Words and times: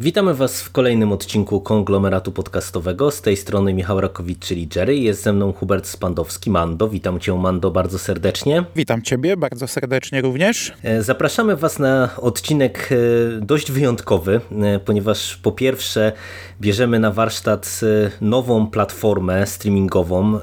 Witamy 0.00 0.34
Was 0.34 0.62
w 0.62 0.70
kolejnym 0.70 1.12
odcinku 1.12 1.60
konglomeratu 1.60 2.32
podcastowego. 2.32 3.10
Z 3.10 3.22
tej 3.22 3.36
strony 3.36 3.74
Michał 3.74 4.00
Rakowicz, 4.00 4.38
czyli 4.38 4.68
Jerry. 4.76 4.96
Jest 4.96 5.22
ze 5.22 5.32
mną 5.32 5.52
Hubert 5.52 5.86
Spandowski, 5.86 6.50
Mando. 6.50 6.88
Witam 6.88 7.20
Cię, 7.20 7.34
Mando, 7.34 7.70
bardzo 7.70 7.98
serdecznie. 7.98 8.64
Witam 8.76 9.02
Ciebie 9.02 9.36
bardzo 9.36 9.68
serdecznie 9.68 10.20
również. 10.20 10.72
E, 10.82 11.02
zapraszamy 11.02 11.56
Was 11.56 11.78
na 11.78 12.10
odcinek 12.16 12.90
e, 12.92 13.40
dość 13.40 13.72
wyjątkowy, 13.72 14.40
e, 14.62 14.78
ponieważ 14.78 15.36
po 15.36 15.52
pierwsze 15.52 16.12
bierzemy 16.60 16.98
na 16.98 17.10
warsztat 17.10 17.80
nową 18.20 18.66
platformę 18.66 19.46
streamingową, 19.46 20.40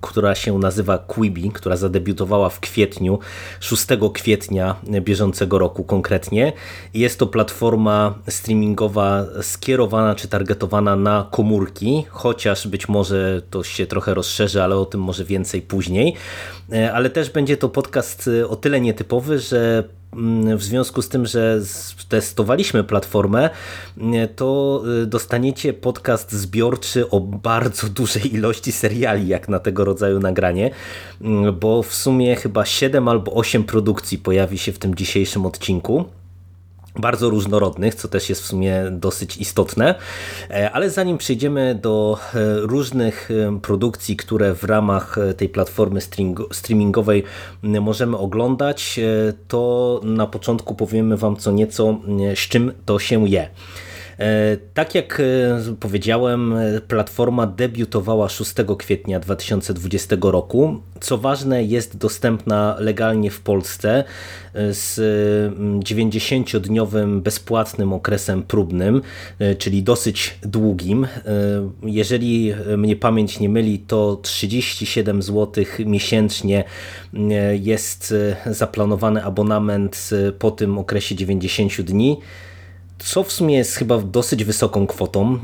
która 0.00 0.34
się 0.34 0.58
nazywa 0.58 0.98
Quibi, 0.98 1.50
która 1.50 1.76
zadebiutowała 1.76 2.48
w 2.48 2.60
kwietniu, 2.60 3.18
6 3.60 3.86
kwietnia 4.14 4.76
bieżącego 5.00 5.58
roku 5.58 5.84
konkretnie. 5.84 6.52
Jest 6.94 7.18
to 7.18 7.26
platforma 7.26 8.14
streamingowa 8.28 8.85
skierowana 9.42 10.14
czy 10.14 10.28
targetowana 10.28 10.96
na 10.96 11.28
komórki, 11.30 12.04
chociaż 12.08 12.68
być 12.68 12.88
może 12.88 13.42
to 13.50 13.62
się 13.62 13.86
trochę 13.86 14.14
rozszerzy, 14.14 14.62
ale 14.62 14.76
o 14.76 14.84
tym 14.84 15.00
może 15.00 15.24
więcej 15.24 15.62
później. 15.62 16.14
E, 16.72 16.92
ale 16.92 17.10
też 17.10 17.30
będzie 17.30 17.56
to 17.56 17.68
podcast 17.68 18.30
e, 18.40 18.48
o 18.48 18.56
tyle 18.56 18.80
nietypowy, 18.80 19.38
że 19.38 19.84
mm, 20.12 20.58
w 20.58 20.62
związku 20.62 21.02
z 21.02 21.08
tym, 21.08 21.26
że 21.26 21.60
testowaliśmy 22.08 22.84
platformę, 22.84 23.50
e, 24.00 24.28
to 24.28 24.82
dostaniecie 25.06 25.72
podcast 25.72 26.32
zbiorczy 26.32 27.10
o 27.10 27.20
bardzo 27.20 27.88
dużej 28.00 28.34
ilości 28.34 28.72
seriali, 28.72 29.28
jak 29.28 29.48
na 29.48 29.58
tego 29.58 29.84
rodzaju 29.84 30.20
nagranie, 30.20 30.70
mm, 31.20 31.58
bo 31.58 31.82
w 31.82 31.94
sumie 31.94 32.36
chyba 32.36 32.64
7 32.64 33.08
albo 33.08 33.32
8 33.32 33.64
produkcji 33.64 34.18
pojawi 34.18 34.58
się 34.58 34.72
w 34.72 34.78
tym 34.78 34.94
dzisiejszym 34.94 35.46
odcinku 35.46 36.04
bardzo 36.98 37.30
różnorodnych, 37.30 37.94
co 37.94 38.08
też 38.08 38.28
jest 38.28 38.42
w 38.42 38.46
sumie 38.46 38.84
dosyć 38.90 39.36
istotne. 39.36 39.94
E, 40.50 40.70
ale 40.70 40.90
zanim 40.90 41.18
przejdziemy 41.18 41.74
do 41.74 42.18
e, 42.34 42.60
różnych 42.60 43.30
e, 43.30 43.60
produkcji, 43.60 44.16
które 44.16 44.54
w 44.54 44.64
ramach 44.64 45.16
tej 45.36 45.48
platformy 45.48 46.00
streamingowej 46.52 47.24
możemy 47.62 48.16
oglądać, 48.16 49.00
to 49.48 50.00
na 50.04 50.26
początku 50.26 50.74
powiemy 50.74 51.16
Wam 51.16 51.36
co 51.36 51.52
nieco, 51.52 52.00
z 52.34 52.38
czym 52.38 52.72
to 52.86 52.98
się 52.98 53.28
je. 53.28 53.48
E, 54.18 54.56
tak 54.74 54.94
jak 54.94 55.20
e, 55.20 55.76
powiedziałem, 55.80 56.54
platforma 56.88 57.46
debiutowała 57.46 58.28
6 58.28 58.54
kwietnia 58.78 59.20
2020 59.20 60.16
roku. 60.20 60.80
Co 61.00 61.18
ważne, 61.18 61.64
jest 61.64 61.96
dostępna 61.96 62.76
legalnie 62.78 63.30
w 63.30 63.40
Polsce 63.40 64.04
e, 64.54 64.74
z 64.74 64.98
90-dniowym 65.84 67.20
bezpłatnym 67.20 67.92
okresem 67.92 68.42
próbnym, 68.42 69.02
czyli 69.58 69.82
dosyć 69.82 70.38
długim. 70.42 71.06
Jeżeli 71.82 72.54
mnie 72.76 72.96
pamięć 72.96 73.40
nie 73.40 73.48
myli, 73.48 73.78
to 73.78 74.16
37 74.22 75.22
zł 75.22 75.64
miesięcznie 75.86 76.64
jest 77.52 78.14
zaplanowany 78.46 79.24
abonament 79.24 80.10
po 80.38 80.50
tym 80.50 80.78
okresie 80.78 81.14
90 81.14 81.80
dni 81.80 82.18
co 82.98 83.22
w 83.22 83.32
sumie 83.32 83.56
jest 83.56 83.76
chyba 83.76 83.98
dosyć 83.98 84.44
wysoką 84.44 84.86
kwotą, 84.86 85.34
e, 85.34 85.38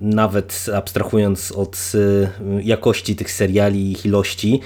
nawet 0.00 0.66
abstrahując 0.74 1.52
od 1.52 1.92
e, 1.94 2.62
jakości 2.62 3.16
tych 3.16 3.32
seriali 3.32 3.78
i 3.80 3.92
ich 3.92 4.06
ilości. 4.06 4.60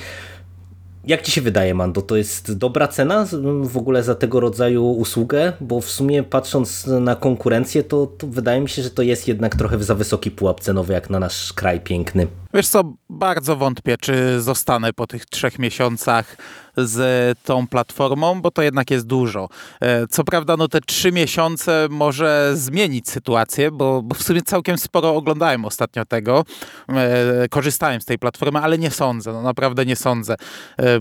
Jak 1.06 1.22
Ci 1.22 1.32
się 1.32 1.41
wydaje, 1.41 1.75
Mando, 1.75 2.03
to 2.03 2.16
jest 2.16 2.59
dobra 2.59 2.88
cena 2.88 3.27
w 3.62 3.77
ogóle 3.77 4.03
za 4.03 4.15
tego 4.15 4.41
rodzaju 4.41 4.91
usługę? 4.91 5.53
Bo 5.61 5.81
w 5.81 5.91
sumie 5.91 6.22
patrząc 6.22 6.87
na 6.87 7.16
konkurencję, 7.16 7.82
to, 7.82 8.06
to 8.06 8.27
wydaje 8.27 8.61
mi 8.61 8.69
się, 8.69 8.82
że 8.82 8.91
to 8.91 9.03
jest 9.03 9.28
jednak 9.28 9.56
trochę 9.56 9.78
za 9.82 9.94
wysoki 9.94 10.31
pułap 10.31 10.61
cenowy 10.61 10.93
jak 10.93 11.11
na 11.11 11.21
nasz 11.21 11.53
kraj 11.53 11.81
piękny. 11.81 12.27
Wiesz 12.55 12.69
co, 12.69 12.95
bardzo 13.11 13.57
wątpię, 13.57 13.97
czy 14.01 14.41
zostanę 14.41 14.93
po 14.93 15.07
tych 15.07 15.27
trzech 15.27 15.59
miesiącach 15.59 16.37
z 16.77 17.39
tą 17.45 17.67
platformą, 17.67 18.43
bo 18.43 18.51
to 18.51 18.63
jednak 18.63 18.91
jest 18.91 19.07
dużo. 19.07 19.49
E, 19.81 20.07
co 20.07 20.25
prawda, 20.25 20.57
no 20.57 20.69
te 20.69 20.81
trzy 20.81 21.12
miesiące 21.12 21.87
może 21.91 22.53
zmienić 22.55 23.11
sytuację, 23.11 23.71
bo, 23.71 24.03
bo 24.03 24.15
w 24.15 24.23
sumie 24.23 24.43
całkiem 24.43 24.79
sporo 24.79 25.15
oglądałem 25.15 25.65
ostatnio 25.65 26.05
tego. 26.05 26.45
E, 26.89 27.49
korzystałem 27.49 28.01
z 28.01 28.05
tej 28.05 28.19
platformy, 28.19 28.59
ale 28.59 28.79
nie 28.79 28.91
sądzę, 28.91 29.33
no 29.33 29.43
naprawdę 29.43 29.87
nie 29.87 29.97
sądzę. 29.97 30.35
E, 30.79 31.01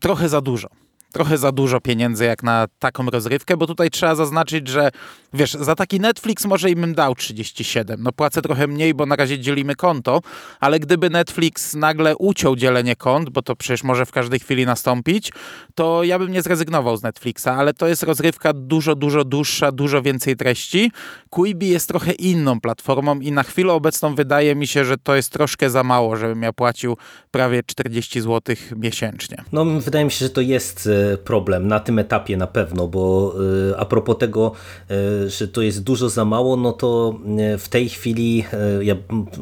trochę 0.00 0.28
za 0.28 0.40
dużo 0.40 0.81
trochę 1.12 1.38
za 1.38 1.52
dużo 1.52 1.80
pieniędzy 1.80 2.24
jak 2.24 2.42
na 2.42 2.66
taką 2.78 3.06
rozrywkę, 3.06 3.56
bo 3.56 3.66
tutaj 3.66 3.90
trzeba 3.90 4.14
zaznaczyć, 4.14 4.68
że 4.68 4.90
wiesz, 5.34 5.52
za 5.52 5.74
taki 5.74 6.00
Netflix 6.00 6.44
może 6.44 6.70
im 6.70 6.94
dał 6.94 7.14
37. 7.14 8.02
No 8.02 8.12
płacę 8.12 8.42
trochę 8.42 8.66
mniej, 8.66 8.94
bo 8.94 9.06
na 9.06 9.16
razie 9.16 9.38
dzielimy 9.38 9.74
konto, 9.74 10.20
ale 10.60 10.80
gdyby 10.80 11.10
Netflix 11.10 11.74
nagle 11.74 12.16
uciął 12.16 12.56
dzielenie 12.56 12.96
kont, 12.96 13.30
bo 13.30 13.42
to 13.42 13.56
przecież 13.56 13.84
może 13.84 14.06
w 14.06 14.12
każdej 14.12 14.40
chwili 14.40 14.66
nastąpić, 14.66 15.32
to 15.74 16.04
ja 16.04 16.18
bym 16.18 16.32
nie 16.32 16.42
zrezygnował 16.42 16.96
z 16.96 17.02
Netflixa, 17.02 17.46
ale 17.46 17.74
to 17.74 17.88
jest 17.88 18.02
rozrywka 18.02 18.52
dużo, 18.52 18.94
dużo 18.94 19.24
dłuższa, 19.24 19.72
dużo 19.72 20.02
więcej 20.02 20.36
treści. 20.36 20.92
Quibi 21.30 21.68
jest 21.68 21.88
trochę 21.88 22.12
inną 22.12 22.60
platformą 22.60 23.20
i 23.20 23.32
na 23.32 23.42
chwilę 23.42 23.72
obecną 23.72 24.14
wydaje 24.14 24.54
mi 24.54 24.66
się, 24.66 24.84
że 24.84 24.98
to 24.98 25.14
jest 25.14 25.30
troszkę 25.30 25.70
za 25.70 25.82
mało, 25.82 26.16
żebym 26.16 26.42
ja 26.42 26.52
płacił 26.52 26.96
prawie 27.30 27.62
40 27.66 28.20
zł 28.20 28.56
miesięcznie. 28.76 29.44
No 29.52 29.64
wydaje 29.64 30.04
mi 30.04 30.10
się, 30.10 30.18
że 30.18 30.30
to 30.30 30.40
jest 30.40 30.86
e, 30.86 31.01
problem 31.24 31.68
na 31.68 31.80
tym 31.80 31.98
etapie 31.98 32.36
na 32.36 32.46
pewno, 32.46 32.88
bo 32.88 33.34
y, 33.70 33.78
a 33.78 33.84
propos 33.84 34.18
tego, 34.18 34.52
y, 34.90 35.30
że 35.30 35.48
to 35.48 35.62
jest 35.62 35.82
dużo 35.82 36.08
za 36.08 36.24
mało, 36.24 36.56
no 36.56 36.72
to 36.72 37.18
y, 37.54 37.58
w 37.58 37.68
tej 37.68 37.88
chwili 37.88 38.44
ja 38.80 38.96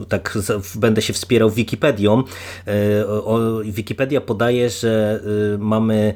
tak 0.08 0.38
będę 0.74 1.02
się 1.02 1.12
wspierał 1.12 1.50
Wikipedią. 1.50 2.22
Wikipedia 3.64 4.20
podaje, 4.20 4.70
że 4.70 5.20
mamy 5.58 6.14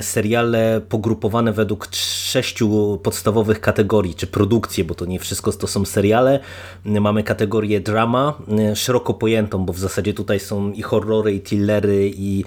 seriale 0.00 0.80
pogrupowane 0.88 1.52
według 1.52 1.88
sześciu 1.94 2.98
podstawowych 3.02 3.60
kategorii, 3.60 4.14
czy 4.14 4.26
produkcje, 4.26 4.84
bo 4.84 4.94
to 4.94 5.04
nie 5.06 5.18
wszystko 5.18 5.52
to 5.52 5.66
są 5.66 5.84
seriale. 5.84 6.40
Mamy 6.84 7.22
kategorię 7.22 7.80
drama, 7.80 8.38
szeroko 8.74 9.14
pojętą, 9.14 9.64
bo 9.64 9.72
w 9.72 9.78
zasadzie 9.78 10.14
tutaj 10.14 10.40
są 10.40 10.72
i 10.72 10.82
horrory, 10.82 11.32
i 11.32 11.40
thrillery, 11.40 12.10
i 12.16 12.44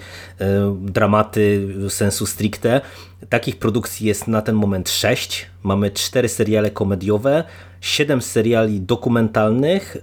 dramaty 0.80 1.68
sensu 1.88 2.26
stricte. 2.40 2.80
Takich 3.28 3.56
produkcji 3.56 4.06
jest 4.06 4.28
na 4.28 4.42
ten 4.42 4.54
moment 4.54 4.90
sześć. 4.90 5.46
Mamy 5.62 5.90
cztery 5.90 6.28
seriale 6.28 6.70
komediowe, 6.70 7.44
siedem 7.80 8.22
seriali 8.22 8.80
dokumentalnych, 8.80 9.96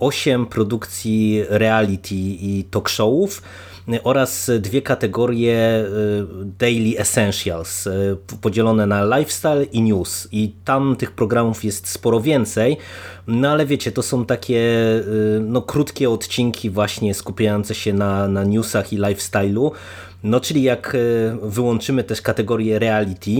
osiem 0.00 0.46
produkcji 0.46 1.44
reality 1.48 2.14
i 2.14 2.64
talk 2.70 2.88
showów, 2.88 3.42
oraz 4.04 4.50
dwie 4.60 4.82
kategorie 4.82 5.84
y, 5.84 6.44
Daily 6.58 6.98
Essentials 6.98 7.86
y, 7.86 8.16
podzielone 8.40 8.86
na 8.86 9.18
lifestyle 9.18 9.64
i 9.64 9.82
news 9.82 10.28
i 10.32 10.52
tam 10.64 10.96
tych 10.96 11.10
programów 11.10 11.64
jest 11.64 11.88
sporo 11.88 12.20
więcej, 12.20 12.76
no 13.26 13.48
ale 13.48 13.66
wiecie, 13.66 13.92
to 13.92 14.02
są 14.02 14.24
takie 14.24 14.58
y, 14.58 15.40
no, 15.40 15.62
krótkie 15.62 16.10
odcinki 16.10 16.70
właśnie 16.70 17.14
skupiające 17.14 17.74
się 17.74 17.92
na, 17.92 18.28
na 18.28 18.44
newsach 18.44 18.92
i 18.92 18.98
lifestyle'u, 18.98 19.70
no 20.22 20.40
czyli 20.40 20.62
jak 20.62 20.96
wyłączymy 21.42 22.04
też 22.04 22.22
kategorię 22.22 22.78
reality, 22.78 23.30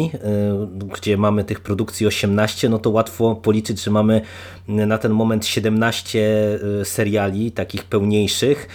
gdzie 0.94 1.16
mamy 1.16 1.44
tych 1.44 1.60
produkcji 1.60 2.06
18, 2.06 2.68
no 2.68 2.78
to 2.78 2.90
łatwo 2.90 3.34
policzyć, 3.34 3.82
że 3.82 3.90
mamy 3.90 4.20
na 4.68 4.98
ten 4.98 5.12
moment 5.12 5.46
17 5.46 6.58
seriali 6.84 7.52
takich 7.52 7.84
pełniejszych, 7.84 8.68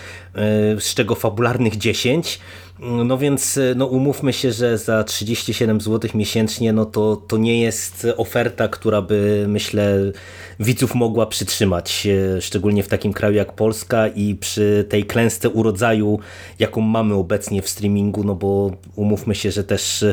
z 0.80 0.94
czego 0.94 1.16
fabularnych 1.16 1.78
10 1.78 2.40
No 2.80 3.18
więc 3.18 3.60
no 3.76 3.86
umówmy 3.86 4.34
się, 4.34 4.52
że 4.52 4.78
za 4.78 5.04
37 5.04 5.82
zł 5.82 6.12
miesięcznie 6.16 6.74
no 6.74 6.86
to, 6.86 7.16
to 7.16 7.38
nie 7.38 7.62
jest 7.62 8.08
oferta, 8.18 8.68
która 8.68 9.02
by 9.02 9.46
myślę 9.48 10.00
widzów 10.60 10.96
mogła 10.96 11.26
przytrzymać, 11.26 12.08
szczególnie 12.40 12.84
w 12.84 12.88
takim 12.88 13.14
kraju 13.14 13.36
jak 13.36 13.54
Polska 13.54 14.08
i 14.08 14.36
przy 14.36 14.86
tej 14.90 15.04
klęsce 15.04 15.50
urodzaju, 15.50 16.20
jaką 16.60 16.82
mamy 16.82 17.14
obecnie 17.14 17.62
w 17.62 17.70
streamingu, 17.70 18.24
no 18.24 18.36
bo 18.36 18.72
umówmy 18.96 19.36
się, 19.36 19.52
że 19.52 19.64
też 19.64 20.06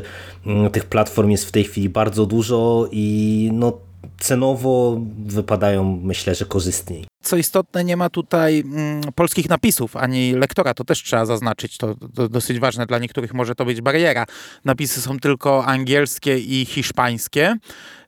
mm, 0.47 0.71
tych 0.71 0.85
platform 0.85 1.31
jest 1.31 1.45
w 1.45 1.53
tej 1.53 1.65
chwili 1.65 1.89
bardzo 1.89 2.27
dużo 2.27 2.89
i 2.93 3.51
no 3.53 3.79
cenowo 4.23 5.01
wypadają 5.27 6.01
myślę, 6.03 6.35
że 6.35 6.45
korzystniej. 6.45 7.07
Co 7.23 7.37
istotne, 7.37 7.85
nie 7.85 7.97
ma 7.97 8.11
tutaj 8.11 8.61
mm, 8.61 9.03
polskich 9.15 9.49
napisów, 9.49 9.97
ani 9.97 10.33
lektora, 10.33 10.75
to 10.75 10.85
też 10.85 11.03
trzeba 11.03 11.27
zaznaczyć, 11.27 11.79
to, 11.79 11.95
to, 12.15 12.29
dosyć 12.29 12.59
ważne, 12.59 12.87
dla 12.87 12.99
niektórych 12.99 13.35
może 13.35 13.55
to 13.55 13.65
być 13.65 13.81
bariera. 13.81 14.27
Napisy 14.65 15.01
są 15.01 15.19
tylko 15.19 15.65
angielskie 15.65 16.39
i 16.39 16.65
hiszpańskie. 16.65 17.57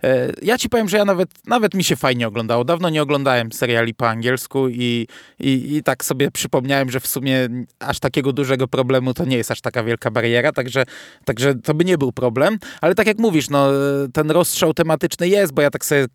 E, 0.04 0.32
ja 0.42 0.58
ci 0.58 0.68
powiem, 0.68 0.88
że 0.88 0.96
ja 0.96 1.04
nawet, 1.04 1.30
nawet 1.46 1.74
mi 1.74 1.84
się 1.84 1.96
fajnie 1.96 2.28
oglądało. 2.28 2.64
Dawno 2.64 2.90
nie 2.90 3.02
oglądałem 3.02 3.52
seriali 3.52 3.94
po 3.94 4.08
angielsku 4.08 4.68
i, 4.68 5.06
i, 5.40 5.76
i 5.76 5.82
tak 5.82 6.04
sobie 6.04 6.30
przypomniałem, 6.30 6.90
że 6.90 7.00
w 7.00 7.06
sumie 7.06 7.48
aż 7.78 7.98
takiego 8.00 8.32
dużego 8.32 8.68
problemu 8.68 9.14
to 9.14 9.24
nie 9.24 9.36
jest 9.36 9.50
aż 9.50 9.60
taka 9.60 9.84
wielka 9.84 10.10
bariera, 10.10 10.52
także, 10.52 10.84
także 11.24 11.54
to 11.54 11.74
by 11.74 11.84
nie 11.84 11.98
był 11.98 12.12
problem. 12.12 12.58
Ale 12.80 12.94
tak 12.94 13.06
jak 13.06 13.18
mówisz, 13.18 13.50
no, 13.50 13.68
ten 14.12 14.30
rozstrzał 14.30 14.74
tematyczny 14.74 15.28
jest, 15.28 15.52
bo 15.52 15.62
ja 15.62 15.70
tak 15.70 15.84
sobie 15.84 16.06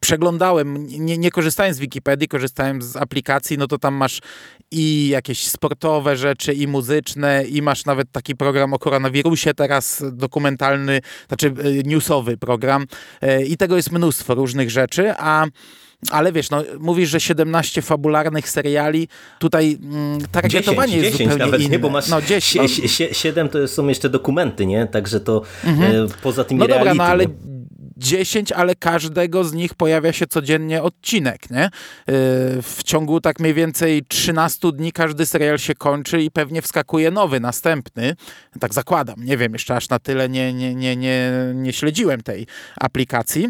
przeglądałem, 0.00 0.86
nie, 0.86 1.18
nie 1.18 1.30
korzystałem 1.30 1.74
z 1.74 1.78
Wikipedii, 1.78 2.28
korzystałem 2.28 2.82
z 2.82 2.96
aplikacji, 2.96 3.58
no 3.58 3.66
to 3.66 3.78
tam 3.78 3.94
masz 3.94 4.20
i 4.70 5.08
jakieś 5.08 5.46
sportowe 5.46 6.16
rzeczy, 6.16 6.52
i 6.52 6.66
muzyczne, 6.66 7.44
i 7.44 7.62
masz 7.62 7.84
nawet 7.84 8.12
taki 8.12 8.36
program 8.36 8.74
o 8.74 8.78
koronawirusie 8.78 9.54
teraz, 9.54 10.04
dokumentalny, 10.12 11.00
znaczy 11.28 11.46
e, 11.46 11.88
newsowy 11.88 12.36
program 12.36 12.86
e, 13.20 13.44
i 13.44 13.56
tego 13.56 13.76
jest 13.76 13.92
mnóstwo 13.92 14.34
różnych 14.34 14.70
rzeczy, 14.70 15.12
a 15.16 15.46
ale 16.10 16.32
wiesz, 16.32 16.50
no, 16.50 16.64
mówisz, 16.78 17.10
że 17.10 17.20
17 17.20 17.82
fabularnych 17.82 18.50
seriali, 18.50 19.08
tutaj 19.38 19.78
mm, 19.82 20.20
targetowanie 20.32 20.92
10, 20.92 21.04
jest 21.04 21.12
10 21.12 21.30
zupełnie 21.30 21.44
nawet, 21.52 21.60
inne. 21.60 21.70
Nie, 21.70 21.78
bo 21.78 21.90
masz 21.90 22.08
no, 22.08 22.22
10, 22.22 22.78
no. 22.82 22.88
7 23.12 23.48
to 23.48 23.68
są 23.68 23.88
jeszcze 23.88 24.08
dokumenty, 24.08 24.66
nie? 24.66 24.86
Także 24.86 25.20
to 25.20 25.42
mhm. 25.64 26.06
e, 26.06 26.08
poza 26.22 26.44
tymi 26.44 26.60
No 26.60 26.66
dobra, 26.66 26.84
reality, 26.84 26.98
no 26.98 27.04
ale 27.04 27.24
10, 28.00 28.52
ale 28.52 28.74
każdego 28.74 29.44
z 29.44 29.52
nich 29.52 29.74
pojawia 29.74 30.12
się 30.12 30.26
codziennie 30.26 30.82
odcinek, 30.82 31.50
nie? 31.50 31.66
Y, 31.66 31.70
w 32.62 32.80
ciągu 32.84 33.20
tak 33.20 33.40
mniej 33.40 33.54
więcej 33.54 34.04
13 34.08 34.72
dni 34.72 34.92
każdy 34.92 35.26
serial 35.26 35.58
się 35.58 35.74
kończy 35.74 36.22
i 36.22 36.30
pewnie 36.30 36.62
wskakuje 36.62 37.10
nowy, 37.10 37.40
następny. 37.40 38.16
Tak 38.60 38.74
zakładam, 38.74 39.24
nie 39.24 39.36
wiem, 39.36 39.52
jeszcze 39.52 39.76
aż 39.76 39.88
na 39.88 39.98
tyle 39.98 40.28
nie, 40.28 40.52
nie, 40.52 40.74
nie, 40.74 40.96
nie, 40.96 41.32
nie 41.54 41.72
śledziłem 41.72 42.22
tej 42.22 42.46
aplikacji. 42.80 43.48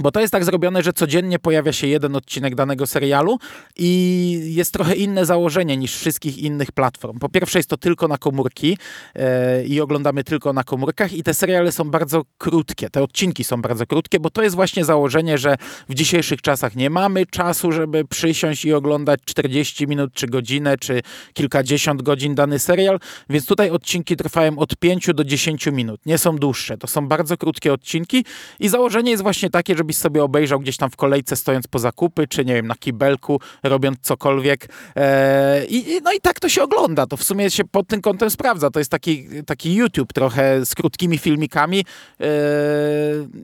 Bo 0.00 0.10
to 0.10 0.20
jest 0.20 0.32
tak 0.32 0.44
zrobione, 0.44 0.82
że 0.82 0.92
codziennie 0.92 1.38
pojawia 1.38 1.72
się 1.72 1.86
jeden 1.86 2.16
odcinek 2.16 2.54
danego 2.54 2.86
serialu 2.86 3.38
i 3.76 4.40
jest 4.44 4.72
trochę 4.72 4.94
inne 4.94 5.26
założenie 5.26 5.76
niż 5.76 5.96
wszystkich 5.96 6.38
innych 6.38 6.72
platform. 6.72 7.18
Po 7.18 7.28
pierwsze 7.28 7.58
jest 7.58 7.68
to 7.68 7.76
tylko 7.76 8.08
na 8.08 8.18
komórki 8.18 8.78
yy, 9.14 9.22
i 9.66 9.80
oglądamy 9.80 10.24
tylko 10.24 10.52
na 10.52 10.64
komórkach 10.64 11.12
i 11.12 11.22
te 11.22 11.34
seriale 11.34 11.72
są 11.72 11.90
bardzo 11.90 12.22
krótkie, 12.38 12.90
te 12.90 13.02
odcinki 13.02 13.44
są 13.44 13.62
bardzo 13.62 13.86
krótkie, 13.86 14.20
bo 14.20 14.30
to 14.30 14.42
jest 14.42 14.56
właśnie 14.56 14.84
założenie, 14.84 15.38
że 15.38 15.56
w 15.88 15.94
dzisiejszych 15.94 16.42
czasach 16.42 16.76
nie 16.76 16.90
mamy 16.90 17.26
czasu, 17.26 17.72
żeby 17.72 18.04
przysiąść 18.04 18.64
i 18.64 18.72
oglądać 18.72 19.20
40 19.24 19.86
minut, 19.86 20.12
czy 20.14 20.26
godzinę, 20.26 20.78
czy 20.78 21.00
kilkadziesiąt 21.32 22.02
godzin 22.02 22.34
dany 22.34 22.58
serial, 22.58 23.00
więc 23.30 23.46
tutaj 23.46 23.70
odcinki 23.70 24.16
trwają 24.16 24.58
od 24.58 24.76
5 24.76 25.10
do 25.14 25.24
10 25.24 25.66
minut, 25.66 26.06
nie 26.06 26.18
są 26.18 26.36
dłuższe, 26.36 26.78
to 26.78 26.86
są 26.86 27.08
bardzo 27.08 27.36
krótkie 27.36 27.72
odcinki 27.72 28.24
i 28.60 28.68
założenie 28.68 29.10
jest 29.10 29.22
właśnie 29.22 29.50
takie, 29.50 29.76
żeby 29.76 29.89
żebyś 29.90 29.96
sobie 29.96 30.24
obejrzał 30.24 30.60
gdzieś 30.60 30.76
tam 30.76 30.90
w 30.90 30.96
kolejce 30.96 31.36
stojąc 31.36 31.66
po 31.66 31.78
zakupy, 31.78 32.28
czy 32.28 32.44
nie 32.44 32.54
wiem, 32.54 32.66
na 32.66 32.74
kibelku, 32.74 33.40
robiąc 33.62 33.98
cokolwiek. 34.02 34.68
E, 34.96 35.64
i, 35.64 36.00
no 36.02 36.12
i 36.12 36.20
tak 36.20 36.40
to 36.40 36.48
się 36.48 36.62
ogląda. 36.62 37.06
To 37.06 37.16
w 37.16 37.24
sumie 37.24 37.50
się 37.50 37.64
pod 37.64 37.86
tym 37.88 38.00
kątem 38.00 38.30
sprawdza. 38.30 38.70
To 38.70 38.78
jest 38.78 38.90
taki, 38.90 39.26
taki 39.46 39.74
YouTube 39.74 40.12
trochę 40.12 40.66
z 40.66 40.74
krótkimi 40.74 41.18
filmikami 41.18 41.84
e, 42.20 42.24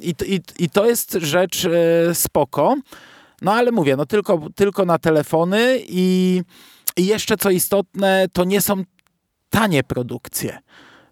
i, 0.00 0.14
i, 0.26 0.40
i 0.58 0.70
to 0.70 0.86
jest 0.86 1.12
rzecz 1.12 1.64
e, 1.64 2.14
spoko. 2.14 2.76
No 3.42 3.52
ale 3.52 3.72
mówię, 3.72 3.96
no 3.96 4.06
tylko, 4.06 4.40
tylko 4.54 4.84
na 4.84 4.98
telefony 4.98 5.78
i, 5.88 6.42
i 6.96 7.06
jeszcze 7.06 7.36
co 7.36 7.50
istotne, 7.50 8.26
to 8.32 8.44
nie 8.44 8.60
są 8.60 8.84
tanie 9.50 9.82
produkcje. 9.82 10.58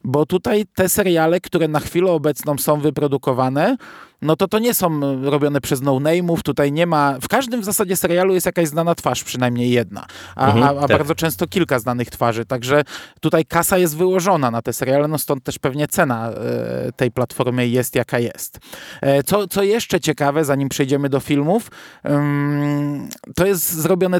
Bo 0.05 0.27
tutaj 0.27 0.65
te 0.75 0.89
seriale, 0.89 1.41
które 1.41 1.69
na 1.69 1.81
chwilę 1.81 2.11
obecną 2.11 2.59
są 2.59 2.81
wyprodukowane, 2.81 3.77
no 4.23 4.37
to 4.37 4.49
to 4.49 4.59
nie 4.59 4.75
są 4.75 5.01
robione 5.31 5.61
przez 5.61 5.83
no-name'ów, 5.83 6.43
tutaj 6.43 6.73
nie 6.73 6.87
ma, 6.87 7.17
w 7.23 7.29
każdym 7.29 7.61
w 7.61 7.65
zasadzie 7.65 7.97
serialu 7.97 8.35
jest 8.35 8.47
jakaś 8.47 8.69
znana 8.69 8.95
twarz, 8.95 9.25
przynajmniej 9.25 9.71
jedna, 9.71 10.07
a, 10.37 10.47
mhm, 10.47 10.65
a, 10.65 10.81
a 10.81 10.89
tak. 10.89 10.99
bardzo 10.99 11.15
często 11.15 11.47
kilka 11.47 11.79
znanych 11.79 12.11
twarzy, 12.11 12.45
także 12.45 12.83
tutaj 13.21 13.45
kasa 13.45 13.79
jest 13.79 13.97
wyłożona 13.97 14.51
na 14.51 14.63
te 14.63 14.73
seriale, 14.73 15.09
no 15.09 15.19
stąd 15.19 15.45
też 15.45 15.59
pewnie 15.59 15.89
cena 15.89 16.31
e, 16.31 16.93
tej 16.93 17.11
platformy 17.11 17.69
jest 17.69 17.95
jaka 17.95 18.19
jest. 18.19 18.59
E, 19.01 19.23
co, 19.23 19.49
co 19.49 19.63
jeszcze 19.63 20.01
ciekawe, 20.01 20.45
zanim 20.45 20.69
przejdziemy 20.69 21.09
do 21.09 21.21
filmów, 21.21 21.71
to 23.37 23.47
jest 23.47 23.73
zrobione 23.73 24.19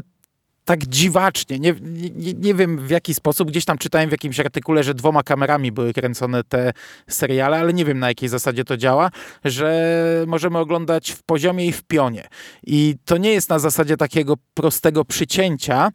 tak 0.65 0.85
dziwacznie. 0.85 1.59
Nie, 1.59 1.75
nie, 1.81 2.33
nie, 2.33 2.53
wiem 2.53 2.77
w 2.77 2.89
jaki 2.89 3.13
sposób. 3.13 3.51
Gdzieś 3.51 3.65
tam 3.65 3.77
czytałem 3.77 4.09
w 4.09 4.11
jakimś 4.11 4.39
artykule, 4.39 4.83
że 4.83 4.93
dwoma 4.93 5.23
kamerami 5.23 5.71
były 5.71 5.93
kręcone 5.93 6.43
te 6.43 6.73
seriale, 7.09 7.57
ale 7.57 7.73
nie 7.73 7.85
wiem 7.85 7.99
na 7.99 8.07
jakiej 8.07 8.29
zasadzie 8.29 8.63
to 8.63 8.77
działa, 8.77 9.11
że 9.45 10.23
możemy 10.27 10.57
oglądać 10.57 11.11
w 11.11 11.23
poziomie 11.23 11.65
i 11.65 11.71
w 11.71 11.83
pionie. 11.83 12.27
I 12.63 12.95
to 13.05 13.17
nie 13.17 13.31
jest 13.31 13.49
na 13.49 13.59
zasadzie 13.59 13.97
takiego 13.97 14.33
prostego 14.53 15.05
przycięcia, 15.05 15.91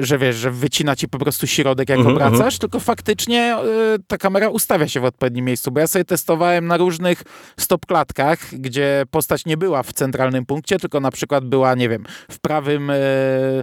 że 0.00 0.18
wiesz, 0.18 0.36
że 0.36 0.50
wycina 0.50 0.96
ci 0.96 1.08
po 1.08 1.18
prostu 1.18 1.46
środek, 1.46 1.88
jak 1.88 1.98
mm 1.98 2.12
-hmm. 2.12 2.14
obracasz, 2.14 2.58
tylko 2.58 2.80
faktycznie 2.80 3.56
y, 3.94 3.98
ta 4.06 4.18
kamera 4.18 4.48
ustawia 4.48 4.88
się 4.88 5.00
w 5.00 5.04
odpowiednim 5.04 5.44
miejscu, 5.44 5.70
bo 5.70 5.80
ja 5.80 5.86
sobie 5.86 6.04
testowałem 6.04 6.66
na 6.66 6.76
różnych 6.76 7.22
stop 7.58 7.86
klatkach, 7.86 8.38
gdzie 8.52 9.02
postać 9.10 9.46
nie 9.46 9.56
była 9.56 9.82
w 9.82 9.92
centralnym 9.92 10.46
punkcie, 10.46 10.78
tylko 10.78 11.00
na 11.00 11.10
przykład 11.10 11.44
była, 11.44 11.74
nie 11.74 11.88
wiem, 11.88 12.04
w 12.30 12.38
prawym, 12.38 12.90
y, 12.90 13.62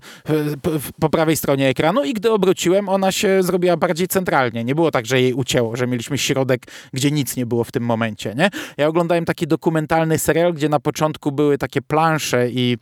po 1.00 1.10
prawej 1.10 1.38
stronie 1.38 1.68
ekranu 1.68 2.04
i 2.04 2.14
gdy 2.14 2.32
obróciłem, 2.32 2.90
ona 2.90 3.12
się 3.12 3.44
zrobiła 3.44 3.78
bardziej 3.78 4.08
centralnie. 4.08 4.64
Nie 4.64 4.76
było 4.76 4.92
tak, 4.92 5.06
że 5.06 5.22
jej 5.22 5.34
ucięło, 5.34 5.76
że 5.76 5.88
mieliśmy 5.88 6.18
środek, 6.18 6.62
gdzie 6.94 7.12
nic 7.12 7.36
nie 7.36 7.46
było 7.46 7.64
w 7.64 7.72
tym 7.72 7.84
momencie, 7.84 8.34
nie? 8.38 8.50
Ja 8.78 8.88
oglądałem 8.88 9.26
taki 9.26 9.48
dokumentalny 9.48 10.20
serial, 10.20 10.54
gdzie 10.54 10.70
na 10.70 10.80
początku 10.80 11.32
były 11.32 11.58
takie 11.58 11.82
plansze 11.82 12.50
i, 12.50 12.78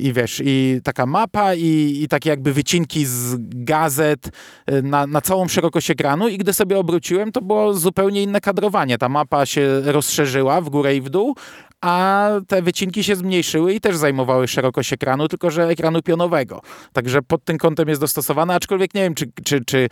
i 0.00 0.12
wiesz, 0.12 0.42
i 0.44 0.80
taka 0.84 1.06
mapa 1.06 1.54
i, 1.54 2.00
i 2.02 2.08
takie 2.08 2.33
jakby 2.34 2.52
wycinki 2.52 3.06
z 3.06 3.36
gazet 3.40 4.26
y, 4.70 4.82
na, 4.82 5.06
na 5.06 5.20
całą 5.20 5.48
szerokość 5.48 5.90
ekranu 5.90 6.28
i 6.28 6.38
gdy 6.38 6.52
sobie 6.52 6.78
obróciłem, 6.78 7.32
to 7.32 7.42
było 7.42 7.74
zupełnie 7.74 8.22
inne 8.22 8.40
kadrowanie. 8.40 8.98
Ta 8.98 9.08
mapa 9.08 9.46
się 9.46 9.80
rozszerzyła 9.84 10.60
w 10.60 10.68
górę 10.68 10.96
i 10.96 11.00
w 11.00 11.10
dół, 11.10 11.34
a 11.80 12.28
te 12.48 12.62
wycinki 12.62 13.04
się 13.04 13.16
zmniejszyły 13.16 13.74
i 13.74 13.80
też 13.80 13.96
zajmowały 13.96 14.48
szerokość 14.48 14.92
ekranu, 14.92 15.28
tylko 15.28 15.50
że 15.50 15.68
ekranu 15.68 16.02
pionowego. 16.02 16.60
Także 16.92 17.22
pod 17.22 17.44
tym 17.44 17.58
kątem 17.58 17.88
jest 17.88 18.00
dostosowane, 18.00 18.54
aczkolwiek 18.54 18.94
nie 18.94 19.02
wiem, 19.02 19.14
czy, 19.14 19.26
czy, 19.44 19.64
czy 19.64 19.88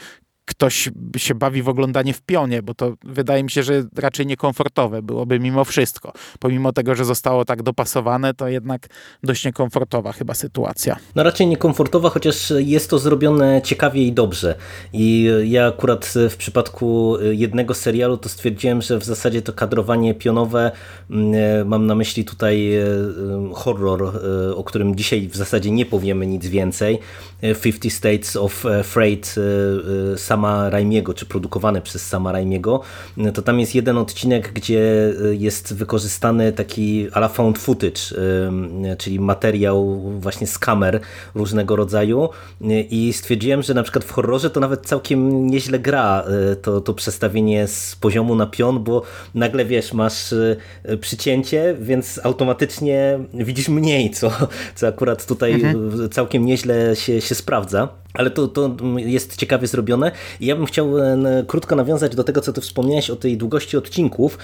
ktoś 0.53 0.91
się 1.17 1.35
bawi 1.35 1.63
w 1.63 1.69
oglądanie 1.69 2.13
w 2.15 2.23
pionie, 2.23 2.63
bo 2.63 2.75
to 2.75 2.95
wydaje 3.05 3.45
mi 3.45 3.51
się, 3.51 3.63
że 3.63 3.85
raczej 3.97 4.27
niekomfortowe 4.27 5.03
byłoby 5.03 5.41
mimo 5.41 5.65
wszystko. 5.65 6.13
Pomimo 6.39 6.73
tego, 6.73 6.95
że 6.95 7.05
zostało 7.05 7.45
tak 7.45 7.63
dopasowane, 7.63 8.35
to 8.35 8.49
jednak 8.49 8.89
dość 9.23 9.45
niekomfortowa 9.45 10.13
chyba 10.13 10.35
sytuacja. 10.35 10.97
No 11.15 11.23
raczej 11.23 11.47
niekomfortowa, 11.47 12.11
chociaż 12.11 12.53
jest 12.57 12.91
to 12.91 12.99
zrobione 12.99 13.63
ciekawie 13.65 14.03
i 14.03 14.13
dobrze. 14.13 14.55
I 14.93 15.31
ja 15.45 15.67
akurat 15.67 16.15
w 16.31 16.37
przypadku 16.37 17.17
jednego 17.31 17.75
serialu 17.75 18.17
to 18.17 18.29
stwierdziłem, 18.29 18.83
że 18.83 18.99
w 18.99 19.05
zasadzie 19.05 19.43
to 19.43 19.53
kadrowanie 19.53 20.15
pionowe, 20.15 20.73
mm, 21.11 21.69
mam 21.69 21.87
na 21.87 21.95
myśli 21.95 22.25
tutaj 22.25 22.75
e, 22.77 22.85
horror, 23.55 24.03
e, 24.03 24.57
o 24.57 24.65
którym 24.65 24.97
dzisiaj 24.97 25.29
w 25.29 25.37
zasadzie 25.37 25.71
nie 25.71 25.87
powiemy 25.87 26.27
nic 26.27 26.47
więcej. 26.47 26.99
50 27.63 27.93
States 27.93 28.37
of 28.37 28.65
Freight 28.85 29.37
sama 30.17 30.42
Raimiego, 30.71 31.15
czy 31.15 31.27
produkowane 31.27 31.83
przez 31.83 32.07
sama 32.07 32.33
Raimiego, 32.33 32.81
to 33.35 33.43
tam 33.43 33.61
jest 33.61 33.75
jeden 33.75 33.99
odcinek, 33.99 34.53
gdzie 34.53 35.13
y, 35.25 35.37
jest 35.37 35.75
wykorzystany 35.75 36.53
taki 36.53 37.09
ala 37.13 37.29
found 37.29 37.59
footage, 37.59 38.01
czyli 38.99 39.21
materiał 39.21 40.01
właśnie 40.21 40.47
z 40.47 40.59
kamer 40.59 41.01
różnego 41.35 41.77
rodzaju 41.77 42.29
i 42.91 43.13
stwierdziłem, 43.13 43.63
że 43.63 43.75
na 43.75 43.83
przykład 43.83 44.05
w 44.05 44.11
horrorze 44.11 44.51
to 44.51 44.61
nawet 44.61 44.87
całkiem 44.87 45.47
nieźle 45.47 45.79
gra 45.79 46.25
y, 46.53 46.57
to, 46.57 46.81
to 46.81 46.95
przestawienie 46.95 47.67
z 47.69 47.97
poziomu 47.97 48.35
na 48.35 48.47
pion, 48.47 48.85
bo 48.85 49.03
nagle 49.35 49.65
wiesz, 49.65 49.93
masz 49.93 50.35
przycięcie, 51.01 51.77
więc 51.81 52.21
automatycznie 52.25 53.19
widzisz 53.35 53.69
mniej, 53.69 54.11
co, 54.11 54.31
co 54.75 54.87
akurat 54.87 55.27
tutaj 55.27 55.53
mhm. 55.53 56.11
całkiem 56.11 56.47
nieźle 56.47 56.97
się, 56.97 57.21
się 57.21 57.35
sprawdza. 57.35 58.02
Ale 58.15 58.31
to, 58.31 58.49
to 58.49 58.77
jest 58.97 59.37
ciekawie 59.37 59.67
zrobione. 59.67 60.13
I 60.41 60.47
ja 60.47 60.57
bym 60.57 60.67
chciał 60.67 60.93
krótko 61.47 61.77
nawiązać 61.77 62.15
do 62.15 62.25
tego, 62.25 62.41
co 62.41 62.53
ty 62.53 62.61
wspomniałeś 62.61 63.11
o 63.11 63.17
tej 63.17 63.37
długości 63.37 63.77
odcinków, 63.77 64.39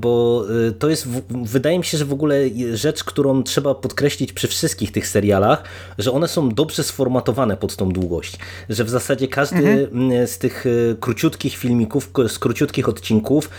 bo 0.00 0.44
to 0.78 0.88
jest, 0.88 1.08
wydaje 1.28 1.78
mi 1.78 1.84
się, 1.84 1.98
że 1.98 2.04
w 2.04 2.12
ogóle 2.12 2.36
rzecz, 2.74 3.04
którą 3.04 3.42
trzeba 3.42 3.74
podkreślić 3.74 4.32
przy 4.32 4.48
wszystkich 4.48 4.92
tych 4.92 5.08
serialach, 5.08 5.64
że 5.98 6.12
one 6.12 6.28
są 6.28 6.48
dobrze 6.48 6.82
sformatowane 6.82 7.56
pod 7.56 7.76
tą 7.76 7.92
długość. 7.92 8.38
Że 8.68 8.84
w 8.84 8.90
zasadzie 8.90 9.28
każdy 9.28 9.88
mhm. 9.92 10.26
z 10.26 10.38
tych 10.38 10.64
króciutkich 11.00 11.56
filmików, 11.56 12.10
z 12.28 12.38
króciutkich 12.38 12.88
odcinków 12.88 13.50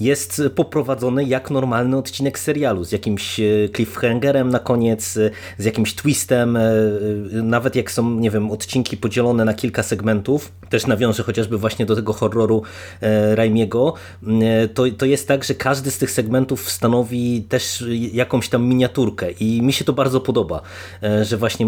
jest 0.00 0.42
poprowadzony 0.54 1.24
jak 1.24 1.50
normalny 1.50 1.96
odcinek 1.96 2.38
serialu, 2.38 2.84
z 2.84 2.92
jakimś 2.92 3.40
cliffhangerem 3.76 4.48
na 4.48 4.58
koniec, 4.58 5.18
z 5.58 5.64
jakimś 5.64 5.94
twistem, 5.94 6.58
nawet 7.32 7.76
jak 7.76 7.90
są, 7.90 8.10
nie 8.10 8.30
wiem, 8.30 8.50
odcinki 8.50 8.91
podzielone 8.96 9.44
na 9.44 9.54
kilka 9.54 9.82
segmentów, 9.82 10.52
też 10.70 10.86
nawiążę 10.86 11.22
chociażby 11.22 11.58
właśnie 11.58 11.86
do 11.86 11.96
tego 11.96 12.12
horroru 12.12 12.62
e, 13.00 13.36
Raimiego, 13.36 13.94
e, 14.42 14.68
to, 14.68 14.84
to 14.98 15.06
jest 15.06 15.28
tak, 15.28 15.44
że 15.44 15.54
każdy 15.54 15.90
z 15.90 15.98
tych 15.98 16.10
segmentów 16.10 16.70
stanowi 16.70 17.42
też 17.48 17.84
jakąś 18.12 18.48
tam 18.48 18.64
miniaturkę 18.64 19.30
i 19.30 19.62
mi 19.62 19.72
się 19.72 19.84
to 19.84 19.92
bardzo 19.92 20.20
podoba, 20.20 20.60
e, 21.02 21.24
że 21.24 21.36
właśnie 21.36 21.66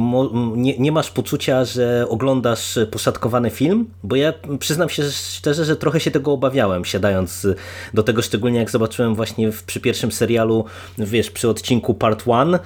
nie, 0.57 0.79
nie 0.79 0.93
masz 0.93 1.11
poczucia, 1.11 1.65
że 1.65 2.07
oglądasz 2.09 2.79
poszatkowany 2.91 3.51
film, 3.51 3.87
bo 4.03 4.17
ja 4.17 4.33
przyznam 4.59 4.89
się 4.89 5.03
szczerze, 5.11 5.65
że 5.65 5.77
trochę 5.77 6.01
się 6.01 6.11
tego 6.11 6.33
obawiałem, 6.33 6.85
siadając 6.85 7.47
do 7.95 8.03
tego, 8.03 8.23
szczególnie 8.23 8.59
jak 8.59 8.71
zobaczyłem 8.71 9.15
właśnie 9.15 9.53
w, 9.53 9.63
przy 9.63 9.81
pierwszym 9.81 10.13
serialu, 10.13 10.65
wiesz, 10.99 11.31
przy 11.31 11.49
odcinku 11.49 11.95
Part 11.95 12.25
1, 12.27 12.59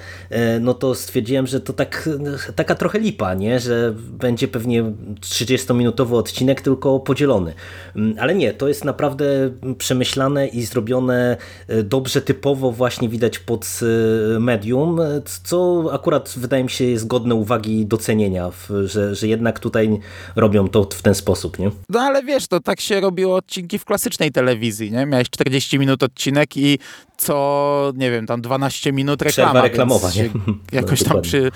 no 0.61 0.73
to 0.73 0.95
stwierdziłem, 0.95 1.47
że 1.47 1.59
to 1.59 1.73
tak, 1.73 2.09
taka 2.55 2.75
trochę 2.75 2.99
lipa, 2.99 3.33
nie? 3.33 3.59
że 3.59 3.93
będzie 3.95 4.47
pewnie 4.49 4.83
30-minutowy 5.21 6.15
odcinek, 6.15 6.61
tylko 6.61 6.99
podzielony. 6.99 7.53
Mm, 7.95 8.15
ale 8.19 8.35
nie, 8.35 8.53
to 8.53 8.67
jest 8.67 8.85
naprawdę 8.85 9.25
przemyślane 9.77 10.47
i 10.47 10.61
zrobione 10.61 11.37
e, 11.67 11.83
dobrze, 11.83 12.21
typowo 12.21 12.71
właśnie 12.71 13.09
widać 13.09 13.39
pod 13.39 13.79
e, 14.35 14.39
medium, 14.39 14.99
e, 14.99 15.21
co 15.43 15.89
akurat 15.93 16.33
wydaje 16.37 16.63
mi 16.63 16.69
się 16.69 16.85
jest 16.85 17.07
godne 17.07 17.35
uwagi 17.35 17.79
i 17.79 17.85
docenienia, 17.85 18.51
że, 18.85 19.15
że 19.15 19.27
jednak 19.27 19.59
tutaj 19.59 19.99
robią 20.35 20.67
to 20.67 20.83
w 20.83 21.01
ten 21.01 21.15
sposób. 21.15 21.59
Nie? 21.59 21.71
No 21.89 21.99
ale 21.99 22.23
wiesz, 22.23 22.47
to 22.47 22.59
tak 22.59 22.81
się 22.81 22.99
robiło 22.99 23.35
odcinki 23.35 23.79
w 23.79 23.85
klasycznej 23.85 24.31
telewizji, 24.31 24.91
nie? 24.91 25.05
Miałeś 25.05 25.29
40 25.29 25.79
minut 25.79 26.03
odcinek 26.03 26.57
i 26.57 26.79
co, 27.19 27.93
nie 27.95 28.11
wiem, 28.11 28.27
tam 28.27 28.41
12 28.41 28.93
minut 28.93 29.21
reklama. 29.21 29.49
Przerwa 29.49 29.67
reklamowa, 29.67 30.09
nie? 30.15 30.29
Jakoś 30.81 31.05
no, 31.05 31.09
tam 31.09 31.21
przy, 31.21 31.37
y, 31.37 31.51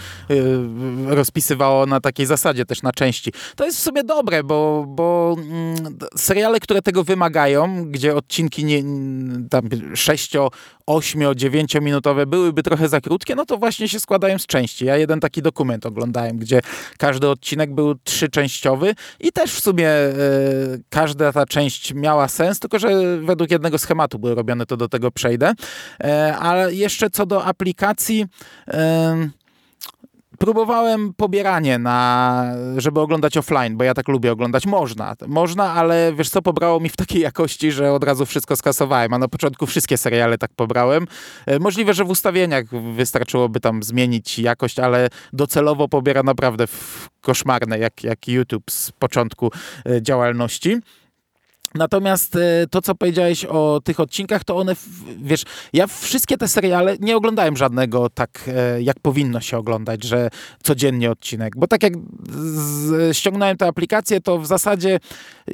rozpisywało 1.08 1.86
na 1.86 2.00
takiej 2.00 2.26
zasadzie 2.26 2.66
też 2.66 2.82
na 2.82 2.92
części. 2.92 3.32
To 3.56 3.66
jest 3.66 3.78
w 3.78 3.82
sumie 3.82 4.04
dobre, 4.04 4.44
bo, 4.44 4.86
bo 4.88 5.36
mm, 5.38 5.98
seriale, 6.18 6.60
które 6.60 6.82
tego 6.82 7.04
wymagają, 7.04 7.86
gdzie 7.86 8.16
odcinki 8.16 8.66
nie, 8.66 8.84
tam 9.50 9.70
6, 9.96 10.34
8, 10.86 11.22
9 11.36 11.76
minutowe 11.82 12.26
byłyby 12.26 12.64
trochę 12.64 12.90
za 12.90 13.02
krótkie, 13.02 13.36
no 13.36 13.46
to 13.46 13.58
właśnie 13.58 13.90
się 13.90 14.00
składają 14.00 14.40
z 14.40 14.46
części. 14.46 14.86
Ja 14.86 14.98
jeden 14.98 15.20
taki 15.20 15.42
dokument 15.42 15.86
oglądałem, 15.86 16.38
gdzie 16.38 16.62
każdy 16.98 17.30
odcinek 17.30 17.76
był 17.76 17.96
trzyczęściowy 18.04 18.96
i 19.20 19.32
też 19.32 19.54
w 19.54 19.62
sumie 19.62 19.90
y, 19.90 20.84
każda 20.90 21.34
ta 21.34 21.46
część 21.46 21.94
miała 21.94 22.28
sens, 22.28 22.60
tylko 22.60 22.80
że 22.80 23.18
według 23.18 23.52
jednego 23.52 23.78
schematu 23.78 24.20
były 24.20 24.36
robione, 24.36 24.66
to 24.66 24.78
do 24.78 24.90
tego 24.90 25.12
przejdę. 25.12 25.53
E, 26.04 26.38
ale 26.38 26.74
jeszcze 26.74 27.10
co 27.10 27.26
do 27.26 27.46
aplikacji, 27.46 28.26
próbowałem 30.44 31.14
pobieranie 31.14 31.78
na, 31.78 32.46
żeby 32.78 33.00
oglądać 33.00 33.38
offline, 33.38 33.78
bo 33.78 33.84
ja 33.84 33.94
tak 33.94 34.08
lubię 34.08 34.32
oglądać. 34.32 34.66
Można, 34.66 35.14
można, 35.28 35.74
ale 35.74 36.14
wiesz 36.14 36.30
co, 36.30 36.42
pobrało 36.42 36.80
mi 36.80 36.90
w 36.90 36.96
takiej 36.96 37.22
jakości, 37.22 37.72
że 37.72 37.94
od 37.94 38.04
razu 38.04 38.26
wszystko 38.26 38.56
skasowałem, 38.56 39.14
a 39.14 39.18
na 39.18 39.28
początku 39.28 39.66
wszystkie 39.66 39.98
seriale 39.98 40.38
tak 40.38 40.52
pobrałem. 40.56 41.08
E, 41.46 41.60
możliwe, 41.60 41.94
że 41.94 42.04
w 42.04 42.10
ustawieniach 42.10 42.66
wystarczyłoby 42.96 43.60
tam 43.60 43.84
zmienić 43.84 44.40
jakość, 44.40 44.80
ale 44.80 45.08
docelowo 45.34 45.88
pobiera 45.88 46.24
naprawdę 46.24 46.66
koszmarne, 47.22 47.80
jak, 47.80 48.04
jak 48.04 48.28
YouTube 48.28 48.72
z 48.72 48.92
początku 48.92 49.52
e, 49.86 50.02
działalności. 50.02 50.80
Natomiast 51.76 52.36
e, 52.36 52.68
to, 52.70 52.82
co 52.82 52.96
powiedziałeś 52.96 53.46
o 53.46 53.82
tych 53.84 54.00
odcinkach, 54.00 54.44
to 54.44 54.58
one, 54.58 54.76
wiesz, 55.18 55.44
ja 55.74 55.88
wszystkie 55.88 56.38
te 56.38 56.48
seriale 56.48 56.98
nie 57.00 57.18
oglądałem 57.18 57.58
żadnego 57.58 58.10
tak, 58.10 58.50
e, 58.56 58.82
jak 58.82 59.00
powinno 59.00 59.42
się 59.42 59.58
oglądać, 59.58 60.04
że 60.04 60.30
codziennie 60.64 61.12
odcinek. 61.12 61.58
Bo 61.58 61.68
tak 61.68 61.84
jak 61.84 61.94
ściągnąłem 63.12 63.58
tę 63.58 63.68
aplikację, 63.68 64.22
to 64.22 64.40
w 64.40 64.48
zasadzie 64.48 65.00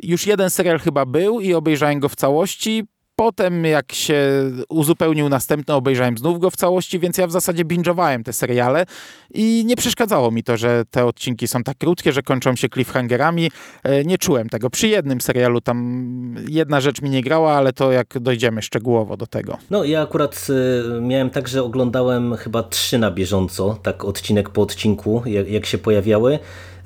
już 0.03 0.27
jeden 0.27 0.49
serial 0.49 0.79
chyba 0.79 1.05
był 1.05 1.39
i 1.39 1.53
obejrzałem 1.53 1.99
go 1.99 2.09
w 2.09 2.15
całości. 2.15 2.83
Potem, 3.19 3.65
jak 3.65 3.93
się 3.93 4.21
uzupełnił 4.69 5.29
następny, 5.29 5.73
obejrzałem 5.73 6.17
znów 6.17 6.39
go 6.39 6.49
w 6.49 6.55
całości, 6.55 6.99
więc 6.99 7.17
ja 7.17 7.27
w 7.27 7.31
zasadzie 7.31 7.65
binge'owałem 7.65 8.23
te 8.23 8.33
seriale 8.33 8.85
i 9.33 9.63
nie 9.65 9.75
przeszkadzało 9.75 10.31
mi 10.31 10.43
to, 10.43 10.57
że 10.57 10.83
te 10.91 11.05
odcinki 11.05 11.47
są 11.47 11.63
tak 11.63 11.77
krótkie, 11.77 12.11
że 12.11 12.21
kończą 12.21 12.55
się 12.55 12.69
cliffhangerami. 12.69 13.51
E, 13.83 14.03
nie 14.03 14.17
czułem 14.17 14.49
tego. 14.49 14.69
Przy 14.69 14.87
jednym 14.87 15.21
serialu 15.21 15.61
tam 15.61 16.35
jedna 16.47 16.81
rzecz 16.81 17.01
mi 17.01 17.09
nie 17.09 17.21
grała, 17.21 17.53
ale 17.53 17.73
to 17.73 17.91
jak 17.91 18.19
dojdziemy 18.19 18.61
szczegółowo 18.61 19.17
do 19.17 19.27
tego. 19.27 19.57
No 19.69 19.83
ja 19.83 20.01
akurat 20.01 20.47
e, 20.97 21.01
miałem 21.01 21.29
tak, 21.29 21.47
że 21.47 21.63
oglądałem 21.63 22.35
chyba 22.35 22.63
trzy 22.63 22.97
na 22.97 23.11
bieżąco, 23.11 23.79
tak 23.83 24.05
odcinek 24.05 24.49
po 24.49 24.61
odcinku, 24.61 25.21
jak, 25.25 25.49
jak 25.49 25.65
się 25.65 25.77
pojawiały. 25.77 26.39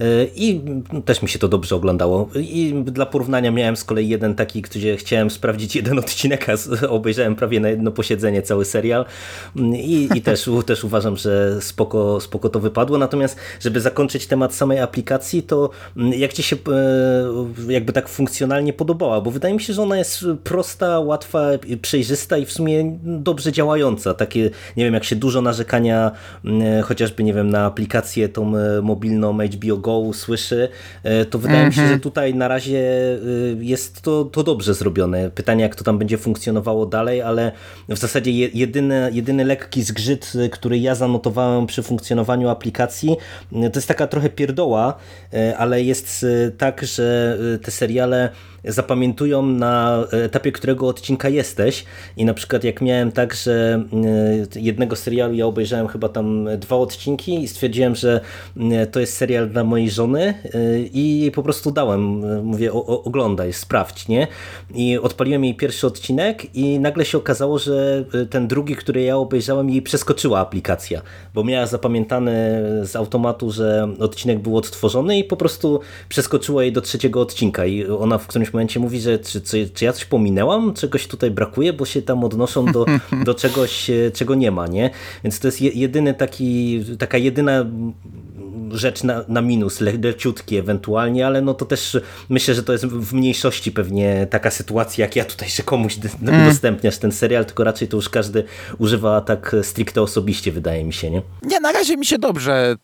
E, 0.03 0.25
I 0.35 0.61
też 1.05 1.21
mi 1.21 1.29
się 1.29 1.39
to 1.39 1.47
dobrze 1.47 1.75
oglądało. 1.75 2.29
I 2.35 2.73
dla 2.85 3.05
porównania 3.05 3.51
miałem 3.51 3.75
z 3.75 3.83
kolei 3.83 4.09
jeden 4.09 4.35
taki, 4.35 4.61
gdzie 4.61 4.97
chciałem 4.97 5.29
sprawdzić 5.29 5.75
jeden 5.75 5.99
odcinek, 6.03 6.47
a 6.49 6.87
obejrzałem 6.89 7.35
prawie 7.35 7.59
na 7.59 7.69
jedno 7.69 7.91
posiedzenie 7.91 8.41
cały 8.41 8.65
serial. 8.65 9.05
I, 9.73 10.09
i 10.15 10.21
też, 10.21 10.49
też 10.65 10.83
uważam, 10.83 11.17
że 11.17 11.61
spoko, 11.61 12.21
spoko 12.21 12.49
to 12.49 12.59
wypadło. 12.59 12.97
Natomiast, 12.97 13.37
żeby 13.59 13.81
zakończyć 13.81 14.27
temat 14.27 14.55
samej 14.55 14.79
aplikacji, 14.79 15.43
to 15.43 15.69
jak 16.17 16.33
Ci 16.33 16.43
się 16.43 16.55
e, 16.55 17.71
jakby 17.73 17.93
tak 17.93 18.09
funkcjonalnie 18.09 18.73
podobała? 18.73 19.21
Bo 19.21 19.31
wydaje 19.31 19.53
mi 19.53 19.61
się, 19.61 19.73
że 19.73 19.81
ona 19.81 19.97
jest 19.97 20.25
prosta, 20.43 20.99
łatwa, 20.99 21.49
przejrzysta 21.81 22.37
i 22.37 22.45
w 22.45 22.51
sumie 22.51 22.97
dobrze 23.03 23.51
działająca. 23.51 24.13
Takie, 24.13 24.49
nie 24.77 24.85
wiem, 24.85 24.93
jak 24.93 25.03
się 25.03 25.15
dużo 25.15 25.41
narzekania 25.41 26.11
chociażby, 26.83 27.23
nie 27.23 27.33
wiem, 27.33 27.49
na 27.49 27.65
aplikację 27.65 28.29
tą 28.29 28.57
e, 28.57 28.81
mobilną 28.81 29.37
HBO 29.37 29.77
Go 29.77 29.92
słyszy, 30.13 30.69
e, 31.03 31.25
to 31.25 31.39
wydaje 31.39 31.65
mi 31.65 31.71
się, 31.71 31.75
że 31.75 31.81
mhm. 31.81 31.99
tutaj 31.99 32.35
na 32.35 32.47
razie 32.47 32.79
e, 32.79 33.17
jest 33.59 34.01
to, 34.01 34.25
to 34.25 34.43
dobrze 34.43 34.73
zrobione. 34.73 35.29
Pytanie, 35.29 35.63
jak 35.63 35.75
to 35.75 35.83
tam 35.83 35.97
będzie 35.97 36.17
funkcjonowało 36.17 36.85
dalej, 36.85 37.21
ale 37.21 37.51
w 37.89 37.97
zasadzie 37.97 38.31
jedyny, 38.31 39.09
jedyny 39.13 39.45
lekki 39.45 39.83
zgrzyt, 39.83 40.33
e, 40.45 40.49
który 40.49 40.79
ja 40.79 40.95
zanotowałem 40.95 41.67
przy 41.67 41.83
funkcjonowaniu 41.83 42.49
aplikacji, 42.49 43.15
to 43.51 43.75
jest 43.75 43.87
taka 43.87 44.07
trochę 44.07 44.29
pierdoła, 44.29 44.97
ale 45.57 45.83
jest 45.83 46.25
tak, 46.57 46.83
że 46.83 47.37
te 47.63 47.71
seriale 47.71 48.29
zapamiętują 48.65 49.41
na 49.41 50.03
etapie 50.11 50.51
którego 50.51 50.87
odcinka 50.87 51.29
jesteś. 51.29 51.85
I 52.17 52.25
na 52.25 52.33
przykład 52.33 52.63
jak 52.63 52.81
miałem 52.81 53.11
tak, 53.11 53.33
że 53.33 53.83
e, 54.55 54.59
jednego 54.59 54.95
serialu 54.95 55.33
ja 55.33 55.45
obejrzałem 55.45 55.87
chyba 55.87 56.09
tam 56.09 56.47
dwa 56.57 56.75
odcinki 56.75 57.43
i 57.43 57.47
stwierdziłem, 57.47 57.95
że 57.95 58.21
e, 58.71 58.87
to 58.87 58.99
jest 58.99 59.17
serial 59.17 59.49
dla 59.49 59.63
mojej 59.63 59.89
żony 59.89 60.21
e, 60.23 60.79
i 60.79 61.31
po 61.35 61.43
prostu 61.43 61.71
dałem, 61.71 62.01
mówię 62.45 62.73
o, 62.73 63.03
oglądaj, 63.03 63.53
sprawdź, 63.53 64.07
nie? 64.07 64.27
I 64.75 64.97
odpaliłem 64.97 65.43
jej 65.45 65.55
pierwszy 65.55 65.87
odcinek 65.87 66.55
i 66.55 66.79
nagle 66.79 67.05
się 67.05 67.17
okazało, 67.17 67.59
że 67.59 68.05
ten 68.29 68.47
drugi, 68.47 68.75
który 68.75 69.01
ja 69.01 69.17
obejrzałem 69.17 69.69
jej 69.69 69.81
przeskoczyła 69.81 70.39
aplikacja, 70.39 71.01
bo 71.33 71.43
miała 71.43 71.65
zapamiętane 71.65 72.61
z 72.83 72.95
automatu, 72.95 73.51
że 73.51 73.95
odcinek 73.99 74.39
był 74.39 74.57
odtworzony 74.57 75.17
i 75.17 75.23
po 75.23 75.37
prostu 75.37 75.79
przeskoczyła 76.09 76.63
jej 76.63 76.71
do 76.71 76.81
trzeciego 76.81 77.21
odcinka. 77.21 77.65
I 77.65 77.85
ona 77.85 78.17
w 78.17 78.27
którymś 78.27 78.52
momencie 78.53 78.79
mówi, 78.79 79.01
że 79.01 79.19
czy, 79.19 79.41
czy, 79.41 79.69
czy 79.69 79.85
ja 79.85 79.93
coś 79.93 80.05
pominęłam, 80.05 80.73
czegoś 80.73 81.07
tutaj 81.07 81.31
brakuje, 81.31 81.73
bo 81.73 81.85
się 81.85 82.01
tam 82.01 82.23
odnoszą 82.23 82.65
do, 82.65 82.85
do 83.25 83.33
czegoś, 83.33 83.89
e, 83.89 84.11
czego 84.11 84.35
nie 84.35 84.51
ma, 84.51 84.67
nie? 84.67 84.89
Więc 85.23 85.39
to 85.39 85.47
jest 85.47 85.61
jedyny 85.61 86.13
taki, 86.13 86.83
taka 86.99 87.17
jedyna 87.17 87.65
rzecz 88.71 89.03
na, 89.03 89.25
na 89.27 89.41
minus, 89.41 89.81
le, 89.81 89.91
leciutki 90.03 90.57
ewentualnie, 90.57 91.27
ale 91.27 91.41
no 91.41 91.53
to 91.53 91.65
też 91.65 91.97
myślę, 92.29 92.53
że 92.53 92.63
to 92.63 92.71
jest 92.71 92.85
w 92.85 93.13
mniejszości 93.13 93.71
pewnie 93.71 94.27
taka 94.29 94.51
sytuacja, 94.51 95.05
jak 95.05 95.15
ja 95.15 95.25
tutaj, 95.25 95.49
że 95.49 95.63
komuś 95.63 95.97
mm. 96.21 96.41
udostępniasz 96.41 96.97
ten 96.97 97.11
serial, 97.11 97.45
tylko 97.45 97.63
raczej 97.63 97.87
to 97.87 97.97
już 97.97 98.09
każdy 98.09 98.43
używa 98.77 99.21
tak 99.21 99.55
stricte 99.61 100.01
osobiście, 100.01 100.51
wydaje 100.51 100.83
mi 100.83 100.93
się, 100.93 101.11
nie? 101.11 101.21
Nie, 101.41 101.59
na 101.59 101.71
razie 101.71 101.97
mi 101.97 102.05
się 102.05 102.17
dobrze 102.17 102.75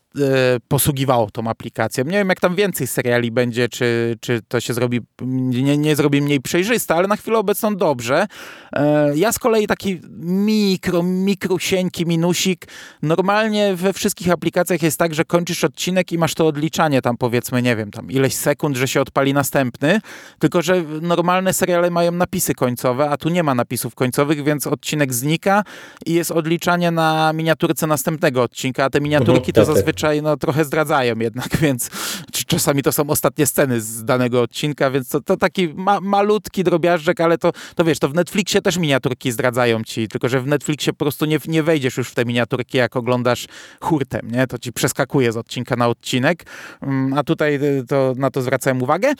posługiwało 0.68 1.30
tą 1.30 1.48
aplikacją. 1.48 2.04
Nie 2.04 2.18
wiem, 2.18 2.28
jak 2.28 2.40
tam 2.40 2.54
więcej 2.56 2.86
seriali 2.86 3.30
będzie, 3.30 3.68
czy, 3.68 4.16
czy 4.20 4.40
to 4.48 4.60
się 4.60 4.74
zrobi, 4.74 5.00
nie, 5.22 5.78
nie 5.78 5.96
zrobi 5.96 6.22
mniej 6.22 6.40
przejrzyste, 6.40 6.94
ale 6.94 7.08
na 7.08 7.16
chwilę 7.16 7.38
obecną 7.38 7.76
dobrze. 7.76 8.26
Ja 9.14 9.32
z 9.32 9.38
kolei 9.38 9.66
taki 9.66 10.00
mikro, 10.20 11.02
mikrusieńki 11.02 12.06
minusik. 12.06 12.66
Normalnie 13.02 13.74
we 13.74 13.92
wszystkich 13.92 14.30
aplikacjach 14.30 14.82
jest 14.82 14.98
tak, 14.98 15.14
że 15.14 15.24
kończysz 15.24 15.64
odcinek 15.64 16.12
i 16.12 16.18
masz 16.18 16.34
to 16.34 16.46
odliczanie 16.46 17.02
tam 17.02 17.16
powiedzmy, 17.16 17.62
nie 17.62 17.76
wiem, 17.76 17.90
tam 17.90 18.10
ileś 18.10 18.34
sekund, 18.34 18.76
że 18.76 18.88
się 18.88 19.00
odpali 19.00 19.34
następny, 19.34 20.00
tylko 20.38 20.62
że 20.62 20.82
normalne 21.02 21.52
seriale 21.52 21.90
mają 21.90 22.12
napisy 22.12 22.54
końcowe, 22.54 23.10
a 23.10 23.16
tu 23.16 23.28
nie 23.28 23.42
ma 23.42 23.54
napisów 23.54 23.94
końcowych, 23.94 24.44
więc 24.44 24.66
odcinek 24.66 25.14
znika 25.14 25.62
i 26.06 26.14
jest 26.14 26.30
odliczanie 26.30 26.90
na 26.90 27.32
miniaturce 27.32 27.86
następnego 27.86 28.42
odcinka, 28.42 28.84
a 28.84 28.90
te 28.90 29.00
miniaturki 29.00 29.50
Mhm, 29.50 29.52
to 29.52 29.60
tak. 29.74 29.99
Zazwyczaj 30.00 30.22
no, 30.22 30.36
trochę 30.36 30.64
zdradzają 30.64 31.18
jednak, 31.18 31.56
więc 31.62 31.90
czasami 32.46 32.82
to 32.82 32.92
są 32.92 33.10
ostatnie 33.10 33.46
sceny 33.46 33.80
z 33.80 34.04
danego 34.04 34.42
odcinka, 34.42 34.90
więc 34.90 35.08
to, 35.08 35.20
to 35.20 35.36
taki 35.36 35.68
ma, 35.74 36.00
malutki 36.00 36.64
drobiażdżek, 36.64 37.20
ale 37.20 37.38
to, 37.38 37.52
to 37.74 37.84
wiesz, 37.84 37.98
to 37.98 38.08
w 38.08 38.14
Netflixie 38.14 38.62
też 38.62 38.76
miniaturki 38.76 39.32
zdradzają 39.32 39.84
ci, 39.84 40.08
tylko 40.08 40.28
że 40.28 40.40
w 40.40 40.46
Netflixie 40.46 40.92
po 40.92 41.04
prostu 41.04 41.24
nie, 41.24 41.38
nie 41.48 41.62
wejdziesz 41.62 41.96
już 41.96 42.08
w 42.08 42.14
te 42.14 42.24
miniaturki, 42.24 42.78
jak 42.78 42.96
oglądasz 42.96 43.46
hurtem, 43.80 44.30
nie? 44.30 44.46
To 44.46 44.58
ci 44.58 44.72
przeskakuje 44.72 45.32
z 45.32 45.36
odcinka 45.36 45.76
na 45.76 45.88
odcinek, 45.88 46.44
Mm, 46.82 47.18
a 47.18 47.24
tutaj 47.24 47.54
y, 47.54 47.84
to, 47.88 48.14
na 48.16 48.30
to 48.30 48.42
zwracałem 48.42 48.82
uwagę. 48.82 49.12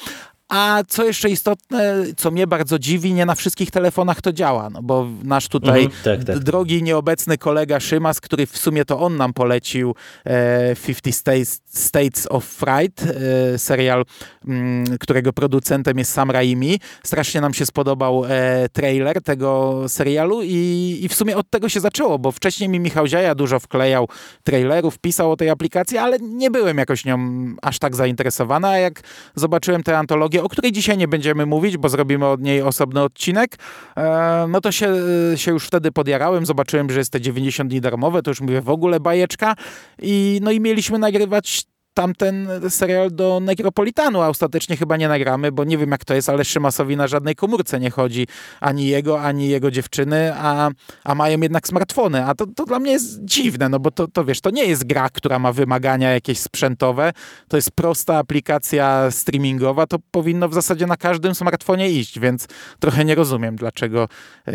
A 0.51 0.83
co 0.89 1.05
jeszcze 1.05 1.31
istotne, 1.31 1.95
co 2.17 2.31
mnie 2.31 2.47
bardzo 2.47 2.79
dziwi, 2.79 3.15
nie 3.15 3.27
na 3.27 3.35
wszystkich 3.35 3.71
telefonach 3.71 4.21
to 4.23 4.33
działa, 4.33 4.71
no 4.71 4.83
bo 4.83 5.07
nasz 5.25 5.49
tutaj 5.49 5.85
Mhm, 5.85 6.03
tak, 6.05 6.25
tak. 6.25 6.39
drogi, 6.45 6.83
nieobecny 6.83 7.39
kolega 7.39 7.81
Szymas, 7.81 8.21
który 8.21 8.47
w 8.47 8.59
sumie 8.59 8.85
to 8.85 9.01
on 9.01 9.17
nam 9.17 9.33
polecił 9.33 9.95
e, 10.25 10.77
50 10.87 11.15
States, 11.17 11.61
States 11.67 12.27
of 12.31 12.45
Fright, 12.45 13.03
e, 13.03 13.59
serial, 13.59 14.05
m, 14.49 14.85
którego 15.01 15.33
producentem 15.33 15.99
jest 15.99 16.13
Sam 16.13 16.31
Raimi. 16.31 16.81
Strasznie 17.05 17.41
nam 17.41 17.55
się 17.55 17.67
spodobał 17.67 18.25
e, 18.29 18.69
trailer 18.73 19.23
tego 19.23 19.81
serialu 19.89 20.43
i, 20.43 20.99
i 21.03 21.09
w 21.09 21.15
sumie 21.15 21.37
od 21.37 21.51
tego 21.51 21.69
się 21.69 21.81
zaczęło, 21.81 22.19
bo 22.19 22.33
wcześniej 22.33 22.69
mi 22.69 22.81
Michał 22.81 23.07
Ziaja 23.07 23.35
dużo 23.35 23.61
wklejał 23.61 24.09
trailerów, 24.45 24.99
pisał 24.99 25.33
o 25.33 25.37
tej 25.37 25.51
aplikacji, 25.51 25.99
ale 25.99 26.19
nie 26.19 26.51
byłem 26.51 26.79
jakoś 26.79 27.05
nią 27.05 27.19
aż 27.63 27.79
tak 27.79 27.97
zainteresowany, 27.97 28.69
a 28.69 28.79
jak 28.79 29.01
zobaczyłem 29.35 29.83
tę 29.83 29.99
antologię, 29.99 30.40
o 30.43 30.49
której 30.49 30.73
dzisiaj 30.73 30.97
nie 30.97 31.09
będziemy 31.09 31.47
mówić, 31.47 31.77
bo 31.77 31.89
zrobimy 31.89 32.27
od 32.27 32.41
niej 32.41 32.63
osobny 32.63 33.03
odcinek, 33.03 33.57
e, 33.97 34.47
no 34.49 34.61
to 34.61 34.73
się, 34.73 34.95
się 35.37 35.51
już 35.51 35.67
wtedy 35.67 35.93
podjarałem, 35.93 36.47
zobaczyłem, 36.47 36.91
że 36.91 36.99
jest 36.99 37.13
te 37.13 37.21
90 37.21 37.71
dni 37.71 37.81
darmowe, 37.81 38.23
to 38.23 38.31
już 38.31 38.41
mówię 38.41 38.61
w 38.61 38.71
ogóle 38.71 39.01
bajeczka. 39.01 39.55
I 40.03 40.41
no 40.43 40.51
i 40.51 40.61
mieliśmy 40.61 40.99
nagrywać 40.99 41.65
tamten 41.95 42.49
serial 42.69 43.11
do 43.11 43.41
Necropolitanu, 43.41 44.23
a 44.23 44.29
ostatecznie 44.29 44.77
chyba 44.77 44.97
nie 44.97 45.09
nagramy, 45.09 45.53
bo 45.53 45.65
nie 45.65 45.79
wiem 45.79 45.91
jak 45.91 46.05
to 46.05 46.15
jest, 46.15 46.29
ale 46.29 46.45
Szymasowi 46.45 46.97
na 46.97 47.07
żadnej 47.07 47.35
komórce 47.35 47.81
nie 47.81 47.91
chodzi. 47.91 48.27
Ani 48.61 48.87
jego, 48.87 49.23
ani 49.23 49.49
jego 49.49 49.71
dziewczyny, 49.71 50.33
a, 50.35 50.71
a 51.05 51.15
mają 51.15 51.41
jednak 51.41 51.69
smartfony, 51.69 52.25
a 52.25 52.35
to, 52.35 52.47
to 52.57 52.65
dla 52.65 52.79
mnie 52.79 52.93
jest 52.93 53.25
dziwne, 53.25 53.69
no 53.69 53.79
bo 53.79 53.91
to, 53.91 54.09
to 54.09 54.25
wiesz, 54.25 54.41
to 54.41 54.51
nie 54.51 54.65
jest 54.65 54.87
gra, 54.87 55.09
która 55.13 55.39
ma 55.39 55.53
wymagania 55.53 56.13
jakieś 56.13 56.39
sprzętowe, 56.39 57.13
to 57.49 57.57
jest 57.57 57.71
prosta 57.71 58.19
aplikacja 58.19 59.11
streamingowa, 59.11 59.87
to 59.87 59.97
powinno 60.11 60.49
w 60.49 60.55
zasadzie 60.55 60.87
na 60.87 60.97
każdym 60.97 61.35
smartfonie 61.35 61.91
iść, 61.91 62.19
więc 62.19 62.47
trochę 62.79 63.05
nie 63.05 63.15
rozumiem, 63.15 63.57
dlaczego 63.57 64.09
yy, 64.47 64.55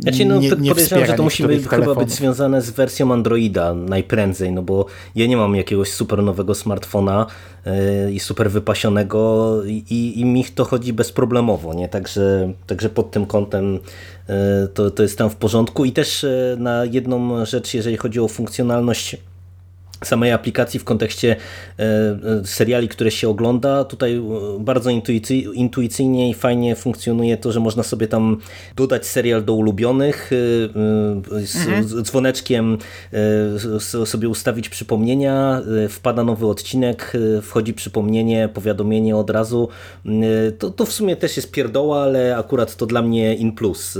Znaczy, 0.00 0.24
no, 0.24 0.38
nie, 0.38 0.48
nie 0.48 0.70
podejrzewam, 0.70 0.78
że 0.78 0.84
wspiera 0.84 1.16
to 1.16 1.22
musi 1.22 1.46
być, 1.46 1.68
chyba 1.68 1.94
być 1.94 2.10
związane 2.10 2.62
z 2.62 2.70
wersją 2.70 3.12
Androida 3.12 3.74
najprędzej, 3.74 4.52
no 4.52 4.62
bo 4.62 4.86
ja 5.14 5.26
nie 5.26 5.36
mam 5.36 5.56
jakiegoś 5.56 5.92
super 5.92 6.22
nowego 6.22 6.54
smartfona 6.54 6.73
yy, 7.66 8.12
i 8.12 8.20
super 8.20 8.50
wypasionego 8.50 9.60
i, 9.66 10.20
i 10.20 10.24
mi 10.24 10.44
to 10.44 10.64
chodzi 10.64 10.92
bezproblemowo, 10.92 11.74
nie? 11.74 11.88
Także, 11.88 12.52
także 12.66 12.90
pod 12.90 13.10
tym 13.10 13.26
kątem 13.26 13.72
yy, 13.72 14.68
to, 14.74 14.90
to 14.90 15.02
jest 15.02 15.18
tam 15.18 15.30
w 15.30 15.36
porządku 15.36 15.84
i 15.84 15.92
też 15.92 16.22
yy, 16.22 16.56
na 16.58 16.84
jedną 16.84 17.44
rzecz, 17.46 17.74
jeżeli 17.74 17.96
chodzi 17.96 18.20
o 18.20 18.28
funkcjonalność 18.28 19.16
samej 20.04 20.32
aplikacji 20.32 20.80
w 20.80 20.84
kontekście 20.84 21.36
e, 21.78 21.82
e, 21.82 22.18
seriali, 22.44 22.88
które 22.88 23.10
się 23.10 23.28
ogląda. 23.28 23.84
Tutaj 23.84 24.16
e, 24.16 24.22
bardzo 24.60 24.90
intuicy, 24.90 25.34
intuicyjnie 25.36 26.30
i 26.30 26.34
fajnie 26.34 26.76
funkcjonuje 26.76 27.36
to, 27.36 27.52
że 27.52 27.60
można 27.60 27.82
sobie 27.82 28.08
tam 28.08 28.36
dodać 28.76 29.06
serial 29.06 29.44
do 29.44 29.54
ulubionych, 29.54 30.30
z, 31.44 31.86
z 31.88 32.02
dzwoneczkiem 32.02 32.78
sobie 34.06 34.28
ustawić 34.28 34.68
przypomnienia, 34.68 35.62
wpada 35.88 36.24
nowy 36.24 36.46
odcinek, 36.46 37.12
wchodzi 37.42 37.74
przypomnienie, 37.74 38.48
powiadomienie 38.54 39.16
od 39.16 39.30
razu. 39.30 39.68
To, 40.58 40.70
to 40.70 40.86
w 40.86 40.92
sumie 40.92 41.16
też 41.16 41.36
jest 41.36 41.50
pierdoła, 41.50 42.02
ale 42.02 42.36
akurat 42.36 42.76
to 42.76 42.86
dla 42.86 43.02
mnie 43.02 43.34
in 43.34 43.52
plus 43.52 43.98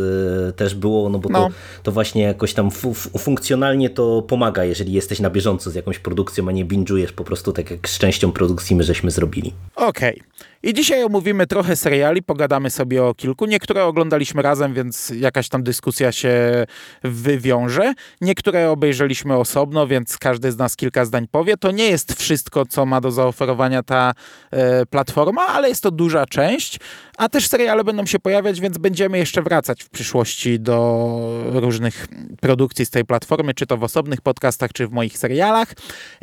też 0.56 0.74
było, 0.74 1.08
no 1.08 1.18
bo 1.18 1.28
No. 1.28 1.48
to, 1.48 1.54
to 1.82 1.92
właśnie 1.92 2.22
jakoś 2.22 2.54
tam 2.54 2.70
fu 2.70 2.94
fu- 2.94 3.18
funkcjonalnie 3.18 3.90
to 3.90 4.22
pomaga, 4.22 4.64
jeżeli 4.64 4.92
jesteś 4.92 5.20
na 5.20 5.30
bieżąco 5.30 5.70
z 5.70 5.74
jakąś 5.74 5.93
produkcją, 5.98 6.48
a 6.48 6.52
nie 6.52 6.64
binge'ujesz 6.64 7.12
po 7.12 7.24
prostu 7.24 7.52
tak 7.52 7.70
jak 7.70 7.88
z 7.88 7.98
częścią 7.98 8.32
produkcji 8.32 8.76
my 8.76 8.82
żeśmy 8.82 9.10
zrobili. 9.10 9.52
Okej. 9.76 10.22
I 10.64 10.74
dzisiaj 10.74 11.04
omówimy 11.04 11.46
trochę 11.46 11.76
seriali, 11.76 12.22
pogadamy 12.22 12.70
sobie 12.70 13.04
o 13.04 13.14
kilku. 13.14 13.46
Niektóre 13.46 13.84
oglądaliśmy 13.84 14.42
razem, 14.42 14.74
więc 14.74 15.12
jakaś 15.16 15.48
tam 15.48 15.62
dyskusja 15.62 16.12
się 16.12 16.64
wywiąże. 17.02 17.94
Niektóre 18.20 18.70
obejrzeliśmy 18.70 19.36
osobno, 19.36 19.86
więc 19.86 20.18
każdy 20.18 20.52
z 20.52 20.56
nas 20.56 20.76
kilka 20.76 21.04
zdań 21.04 21.26
powie. 21.30 21.56
To 21.56 21.70
nie 21.70 21.84
jest 21.84 22.12
wszystko, 22.12 22.66
co 22.66 22.86
ma 22.86 23.00
do 23.00 23.10
zaoferowania 23.10 23.82
ta 23.82 24.12
e, 24.50 24.86
platforma, 24.86 25.46
ale 25.46 25.68
jest 25.68 25.82
to 25.82 25.90
duża 25.90 26.26
część. 26.26 26.80
A 27.16 27.28
też 27.28 27.48
seriale 27.48 27.84
będą 27.84 28.06
się 28.06 28.18
pojawiać, 28.18 28.60
więc 28.60 28.78
będziemy 28.78 29.18
jeszcze 29.18 29.42
wracać 29.42 29.82
w 29.82 29.90
przyszłości 29.90 30.60
do 30.60 31.44
różnych 31.52 32.06
produkcji 32.40 32.86
z 32.86 32.90
tej 32.90 33.04
platformy, 33.04 33.54
czy 33.54 33.66
to 33.66 33.76
w 33.76 33.84
osobnych 33.84 34.20
podcastach, 34.20 34.72
czy 34.72 34.86
w 34.86 34.92
moich 34.92 35.18
serialach. 35.18 35.72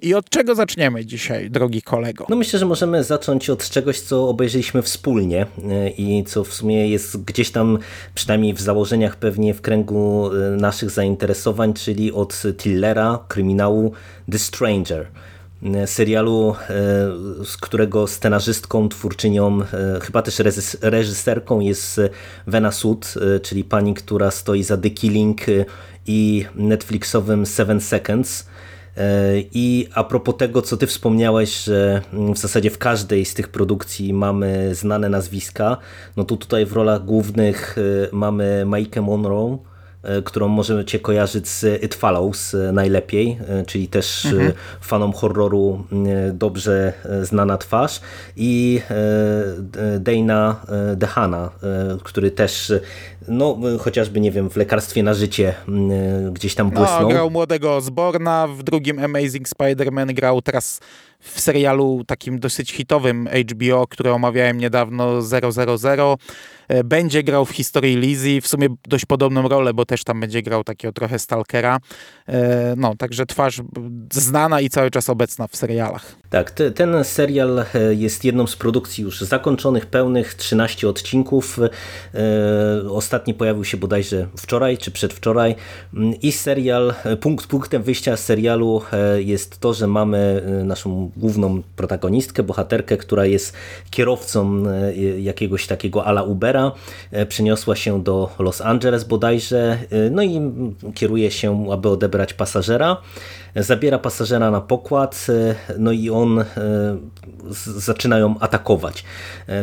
I 0.01 0.13
od 0.13 0.29
czego 0.29 0.55
zaczniemy 0.55 1.05
dzisiaj, 1.05 1.51
drogi 1.51 1.81
kolego? 1.81 2.25
No 2.29 2.35
myślę, 2.35 2.59
że 2.59 2.65
możemy 2.65 3.03
zacząć 3.03 3.49
od 3.49 3.69
czegoś, 3.69 3.99
co 3.99 4.30
obejrzeliśmy 4.31 4.81
wspólnie 4.81 5.45
e, 5.69 5.89
i 5.89 6.23
co 6.23 6.43
w 6.43 6.53
sumie 6.53 6.89
jest 6.89 7.23
gdzieś 7.23 7.51
tam, 7.51 7.79
przynajmniej 8.15 8.53
w 8.53 8.61
założeniach 8.61 9.15
pewnie 9.15 9.53
w 9.53 9.61
kręgu 9.61 10.29
e, 10.33 10.55
naszych 10.55 10.89
zainteresowań, 10.89 11.73
czyli 11.73 12.11
od 12.11 12.43
Tillera, 12.57 13.19
kryminału 13.27 13.91
The 14.31 14.39
Stranger. 14.39 15.07
e, 15.63 15.87
Serialu, 15.87 16.55
z 17.43 17.57
którego 17.57 18.07
scenarzystką, 18.07 18.89
twórczynią, 18.89 19.59
chyba 20.01 20.21
też 20.21 20.39
reżys- 20.39 20.77
reżyserką 20.81 21.59
jest 21.59 22.01
Vena 22.47 22.71
Sud, 22.71 23.13
czyli 23.41 23.63
pani, 23.63 23.93
która 23.93 24.31
stoi 24.31 24.63
za 24.63 24.77
The 24.77 24.89
Killing 24.89 25.41
i 26.07 26.45
Netflixowym 26.55 27.45
Seven 27.45 27.81
Seconds. 27.81 28.45
E, 28.97 29.33
I 29.53 29.87
a 29.95 30.03
propos 30.03 30.37
tego, 30.37 30.61
co 30.61 30.77
ty 30.77 30.87
wspomniałeś, 30.87 31.63
że 31.63 32.01
mm, 32.13 32.33
w 32.33 32.37
zasadzie 32.37 32.69
w 32.69 32.77
każdej 32.77 33.25
z 33.25 33.33
tych 33.33 33.47
produkcji 33.47 34.13
mamy 34.13 34.75
znane 34.75 35.09
nazwiska, 35.09 35.77
no 36.17 36.23
to 36.23 36.37
tutaj 36.37 36.65
w 36.65 36.73
rolach 36.73 37.05
głównych 37.05 37.75
e, 37.77 37.81
mamy 38.11 38.65
Maikę 38.65 39.01
Monroe, 39.01 39.57
którą 40.25 40.47
możemy 40.47 40.85
cię 40.85 40.99
kojarzyć 40.99 41.47
z 41.47 41.83
It 41.83 41.95
Follows 41.95 42.53
e, 42.53 42.71
najlepiej, 42.71 43.37
e, 43.47 43.65
czyli 43.65 43.87
też 43.87 44.25
e, 44.25 44.29
fanom 44.81 45.13
horroru 45.13 45.83
e, 45.91 46.31
dobrze 46.33 46.93
e, 47.05 47.25
znana 47.25 47.57
twarz 47.57 48.01
i 48.37 48.81
e, 48.91 49.99
Dana 49.99 50.61
e, 50.91 50.95
Dehana, 50.95 51.49
e, 51.63 51.97
który 52.03 52.31
też 52.31 52.69
e, 52.71 52.79
no 53.27 53.57
chociażby 53.79 54.19
nie 54.19 54.31
wiem 54.31 54.49
w 54.49 54.55
lekarstwie 54.55 55.03
na 55.03 55.13
życie 55.13 55.53
e, 56.27 56.31
gdzieś 56.31 56.55
tam 56.55 56.69
błysnął. 56.69 57.01
No, 57.01 57.07
grał 57.07 57.29
młodego 57.29 57.75
Osborna, 57.75 58.47
w 58.47 58.63
drugim 58.63 58.99
Amazing 58.99 59.47
Spider-Man 59.49 60.13
grał 60.13 60.41
teraz 60.41 60.79
w 61.21 61.41
serialu 61.41 62.03
takim 62.07 62.39
dosyć 62.39 62.71
hitowym 62.71 63.29
HBO, 63.51 63.87
który 63.87 64.11
omawiałem 64.11 64.57
niedawno 64.57 65.21
000. 65.21 66.17
E, 66.67 66.83
Będzie 66.83 67.23
grał 67.23 67.45
w 67.45 67.49
historii 67.49 67.97
Lizzie, 67.97 68.41
w 68.41 68.47
sumie 68.47 68.67
dość 68.87 69.05
podobną 69.05 69.47
rolę, 69.47 69.73
bo 69.73 69.85
też 69.85 70.03
tam 70.03 70.19
będzie 70.19 70.41
grał 70.41 70.63
takiego 70.63 70.91
trochę 70.93 71.19
stalkera. 71.19 71.79
E, 72.27 72.73
No, 72.77 72.95
także 72.95 73.25
twarz 73.25 73.61
znana 74.11 74.61
i 74.61 74.69
cały 74.69 74.91
czas 74.91 75.09
obecna 75.09 75.47
w 75.47 75.55
serialach. 75.55 76.15
Tak, 76.29 76.51
te, 76.51 76.71
ten 76.71 77.03
serial 77.03 77.59
e, 77.59 77.93
jest 77.93 78.23
jedną 78.23 78.47
z 78.47 78.55
produkcji 78.55 79.03
już 79.03 79.21
zakończonych, 79.21 79.85
pełnych, 79.85 80.33
13 80.33 80.89
odcinków. 80.89 81.59
Ostatni 82.89 83.33
pojawił 83.33 83.65
się 83.65 83.77
bodajże 83.77 84.27
wczoraj 84.37 84.77
czy 84.77 84.91
przedwczoraj. 84.91 85.55
Mm, 85.93 86.13
I 86.21 86.31
serial, 86.31 86.93
punkt, 87.21 87.47
punktem 87.47 87.83
wyjścia 87.83 88.17
serialu 88.17 88.81
e, 88.91 89.21
jest 89.21 89.59
to, 89.59 89.73
że 89.73 89.87
mamy 89.87 90.43
naszą 90.65 91.10
główną 91.17 91.61
protagonistkę, 91.75 92.43
bohaterkę, 92.43 92.97
która 92.97 93.25
jest 93.25 93.53
kierowcą 93.89 94.63
jakiegoś 95.19 95.67
takiego 95.67 96.05
ala 96.05 96.23
Ubera, 96.23 96.71
przeniosła 97.27 97.75
się 97.75 98.03
do 98.03 98.29
Los 98.39 98.61
Angeles 98.61 99.03
bodajże, 99.03 99.77
no 100.11 100.23
i 100.23 100.41
kieruje 100.93 101.31
się, 101.31 101.71
aby 101.71 101.89
odebrać 101.89 102.33
pasażera 102.33 102.97
zabiera 103.55 103.99
pasażera 103.99 104.51
na 104.51 104.61
pokład, 104.61 105.27
no 105.77 105.91
i 105.91 106.09
on 106.09 106.43
zaczyna 107.77 108.17
ją 108.17 108.35
atakować. 108.39 109.03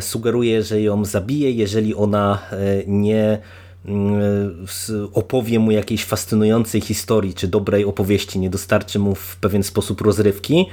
Sugeruje, 0.00 0.62
że 0.62 0.80
ją 0.80 1.04
zabije, 1.04 1.52
jeżeli 1.52 1.94
ona 1.94 2.38
nie 2.86 3.38
mm, 3.84 4.66
opowie 5.12 5.58
mu 5.58 5.70
jakiejś 5.70 6.04
fascynującej 6.04 6.80
historii 6.80 7.34
czy 7.34 7.48
dobrej 7.48 7.84
opowieści, 7.84 8.38
nie 8.38 8.50
dostarczy 8.50 8.98
mu 8.98 9.14
w 9.14 9.36
pewien 9.36 9.62
sposób 9.62 10.00
rozrywki. 10.00 10.66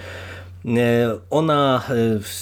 E, 0.67 1.17
ona, 1.30 1.84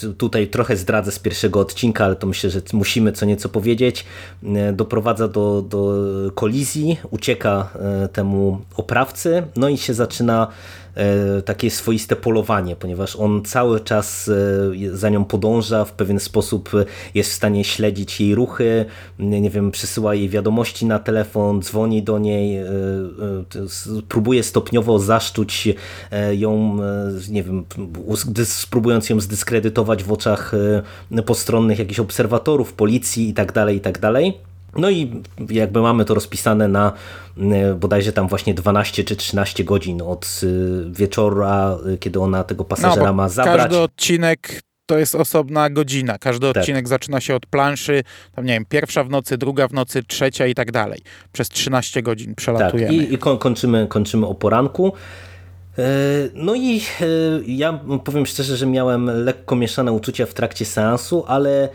e, 0.03 0.13
tutaj 0.13 0.47
trochę 0.47 0.77
zdradzę 0.77 1.11
z 1.11 1.19
pierwszego 1.19 1.59
odcinka, 1.59 2.05
ale 2.05 2.15
to 2.15 2.27
myślę, 2.27 2.49
że 2.49 2.61
musimy 2.73 3.11
co 3.11 3.25
nieco 3.25 3.49
powiedzieć, 3.49 4.05
e, 4.43 4.73
doprowadza 4.73 5.27
do, 5.27 5.61
do 5.61 5.93
kolizji, 6.35 6.97
ucieka 7.11 7.69
temu 8.13 8.61
oprawcy, 8.77 9.43
no 9.55 9.69
i 9.69 9.77
się 9.77 9.93
zaczyna 9.93 10.47
takie 11.45 11.71
swoiste 11.71 12.15
polowanie, 12.15 12.75
ponieważ 12.75 13.15
on 13.15 13.41
cały 13.45 13.79
czas 13.79 14.29
e, 14.29 14.97
za 14.97 15.09
nią 15.09 15.25
podąża, 15.25 15.85
w 15.85 15.91
pewien 15.91 16.19
sposób 16.19 16.69
jest 17.15 17.31
w 17.31 17.33
stanie 17.33 17.63
śledzić 17.63 18.21
jej 18.21 18.35
ruchy, 18.35 18.85
nie 19.19 19.49
wiem, 19.49 19.71
przysyła 19.71 20.15
jej 20.15 20.29
wiadomości 20.29 20.85
na 20.85 20.99
telefon, 20.99 21.61
dzwoni 21.61 22.03
do 22.03 22.19
niej, 22.19 22.57
e, 22.57 22.67
próbuje 24.09 24.43
stopniowo 24.43 24.99
zaszczuć 24.99 25.69
ją, 26.31 26.77
nie 27.29 27.43
wiem, 27.43 27.65
spróbując 28.43 29.09
ją 29.09 29.19
zdyskredytować 29.19 30.03
w 30.03 30.11
oczach 30.11 30.51
postronnych 31.25 31.79
jakichś 31.79 31.99
obserwatorów, 31.99 32.73
policji 32.73 33.29
i 33.29 33.33
tak 33.33 33.51
No 34.75 34.89
i 34.89 35.21
jakby 35.49 35.81
mamy 35.81 36.05
to 36.05 36.13
rozpisane 36.13 36.67
na 36.67 36.93
e, 37.37 37.73
bodajże 37.73 38.13
tam 38.13 38.27
właśnie 38.27 38.53
12 38.53 39.03
czy 39.03 39.15
13 39.15 39.63
godzin 39.63 40.01
od 40.01 40.41
e, 40.43 40.47
wieczora, 40.91 41.77
e, 41.93 41.97
kiedy 41.97 42.19
ona 42.19 42.43
tego 42.43 42.65
pasażera 42.65 43.07
no, 43.07 43.13
ma 43.13 43.29
zabrać. 43.29 43.57
Każdy 43.57 43.79
odcinek 43.79 44.61
to 44.85 44.97
jest 44.97 45.15
osobna 45.15 45.69
godzina. 45.69 46.17
Każdy 46.17 46.47
tak. 46.47 46.57
odcinek 46.57 46.87
zaczyna 46.87 47.21
się 47.21 47.35
od 47.35 47.45
planszy, 47.45 48.03
tam 48.35 48.45
nie 48.45 48.53
wiem, 48.53 48.65
pierwsza 48.69 49.03
w 49.03 49.09
nocy, 49.09 49.37
druga 49.37 49.67
w 49.67 49.73
nocy, 49.73 50.03
trzecia 50.03 50.47
i 50.47 50.55
tak 50.55 50.71
dalej. 50.71 51.01
Przez 51.31 51.49
13 51.49 52.01
godzin 52.01 52.35
przelatujemy. 52.35 52.97
Tak, 52.97 53.11
i, 53.11 53.13
i 53.13 53.17
kończymy, 53.17 53.87
kończymy 53.87 54.27
o 54.27 54.35
poranku. 54.35 54.93
No 56.33 56.55
i 56.55 56.81
ja 57.47 57.79
powiem 58.03 58.25
szczerze, 58.25 58.57
że 58.57 58.65
miałem 58.65 59.05
lekko 59.25 59.55
mieszane 59.55 59.91
uczucia 59.91 60.25
w 60.25 60.33
trakcie 60.33 60.65
seansu, 60.65 61.23
ale 61.27 61.69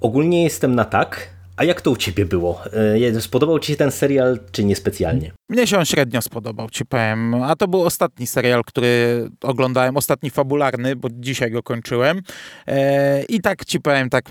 ogólnie 0.00 0.42
jestem 0.42 0.74
na 0.74 0.84
tak, 0.84 1.30
a 1.56 1.64
jak 1.64 1.80
to 1.80 1.90
u 1.90 1.96
ciebie 1.96 2.24
było? 2.24 2.62
E, 2.72 2.98
spodobał 3.20 3.58
ci 3.58 3.72
się 3.72 3.78
ten 3.78 3.90
serial, 3.90 4.38
czy 4.52 4.64
niespecjalnie? 4.64 5.32
Mnie 5.48 5.66
się 5.66 5.78
on 5.78 5.84
średnio 5.84 6.22
spodobał, 6.22 6.70
ci 6.70 6.84
powiem. 6.86 7.34
A 7.34 7.56
to 7.56 7.68
był 7.68 7.82
ostatni 7.82 8.26
serial, 8.26 8.64
który 8.64 9.28
oglądałem, 9.40 9.96
ostatni 9.96 10.30
fabularny, 10.30 10.96
bo 10.96 11.08
dzisiaj 11.12 11.50
go 11.50 11.62
kończyłem. 11.62 12.20
E, 12.66 13.22
I 13.22 13.40
tak 13.40 13.64
ci 13.64 13.80
powiem, 13.80 14.10
tak 14.10 14.30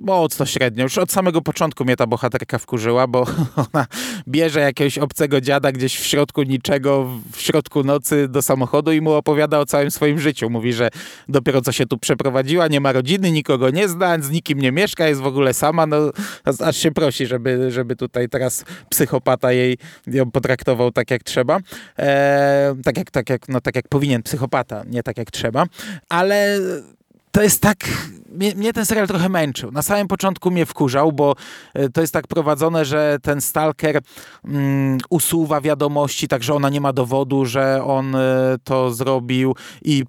mocno 0.00 0.46
średnio. 0.46 0.82
Już 0.82 0.98
od 0.98 1.12
samego 1.12 1.42
początku 1.42 1.84
mnie 1.84 1.96
ta 1.96 2.06
bohaterka 2.06 2.58
wkurzyła, 2.58 3.06
bo 3.06 3.26
ona 3.72 3.86
bierze 4.28 4.60
jakiegoś 4.60 4.98
obcego 4.98 5.40
dziada 5.40 5.72
gdzieś 5.72 5.98
w 5.98 6.04
środku 6.04 6.42
niczego, 6.42 7.06
w 7.32 7.40
środku 7.40 7.84
nocy 7.84 8.28
do 8.28 8.42
samochodu 8.42 8.92
i 8.92 9.00
mu 9.00 9.12
opowiada 9.12 9.58
o 9.58 9.66
całym 9.66 9.90
swoim 9.90 10.18
życiu. 10.18 10.50
Mówi, 10.50 10.72
że 10.72 10.88
dopiero 11.28 11.62
co 11.62 11.72
się 11.72 11.86
tu 11.86 11.98
przeprowadziła, 11.98 12.68
nie 12.68 12.80
ma 12.80 12.92
rodziny, 12.92 13.30
nikogo 13.30 13.70
nie 13.70 13.88
zna, 13.88 14.18
z 14.20 14.30
nikim 14.30 14.58
nie 14.58 14.72
mieszka, 14.72 15.08
jest 15.08 15.20
w 15.20 15.26
ogóle 15.26 15.54
sama. 15.54 15.86
No, 15.86 15.96
aż 16.64 16.76
się 16.76 16.90
prosi, 16.90 17.26
żeby, 17.26 17.70
żeby 17.70 17.96
tutaj 17.96 18.28
teraz 18.28 18.64
psychopata 18.88 19.52
jej 19.52 19.78
ją 20.06 20.30
tak 20.94 21.10
jak 21.10 21.22
trzeba. 21.22 21.58
E, 21.98 22.74
tak, 22.84 22.96
jak, 22.96 23.10
tak, 23.10 23.30
jak, 23.30 23.48
no, 23.48 23.60
tak 23.60 23.76
jak 23.76 23.88
powinien 23.88 24.22
psychopata, 24.22 24.82
nie 24.86 25.02
tak 25.02 25.18
jak 25.18 25.30
trzeba. 25.30 25.64
Ale 26.08 26.58
to 27.32 27.42
jest 27.42 27.62
tak. 27.62 27.76
Mnie, 28.32 28.54
mnie, 28.54 28.72
ten 28.72 28.86
serial 28.86 29.06
trochę 29.06 29.28
męczył. 29.28 29.72
Na 29.72 29.82
samym 29.82 30.08
początku 30.08 30.50
mnie 30.50 30.66
wkurzał, 30.66 31.12
bo 31.12 31.34
e, 31.74 31.88
to 31.88 32.00
jest 32.00 32.12
tak 32.12 32.26
prowadzone, 32.26 32.84
że 32.84 33.18
ten 33.22 33.40
stalker 33.40 34.00
mm, 34.44 34.98
usuwa 35.10 35.60
wiadomości, 35.60 36.28
także 36.28 36.54
ona 36.54 36.68
nie 36.68 36.80
ma 36.80 36.92
dowodu, 36.92 37.44
że 37.44 37.84
on 37.84 38.16
e, 38.16 38.56
to 38.64 38.90
zrobił 38.90 39.54
i 39.82 40.04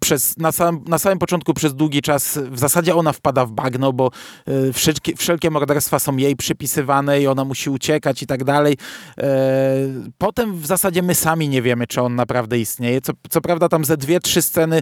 przez, 0.00 0.38
na, 0.38 0.52
samym, 0.52 0.84
na 0.86 0.98
samym 0.98 1.18
początku 1.18 1.54
przez 1.54 1.74
długi 1.74 2.02
czas 2.02 2.38
w 2.50 2.58
zasadzie 2.58 2.94
ona 2.94 3.12
wpada 3.12 3.46
w 3.46 3.52
bagno, 3.52 3.92
bo 3.92 4.10
e, 4.46 4.72
wszelkie, 4.72 5.16
wszelkie 5.16 5.50
morderstwa 5.50 5.98
są 5.98 6.16
jej 6.16 6.36
przypisywane 6.36 7.22
i 7.22 7.26
ona 7.26 7.44
musi 7.44 7.70
uciekać 7.70 8.22
i 8.22 8.26
tak 8.26 8.44
dalej. 8.44 8.76
E, 9.18 9.76
potem 10.18 10.56
w 10.56 10.66
zasadzie 10.66 11.02
my 11.02 11.14
sami 11.14 11.48
nie 11.48 11.62
wiemy, 11.62 11.86
czy 11.86 12.02
on 12.02 12.14
naprawdę 12.14 12.58
istnieje. 12.58 13.00
Co, 13.00 13.12
co 13.30 13.40
prawda 13.40 13.68
tam 13.68 13.84
ze 13.84 13.96
dwie, 13.96 14.20
trzy 14.20 14.42
sceny 14.42 14.80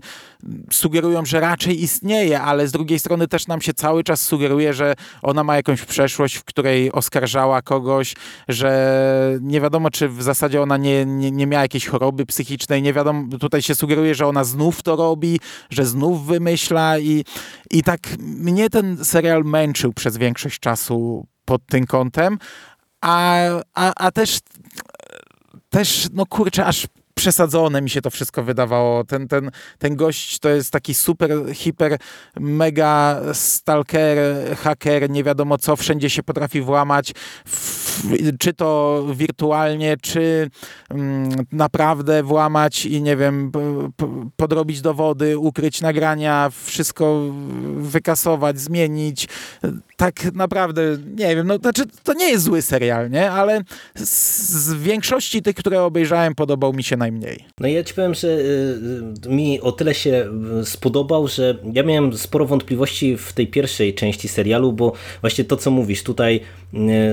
sugerują, 0.73 1.25
że 1.25 1.41
raczej 1.41 1.83
istnieje, 1.83 2.41
ale 2.41 2.69
z 2.69 2.73
drugiej 2.73 2.99
strony 2.99 3.29
też 3.29 3.47
nam 3.47 3.61
się 3.61 3.75
cały 3.75 4.05
czas 4.05 4.21
sugeruje, 4.21 4.75
że 4.75 4.95
ona 5.23 5.45
ma 5.45 5.57
jakąś 5.57 5.83
przeszłość, 5.83 6.37
w 6.37 6.45
której 6.45 6.93
oskarżała 6.93 7.63
kogoś, 7.63 8.15
że 8.49 9.39
nie 9.41 9.61
wiadomo, 9.61 9.91
czy 9.91 10.09
w 10.09 10.23
zasadzie 10.23 10.63
ona 10.63 10.77
nie, 10.77 11.07
nie, 11.07 11.31
nie 11.31 11.47
miała 11.47 11.63
jakiejś 11.63 11.87
choroby 11.87 12.27
psychicznej, 12.27 12.83
nie 12.83 12.93
wiadomo, 12.93 13.39
tutaj 13.39 13.63
się 13.63 13.75
sugeruje, 13.75 14.15
że 14.15 14.27
ona 14.27 14.45
znów 14.51 14.83
to 14.83 14.97
robi, 14.97 15.41
że 15.71 15.87
znów 15.87 16.27
wymyśla 16.27 16.99
i, 16.99 17.25
i 17.71 17.83
tak 17.83 18.01
mnie 18.19 18.71
ten 18.71 19.05
serial 19.05 19.45
męczył 19.45 19.93
przez 19.93 20.17
większość 20.17 20.61
czasu 20.61 21.27
pod 21.45 21.67
tym 21.67 21.87
kątem, 21.87 22.39
a, 23.01 23.43
a, 23.75 23.93
a 23.97 24.11
też 24.11 24.39
też, 25.71 26.09
no 26.13 26.27
kurczę, 26.27 26.67
aż 26.67 26.87
przesadzone 27.21 27.83
mi 27.83 27.91
się 27.91 28.03
to 28.03 28.11
wszystko 28.11 28.43
wydawało. 28.43 29.05
Ten, 29.05 29.29
ten, 29.29 29.51
ten 29.79 29.97
gość 29.97 30.39
to 30.39 30.49
jest 30.49 30.71
taki 30.71 30.95
super, 30.95 31.31
hiper, 31.55 31.99
mega 32.41 33.21
stalker, 33.33 34.19
haker, 34.57 35.11
nie 35.11 35.25
wiadomo 35.25 35.59
co, 35.59 35.77
wszędzie 35.77 36.11
się 36.11 36.23
potrafi 36.23 36.61
włamać, 36.61 37.13
w, 37.47 38.03
czy 38.39 38.55
to 38.55 39.05
wirtualnie, 39.15 39.97
czy 40.03 40.51
mm, 40.91 41.47
naprawdę 41.53 42.23
włamać 42.23 42.87
i 42.87 43.03
nie 43.03 43.17
wiem, 43.17 43.53
podrobić 44.37 44.81
dowody, 44.81 45.39
ukryć 45.39 45.81
nagrania, 45.81 46.51
wszystko 46.65 47.23
wykasować, 47.77 48.61
zmienić 48.61 49.29
tak 50.01 50.35
naprawdę, 50.35 50.83
nie 51.17 51.37
wiem, 51.37 51.47
no 51.47 51.57
znaczy 51.57 51.83
to 52.05 52.13
nie 52.13 52.29
jest 52.29 52.45
zły 52.45 52.63
serial, 52.63 53.11
nie? 53.11 53.31
Ale 53.31 53.63
z, 53.95 54.09
z 54.51 54.75
większości 54.75 55.43
tych, 55.43 55.57
które 55.57 55.83
obejrzałem, 55.83 56.35
podobał 56.35 56.73
mi 56.73 56.83
się 56.83 56.97
najmniej. 56.97 57.45
No 57.61 57.69
ja 57.69 57.85
ci 57.85 57.95
powiem, 57.95 58.15
że 58.15 58.29
y, 58.29 58.41
y, 59.27 59.29
mi 59.29 59.61
o 59.61 59.73
tyle 59.73 59.95
się 59.95 60.29
y, 60.61 60.65
spodobał, 60.65 61.29
że 61.29 61.59
ja 61.73 61.83
miałem 61.83 62.17
sporo 62.17 62.47
wątpliwości 62.47 63.17
w 63.17 63.33
tej 63.33 63.47
pierwszej 63.47 63.95
części 63.95 64.29
serialu, 64.29 64.73
bo 64.73 64.93
właśnie 65.21 65.45
to, 65.45 65.57
co 65.57 65.71
mówisz, 65.71 66.03
tutaj 66.03 66.41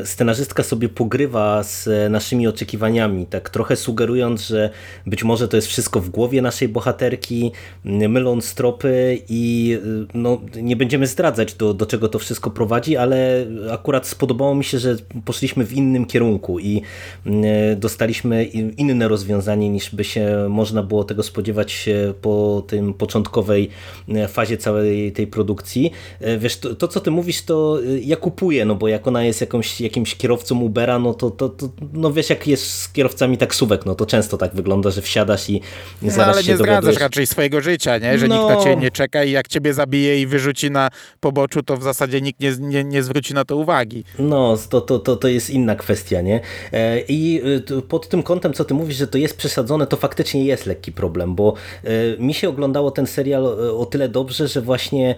scenarzystka 0.03 0.63
sobie 0.63 0.89
pogrywa 0.89 1.63
z 1.63 2.11
naszymi 2.11 2.47
oczekiwaniami, 2.47 3.25
tak 3.25 3.49
trochę 3.49 3.75
sugerując, 3.75 4.47
że 4.47 4.69
być 5.05 5.23
może 5.23 5.47
to 5.47 5.55
jest 5.55 5.67
wszystko 5.67 5.99
w 5.99 6.09
głowie 6.09 6.41
naszej 6.41 6.69
bohaterki, 6.69 7.51
myląc 7.83 8.55
tropy 8.55 9.21
i 9.29 9.77
no, 10.13 10.41
nie 10.55 10.75
będziemy 10.75 11.07
zdradzać, 11.07 11.53
do, 11.53 11.73
do 11.73 11.85
czego 11.85 12.09
to 12.09 12.19
wszystko 12.19 12.51
prowadzi, 12.51 12.76
prowadzi, 12.77 12.97
ale 12.97 13.45
akurat 13.71 14.07
spodobało 14.07 14.55
mi 14.55 14.63
się, 14.63 14.79
że 14.79 14.95
poszliśmy 15.25 15.65
w 15.65 15.73
innym 15.73 16.05
kierunku 16.05 16.59
i 16.59 16.81
mm, 17.25 17.43
dostaliśmy 17.79 18.45
inne 18.45 19.07
rozwiązanie 19.07 19.69
niż 19.69 19.95
by 19.95 20.03
się 20.03 20.47
można 20.49 20.83
było 20.83 21.03
tego 21.03 21.23
spodziewać 21.23 21.89
po 22.21 22.63
tym 22.67 22.93
początkowej 22.93 23.69
e, 24.09 24.27
fazie 24.27 24.57
całej 24.57 25.11
tej 25.11 25.27
produkcji. 25.27 25.91
E, 26.21 26.37
wiesz, 26.37 26.57
to, 26.57 26.75
to 26.75 26.87
co 26.87 26.99
ty 26.99 27.11
mówisz, 27.11 27.41
to 27.41 27.79
e, 27.79 27.99
ja 27.99 28.15
kupuję, 28.15 28.65
no 28.65 28.75
bo 28.75 28.87
jak 28.87 29.07
ona 29.07 29.23
jest 29.23 29.41
jakąś, 29.41 29.81
jakimś 29.81 30.15
kierowcą 30.15 30.61
Ubera, 30.61 30.99
no 30.99 31.13
to, 31.13 31.31
to, 31.31 31.49
to 31.49 31.69
no 31.93 32.13
wiesz, 32.13 32.29
jak 32.29 32.47
jest 32.47 32.71
z 32.71 32.89
kierowcami 32.89 33.37
taksówek, 33.37 33.85
no 33.85 33.95
to 33.95 34.05
często 34.05 34.37
tak 34.37 34.55
wygląda, 34.55 34.89
że 34.89 35.01
wsiadasz 35.01 35.49
i 35.49 35.61
no, 36.01 36.11
zaraz 36.11 36.35
ale 36.35 36.43
się 36.43 36.51
nie 36.51 36.57
zdradzasz 36.57 36.99
raczej 36.99 37.27
swojego 37.27 37.61
życia, 37.61 37.97
nie? 37.97 38.19
że 38.19 38.27
no... 38.27 38.35
nikt 38.35 38.57
na 38.57 38.63
ciebie 38.63 38.75
nie 38.75 38.91
czeka 38.91 39.23
i 39.23 39.31
jak 39.31 39.47
ciebie 39.47 39.73
zabije 39.73 40.21
i 40.21 40.27
wyrzuci 40.27 40.71
na 40.71 40.89
poboczu, 41.19 41.63
to 41.63 41.77
w 41.77 41.83
zasadzie 41.83 42.21
nikt 42.21 42.39
nie, 42.39 42.51
nie, 42.67 42.83
nie 42.83 43.03
zwróci 43.03 43.33
na 43.33 43.45
to 43.45 43.55
uwagi. 43.55 44.03
No, 44.19 44.57
to, 44.69 44.81
to, 44.81 44.99
to, 44.99 45.15
to 45.15 45.27
jest 45.27 45.49
inna 45.49 45.75
kwestia, 45.75 46.21
nie? 46.21 46.41
E, 46.73 46.99
I 46.99 47.41
y, 47.71 47.81
pod 47.81 48.07
tym 48.07 48.23
kątem, 48.23 48.53
co 48.53 48.65
ty 48.65 48.73
mówisz, 48.73 48.97
że 48.97 49.07
to 49.07 49.17
jest 49.17 49.37
przesadzone, 49.37 49.87
to 49.87 49.97
faktycznie 49.97 50.45
jest 50.45 50.65
lekki 50.65 50.91
problem, 50.91 51.35
bo 51.35 51.53
e, 51.83 51.89
mi 52.19 52.33
się 52.33 52.49
oglądało 52.49 52.91
ten 52.91 53.07
serial 53.07 53.45
e, 53.45 53.71
o 53.73 53.85
tyle 53.85 54.09
dobrze, 54.09 54.47
że 54.47 54.61
właśnie 54.61 55.15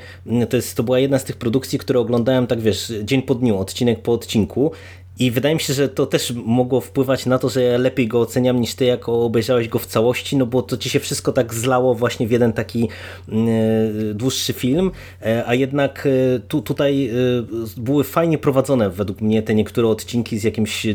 to, 0.50 0.56
jest, 0.56 0.76
to 0.76 0.84
była 0.84 1.00
jedna 1.00 1.20
z 1.20 1.24
tych 1.24 1.38
produkcji, 1.38 1.80
które 1.80 2.00
oglądałem 2.00 2.48
tak, 2.48 2.62
wiesz, 2.62 2.94
dzień 3.04 3.22
po 3.22 3.36
dniu, 3.36 3.58
odcinek 3.58 4.02
po 4.02 4.14
odcinku 4.14 4.72
I 5.20 5.32
wydaje 5.32 5.56
mi 5.56 5.62
się, 5.62 5.74
że 5.74 5.90
to 5.90 6.06
też 6.06 6.34
mogło 6.46 6.82
wpływać 6.82 7.26
na 7.26 7.40
to, 7.40 7.50
że 7.50 7.64
ja 7.64 7.78
lepiej 7.78 8.08
go 8.08 8.22
oceniam 8.22 8.62
niż 8.62 8.76
ty, 8.76 8.86
jak 8.86 9.10
obejrzałeś 9.10 9.68
go 9.68 9.80
w 9.80 9.86
całości, 9.86 10.38
no 10.38 10.46
bo 10.46 10.62
to 10.62 10.78
ci 10.78 10.90
się 10.90 11.00
wszystko 11.00 11.32
tak 11.32 11.54
zlało 11.54 11.96
właśnie 11.96 12.28
w 12.28 12.32
jeden 12.32 12.54
taki 12.54 12.90
y, 13.30 14.14
dłuższy 14.14 14.54
film, 14.54 14.92
e, 15.22 15.44
a 15.48 15.56
jednak 15.56 16.06
y, 16.06 16.42
tu, 16.48 16.62
tutaj 16.62 17.12
były 17.78 18.04
fajnie 18.04 18.38
prowadzone 18.38 18.90
według 18.90 19.22
mnie 19.22 19.44
te 19.44 19.56
niektóre 19.56 19.88
odcinki 19.88 20.40
z 20.40 20.44
jakimś 20.44 20.88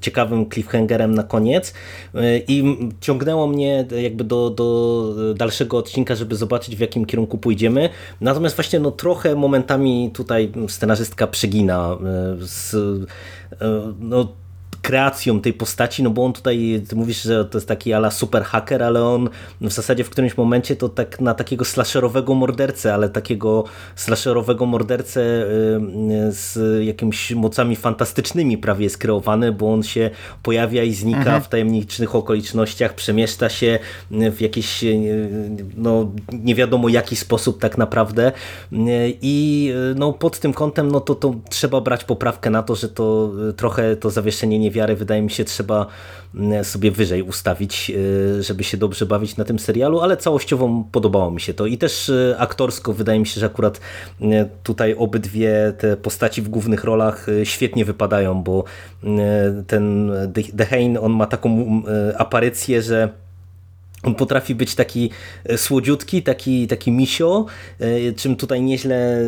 ciekawym 0.00 0.50
cliffhangerem 0.50 1.14
na 1.14 1.22
koniec 1.22 1.74
i 2.48 2.78
ciągnęło 3.00 3.46
mnie 3.46 3.86
jakby 4.02 4.24
do, 4.24 4.50
do 4.50 5.14
dalszego 5.34 5.78
odcinka, 5.78 6.14
żeby 6.14 6.36
zobaczyć 6.36 6.76
w 6.76 6.80
jakim 6.80 7.04
kierunku 7.04 7.38
pójdziemy. 7.38 7.88
Natomiast 8.20 8.56
właśnie 8.56 8.78
no 8.78 8.90
trochę 8.90 9.34
momentami 9.34 10.10
tutaj 10.14 10.52
scenarzystka 10.68 11.26
przegina 11.26 11.98
z 12.40 12.76
no, 13.60 14.36
kreacją 14.86 15.40
tej 15.40 15.52
postaci, 15.52 16.02
no 16.02 16.10
bo 16.10 16.24
on 16.24 16.32
tutaj, 16.32 16.82
ty 16.88 16.96
mówisz, 16.96 17.22
że 17.22 17.44
to 17.44 17.58
jest 17.58 17.68
taki 17.68 17.92
ala 17.92 18.10
super 18.10 18.44
hacker, 18.44 18.82
ale 18.82 19.04
on 19.04 19.28
w 19.60 19.72
zasadzie 19.72 20.04
w 20.04 20.10
którymś 20.10 20.36
momencie 20.36 20.76
to 20.76 20.88
tak 20.88 21.20
na 21.20 21.34
takiego 21.34 21.64
slasherowego 21.64 22.34
mordercę, 22.34 22.94
ale 22.94 23.08
takiego 23.08 23.64
slasherowego 23.96 24.66
mordercę 24.66 25.20
z 26.28 26.58
jakimiś 26.84 27.30
mocami 27.30 27.76
fantastycznymi 27.76 28.58
prawie 28.58 28.84
jest 28.84 28.98
kreowany, 28.98 29.52
bo 29.52 29.72
on 29.72 29.82
się 29.82 30.10
pojawia 30.42 30.82
i 30.82 30.94
znika 30.94 31.18
mhm. 31.18 31.42
w 31.42 31.48
tajemniczych 31.48 32.14
okolicznościach, 32.14 32.94
przemieszcza 32.94 33.48
się 33.48 33.78
w 34.10 34.40
jakiś 34.40 34.84
no 35.76 36.12
nie 36.32 36.54
wiadomo 36.54 36.88
jaki 36.88 37.16
sposób 37.16 37.60
tak 37.60 37.78
naprawdę 37.78 38.32
i 39.22 39.72
no 39.96 40.12
pod 40.12 40.38
tym 40.38 40.52
kątem 40.52 40.92
no 40.92 41.00
to, 41.00 41.14
to 41.14 41.34
trzeba 41.50 41.80
brać 41.80 42.04
poprawkę 42.04 42.50
na 42.50 42.62
to, 42.62 42.74
że 42.74 42.88
to 42.88 43.32
trochę 43.56 43.96
to 43.96 44.10
zawieszenie 44.10 44.58
nie 44.58 44.70
wiary 44.76 44.96
wydaje 44.96 45.22
mi 45.22 45.30
się 45.30 45.44
trzeba 45.44 45.86
mm, 46.34 46.64
sobie 46.64 46.90
wyżej 46.90 47.22
ustawić, 47.22 47.90
y, 47.90 48.42
żeby 48.42 48.64
się 48.64 48.76
dobrze 48.76 49.06
bawić 49.06 49.36
na 49.36 49.44
tym 49.44 49.58
serialu, 49.58 50.00
ale 50.00 50.16
całościowo 50.16 50.84
podobało 50.92 51.30
mi 51.30 51.40
się 51.40 51.54
to. 51.54 51.66
I 51.66 51.78
też 51.78 52.08
y, 52.08 52.34
aktorsko 52.38 52.92
wydaje 52.92 53.20
mi 53.20 53.26
się, 53.26 53.40
że 53.40 53.46
akurat 53.46 53.80
y, 54.20 54.24
tutaj 54.62 54.94
obydwie 54.98 55.72
te 55.78 55.96
postaci 55.96 56.42
w 56.42 56.48
głównych 56.48 56.84
rolach 56.84 57.26
świetnie 57.44 57.84
wypadają, 57.84 58.42
bo 58.42 58.64
ten 59.66 60.12
Dehane, 60.52 61.00
on 61.00 61.12
ma 61.12 61.26
taką 61.26 61.82
aparycję, 62.18 62.82
że 62.82 63.25
on 64.02 64.14
potrafi 64.14 64.54
być 64.54 64.74
taki 64.74 65.10
e, 65.44 65.58
słodziutki, 65.58 66.22
taki, 66.22 66.66
taki 66.66 66.92
misio, 66.92 67.46
e, 67.80 68.12
czym 68.12 68.36
tutaj 68.36 68.62
nieźle 68.62 69.22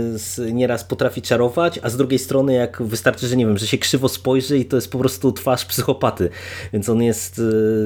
nieraz 0.52 0.84
potrafi 0.84 1.22
czarować, 1.22 1.80
a 1.82 1.90
z 1.90 1.96
drugiej 1.96 2.18
strony 2.18 2.54
jak 2.54 2.82
wystarczy, 2.82 3.28
że 3.28 3.36
nie 3.36 3.46
wiem, 3.46 3.58
że 3.58 3.66
się 3.66 3.78
krzywo 3.78 4.08
spojrzy 4.08 4.58
i 4.58 4.64
to 4.64 4.76
jest 4.76 4.90
po 4.90 4.98
prostu 4.98 5.32
twarz 5.32 5.64
psychopaty, 5.64 6.30
więc 6.72 6.88
on 6.88 7.02
jest 7.02 7.40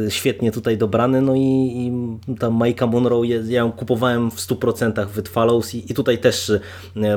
e, 0.07 0.11
świetnie 0.11 0.53
tutaj 0.53 0.79
dobrany, 0.79 1.23
no 1.23 1.35
i, 1.35 1.41
i 1.41 1.93
ta 2.37 2.51
Majka 2.51 2.87
Monroe, 2.87 3.27
ja 3.27 3.61
ją 3.61 3.73
kupowałem 3.73 4.31
w 4.31 4.37
100% 4.37 5.07
w 5.07 5.19
It 5.19 5.75
i, 5.75 5.93
i 5.93 5.95
tutaj 5.95 6.19
też 6.19 6.53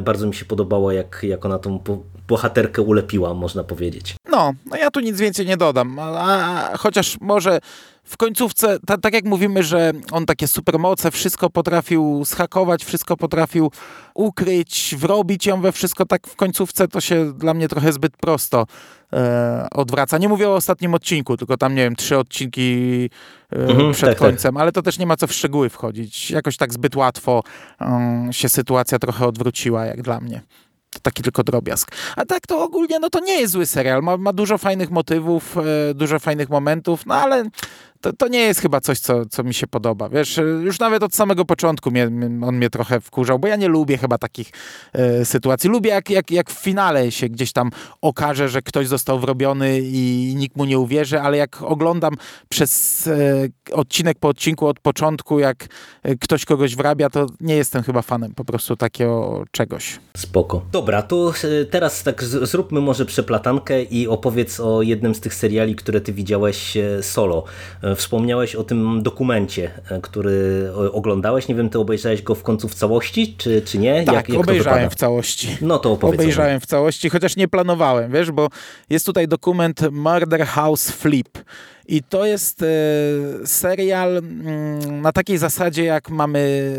bardzo 0.02 0.28
mi 0.28 0.36
się 0.36 0.46
podobało, 0.46 0.92
jak, 0.92 1.20
jak 1.24 1.46
ona 1.46 1.60
tą 1.60 1.80
bohaterkę 2.28 2.82
ulepiła, 2.82 3.34
można 3.34 3.64
powiedzieć. 3.64 4.16
No, 4.30 4.54
no 4.66 4.78
ja 4.78 4.92
tu 4.92 5.00
nic 5.00 5.18
więcej 5.18 5.46
nie 5.46 5.58
dodam, 5.58 6.00
a, 6.00 6.72
a, 6.72 6.78
chociaż 6.78 7.18
może 7.22 7.60
w 8.06 8.18
końcówce, 8.18 8.78
ta, 8.88 8.98
tak 8.98 9.14
jak 9.14 9.26
mówimy, 9.26 9.64
że 9.64 9.92
on 10.12 10.26
takie 10.26 10.48
supermoce, 10.48 11.12
wszystko 11.12 11.50
potrafił 11.50 12.22
schakować, 12.26 12.86
wszystko 12.86 13.18
potrafił 13.18 13.72
ukryć, 14.16 14.96
wrobić 14.98 15.46
ją 15.46 15.62
we 15.62 15.72
wszystko, 15.72 16.06
tak 16.06 16.28
w 16.28 16.36
końcówce 16.36 16.88
to 16.88 17.02
się 17.02 17.34
dla 17.34 17.54
mnie 17.54 17.68
trochę 17.68 17.94
zbyt 17.94 18.18
prosto 18.18 18.66
e, 19.14 19.68
odwraca. 19.72 20.18
Nie 20.18 20.30
mówię 20.30 20.50
o 20.50 20.56
ostatnim 20.56 20.94
odcinku, 20.94 21.38
tylko 21.38 21.58
tam, 21.58 21.76
nie 21.76 21.84
wiem, 21.84 21.96
trzy 21.96 22.18
odcinki 22.18 23.10
e, 23.54 23.56
mhm, 23.56 23.94
przed 23.94 24.10
tak, 24.10 24.20
tak. 24.20 24.28
końcem, 24.30 24.54
tak. 24.54 24.62
ale 24.62 24.72
to 24.72 24.82
też 24.82 25.00
nie 25.00 25.06
ma 25.06 25.16
co 25.16 25.28
w 25.28 25.34
szczegóły 25.34 25.70
wchodzić. 25.70 26.32
Jakoś 26.32 26.58
tak 26.58 26.74
zbyt 26.74 26.96
łatwo 26.96 27.44
um, 27.82 28.34
się 28.34 28.50
sytuacja 28.50 29.00
trochę 29.00 29.28
odwróciła, 29.28 29.86
jak 29.86 30.02
dla 30.02 30.20
mnie 30.20 30.42
to 30.96 31.00
taki 31.00 31.24
tylko 31.24 31.44
drobiazg. 31.44 31.92
A 32.16 32.26
tak 32.26 32.48
to 32.48 32.64
ogólnie, 32.64 33.00
no 33.00 33.10
to 33.10 33.20
nie 33.20 33.40
jest 33.40 33.54
zły 33.54 33.66
serial. 33.66 34.02
Ma, 34.02 34.18
ma 34.18 34.34
dużo 34.34 34.58
fajnych 34.58 34.92
motywów, 34.92 35.58
e, 35.58 35.94
dużo 35.94 36.20
fajnych 36.20 36.50
momentów, 36.50 37.06
no 37.06 37.16
ale 37.16 37.44
to, 38.06 38.14
to 38.14 38.28
nie 38.28 38.40
jest 38.40 38.60
chyba 38.60 38.82
coś, 38.82 39.00
co, 39.00 39.26
co 39.26 39.44
mi 39.44 39.54
się 39.54 39.68
podoba. 39.68 40.10
Wiesz, 40.10 40.40
już 40.64 40.80
nawet 40.80 41.04
od 41.04 41.16
samego 41.16 41.46
początku 41.46 41.92
mnie, 41.92 42.10
on 42.42 42.56
mnie 42.56 42.70
trochę 42.70 43.02
wkurzał, 43.02 43.40
bo 43.40 43.48
ja 43.48 43.56
nie 43.56 43.68
lubię 43.68 43.98
chyba 43.98 44.18
takich 44.18 44.52
e, 44.94 45.26
sytuacji. 45.26 45.70
Lubię 45.70 45.90
jak, 45.90 46.10
jak, 46.10 46.32
jak 46.32 46.52
w 46.52 46.54
finale 46.54 47.12
się 47.12 47.30
gdzieś 47.30 47.52
tam 47.52 47.70
okaże, 48.02 48.50
że 48.50 48.62
ktoś 48.62 48.88
został 48.88 49.20
wrobiony 49.20 49.80
i 49.82 50.34
nikt 50.38 50.58
mu 50.58 50.66
nie 50.66 50.80
uwierzy, 50.80 51.22
ale 51.22 51.38
jak 51.38 51.62
oglądam 51.62 52.14
przez 52.50 53.08
e, 53.08 53.48
odcinek 53.72 54.20
po 54.20 54.28
odcinku 54.28 54.68
od 54.68 54.80
początku, 54.80 55.40
jak 55.40 55.68
e, 56.04 56.16
ktoś 56.16 56.46
kogoś 56.46 56.76
wrabia, 56.76 57.10
to 57.10 57.26
nie 57.42 57.56
jestem 57.56 57.84
chyba 57.84 58.02
fanem 58.02 58.34
po 58.34 58.46
prostu 58.46 58.76
takiego 58.76 59.44
czegoś. 59.52 60.00
Spoko. 60.18 60.66
Dobra, 60.72 61.02
to 61.02 61.34
e, 61.62 61.66
teraz 61.66 62.04
tak 62.04 62.24
zróbmy 62.24 62.82
może 62.82 63.06
przeplatankę 63.06 63.84
i 63.84 64.08
opowiedz 64.08 64.60
o 64.60 64.82
jednym 64.82 65.16
z 65.16 65.20
tych 65.20 65.34
seriali, 65.34 65.76
które 65.76 66.02
ty 66.02 66.14
widziałeś 66.14 66.78
e, 66.78 67.04
solo. 67.04 67.44
Wspomniałeś 67.96 68.56
o 68.56 68.64
tym 68.64 69.04
dokumencie, 69.04 69.72
e, 69.90 70.02
który 70.02 70.70
oglądałeś. 70.92 71.48
Nie 71.48 71.56
wiem, 71.56 71.70
ty 71.70 71.80
obejrzałeś 71.80 72.22
go 72.22 72.36
w 72.36 72.44
końcu 72.44 72.68
w 72.68 72.76
całości, 72.76 73.36
czy, 73.38 73.62
czy 73.62 73.78
nie? 73.78 74.04
Tak, 74.04 74.16
jak, 74.16 74.30
jak 74.30 74.40
obejrzałem 74.40 74.90
w 74.90 74.96
całości. 74.96 75.58
No 75.62 75.80
to 75.80 75.92
opowiedz. 75.92 76.22
Obejrzałem 76.22 76.60
w 76.60 76.66
całości, 76.66 77.10
chociaż 77.10 77.36
nie 77.36 77.48
planowałem, 77.48 78.12
wiesz, 78.12 78.32
bo 78.32 78.48
jest 78.90 79.06
tutaj 79.06 79.28
dokument 79.28 79.92
Murder 79.92 80.46
House 80.46 80.92
Flip. 80.92 81.30
I 81.88 82.04
to 82.04 82.26
jest 82.26 82.62
e, 82.62 82.66
serial 83.48 84.18
mm, 84.18 85.02
na 85.02 85.12
takiej 85.12 85.38
zasadzie, 85.38 85.84
jak 85.84 86.10
mamy 86.10 86.74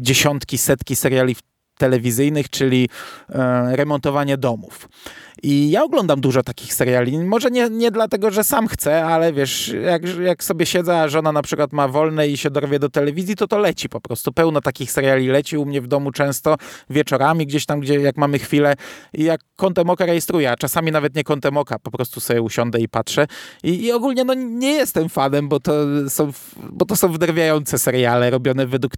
dziesiątki, 0.00 0.58
setki 0.58 0.96
seriali 0.96 1.36
telewizyjnych, 1.78 2.50
czyli 2.50 2.88
e, 3.28 3.76
remontowanie 3.76 4.36
domów. 4.36 4.88
I 5.42 5.70
ja 5.70 5.84
oglądam 5.84 6.20
dużo 6.20 6.42
takich 6.42 6.74
seriali. 6.74 7.18
Może 7.18 7.50
nie, 7.50 7.70
nie 7.70 7.90
dlatego, 7.90 8.30
że 8.30 8.44
sam 8.44 8.68
chcę, 8.68 9.04
ale 9.04 9.32
wiesz, 9.32 9.74
jak, 9.84 10.18
jak 10.18 10.44
sobie 10.44 10.66
siedzę, 10.66 11.00
a 11.00 11.08
żona 11.08 11.32
na 11.32 11.42
przykład 11.42 11.72
ma 11.72 11.88
wolne 11.88 12.28
i 12.28 12.36
się 12.36 12.50
dorwie 12.50 12.78
do 12.78 12.88
telewizji, 12.88 13.36
to 13.36 13.48
to 13.48 13.58
leci 13.58 13.88
po 13.88 14.00
prostu. 14.00 14.32
Pełno 14.32 14.60
takich 14.60 14.92
seriali 14.92 15.28
leci 15.28 15.56
u 15.56 15.64
mnie 15.64 15.80
w 15.80 15.86
domu 15.86 16.12
często, 16.12 16.56
wieczorami 16.90 17.46
gdzieś 17.46 17.66
tam, 17.66 17.80
gdzie 17.80 18.00
jak 18.00 18.16
mamy 18.16 18.38
chwilę 18.38 18.74
i 19.12 19.24
jak 19.24 19.40
kątem 19.56 19.90
oka 19.90 20.06
rejestruję, 20.06 20.50
a 20.50 20.56
czasami 20.56 20.92
nawet 20.92 21.16
nie 21.16 21.24
kątem 21.24 21.56
oka, 21.56 21.78
po 21.78 21.90
prostu 21.90 22.20
sobie 22.20 22.42
usiądę 22.42 22.80
i 22.80 22.88
patrzę. 22.88 23.26
I, 23.62 23.84
i 23.84 23.92
ogólnie 23.92 24.24
no, 24.24 24.34
nie 24.34 24.72
jestem 24.72 25.08
fanem, 25.08 25.48
bo 25.48 25.60
to, 25.60 25.72
są, 26.08 26.32
bo 26.70 26.86
to 26.86 26.96
są 26.96 27.12
wderwiające 27.12 27.78
seriale 27.78 28.30
robione 28.30 28.66
według 28.66 28.92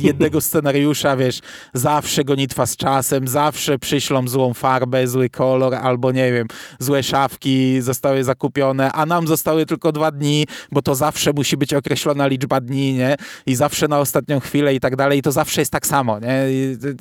jednego 0.00 0.40
scenariusza, 0.40 1.16
wiesz, 1.16 1.40
zawsze 1.74 2.24
gonitwa 2.24 2.66
z 2.66 2.76
czasem, 2.76 3.28
zawsze 3.28 3.78
przyślą 3.78 4.28
złą 4.28 4.54
farbę, 4.54 5.08
zły 5.08 5.30
kolor, 5.30 5.74
albo 5.74 6.12
nie 6.12 6.32
wiem, 6.32 6.46
złe 6.78 7.02
szafki 7.02 7.80
zostały 7.80 8.24
zakupione, 8.24 8.92
a 8.92 9.06
nam 9.06 9.26
zostały 9.26 9.66
tylko 9.66 9.92
dwa 9.92 10.10
dni, 10.10 10.46
bo 10.72 10.82
to 10.82 10.94
zawsze 10.94 11.32
musi 11.32 11.56
być 11.56 11.74
określona 11.74 12.26
liczba 12.26 12.60
dni, 12.60 12.92
nie? 12.92 13.16
I 13.46 13.54
zawsze 13.54 13.88
na 13.88 13.98
ostatnią 13.98 14.40
chwilę 14.40 14.74
i 14.74 14.80
tak 14.80 14.96
dalej. 14.96 15.18
I 15.18 15.22
to 15.22 15.32
zawsze 15.32 15.60
jest 15.60 15.72
tak 15.72 15.86
samo, 15.86 16.18
nie? 16.20 16.44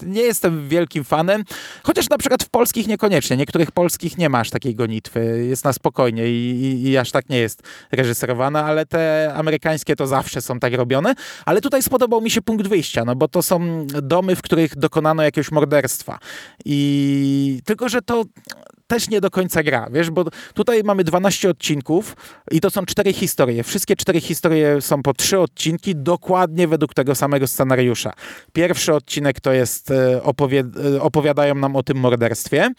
Nie 0.06 0.22
jestem 0.22 0.68
wielkim 0.68 1.04
fanem, 1.04 1.44
chociaż 1.84 2.10
na 2.10 2.18
przykład 2.18 2.44
w 2.44 2.50
polskich 2.50 2.88
niekoniecznie. 2.88 3.38
Niektórych 3.38 3.72
polskich 3.72 4.18
nie 4.18 4.30
masz 4.30 4.50
takiej 4.50 4.76
gonitwy. 4.76 5.46
Jest 5.50 5.66
na 5.66 5.74
spokojnie 5.74 6.28
i, 6.28 6.62
i, 6.62 6.90
i 6.90 6.98
aż 6.98 7.12
tak 7.12 7.30
nie 7.30 7.38
jest 7.38 7.64
reżyserowana, 7.92 8.66
ale 8.66 8.86
te 8.86 9.34
amerykańskie 9.36 9.96
to 9.96 10.08
zawsze 10.08 10.42
są 10.42 10.60
tak 10.60 10.74
robione. 10.74 11.16
Ale 11.46 11.62
tutaj 11.62 11.84
spodobał 11.84 12.22
mi 12.22 12.32
się 12.32 12.42
punkt 12.42 12.59
wyjścia, 12.68 13.06
no 13.06 13.16
bo 13.16 13.28
to 13.28 13.42
są 13.44 13.88
domy, 13.88 14.36
w 14.36 14.42
których 14.42 14.76
dokonano 14.76 15.24
jakiegoś 15.24 15.52
morderstwa. 15.52 16.20
I 16.66 17.62
tylko, 17.66 17.90
że 17.90 18.02
to 18.02 18.24
też 18.90 19.10
nie 19.10 19.22
do 19.22 19.30
końca 19.30 19.64
gra, 19.64 19.88
wiesz, 19.92 20.10
bo 20.10 20.26
tutaj 20.54 20.84
mamy 20.84 21.04
12 21.04 21.50
odcinków 21.50 22.16
i 22.52 22.62
to 22.62 22.70
są 22.70 22.86
cztery 22.86 23.14
historie. 23.14 23.64
Wszystkie 23.64 23.96
cztery 23.96 24.22
historie 24.22 24.82
są 24.82 25.04
po 25.04 25.14
trzy 25.14 25.40
odcinki, 25.40 25.96
dokładnie 25.96 26.68
według 26.68 26.94
tego 26.94 27.16
samego 27.16 27.48
scenariusza. 27.48 28.14
Pierwszy 28.54 28.94
odcinek 28.94 29.40
to 29.40 29.54
jest, 29.54 29.92
e, 29.92 30.22
e, 30.96 31.02
opowiadają 31.02 31.56
nam 31.56 31.76
o 31.76 31.84
tym 31.84 31.98
morderstwie 31.98 32.70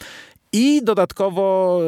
i 0.52 0.84
dodatkowo 0.84 1.78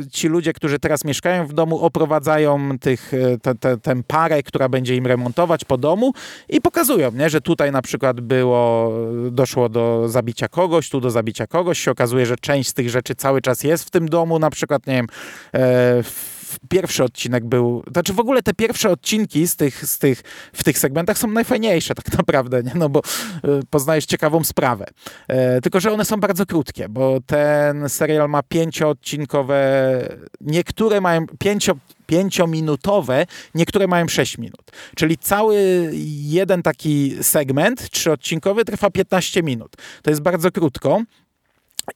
e, 0.00 0.10
ci 0.10 0.28
ludzie, 0.28 0.52
którzy 0.52 0.78
teraz 0.78 1.04
mieszkają 1.04 1.46
w 1.46 1.52
domu, 1.52 1.78
oprowadzają 1.78 2.78
tych, 2.78 3.14
e, 3.14 3.38
te, 3.38 3.54
te, 3.54 3.76
tę 3.76 4.02
parę, 4.06 4.42
która 4.42 4.68
będzie 4.68 4.96
im 4.96 5.06
remontować 5.06 5.64
po 5.64 5.78
domu 5.78 6.12
i 6.48 6.60
pokazują, 6.60 7.12
nie, 7.12 7.30
że 7.30 7.40
tutaj 7.40 7.72
na 7.72 7.82
przykład 7.82 8.20
było, 8.20 8.92
doszło 9.30 9.68
do 9.68 10.08
zabicia 10.08 10.48
kogoś, 10.48 10.90
tu 10.90 11.00
do 11.00 11.10
zabicia 11.10 11.46
kogoś. 11.46 11.78
Się 11.78 11.90
okazuje, 11.90 12.26
że 12.26 12.36
część 12.36 12.70
z 12.70 12.74
tych 12.74 12.90
rzeczy 12.90 13.14
cały 13.14 13.40
czas 13.40 13.64
jest 13.64 13.84
w 13.84 13.90
tym 13.90 14.08
domu, 14.08 14.38
na 14.38 14.50
przykład, 14.50 14.86
nie 14.86 14.94
wiem, 14.94 15.06
e, 15.54 16.02
pierwszy 16.68 17.04
odcinek 17.04 17.46
był, 17.46 17.82
znaczy 17.92 18.12
w 18.12 18.20
ogóle 18.20 18.42
te 18.42 18.54
pierwsze 18.54 18.90
odcinki 18.90 19.48
z 19.48 19.56
tych, 19.56 19.86
z 19.86 19.98
tych, 19.98 20.22
w 20.52 20.64
tych 20.64 20.78
segmentach 20.78 21.18
są 21.18 21.28
najfajniejsze 21.28 21.94
tak 21.94 22.12
naprawdę, 22.18 22.62
nie? 22.62 22.72
no 22.74 22.88
bo 22.88 23.00
y, 23.00 23.02
poznajesz 23.70 24.06
ciekawą 24.06 24.44
sprawę. 24.44 24.86
E, 25.28 25.60
tylko, 25.60 25.80
że 25.80 25.92
one 25.92 26.04
są 26.04 26.16
bardzo 26.16 26.46
krótkie, 26.46 26.88
bo 26.88 27.20
ten 27.26 27.88
serial 27.88 28.28
ma 28.28 28.42
pięcioodcinkowe, 28.42 29.58
niektóre 30.40 31.00
mają 31.00 31.26
pięcio, 31.38 31.76
pięciominutowe, 32.06 33.26
niektóre 33.54 33.86
mają 33.86 34.08
6 34.08 34.38
minut. 34.38 34.70
Czyli 34.96 35.18
cały 35.18 35.56
jeden 36.22 36.62
taki 36.62 37.16
segment 37.22 37.90
trzyodcinkowy 37.90 38.64
trwa 38.64 38.90
15 38.90 39.42
minut. 39.42 39.76
To 40.02 40.10
jest 40.10 40.22
bardzo 40.22 40.50
krótko. 40.50 41.02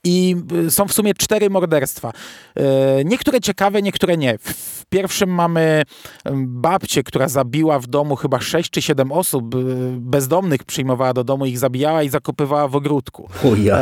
I 0.04 0.36
y, 0.66 0.70
są 0.70 0.88
w 0.88 0.92
sumie 0.92 1.14
cztery 1.14 1.50
morderstwa. 1.50 2.12
E, 2.56 3.04
niektóre 3.04 3.40
ciekawe, 3.40 3.82
niektóre 3.82 4.16
nie. 4.16 4.38
W 4.38 4.86
pierwszym 4.86 5.30
mamy 5.30 5.82
babcię, 6.36 7.02
która 7.02 7.28
zabiła 7.28 7.78
w 7.78 7.86
domu 7.86 8.16
chyba 8.16 8.40
sześć 8.40 8.70
czy 8.70 8.82
siedem 8.82 9.12
osób 9.12 9.54
y, 9.54 9.58
bezdomnych, 9.96 10.64
przyjmowała 10.64 11.12
do 11.12 11.24
domu, 11.24 11.46
ich 11.46 11.58
zabijała 11.58 12.02
i 12.02 12.08
zakopywała 12.08 12.68
w 12.68 12.76
ogródku. 12.76 13.28
Uja. 13.44 13.78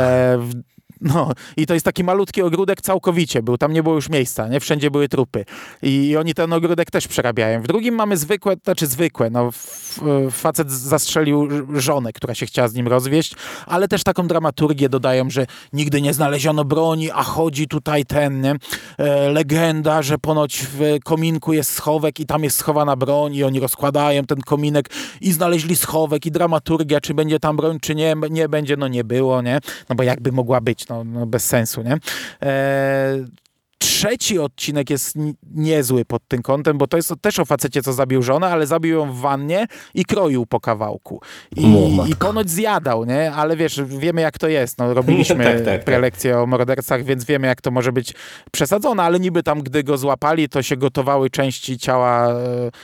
No 1.01 1.31
i 1.57 1.65
to 1.65 1.73
jest 1.73 1.85
taki 1.85 2.03
malutki 2.03 2.41
ogródek 2.41 2.81
całkowicie 2.81 3.43
był, 3.43 3.57
tam 3.57 3.73
nie 3.73 3.83
było 3.83 3.95
już 3.95 4.09
miejsca, 4.09 4.47
nie? 4.47 4.59
Wszędzie 4.59 4.91
były 4.91 5.09
trupy. 5.09 5.45
I, 5.81 6.07
i 6.07 6.17
oni 6.17 6.33
ten 6.33 6.53
ogródek 6.53 6.91
też 6.91 7.07
przerabiają. 7.07 7.61
W 7.61 7.67
drugim 7.67 7.95
mamy 7.95 8.17
zwykłe, 8.17 8.55
znaczy 8.63 8.87
zwykłe, 8.87 9.29
no 9.29 9.49
facet 10.31 10.71
zastrzelił 10.71 11.49
żonę, 11.79 12.13
która 12.13 12.35
się 12.35 12.45
chciała 12.45 12.67
z 12.67 12.73
nim 12.73 12.87
rozwieść, 12.87 13.35
ale 13.65 13.87
też 13.87 14.03
taką 14.03 14.27
dramaturgię 14.27 14.89
dodają, 14.89 15.29
że 15.29 15.45
nigdy 15.73 16.01
nie 16.01 16.13
znaleziono 16.13 16.65
broni, 16.65 17.11
a 17.11 17.23
chodzi 17.23 17.67
tutaj 17.67 18.05
ten, 18.05 18.41
nie? 18.41 18.55
E, 18.97 19.29
legenda, 19.29 20.01
że 20.01 20.17
ponoć 20.17 20.67
w 20.73 20.99
kominku 21.03 21.53
jest 21.53 21.71
schowek 21.71 22.19
i 22.19 22.25
tam 22.25 22.43
jest 22.43 22.57
schowana 22.57 22.95
broń 22.95 23.35
i 23.35 23.43
oni 23.43 23.59
rozkładają 23.59 24.25
ten 24.25 24.41
kominek 24.41 24.89
i 25.21 25.31
znaleźli 25.31 25.75
schowek 25.75 26.25
i 26.25 26.31
dramaturgia, 26.31 27.01
czy 27.01 27.13
będzie 27.13 27.39
tam 27.39 27.57
broń, 27.57 27.77
czy 27.81 27.95
nie, 27.95 28.15
nie 28.29 28.49
będzie, 28.49 28.77
no 28.77 28.87
nie 28.87 29.03
było, 29.03 29.41
nie? 29.41 29.59
No 29.89 29.95
bo 29.95 30.03
jakby 30.03 30.31
mogła 30.31 30.61
być, 30.61 30.87
no, 30.91 31.03
no 31.03 31.25
bez 31.25 31.45
sensu, 31.45 31.83
nie? 31.83 31.97
Trzeci 34.01 34.39
odcinek 34.39 34.89
jest 34.89 35.15
niezły 35.53 36.05
pod 36.05 36.27
tym 36.27 36.41
kątem, 36.41 36.77
bo 36.77 36.87
to 36.87 36.97
jest 36.97 37.13
też 37.21 37.39
o 37.39 37.45
facecie, 37.45 37.81
co 37.81 37.93
zabił 37.93 38.23
żonę, 38.23 38.47
ale 38.47 38.67
zabił 38.67 38.95
ją 38.95 39.13
w 39.13 39.19
wannie 39.19 39.67
i 39.93 40.05
kroił 40.05 40.45
po 40.45 40.59
kawałku. 40.59 41.21
I, 41.55 41.97
i 42.07 42.15
ponoć 42.15 42.49
zjadał, 42.49 43.05
nie? 43.05 43.31
Ale 43.31 43.57
wiesz, 43.57 43.81
wiemy 43.83 44.21
jak 44.21 44.37
to 44.37 44.47
jest. 44.47 44.77
No, 44.77 44.93
robiliśmy 44.93 45.43
tak, 45.45 45.55
tak, 45.55 45.65
tak, 45.65 45.83
prelekcję 45.83 46.39
o 46.39 46.45
mordercach, 46.45 47.03
więc 47.03 47.25
wiemy 47.25 47.47
jak 47.47 47.61
to 47.61 47.71
może 47.71 47.91
być 47.91 48.13
przesadzone, 48.51 49.03
ale 49.03 49.19
niby 49.19 49.43
tam, 49.43 49.61
gdy 49.61 49.83
go 49.83 49.97
złapali, 49.97 50.49
to 50.49 50.63
się 50.63 50.77
gotowały 50.77 51.29
części 51.29 51.77
ciała 51.77 52.31
e, 52.31 52.35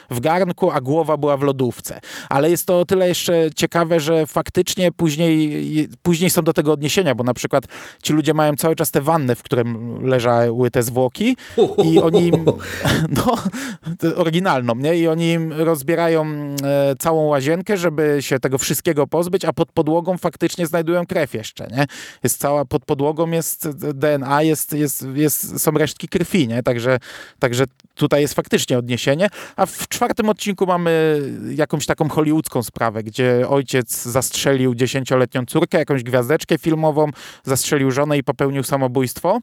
w 0.09 0.19
garnku, 0.19 0.71
a 0.71 0.81
głowa 0.81 1.17
była 1.17 1.37
w 1.37 1.41
lodówce. 1.41 1.99
Ale 2.29 2.49
jest 2.49 2.65
to 2.65 2.79
o 2.79 2.85
tyle 2.85 3.07
jeszcze 3.07 3.49
ciekawe, 3.55 3.99
że 3.99 4.27
faktycznie 4.27 4.91
później, 4.91 5.89
później 6.01 6.29
są 6.29 6.41
do 6.41 6.53
tego 6.53 6.71
odniesienia, 6.71 7.15
bo 7.15 7.23
na 7.23 7.33
przykład 7.33 7.63
ci 8.03 8.13
ludzie 8.13 8.33
mają 8.33 8.55
cały 8.55 8.75
czas 8.75 8.91
te 8.91 9.01
wanny, 9.01 9.35
w 9.35 9.43
którym 9.43 9.99
leżały 10.05 10.71
te 10.71 10.83
zwłoki 10.83 11.06
i 11.83 11.99
oni 11.99 12.27
im, 12.27 12.45
no, 13.17 13.35
oryginalną, 14.15 14.75
nie? 14.75 14.97
I 14.97 15.07
oni 15.07 15.31
im 15.31 15.53
rozbierają 15.53 16.25
e, 16.25 16.95
całą 16.99 17.25
łazienkę, 17.25 17.77
żeby 17.77 18.17
się 18.19 18.39
tego 18.39 18.57
wszystkiego 18.57 19.07
pozbyć, 19.07 19.45
a 19.45 19.53
pod 19.53 19.71
podłogą 19.71 20.17
faktycznie 20.17 20.67
znajdują 20.67 21.05
krew 21.05 21.33
jeszcze, 21.33 21.67
nie? 21.67 21.85
Jest 22.23 22.39
cała, 22.39 22.65
pod 22.65 22.85
podłogą 22.85 23.31
jest 23.31 23.69
DNA, 23.69 24.43
jest, 24.43 24.73
jest, 24.73 25.05
jest, 25.13 25.61
są 25.61 25.71
resztki 25.71 26.07
krwi, 26.07 26.47
nie? 26.47 26.63
Także, 26.63 26.99
także 27.39 27.65
tutaj 27.97 28.21
jest 28.21 28.33
faktycznie 28.33 28.77
odniesienie, 28.77 29.27
a 29.55 29.65
w 29.65 29.87
czwartym 29.87 30.29
odcinku 30.29 30.65
mamy 30.65 31.21
jakąś 31.55 31.85
taką 31.85 32.09
hollywoodzką 32.09 32.63
sprawę, 32.63 33.03
gdzie 33.03 33.49
ojciec 33.49 34.03
zastrzelił 34.03 34.75
dziesięcioletnią 34.75 35.45
córkę, 35.45 35.77
jakąś 35.77 36.03
gwiazdeczkę 36.03 36.57
filmową, 36.57 37.09
zastrzelił 37.43 37.91
żonę 37.91 38.17
i 38.17 38.23
popełnił 38.23 38.63
samobójstwo, 38.63 39.39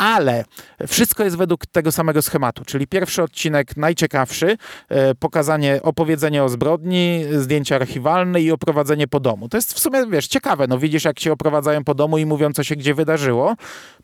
ale 0.00 0.44
wszystko 0.88 1.24
jest 1.24 1.36
według 1.36 1.66
tego 1.66 1.92
samego 1.92 2.22
schematu, 2.22 2.64
czyli 2.64 2.86
pierwszy 2.86 3.22
odcinek 3.22 3.76
najciekawszy, 3.76 4.56
e, 4.88 5.14
pokazanie, 5.14 5.80
opowiedzenie 5.82 6.44
o 6.44 6.48
zbrodni, 6.48 7.24
zdjęcia 7.32 7.76
archiwalne 7.76 8.42
i 8.42 8.50
oprowadzenie 8.50 9.08
po 9.08 9.20
domu. 9.20 9.48
To 9.48 9.56
jest 9.56 9.74
w 9.74 9.78
sumie, 9.78 10.06
wiesz, 10.06 10.28
ciekawe, 10.28 10.66
no 10.66 10.78
widzisz 10.78 11.04
jak 11.04 11.20
się 11.20 11.32
oprowadzają 11.32 11.84
po 11.84 11.94
domu 11.94 12.18
i 12.18 12.26
mówią, 12.26 12.52
co 12.52 12.64
się 12.64 12.76
gdzie 12.76 12.94
wydarzyło. 12.94 13.54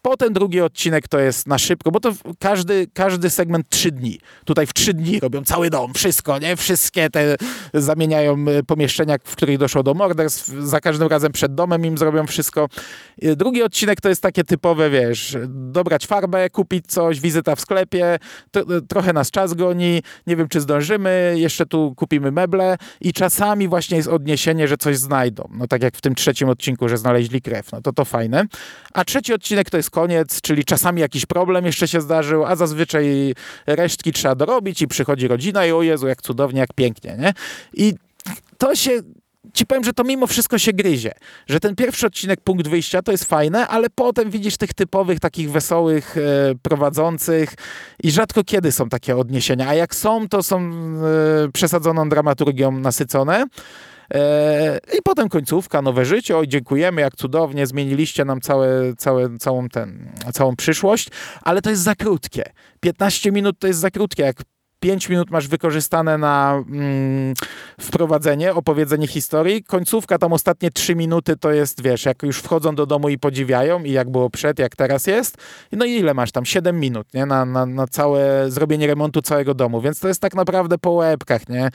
Potem 0.03 0.33
drugi 0.33 0.61
odcinek 0.61 1.09
to 1.09 1.19
jest 1.19 1.47
na 1.47 1.59
szybko, 1.59 1.91
bo 1.91 2.01
to 2.01 2.13
każdy, 2.39 2.87
każdy 2.95 3.31
segment 3.31 3.69
trzy 3.69 3.86
dni. 3.93 4.19
Tutaj 4.45 4.67
w 4.67 4.73
trzy 4.73 4.95
dni 4.95 5.21
robią 5.21 5.45
cały 5.45 5.71
dom, 5.71 5.95
wszystko, 5.95 6.39
nie? 6.39 6.57
Wszystkie 6.57 7.11
te 7.11 7.37
zamieniają 7.75 8.37
e, 8.49 8.63
pomieszczenia, 8.63 9.17
w 9.25 9.37
których 9.37 9.59
doszło 9.59 9.83
do 9.83 9.95
morderstw, 9.95 10.49
za 10.49 10.81
każdym 10.81 11.09
razem 11.09 11.33
przed 11.33 11.55
domem 11.55 11.87
im 11.87 11.99
zrobią 11.99 12.27
wszystko. 12.27 12.69
E, 13.23 13.37
drugi 13.37 13.63
odcinek 13.63 14.01
to 14.01 14.09
jest 14.09 14.23
takie 14.23 14.45
typowe, 14.45 14.91
wiesz, 14.91 15.37
dobrać 15.49 16.07
farbę, 16.07 16.51
kupić 16.51 16.87
coś, 16.87 17.21
wizyta 17.21 17.57
w 17.57 17.61
sklepie, 17.61 18.19
to, 18.51 18.65
trochę 18.89 19.13
nas 19.13 19.31
czas 19.31 19.55
goni, 19.55 20.03
nie 20.27 20.37
wiem 20.37 20.49
czy 20.49 20.61
zdążymy, 20.61 21.35
jeszcze 21.37 21.67
tu 21.67 21.95
kupimy 21.97 22.33
meble 22.33 22.77
i 23.01 23.13
czasami 23.13 23.69
właśnie 23.69 23.97
jest 23.97 24.09
odniesienie, 24.09 24.69
że 24.69 24.77
coś 24.77 24.97
znajdą. 24.97 25.49
No 25.53 25.67
tak 25.67 25.83
jak 25.83 25.97
w 25.97 26.01
tym 26.01 26.15
trzecim 26.15 26.49
odcinku, 26.49 26.89
że 26.89 26.99
znaleźli 26.99 27.43
krew, 27.43 27.73
no 27.73 27.81
to 27.83 27.93
to 27.93 28.05
fajne. 28.05 28.45
A 28.93 29.05
trzeci 29.05 29.35
odcinek 29.35 29.71
to 29.71 29.77
jest 29.77 29.91
koniec, 29.91 30.41
czyli 30.41 30.65
czasami 30.65 31.01
jakiś 31.01 31.27
problem 31.27 31.67
jeszcze 31.67 31.89
się 31.89 32.01
zdarzył, 32.01 32.45
a 32.45 32.57
zazwyczaj 32.57 33.35
resztki 33.77 34.13
trzeba 34.13 34.35
dorobić 34.35 34.83
i 34.83 34.89
przychodzi 34.89 35.29
rodzina 35.29 35.67
i 35.67 35.73
o 35.73 35.83
Jezu, 35.83 36.07
jak 36.07 36.23
cudownie, 36.23 36.61
jak 36.61 36.73
pięknie, 36.73 37.17
nie? 37.19 37.33
I 37.75 37.95
to 38.59 38.75
się 38.75 39.03
ci 39.57 39.67
powiem, 39.67 39.85
że 39.85 39.93
to 39.93 40.05
mimo 40.05 40.27
wszystko 40.27 40.59
się 40.59 40.73
gryzie. 40.73 41.13
Że 41.47 41.61
ten 41.61 41.75
pierwszy 41.77 42.07
odcinek, 42.07 42.41
punkt 42.41 42.69
wyjścia, 42.69 43.03
to 43.03 43.13
jest 43.13 43.25
fajne, 43.25 43.69
ale 43.69 43.91
potem 43.91 44.31
widzisz 44.31 44.57
tych 44.57 44.75
typowych, 44.75 45.21
takich 45.21 45.51
wesołych 45.51 46.17
e, 46.17 46.21
prowadzących 46.63 47.55
i 48.03 48.11
rzadko 48.11 48.45
kiedy 48.45 48.73
są 48.73 48.89
takie 48.89 49.17
odniesienia. 49.17 49.69
A 49.69 49.75
jak 49.75 49.95
są, 49.95 50.29
to 50.29 50.43
są 50.43 50.61
e, 50.61 51.53
przesadzoną 51.53 52.09
dramaturgią 52.09 52.73
nasycone. 52.73 53.45
E, 54.15 54.79
I 54.99 55.03
potem 55.05 55.29
końcówka, 55.29 55.83
nowe 55.83 56.05
życie. 56.05 56.37
Oj, 56.37 56.49
dziękujemy, 56.49 57.01
jak 57.01 57.17
cudownie, 57.17 57.67
zmieniliście 57.67 58.25
nam 58.25 58.41
całe, 58.41 58.95
całe, 58.97 59.39
całą, 59.39 59.69
ten, 59.69 60.13
całą 60.33 60.57
przyszłość, 60.57 61.09
ale 61.43 61.63
to 61.63 61.71
jest 61.71 61.83
za 61.83 61.95
krótkie. 61.95 62.53
15 62.81 63.33
minut 63.33 63.59
to 63.59 63.67
jest 63.67 63.81
za 63.81 63.91
krótkie. 63.91 64.23
Jak 64.23 64.37
5 64.81 65.09
minut 65.09 65.31
masz 65.31 65.49
wykorzystane 65.49 66.19
na 66.19 66.63
mm, 66.69 67.35
wprowadzenie, 67.81 68.55
opowiedzenie 68.55 69.07
historii. 69.07 69.65
Końcówka, 69.65 70.19
tam 70.19 70.33
ostatnie 70.33 70.71
3 70.71 70.95
minuty 70.95 71.37
to 71.37 71.53
jest, 71.53 71.83
wiesz, 71.83 72.05
jak 72.05 72.23
już 72.23 72.39
wchodzą 72.39 72.75
do 72.75 72.87
domu 72.87 73.09
i 73.09 73.19
podziwiają 73.19 73.85
i 73.85 73.93
jak 73.93 74.11
było 74.11 74.31
przed, 74.31 74.59
jak 74.59 74.77
teraz 74.77 75.07
jest. 75.07 75.37
No 75.73 75.85
i 75.85 75.91
ile 75.91 76.15
masz 76.15 76.33
tam? 76.33 76.45
7 76.45 76.81
minut, 76.81 77.15
nie? 77.15 77.27
Na, 77.27 77.45
na, 77.45 77.67
na 77.67 77.87
całe 77.87 78.51
zrobienie 78.51 78.87
remontu 78.87 79.23
całego 79.23 79.55
domu, 79.55 79.81
więc 79.81 80.01
to 80.01 80.09
jest 80.09 80.21
tak 80.21 80.35
naprawdę 80.35 80.79
po 80.79 80.91
łebkach, 80.91 81.49
nie? 81.49 81.69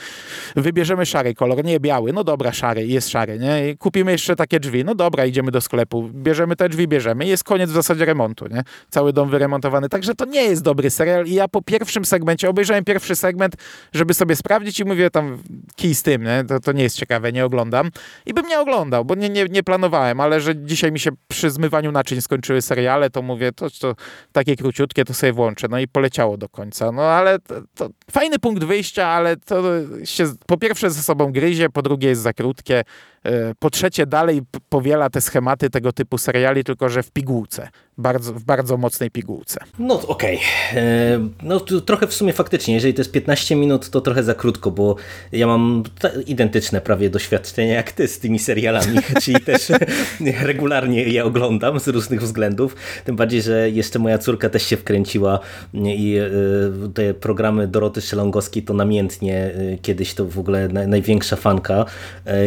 Wybierzemy 0.56 1.06
szary 1.06 1.34
kolor, 1.34 1.64
nie 1.64 1.80
biały. 1.80 2.14
No 2.14 2.24
dobra, 2.24 2.52
szary, 2.52 2.88
jest 2.88 3.10
szary, 3.10 3.40
nie? 3.40 3.70
I 3.70 3.78
kupimy 3.78 4.12
jeszcze 4.12 4.36
takie 4.36 4.60
drzwi. 4.60 4.86
No 4.86 4.96
dobra, 4.96 5.26
idziemy 5.26 5.52
do 5.52 5.62
sklepu. 5.62 6.10
Bierzemy 6.14 6.56
te 6.56 6.70
drzwi, 6.70 6.88
bierzemy. 6.88 7.26
Jest 7.26 7.44
koniec 7.44 7.70
w 7.70 7.74
zasadzie 7.74 8.06
remontu, 8.06 8.48
nie? 8.48 8.64
Cały 8.90 9.14
dom 9.14 9.30
wyremontowany. 9.30 9.90
Także 9.90 10.16
to 10.16 10.26
nie 10.26 10.44
jest 10.44 10.62
dobry 10.62 10.90
serial 10.90 11.26
i 11.26 11.34
ja 11.34 11.48
po 11.48 11.62
pierwszym 11.62 12.06
segmencie 12.06 12.50
obejrzałem 12.50 12.84
pierwszy 12.93 13.15
segment, 13.15 13.56
żeby 13.93 14.13
sobie 14.13 14.36
sprawdzić 14.36 14.80
i 14.80 14.86
mówię 14.86 15.10
tam 15.10 15.43
kij 15.75 15.95
z 15.95 16.04
tym, 16.04 16.23
nie? 16.23 16.43
To, 16.47 16.60
to 16.60 16.71
nie 16.71 16.84
jest 16.84 16.97
ciekawe, 16.97 17.32
nie 17.32 17.45
oglądam. 17.45 17.89
I 18.25 18.34
bym 18.34 18.47
nie 18.47 18.60
oglądał, 18.60 19.06
bo 19.06 19.15
nie, 19.15 19.30
nie, 19.30 19.45
nie 19.45 19.63
planowałem, 19.63 20.19
ale 20.19 20.41
że 20.41 20.56
dzisiaj 20.56 20.91
mi 20.91 20.99
się 20.99 21.12
przy 21.27 21.49
zmywaniu 21.49 21.91
naczyń 21.91 22.21
skończyły 22.21 22.62
seriale, 22.62 23.10
to 23.10 23.21
mówię, 23.21 23.51
to, 23.51 23.69
to 23.69 23.95
takie 24.32 24.56
króciutkie, 24.56 25.06
to 25.06 25.13
sobie 25.13 25.34
włączę. 25.34 25.67
No 25.67 25.80
i 25.80 25.88
poleciało 25.88 26.38
do 26.38 26.49
końca. 26.49 26.91
No 26.91 27.01
ale 27.01 27.39
to, 27.39 27.56
to 27.75 27.89
fajny 28.12 28.39
punkt 28.39 28.63
wyjścia, 28.63 29.08
ale 29.08 29.38
to 29.38 29.63
się 30.04 30.25
po 30.47 30.58
pierwsze 30.58 30.91
ze 30.91 31.01
sobą 31.01 31.32
gryzie, 31.32 31.69
po 31.69 31.82
drugie 31.82 32.10
jest 32.10 32.21
za 32.21 32.34
krótkie. 32.34 32.84
E, 33.25 33.55
po 33.60 33.69
trzecie, 33.69 34.05
dalej 34.05 34.41
powiela 34.69 35.10
te 35.10 35.21
schematy 35.21 35.69
tego 35.69 35.93
typu 35.93 36.17
seriali, 36.17 36.63
tylko 36.63 36.89
że 36.89 37.03
w 37.03 37.12
pigułce, 37.12 37.69
bardzo, 37.97 38.34
w 38.34 38.43
bardzo 38.43 38.77
mocnej 38.77 39.12
pigułce. 39.12 39.60
No 39.79 40.07
okej. 40.07 40.38
Okay. 40.38 40.81
E, 40.81 41.29
no 41.43 41.60
trochę 41.60 42.07
w 42.07 42.13
sumie 42.13 42.34
faktycznie, 42.34 42.73
jeżeli 42.73 42.93
to 42.93 43.01
jest 43.01 43.12
15 43.12 43.55
minut, 43.55 43.89
to 43.89 44.01
trochę 44.01 44.23
za 44.23 44.34
krótko, 44.34 44.71
bo 44.71 44.95
ja 45.31 45.47
mam 45.47 45.84
identyczne 46.27 46.81
prawie 46.81 47.10
doświadczenia 47.10 47.73
jak 47.73 47.91
ty 47.91 48.07
z 48.07 48.19
tymi 48.19 48.39
serialami, 48.39 48.97
czyli 49.23 49.39
też 49.39 49.71
regularnie 50.41 51.03
je 51.03 51.25
oglądam 51.25 51.79
z 51.79 51.88
różnych 51.88 52.21
względów. 52.21 52.75
Tym 53.05 53.15
bardziej, 53.15 53.41
że 53.41 53.69
jeszcze 53.69 53.99
moja 53.99 54.17
córka 54.17 54.49
też 54.49 54.63
się 54.63 54.77
wkręciła 54.77 55.39
i 55.73 56.17
e, 56.17 56.89
te 56.93 57.13
programy 57.13 57.67
Doroty 57.67 58.01
Szelongowskiej 58.01 58.63
to 58.63 58.73
namiętnie 58.73 59.51
kiedyś 59.81 60.13
to 60.13 60.25
w 60.25 60.39
ogóle 60.39 60.67
największa 60.67 61.36
fanka 61.36 61.86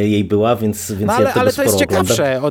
jej 0.03 0.25
była, 0.25 0.57
więc, 0.65 0.93
więc 0.93 1.07
No 1.07 1.13
ale, 1.13 1.25
ja 1.25 1.29
tego 1.31 1.41
ale 1.41 1.53
to 1.53 1.63
jest 1.63 1.77
ciekawsze. 1.79 2.43
O, 2.43 2.51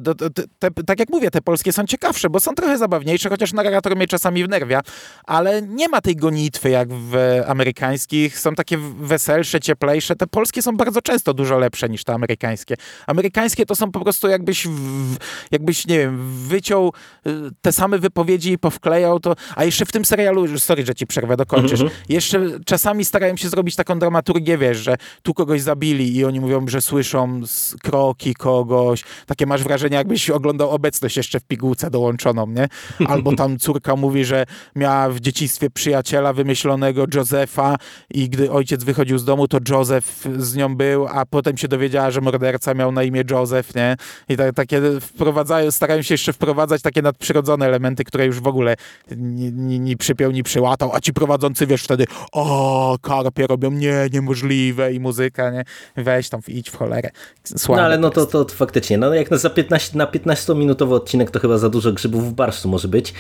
te, 0.60 0.72
tak 0.86 1.00
jak 1.00 1.10
mówię, 1.10 1.32
te 1.32 1.42
polskie 1.42 1.74
są 1.74 1.86
ciekawsze, 1.86 2.30
bo 2.30 2.40
są 2.40 2.54
trochę 2.56 2.78
zabawniejsze, 2.78 3.30
chociaż 3.30 3.54
narrator 3.54 3.96
mnie 3.96 4.08
czasami 4.08 4.44
wnerwia, 4.44 4.82
ale 5.26 5.62
nie 5.62 5.90
ma 5.90 6.02
tej 6.02 6.16
gonitwy 6.16 6.70
jak 6.70 6.90
w 6.94 7.16
amerykańskich. 7.48 8.40
Są 8.40 8.56
takie 8.56 8.78
weselsze, 9.00 9.60
cieplejsze. 9.60 10.16
Te 10.16 10.28
polskie 10.28 10.62
są 10.62 10.78
bardzo 10.78 11.02
często 11.02 11.34
dużo 11.34 11.58
lepsze 11.58 11.90
niż 11.90 12.04
te 12.04 12.14
amerykańskie. 12.14 12.76
Amerykańskie 13.08 13.66
to 13.66 13.76
są 13.76 13.92
po 13.92 14.00
prostu 14.00 14.28
jakbyś, 14.28 14.68
w, 14.68 15.16
jakbyś 15.52 15.88
nie 15.88 15.98
wiem, 15.98 16.38
wyciął 16.48 16.94
y, 17.28 17.32
te 17.62 17.72
same 17.72 18.00
wypowiedzi 18.00 18.52
i 18.52 18.58
powklejał 18.58 19.20
to. 19.20 19.36
A 19.56 19.64
jeszcze 19.64 19.86
w 19.86 19.92
tym 19.92 20.06
serialu, 20.06 20.60
sorry, 20.60 20.86
że 20.86 20.96
ci 20.96 21.08
przerwę, 21.08 21.38
dokończysz. 21.38 21.82
Mhm. 21.82 22.00
Jeszcze 22.10 22.42
czasami 22.66 23.06
starają 23.06 23.38
się 23.38 23.50
zrobić 23.50 23.76
taką 23.76 24.00
dramaturgię, 24.00 24.58
wiesz, 24.58 24.78
że 24.78 24.96
tu 25.24 25.34
kogoś 25.34 25.62
zabili 25.62 26.16
i 26.16 26.26
oni 26.26 26.40
mówią, 26.40 26.68
że 26.68 26.82
słyszą 26.82 27.40
s- 27.44 27.76
kroki 28.04 28.34
kogoś. 28.34 29.04
Takie 29.26 29.46
masz 29.46 29.64
wrażenie, 29.64 29.98
jakbyś 29.98 30.30
oglądał 30.30 30.70
obecność 30.70 31.18
jeszcze 31.18 31.40
w 31.40 31.44
pigułce 31.44 31.90
dołączoną, 31.90 32.48
nie? 32.48 32.68
Albo 33.08 33.36
tam 33.36 33.60
córka 33.60 33.96
mówi, 33.96 34.26
że 34.26 34.46
miała 34.76 35.10
w 35.10 35.20
dzieciństwie 35.20 35.70
przyjaciela 35.70 36.34
wymyślonego 36.34 37.06
Josefa 37.14 37.76
i 38.10 38.30
gdy 38.30 38.52
ojciec 38.52 38.84
wychodził 38.84 39.18
z 39.18 39.26
domu, 39.26 39.48
to 39.48 39.58
Joseph 39.70 40.28
z 40.38 40.56
nią 40.56 40.76
był, 40.76 41.08
a 41.08 41.26
potem 41.26 41.58
się 41.58 41.68
dowiedziała, 41.68 42.12
że 42.12 42.22
morderca 42.22 42.74
miał 42.74 42.92
na 42.92 43.04
imię 43.04 43.24
Joseph, 43.32 43.76
nie? 43.76 43.96
I 44.30 44.38
tak, 44.38 44.56
takie 44.56 44.82
wprowadzają, 45.02 45.72
starają 45.72 46.02
się 46.02 46.14
jeszcze 46.14 46.34
wprowadzać 46.34 46.82
takie 46.82 47.02
nadprzyrodzone 47.02 47.66
elementy, 47.66 48.04
które 48.04 48.26
już 48.26 48.40
w 48.40 48.48
ogóle 48.48 48.76
ni, 49.18 49.52
ni, 49.54 49.80
ni 49.80 49.98
przypiął, 49.98 50.32
ni 50.32 50.44
przyłatał, 50.44 50.92
a 50.94 51.00
ci 51.00 51.14
prowadzący, 51.14 51.68
wiesz, 51.68 51.84
wtedy 51.84 52.06
o, 52.32 52.98
karpie 53.02 53.48
robią, 53.48 53.72
nie, 53.72 54.08
niemożliwe 54.14 54.94
i 54.94 55.00
muzyka, 55.00 55.52
nie? 55.52 55.64
Weź 55.96 56.30
tam, 56.30 56.42
idź 56.48 56.70
w 56.70 56.76
cholerę. 56.76 57.10
Słabe 57.44 57.82
No 57.82 57.93
ale 57.94 58.02
no 58.02 58.10
to 58.10 58.26
to, 58.26 58.46
to 58.46 58.56
faktycznie, 58.56 58.98
no 58.98 59.14
jak 59.14 59.32
na, 59.32 59.38
za 59.38 59.50
15, 59.50 59.98
na 59.98 60.06
15-minutowy 60.06 60.94
odcinek 60.94 61.32
to 61.32 61.40
chyba 61.40 61.58
za 61.58 61.70
dużo 61.70 61.92
grzybów 61.92 62.30
w 62.30 62.34
barszczu 62.34 62.70
może 62.70 62.88
być, 62.88 63.14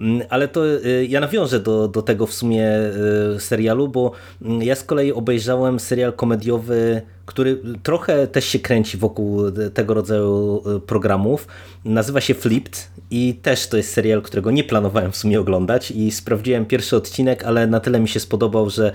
Mm, 0.00 0.22
ale 0.30 0.48
to 0.48 0.66
y, 0.66 1.06
ja 1.08 1.20
nawiążę 1.20 1.60
do, 1.60 1.88
do 1.88 2.02
tego 2.02 2.26
w 2.26 2.32
sumie 2.34 2.68
y, 3.36 3.40
serialu, 3.40 3.88
bo 3.88 4.12
mm, 4.42 4.62
ja 4.62 4.74
z 4.74 4.84
kolei 4.84 5.12
obejrzałem 5.12 5.80
serial 5.80 6.12
komediowy, 6.12 7.02
który 7.26 7.60
trochę 7.82 8.26
też 8.26 8.44
się 8.44 8.58
kręci 8.58 8.96
wokół 8.96 9.50
tego 9.74 9.94
rodzaju 9.94 10.62
y, 10.76 10.80
programów. 10.80 11.46
Nazywa 11.84 12.20
się 12.20 12.34
Flipped 12.34 12.88
i 13.10 13.34
też 13.42 13.66
to 13.66 13.76
jest 13.76 13.92
serial, 13.92 14.22
którego 14.22 14.50
nie 14.50 14.64
planowałem 14.64 15.12
w 15.12 15.16
sumie 15.16 15.40
oglądać 15.40 15.90
i 15.90 16.10
sprawdziłem 16.10 16.66
pierwszy 16.66 16.96
odcinek, 16.96 17.44
ale 17.44 17.66
na 17.66 17.80
tyle 17.80 18.00
mi 18.00 18.08
się 18.08 18.20
spodobał, 18.20 18.70
że 18.70 18.92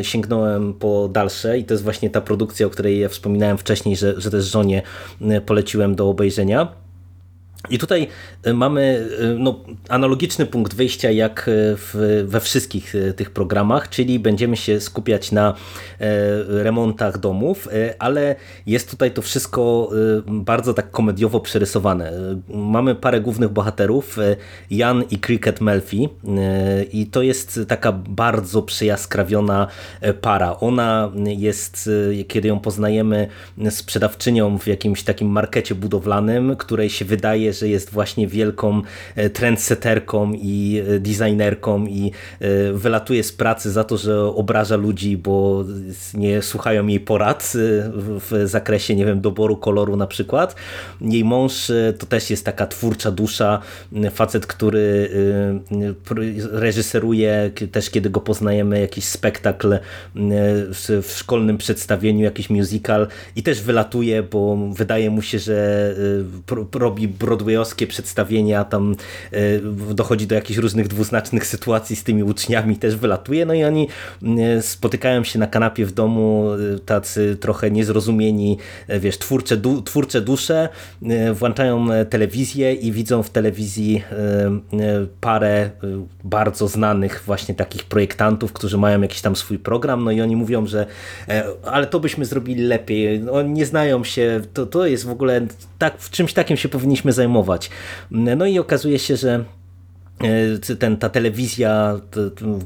y, 0.00 0.04
sięgnąłem 0.04 0.74
po 0.74 1.08
dalsze 1.08 1.58
i 1.58 1.64
to 1.64 1.74
jest 1.74 1.84
właśnie 1.84 2.10
ta 2.10 2.20
produkcja, 2.20 2.66
o 2.66 2.70
której 2.70 3.00
ja 3.00 3.08
wspominałem 3.08 3.58
wcześniej, 3.58 3.96
że, 3.96 4.20
że 4.20 4.30
też 4.30 4.44
żonie 4.44 4.82
y, 5.20 5.40
poleciłem 5.40 5.94
do 5.94 6.08
obejrzenia. 6.08 6.82
I 7.70 7.78
tutaj 7.78 8.08
y, 8.46 8.54
mamy 8.54 9.06
y, 9.20 9.36
no, 9.38 9.60
analogiczny 9.88 10.46
punkt 10.46 10.74
wyjścia 10.74 11.10
jak 11.10 11.48
y, 11.48 11.76
w, 11.76 12.24
we 12.26 12.40
wszystkich 12.40 12.94
tych 13.16 13.30
programach, 13.30 13.88
czyli 13.88 14.18
będziemy 14.18 14.56
się 14.56 14.80
skupiać 14.80 15.32
na 15.32 15.48
e, 15.50 15.54
remontach 16.62 17.18
domów, 17.18 17.68
ale 17.98 18.36
jest 18.66 18.90
tutaj 18.90 19.10
to 19.10 19.22
wszystko 19.22 19.90
bardzo 20.26 20.74
tak 20.74 20.90
komediowo 20.90 21.40
przerysowane. 21.40 22.12
Mamy 22.48 22.94
parę 22.94 23.20
głównych 23.20 23.50
bohaterów, 23.50 24.16
Jan 24.70 25.04
i 25.10 25.18
Cricket 25.18 25.60
Melfi 25.60 26.08
i 26.92 27.06
to 27.06 27.22
jest 27.22 27.60
taka 27.68 27.92
bardzo 27.92 28.62
przejaskrawiona 28.62 29.66
e, 30.00 30.14
para. 30.14 30.60
Ona 30.60 31.12
jest, 31.26 31.90
kiedy 32.28 32.48
ją 32.48 32.60
poznajemy, 32.60 33.28
sprzedawczynią 33.70 34.58
w 34.58 34.66
jakimś 34.66 35.02
takim 35.02 35.28
markecie 35.28 35.74
budowlanym, 35.74 36.56
której 36.56 36.90
się 36.90 37.04
wydaje, 37.04 37.51
że 37.52 37.68
jest 37.68 37.90
właśnie 37.90 38.26
wielką 38.26 38.82
e, 39.16 39.30
trendsetterką 39.30 40.32
i 40.32 40.82
e, 40.88 40.98
designerką 40.98 41.86
i 41.86 42.12
e, 42.40 42.72
wylatuje 42.72 43.24
z 43.24 43.32
pracy 43.32 43.70
za 43.70 43.84
to, 43.84 43.96
że 43.96 44.22
obraża 44.22 44.76
ludzi, 44.76 45.16
bo 45.16 45.64
nie 46.14 46.42
słuchają 46.42 46.86
jej 46.86 47.00
porad 47.00 47.52
w 47.94 48.42
zakresie, 48.44 48.96
nie 48.96 49.06
wiem, 49.06 49.20
doboru 49.20 49.56
koloru 49.56 49.96
na 49.96 50.06
przykład. 50.06 50.56
Jej 51.00 51.24
mąż 51.24 51.72
to 51.98 52.06
też 52.06 52.30
jest 52.30 52.44
taka 52.44 52.66
twórcza 52.66 53.10
dusza, 53.10 53.60
facet, 54.10 54.46
który 54.46 55.10
reżyseruje 56.52 57.50
też, 57.72 57.90
kiedy 57.90 58.10
go 58.10 58.20
poznajemy, 58.20 58.80
jakiś 58.80 59.04
spektakl 59.04 59.78
w, 60.14 61.12
szkolnym 61.16 61.58
przedstawieniu, 61.58 62.24
jakiś 62.24 62.50
musical 62.50 63.06
i 63.36 63.42
też 63.42 63.62
wylatuje, 63.62 64.22
bo 64.22 64.56
wydaje 64.56 65.10
mu 65.10 65.22
się, 65.22 65.38
że 65.38 65.94
robi 66.74 67.08
broadwayowskie 67.42 67.86
przedstawienia, 67.86 68.64
tam 68.64 68.96
y, 69.32 69.60
dochodzi 69.94 70.26
do 70.26 70.34
jakichś 70.34 70.58
różnych 70.58 70.88
dwuznacznych 70.88 71.46
sytuacji 71.46 71.96
z 71.96 72.04
tymi 72.04 72.22
uczniami, 72.22 72.76
też 72.76 72.96
wylatuje, 72.96 73.46
no 73.46 73.54
i 73.54 73.64
oni 73.64 73.88
y, 74.58 74.62
spotykają 74.62 75.24
się 75.24 75.38
na 75.38 75.46
kanapie 75.46 75.86
w 75.86 75.92
domu, 75.92 76.46
y, 76.76 76.78
tacy 76.78 77.36
trochę 77.40 77.70
niezrozumieni, 77.70 78.58
wiesz, 78.88 79.18
twórcze, 79.18 79.56
du, 79.56 79.82
twórcze 79.82 80.20
dusze, 80.20 80.68
włączają 81.34 81.92
e, 81.92 82.06
telewizję 82.06 82.74
i 82.74 82.92
widzą 82.92 83.22
w 83.22 83.30
telewizji 83.30 84.02
parę 85.20 85.70
bardzo 86.24 86.68
znanych 86.68 87.22
właśnie 87.26 87.54
takich 87.54 87.84
projektantów, 87.84 88.52
którzy 88.52 88.78
mają 88.78 89.02
jakiś 89.02 89.20
tam 89.20 89.36
swój 89.36 89.58
program, 89.58 90.04
no 90.04 90.10
i 90.10 90.20
oni 90.20 90.36
mówią, 90.36 90.66
że 90.66 90.86
e, 91.28 91.44
ale 91.64 91.86
to 91.86 92.00
byśmy 92.00 92.24
zrobili 92.24 92.62
lepiej, 92.64 93.20
no, 93.20 93.32
oni 93.32 93.50
nie 93.50 93.66
znają 93.66 94.04
się, 94.04 94.40
to, 94.54 94.66
to 94.66 94.86
jest 94.86 95.06
w 95.06 95.10
ogóle, 95.10 95.46
tak, 95.78 95.98
w 95.98 96.10
czymś 96.10 96.32
takim 96.32 96.56
się 96.56 96.68
powinniśmy 96.68 97.12
zajmować. 97.12 97.31
No 98.10 98.46
i 98.46 98.58
okazuje 98.58 98.98
się, 98.98 99.16
że 99.16 99.44
ten, 100.78 100.96
ta 100.96 101.08
telewizja, 101.08 102.00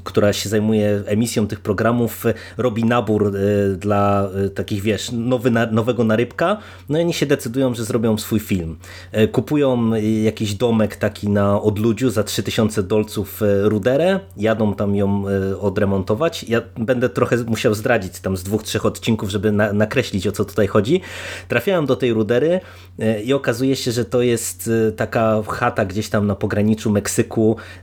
która 0.05 0.33
się 0.33 0.49
zajmuje 0.49 1.03
emisją 1.07 1.47
tych 1.47 1.61
programów, 1.61 2.27
e, 2.27 2.35
robi 2.57 2.85
nabór 2.85 3.37
e, 3.37 3.77
dla 3.77 4.29
e, 4.47 4.51
takich, 4.51 4.83
wiesz, 4.83 5.13
nowy, 5.13 5.51
nowego 5.51 6.05
narybka, 6.05 6.59
no 6.89 6.99
i 6.99 7.03
oni 7.03 7.13
się 7.13 7.27
decydują, 7.27 7.75
że 7.75 7.85
zrobią 7.85 8.19
swój 8.19 8.41
film. 8.41 8.77
E, 9.13 9.29
Kupują 9.29 9.95
e, 9.95 10.03
jakiś 10.03 10.55
domek 10.55 10.97
taki 10.97 11.29
na 11.29 11.63
odludziu 11.63 12.11
za 12.11 12.25
3000 12.25 12.83
dolców 12.83 13.43
e, 13.43 13.69
ruderę, 13.69 14.21
jadą 14.37 14.75
tam 14.75 14.97
ją 14.97 15.25
e, 15.29 15.59
odremontować. 15.59 16.45
Ja 16.45 16.63
będę 16.79 17.09
trochę 17.09 17.37
musiał 17.37 17.75
zdradzić 17.75 18.21
tam 18.21 18.37
z 18.37 18.43
dwóch, 18.43 18.63
trzech 18.63 18.87
odcinków, 18.87 19.31
żeby 19.31 19.53
na, 19.53 19.73
nakreślić 19.73 20.27
o 20.27 20.33
co 20.33 20.45
tutaj 20.45 20.67
chodzi. 20.67 21.01
Trafiałem 21.49 21.87
do 21.87 21.97
tej 21.97 22.13
rudery 22.13 22.61
e, 22.99 23.23
i 23.23 23.33
okazuje 23.33 23.77
się, 23.77 23.93
że 23.93 24.05
to 24.05 24.23
jest 24.23 24.71
e, 24.89 24.93
taka 24.93 25.43
chata 25.49 25.85
gdzieś 25.85 26.09
tam 26.09 26.27
na 26.27 26.35
pograniczu 26.35 26.91
Meksyku, 26.91 27.36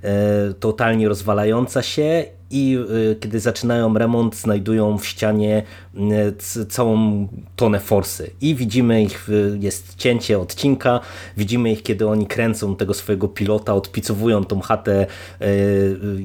e, 0.04 0.54
totalnie 0.54 1.08
rozwalająca 1.08 1.82
się 1.82 2.26
i 2.54 2.78
y, 3.12 3.16
kiedy 3.20 3.39
zaczynają 3.39 3.97
remont, 3.97 4.36
znajdują 4.36 4.97
w 4.97 5.06
ścianie 5.06 5.64
y, 6.60 6.66
całą 6.66 7.28
tonę 7.56 7.80
forsy. 7.80 8.32
I 8.41 8.56
widzimy 8.56 9.04
ich, 9.04 9.30
y, 9.30 9.58
jest 9.60 9.95
cięcie 9.95 10.39
odcinka, 10.39 10.99
widzimy 11.38 11.72
ich, 11.72 11.84
kiedy 11.84 12.08
oni 12.08 12.28
kręcą 12.28 12.76
tego 12.76 12.93
swojego 12.93 13.28
pilota, 13.28 13.74
odpicowują 13.74 14.45
tą 14.45 14.62
chatę 14.62 15.06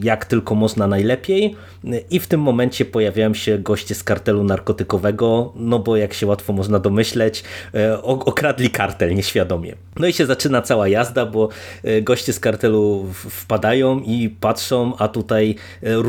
jak 0.03 0.24
tylko 0.24 0.55
można 0.55 0.87
najlepiej. 0.87 1.57
I 2.11 2.20
w 2.20 2.26
tym 2.26 2.41
momencie 2.41 2.85
pojawiają 2.85 3.35
się 3.35 3.59
goście 3.59 3.95
z 3.95 4.05
kartelu 4.05 4.45
narkotykowego, 4.45 5.53
no 5.57 5.79
bo 5.79 5.97
jak 5.97 6.14
się 6.14 6.26
łatwo 6.26 6.53
można 6.53 6.79
domyśleć, 6.79 7.45
okradli 8.03 8.70
kartel 8.70 9.14
nieświadomie. 9.14 9.74
No 9.97 10.07
i 10.07 10.12
się 10.12 10.26
zaczyna 10.26 10.62
cała 10.62 10.89
jazda, 10.89 11.26
bo 11.26 11.49
goście 12.03 12.33
z 12.33 12.41
kartelu 12.41 13.07
wpadają 13.12 14.01
i 14.01 14.31
patrzą, 14.41 14.93
a 14.99 15.09
tutaj 15.09 15.55
y, 15.83 16.03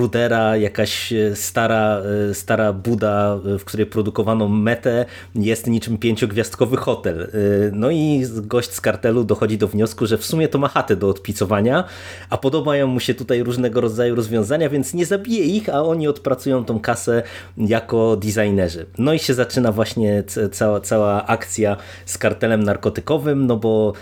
Jakaś 0.60 1.14
y, 1.14 1.36
stara, 1.36 2.02
y, 2.30 2.34
stara 2.34 2.74
buda, 2.74 3.40
y, 3.56 3.60
w 3.60 3.66
której 3.66 3.86
produkowano 3.86 4.48
metę, 4.48 5.06
jest 5.36 5.68
niczym 5.68 5.98
pięciogwiazdkowy 5.98 6.78
hotel. 6.78 7.32
No 7.72 7.92
i 7.92 8.26
gość 8.36 8.72
z 8.72 8.82
kartelu 8.82 9.24
dochodzi 9.24 9.58
do 9.58 9.68
wniosku, 9.68 10.06
że 10.06 10.18
w 10.18 10.26
sumie 10.26 10.48
to 10.48 10.58
ma 10.58 10.68
chatę 10.68 10.96
do 10.96 11.10
odpicowania, 11.10 11.84
a 12.30 12.38
podobają 12.38 12.88
mu 12.88 13.00
się 13.00 13.14
tutaj 13.14 13.44
różnego 13.44 13.82
rodzaju 13.82 14.16
rozwiązania, 14.16 14.70
więc 14.70 14.94
nie 14.94 15.06
zabije 15.06 15.46
ich, 15.46 15.70
a 15.70 15.84
oni 15.84 16.08
odpracują 16.08 16.66
tą 16.66 16.80
kasę 16.80 17.24
jako 17.58 18.16
designerzy. 18.16 18.86
No 18.98 19.14
i 19.14 19.20
się 19.20 19.34
zaczyna 19.34 19.72
właśnie 19.72 20.24
cała, 20.52 20.82
cała 20.82 21.26
akcja 21.26 21.78
z 22.06 22.18
kartelem 22.18 22.64
narkotykowym, 22.64 23.48
no 23.48 23.58
bo 23.58 23.94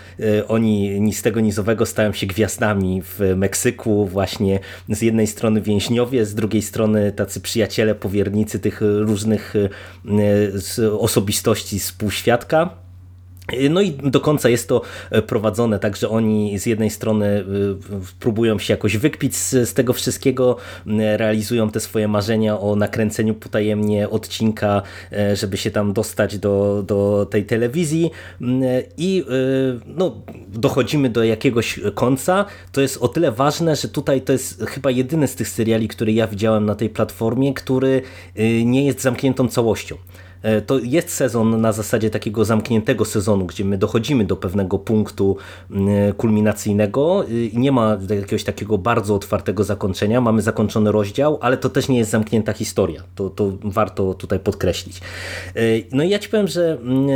oni 0.48 1.00
ni 1.00 1.14
z 1.14 1.22
tego 1.22 1.40
nizowego 1.40 1.86
stają 1.86 2.12
się 2.12 2.26
gwiazdami 2.26 3.02
w 3.02 3.20
Meksyku, 3.36 4.06
właśnie 4.06 4.60
z 4.88 5.02
jednej 5.02 5.26
strony 5.26 5.60
więźniowie, 5.60 5.97
z 6.24 6.34
drugiej 6.34 6.62
strony 6.62 7.12
tacy 7.12 7.40
przyjaciele, 7.40 7.94
powiernicy 7.94 8.58
tych 8.60 8.80
różnych 8.82 9.54
z- 10.54 10.78
osobistości 10.78 11.80
z 11.80 11.92
półświadka. 11.92 12.70
No 13.70 13.80
i 13.80 13.92
do 13.92 14.20
końca 14.20 14.48
jest 14.48 14.68
to 14.68 14.82
e, 15.10 15.22
prowadzone 15.22 15.78
tak, 15.78 15.96
że 15.96 16.08
oni 16.08 16.58
z 16.58 16.66
jednej 16.66 16.90
strony 16.90 17.26
e, 17.26 17.44
próbują 18.20 18.58
się 18.58 18.72
jakoś 18.72 18.96
wykpić 18.96 19.36
z, 19.36 19.50
z, 19.50 19.74
tego 19.74 19.92
wszystkiego, 19.92 20.56
realizują 21.16 21.70
te 21.70 21.80
swoje 21.80 22.08
marzenia 22.08 22.60
o 22.60 22.76
nakręceniu 22.76 23.34
potajemnie 23.34 24.10
odcinka, 24.10 24.82
e, 25.12 25.36
żeby 25.36 25.56
się 25.56 25.70
tam 25.70 25.92
dostać 25.92 26.38
do, 26.38 26.84
do 26.86 27.26
tej 27.30 27.44
telewizji 27.44 28.10
i 28.96 29.24
no, 29.86 30.22
dochodzimy 30.48 31.10
do 31.10 31.24
jakiegoś 31.24 31.80
końca. 31.94 32.44
To 32.72 32.80
jest 32.80 32.96
o 32.96 33.08
tyle 33.08 33.32
ważne, 33.32 33.76
że 33.76 33.88
tutaj 33.88 34.22
to 34.22 34.32
jest 34.32 34.64
chyba 34.64 34.90
jedyny 34.90 35.28
z 35.28 35.34
tych 35.34 35.48
seriali, 35.48 35.88
który 35.88 36.12
ja 36.12 36.26
widziałem 36.26 36.66
na 36.66 36.74
tej 36.74 36.90
platformie, 36.90 37.54
który 37.54 38.02
nie 38.64 38.86
jest 38.86 39.00
zamkniętą 39.00 39.48
całością. 39.48 39.96
E, 40.42 40.60
to 40.60 40.78
jest 40.78 41.10
sezon 41.10 41.60
na 41.60 41.72
zasadzie 41.72 42.10
takiego 42.10 42.44
zamkniętego 42.44 43.04
sezonu, 43.04 43.46
gdzie 43.46 43.64
my 43.64 43.78
dochodzimy 43.78 44.24
do 44.24 44.36
pewnego 44.36 44.78
punktu 44.78 45.36
mm, 45.70 46.12
kulminacyjnego 46.12 47.24
i 47.24 47.58
nie 47.58 47.72
ma 47.72 47.98
jakiegoś 48.10 48.44
takiego 48.44 48.78
bardzo 48.78 49.14
otwartego 49.14 49.64
zakończenia. 49.64 50.20
Mamy 50.20 50.42
zakończony 50.42 50.92
rozdział, 50.92 51.38
ale 51.40 51.56
to 51.56 51.68
też 51.68 51.88
nie 51.88 51.98
jest 51.98 52.10
zamknięta 52.10 52.52
historia. 52.52 53.02
To, 53.14 53.30
to 53.30 53.52
warto 53.62 54.14
tutaj 54.14 54.38
podkreślić. 54.38 55.00
E, 55.54 55.60
no 55.92 56.02
i 56.02 56.08
ja 56.08 56.18
ci 56.18 56.28
powiem, 56.28 56.48
że 56.48 56.78
mm, 56.80 57.08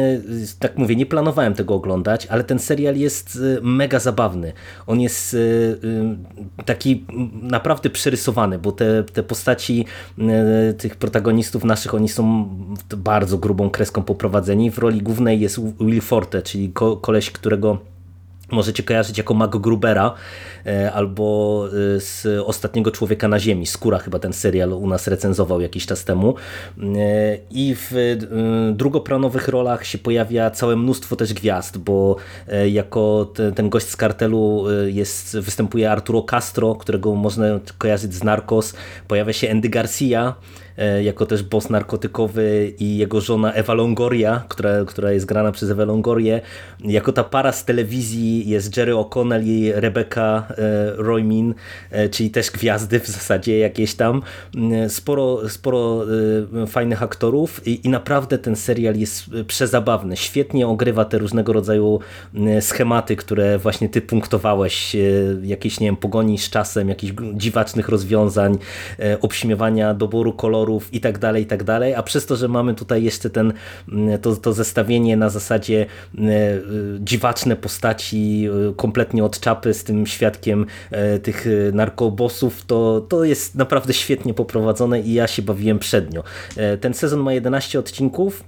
tak 0.59 0.79
mówię, 0.79 0.97
nie 0.97 1.07
planowałem 1.07 1.55
tego 1.55 1.75
oglądać, 1.75 2.27
ale 2.27 2.45
ten 2.45 2.59
serial 2.59 2.97
jest 2.97 3.39
e, 3.59 3.61
mega 3.63 3.99
zabawny. 3.99 4.53
On 4.87 5.01
jest 5.01 5.37
taki 6.65 7.05
naprawdę 7.43 7.91
przerysowany, 7.91 8.59
bo 8.59 8.73
te, 8.73 9.05
te 9.05 9.23
postaci 9.23 9.85
tych 10.79 10.97
protagonistów 10.97 11.65
naszych, 11.65 11.95
oni 11.95 12.09
są 12.09 12.49
bardzo 12.97 13.12
bardzo 13.13 13.39
grubą 13.39 13.71
kreską 13.71 14.03
poprowadzeni. 14.03 14.71
W 14.71 14.79
roli 14.79 15.03
głównej 15.03 15.41
jest 15.41 15.61
Will 15.81 16.01
Forte, 16.01 16.43
czyli 16.43 16.73
ko 16.73 16.97
koleś, 16.97 17.31
którego 17.31 17.79
możecie 18.51 18.83
kojarzyć 18.83 19.19
jako 19.19 19.35
Mago 19.35 19.59
Grubera 19.59 20.15
e, 20.67 20.93
albo 20.93 21.67
e, 21.69 22.01
z 22.01 22.27
Ostatniego 22.45 22.91
Człowieka 22.91 23.29
na 23.29 23.39
Ziemi. 23.39 23.67
Skóra 23.67 23.99
chyba 23.99 24.19
ten 24.19 24.33
serial 24.33 24.73
u 24.73 24.87
nas 24.87 25.09
recenzował 25.09 25.61
jakiś 25.61 25.87
czas 25.87 26.05
temu. 26.05 26.35
E, 26.79 27.39
I 27.51 27.77
w 27.91 28.17
drugoplanowych 28.73 29.49
rolach 29.49 29.87
się 29.87 29.99
pojawia 29.99 30.51
całe 30.51 30.77
mnóstwo 30.77 31.17
też 31.17 31.35
gwiazd, 31.35 31.79
bo 31.79 32.17
jako 32.71 33.33
ten 33.55 33.71
gość 33.71 33.89
z 33.89 33.97
kartelu 33.97 34.65
jest, 34.87 35.39
występuje 35.39 35.91
Arturo 35.91 36.23
Castro, 36.23 36.75
którego 36.75 37.15
można 37.15 37.45
kojarzyć 37.79 38.15
z 38.15 38.25
Narcos. 38.25 38.75
Pojawia 39.09 39.33
się 39.33 39.51
Andy 39.51 39.69
Garcia, 39.69 40.35
jako 41.03 41.27
też 41.27 41.43
boss 41.43 41.71
narkotykowy 41.71 42.73
i 42.79 42.97
jego 42.97 43.21
żona 43.21 43.53
Ewa 43.53 43.75
Longoria, 43.75 44.45
która, 44.49 44.71
która 44.87 45.13
jest 45.13 45.27
grana 45.27 45.53
przez 45.53 45.71
Ewę 45.71 45.87
Longorię. 45.87 46.41
Jako 46.85 47.13
ta 47.13 47.25
para 47.25 47.53
z 47.53 47.65
telewizji 47.65 48.49
jest 48.49 48.77
Jerry 48.77 48.93
O'Connell 48.93 49.47
i 49.47 49.73
Rebecca 49.73 50.47
e, 50.51 50.93
Roymin, 50.97 51.55
e, 51.91 52.09
czyli 52.09 52.31
też 52.31 52.51
gwiazdy 52.51 53.01
w 53.01 53.07
zasadzie 53.07 53.59
jakieś 53.59 53.95
tam. 53.95 54.23
Sporo, 54.89 55.49
sporo 55.49 56.05
fajnych 56.67 57.03
aktorów 57.03 57.67
i, 57.67 57.87
i 57.87 57.89
naprawdę 57.89 58.39
ten 58.39 58.57
serial 58.57 58.97
jest 58.97 59.25
przezabawny. 59.47 60.17
Świetnie 60.17 60.67
ogrywa 60.67 61.05
te 61.05 61.19
różnego 61.19 61.53
rodzaju 61.53 62.01
schematy, 62.61 63.17
które 63.17 63.59
właśnie 63.59 63.89
ty 63.89 64.01
punktowałeś. 64.01 64.97
Jakieś, 65.43 65.81
nie 65.81 65.87
wiem, 65.87 65.97
pogoni 65.97 66.39
z 66.39 66.51
czasem, 66.51 66.89
jakichś 66.89 67.13
dziwacznych 67.35 67.89
rozwiązań, 67.89 68.59
obśmiewania 69.21 69.95
doboru 69.95 70.33
kolorów 70.33 70.62
i 70.93 71.01
tak 71.01 71.19
dalej, 71.19 71.43
i 71.43 71.47
tak 71.47 71.65
dalej, 71.65 71.95
a 71.95 72.03
przez 72.03 72.27
to, 72.27 72.37
że 72.37 72.49
mamy 72.49 72.75
tutaj 72.75 73.03
jeszcze 73.03 73.31
ten, 73.31 73.53
mm, 73.89 74.19
to, 74.19 74.37
to 74.37 74.53
zestawienie 74.53 75.17
na 75.17 75.29
zasadzie 75.29 75.87
mm, 76.15 76.31
e, 76.31 76.33
dziwaczne 77.01 77.57
postaci 77.57 78.49
e, 78.71 78.75
kompletnie 78.75 79.25
od 79.25 79.41
czapy 79.41 79.75
z 79.75 79.85
tym 79.85 80.07
świadkiem 80.07 80.67
e, 80.91 81.19
tych 81.19 81.47
narkobosów, 81.73 82.65
to, 82.67 83.07
to 83.09 83.25
jest 83.25 83.55
naprawdę 83.55 83.93
świetnie 83.93 84.35
poprowadzone 84.35 85.01
i 85.01 85.13
ja 85.13 85.27
się 85.27 85.43
bawiłem 85.43 85.79
przednio. 85.79 86.23
Ten 86.81 86.95
sezon 86.95 87.21
ma 87.21 87.33
11 87.33 87.79
odcinków, 87.79 88.45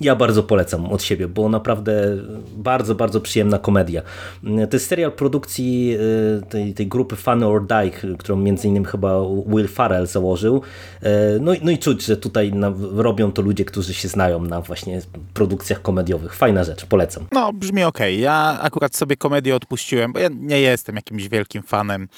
ja 0.00 0.16
bardzo 0.16 0.42
polecam 0.42 0.86
od 0.92 1.02
siebie, 1.02 1.28
bo 1.28 1.48
naprawdę 1.48 2.16
bardzo, 2.56 2.94
bardzo 2.94 3.20
przyjemna 3.20 3.58
komedia. 3.58 4.02
To 4.42 4.76
jest 4.76 4.86
serial 4.86 5.12
produkcji 5.12 5.96
y, 6.40 6.46
tej, 6.46 6.74
tej 6.74 6.86
grupy 6.86 7.16
Funny 7.16 7.46
or 7.46 7.66
Die, 7.66 8.16
którą 8.18 8.36
między 8.36 8.68
innymi 8.68 8.86
chyba 8.86 9.20
Will 9.46 9.68
Farrell 9.68 10.06
założył. 10.06 10.62
Y, 11.02 11.06
no, 11.40 11.52
no 11.62 11.70
i 11.70 11.78
czuć, 11.78 12.04
że 12.04 12.16
tutaj 12.16 12.52
robią 12.94 13.32
to 13.32 13.42
ludzie, 13.42 13.64
którzy 13.64 13.94
się 13.94 14.08
znają 14.08 14.42
na 14.42 14.60
właśnie 14.60 15.00
produkcjach 15.34 15.82
komediowych. 15.82 16.34
Fajna 16.34 16.64
rzecz, 16.64 16.86
polecam. 16.86 17.26
No, 17.32 17.52
brzmi 17.52 17.84
ok. 17.84 17.98
Ja 18.18 18.58
akurat 18.60 18.96
sobie 18.96 19.16
komedię 19.16 19.56
odpuściłem, 19.56 20.12
bo 20.12 20.18
ja 20.18 20.28
nie 20.32 20.60
jestem 20.60 20.96
jakimś 20.96 21.28
wielkim 21.28 21.62
fanem 21.62 22.08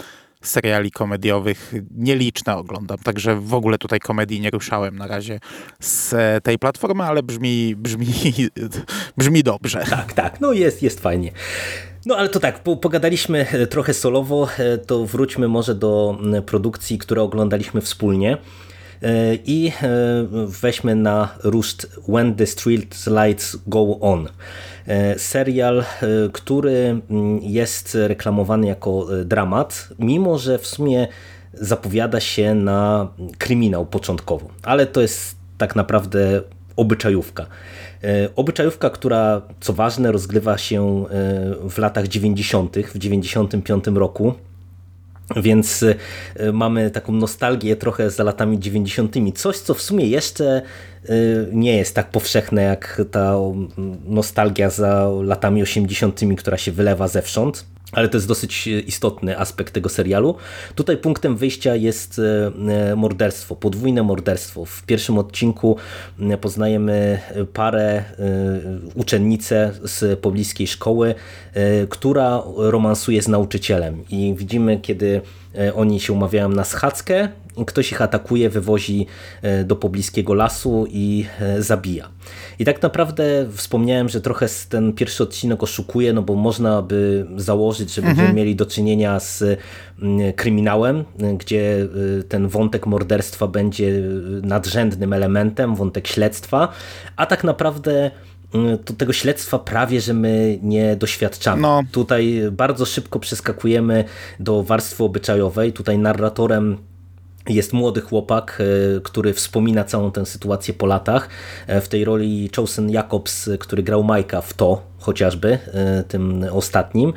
seriali 0.44 0.90
komediowych 0.90 1.74
nieliczne 1.90 2.56
oglądam, 2.56 2.98
także 2.98 3.36
w 3.40 3.54
ogóle 3.54 3.78
tutaj 3.78 4.00
komedii 4.00 4.40
nie 4.40 4.50
ruszałem 4.50 4.96
na 4.96 5.06
razie 5.06 5.40
z 5.80 6.14
tej 6.44 6.58
platformy, 6.58 7.02
ale 7.02 7.22
brzmi, 7.22 7.76
brzmi, 7.76 8.06
brzmi 9.18 9.42
dobrze. 9.42 9.84
Tak, 9.90 10.12
tak, 10.12 10.40
no 10.40 10.52
jest, 10.52 10.82
jest 10.82 11.00
fajnie. 11.00 11.32
No 12.06 12.16
ale 12.16 12.28
to 12.28 12.40
tak, 12.40 12.58
pogadaliśmy 12.58 13.46
trochę 13.70 13.94
solowo, 13.94 14.48
to 14.86 15.06
wróćmy 15.06 15.48
może 15.48 15.74
do 15.74 16.18
produkcji, 16.46 16.98
które 16.98 17.22
oglądaliśmy 17.22 17.80
wspólnie. 17.80 18.38
E, 19.04 19.34
I 19.34 19.72
e, 19.82 20.26
weźmy 20.46 20.94
na 20.94 21.28
ruszt 21.42 21.86
When 22.08 22.34
the 22.34 22.46
Street 22.46 22.96
Lights 23.06 23.56
Go 23.66 24.00
On. 24.00 24.28
E, 24.86 25.18
serial, 25.18 25.84
który 26.32 27.00
mm, 27.10 27.38
jest 27.42 27.98
reklamowany 28.06 28.66
jako 28.66 29.06
dramat, 29.24 29.88
mimo 29.98 30.38
że 30.38 30.58
w 30.58 30.66
sumie 30.66 31.08
zapowiada 31.54 32.20
się 32.20 32.54
na 32.54 33.08
kryminał 33.38 33.86
początkowo, 33.86 34.48
ale 34.62 34.86
to 34.86 35.00
jest 35.00 35.36
tak 35.58 35.76
naprawdę 35.76 36.42
obyczajówka. 36.76 37.46
Obyczajówka, 38.36 38.90
która 38.90 39.42
co 39.60 39.72
ważne 39.72 40.12
rozgrywa 40.12 40.58
się 40.58 41.04
w 41.70 41.78
latach 41.78 42.08
90., 42.08 42.76
w 42.78 42.98
95 42.98 43.84
roku 43.86 44.34
więc 45.36 45.82
y, 45.82 45.96
mamy 46.52 46.90
taką 46.90 47.12
nostalgię 47.12 47.76
trochę 47.76 48.10
za 48.10 48.24
latami 48.24 48.60
90. 48.60 49.14
Coś, 49.34 49.58
co 49.58 49.74
w 49.74 49.82
sumie 49.82 50.06
jeszcze 50.06 50.62
y, 51.10 51.48
nie 51.52 51.76
jest 51.76 51.94
tak 51.94 52.10
powszechne 52.10 52.62
jak 52.62 53.02
ta 53.10 53.34
nostalgia 54.04 54.70
za 54.70 55.08
latami 55.22 55.62
80., 55.62 56.20
która 56.38 56.58
się 56.58 56.72
wylewa 56.72 57.08
zewsząd 57.08 57.73
ale 57.94 58.08
to 58.08 58.16
jest 58.16 58.28
dosyć 58.28 58.68
e, 58.68 58.80
istotny 58.80 59.38
aspekt 59.38 59.74
tego 59.74 59.88
serialu. 59.88 60.34
Tutaj 60.74 60.96
punktem 60.96 61.36
wyjścia 61.36 61.76
jest 61.76 62.18
e, 62.18 62.52
e, 62.90 62.96
morderstwo, 62.96 63.56
podwójne 63.56 64.02
morderstwo. 64.02 64.64
W 64.64 64.82
pierwszym 64.82 65.18
odcinku 65.18 65.76
poznajemy 66.40 67.18
parę, 67.52 68.04
uczennicę 68.94 69.72
z 69.84 70.20
pobliskiej 70.20 70.66
szkoły, 70.66 71.14
która 71.88 72.42
romansuje 72.56 73.22
z 73.22 73.28
nauczycielem 73.28 74.04
i 74.10 74.34
widzimy, 74.38 74.78
kiedy 74.78 75.20
oni 75.74 76.00
się 76.00 76.12
umawiają 76.12 76.48
na 76.48 76.64
schadzkę, 76.64 77.28
ktoś 77.66 77.92
ich 77.92 78.02
atakuje, 78.02 78.50
wywozi 78.50 79.06
do 79.64 79.76
pobliskiego 79.76 80.34
lasu 80.34 80.86
i 80.88 81.26
zabija. 81.58 82.08
I 82.58 82.64
tak 82.64 82.82
naprawdę 82.82 83.46
wspomniałem, 83.52 84.08
że 84.08 84.20
trochę 84.20 84.46
ten 84.68 84.92
pierwszy 84.92 85.22
odcinek 85.22 85.62
oszukuje, 85.62 86.12
no 86.12 86.22
bo 86.22 86.34
można 86.34 86.82
by 86.82 87.26
założyć, 87.36 87.94
że 87.94 88.02
będziemy 88.02 88.20
mhm. 88.28 88.36
mieli 88.36 88.56
do 88.56 88.66
czynienia 88.66 89.20
z 89.20 89.44
mm, 90.02 90.32
kryminałem, 90.32 91.04
gdzie 91.38 91.88
y, 92.20 92.24
ten 92.28 92.48
wątek 92.48 92.86
morderstwa 92.86 93.46
będzie 93.46 94.02
nadrzędnym 94.42 95.12
elementem, 95.12 95.74
wątek 95.74 96.06
śledztwa, 96.06 96.68
a 97.16 97.26
tak 97.26 97.44
naprawdę 97.44 98.10
to 98.84 98.92
tego 98.92 99.12
śledztwa 99.12 99.58
prawie, 99.58 100.00
że 100.00 100.14
my 100.14 100.58
nie 100.62 100.96
doświadczamy. 100.96 101.62
No. 101.62 101.82
Tutaj 101.92 102.42
bardzo 102.52 102.86
szybko 102.86 103.18
przeskakujemy 103.18 104.04
do 104.40 104.62
warstwy 104.62 105.04
obyczajowej. 105.04 105.72
Tutaj 105.72 105.98
narratorem 105.98 106.78
jest 107.48 107.72
młody 107.72 108.00
chłopak, 108.00 108.62
e, 108.96 109.00
który 109.00 109.34
wspomina 109.34 109.84
całą 109.84 110.12
tę 110.12 110.26
sytuację 110.26 110.74
po 110.74 110.86
latach. 110.86 111.28
E, 111.66 111.80
w 111.80 111.88
tej 111.88 112.04
roli 112.04 112.50
Chosen 112.56 112.90
Jacobs, 112.90 113.50
który 113.60 113.82
grał 113.82 114.04
Majka 114.04 114.40
w 114.40 114.54
to, 114.54 114.82
chociażby 114.98 115.58
e, 115.66 116.04
tym 116.08 116.44
ostatnim. 116.50 117.12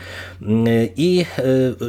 I 0.97 1.25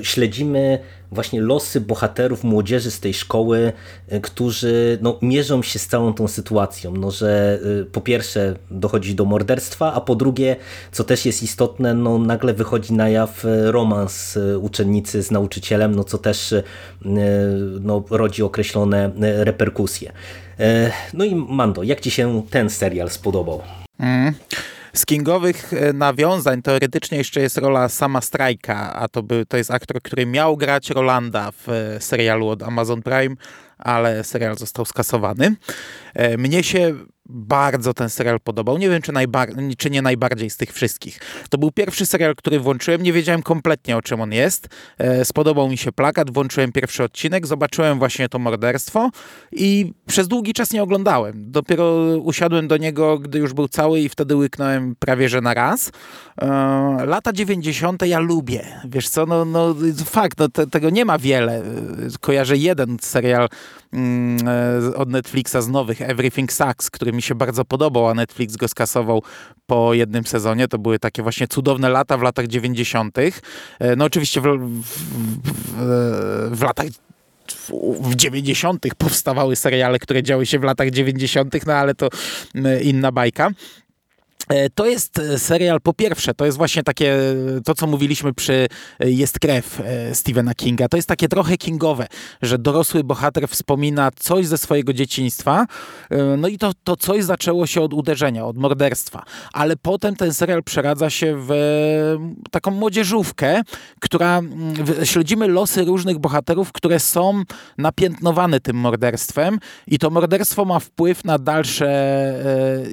śledzimy 0.02 0.78
właśnie 1.12 1.40
losy 1.40 1.80
bohaterów, 1.80 2.44
młodzieży 2.44 2.90
z 2.90 3.00
tej 3.00 3.14
szkoły, 3.14 3.72
y, 4.12 4.20
którzy 4.20 4.98
no, 5.02 5.18
mierzą 5.22 5.62
się 5.62 5.78
z 5.78 5.86
całą 5.86 6.12
tą 6.14 6.28
sytuacją, 6.28 6.94
no, 6.94 7.10
że 7.10 7.58
y, 7.82 7.84
po 7.84 8.00
pierwsze 8.00 8.54
dochodzi 8.70 9.14
do 9.14 9.24
morderstwa, 9.24 9.92
a 9.92 10.00
po 10.00 10.14
drugie, 10.14 10.56
co 10.92 11.04
też 11.04 11.26
jest 11.26 11.42
istotne, 11.42 11.94
no, 11.94 12.18
nagle 12.18 12.54
wychodzi 12.54 12.92
na 12.92 13.08
jaw 13.08 13.44
y, 13.44 13.72
romans 13.72 14.38
uczennicy 14.60 15.22
z 15.22 15.30
nauczycielem, 15.30 15.94
no, 15.94 16.04
co 16.04 16.18
też 16.18 16.54
no, 17.80 18.04
rodzi 18.10 18.42
określone 18.42 19.10
reperkusje. 19.20 20.12
No 21.14 21.24
i 21.24 21.34
Mando, 21.34 21.82
jak 21.82 22.00
Ci 22.00 22.10
się 22.10 22.42
ten 22.50 22.70
serial 22.70 23.10
spodobał? 23.10 23.62
Mm. 23.98 24.34
Z 24.98 25.06
kingowych 25.06 25.72
e, 25.72 25.92
nawiązań 25.92 26.62
teoretycznie 26.62 27.18
jeszcze 27.18 27.40
jest 27.40 27.58
rola 27.58 27.88
sama 27.88 28.20
Strajka, 28.20 28.94
a 28.94 29.08
to, 29.08 29.22
by, 29.22 29.46
to 29.46 29.56
jest 29.56 29.70
aktor, 29.70 30.02
który 30.02 30.26
miał 30.26 30.56
grać 30.56 30.90
Rolanda 30.90 31.50
w 31.52 31.68
e, 31.68 32.00
serialu 32.00 32.48
od 32.48 32.62
Amazon 32.62 33.02
Prime, 33.02 33.36
ale 33.78 34.24
serial 34.24 34.56
został 34.56 34.84
skasowany. 34.84 35.56
E, 36.14 36.38
mnie 36.38 36.62
się 36.62 36.94
bardzo 37.28 37.94
ten 37.94 38.10
serial 38.10 38.40
podobał. 38.40 38.78
Nie 38.78 38.90
wiem, 38.90 39.02
czy, 39.02 39.12
najbar- 39.12 39.76
czy 39.76 39.90
nie 39.90 40.02
najbardziej 40.02 40.50
z 40.50 40.56
tych 40.56 40.72
wszystkich. 40.72 41.20
To 41.50 41.58
był 41.58 41.70
pierwszy 41.70 42.06
serial, 42.06 42.34
który 42.36 42.60
włączyłem. 42.60 43.02
Nie 43.02 43.12
wiedziałem 43.12 43.42
kompletnie, 43.42 43.96
o 43.96 44.02
czym 44.02 44.20
on 44.20 44.32
jest. 44.32 44.68
E, 44.98 45.24
spodobał 45.24 45.68
mi 45.68 45.76
się 45.76 45.92
plakat, 45.92 46.30
włączyłem 46.30 46.72
pierwszy 46.72 47.04
odcinek, 47.04 47.46
zobaczyłem 47.46 47.98
właśnie 47.98 48.28
to 48.28 48.38
morderstwo 48.38 49.10
i 49.52 49.92
przez 50.06 50.28
długi 50.28 50.52
czas 50.52 50.72
nie 50.72 50.82
oglądałem. 50.82 51.50
Dopiero 51.50 51.94
usiadłem 52.16 52.68
do 52.68 52.76
niego, 52.76 53.18
gdy 53.18 53.38
już 53.38 53.52
był 53.52 53.68
cały 53.68 54.00
i 54.00 54.08
wtedy 54.08 54.36
łyknąłem 54.36 54.96
prawie, 54.98 55.28
że 55.28 55.40
na 55.40 55.54
raz. 55.54 55.90
E, 56.42 56.46
lata 57.06 57.32
90. 57.32 58.02
ja 58.06 58.18
lubię. 58.18 58.66
Wiesz 58.84 59.08
co, 59.08 59.26
no, 59.26 59.44
no 59.44 59.74
fakt, 60.04 60.38
no, 60.38 60.48
te, 60.48 60.66
tego 60.66 60.90
nie 60.90 61.04
ma 61.04 61.18
wiele. 61.18 61.62
Kojarzę 62.20 62.56
jeden 62.56 62.96
serial 63.00 63.48
mm, 63.92 64.38
od 64.96 65.08
Netflixa 65.08 65.56
z 65.60 65.68
nowych, 65.68 66.02
Everything 66.02 66.52
Sucks, 66.52 66.90
który 66.90 67.12
mi 67.18 67.22
się 67.22 67.34
bardzo 67.34 67.64
podobał, 67.64 68.08
a 68.08 68.14
Netflix 68.14 68.56
go 68.56 68.68
skasował 68.68 69.22
po 69.66 69.94
jednym 69.94 70.26
sezonie. 70.26 70.68
To 70.68 70.78
były 70.78 70.98
takie 70.98 71.22
właśnie 71.22 71.48
cudowne 71.48 71.88
lata 71.88 72.18
w 72.18 72.22
latach 72.22 72.46
90. 72.46 73.18
E, 73.18 73.96
no 73.96 74.04
oczywiście 74.04 74.40
w, 74.40 74.44
w, 74.44 74.82
w, 75.74 76.58
w 76.58 76.62
latach 76.62 76.86
w 78.00 78.14
90. 78.14 78.86
powstawały 78.98 79.56
seriale, 79.56 79.98
które 79.98 80.22
działy 80.22 80.46
się 80.46 80.58
w 80.58 80.62
latach 80.62 80.90
90., 80.90 81.66
no 81.66 81.72
ale 81.72 81.94
to 81.94 82.08
inna 82.82 83.12
bajka. 83.12 83.50
E, 84.48 84.70
to 84.70 84.86
jest 84.86 85.18
e, 85.18 85.38
serial, 85.38 85.80
po 85.80 85.92
pierwsze, 85.92 86.34
to 86.34 86.44
jest 86.44 86.58
właśnie 86.58 86.82
takie, 86.82 87.16
to 87.64 87.74
co 87.74 87.86
mówiliśmy 87.86 88.34
przy 88.34 88.68
e, 89.00 89.10
Jest 89.10 89.38
krew 89.38 89.82
Stephena 90.12 90.54
Kinga. 90.54 90.88
To 90.88 90.96
jest 90.96 91.08
takie 91.08 91.28
trochę 91.28 91.56
kingowe, 91.56 92.06
że 92.42 92.58
dorosły 92.58 93.04
bohater 93.04 93.48
wspomina 93.48 94.10
coś 94.16 94.46
ze 94.46 94.58
swojego 94.58 94.92
dzieciństwa, 94.92 95.66
no 96.38 96.48
i 96.48 96.58
to, 96.58 96.72
to 96.84 96.96
coś 96.96 97.24
zaczęło 97.24 97.66
się 97.66 97.82
od 97.82 97.94
uderzenia, 97.94 98.44
od 98.44 98.58
morderstwa. 98.58 99.24
Ale 99.52 99.76
potem 99.76 100.16
ten 100.16 100.34
serial 100.34 100.62
przeradza 100.62 101.10
się 101.10 101.34
w 101.36 101.50
taką 102.50 102.70
młodzieżówkę, 102.70 103.62
która 104.00 104.40
śledzimy 105.04 105.48
losy 105.48 105.84
różnych 105.84 106.18
bohaterów, 106.18 106.72
które 106.72 107.00
są 107.00 107.42
napiętnowane 107.78 108.60
tym 108.60 108.76
morderstwem 108.76 109.58
i 109.86 109.98
to 109.98 110.10
morderstwo 110.10 110.64
ma 110.64 110.78
wpływ 110.80 111.24
na 111.24 111.38
dalsze 111.38 111.88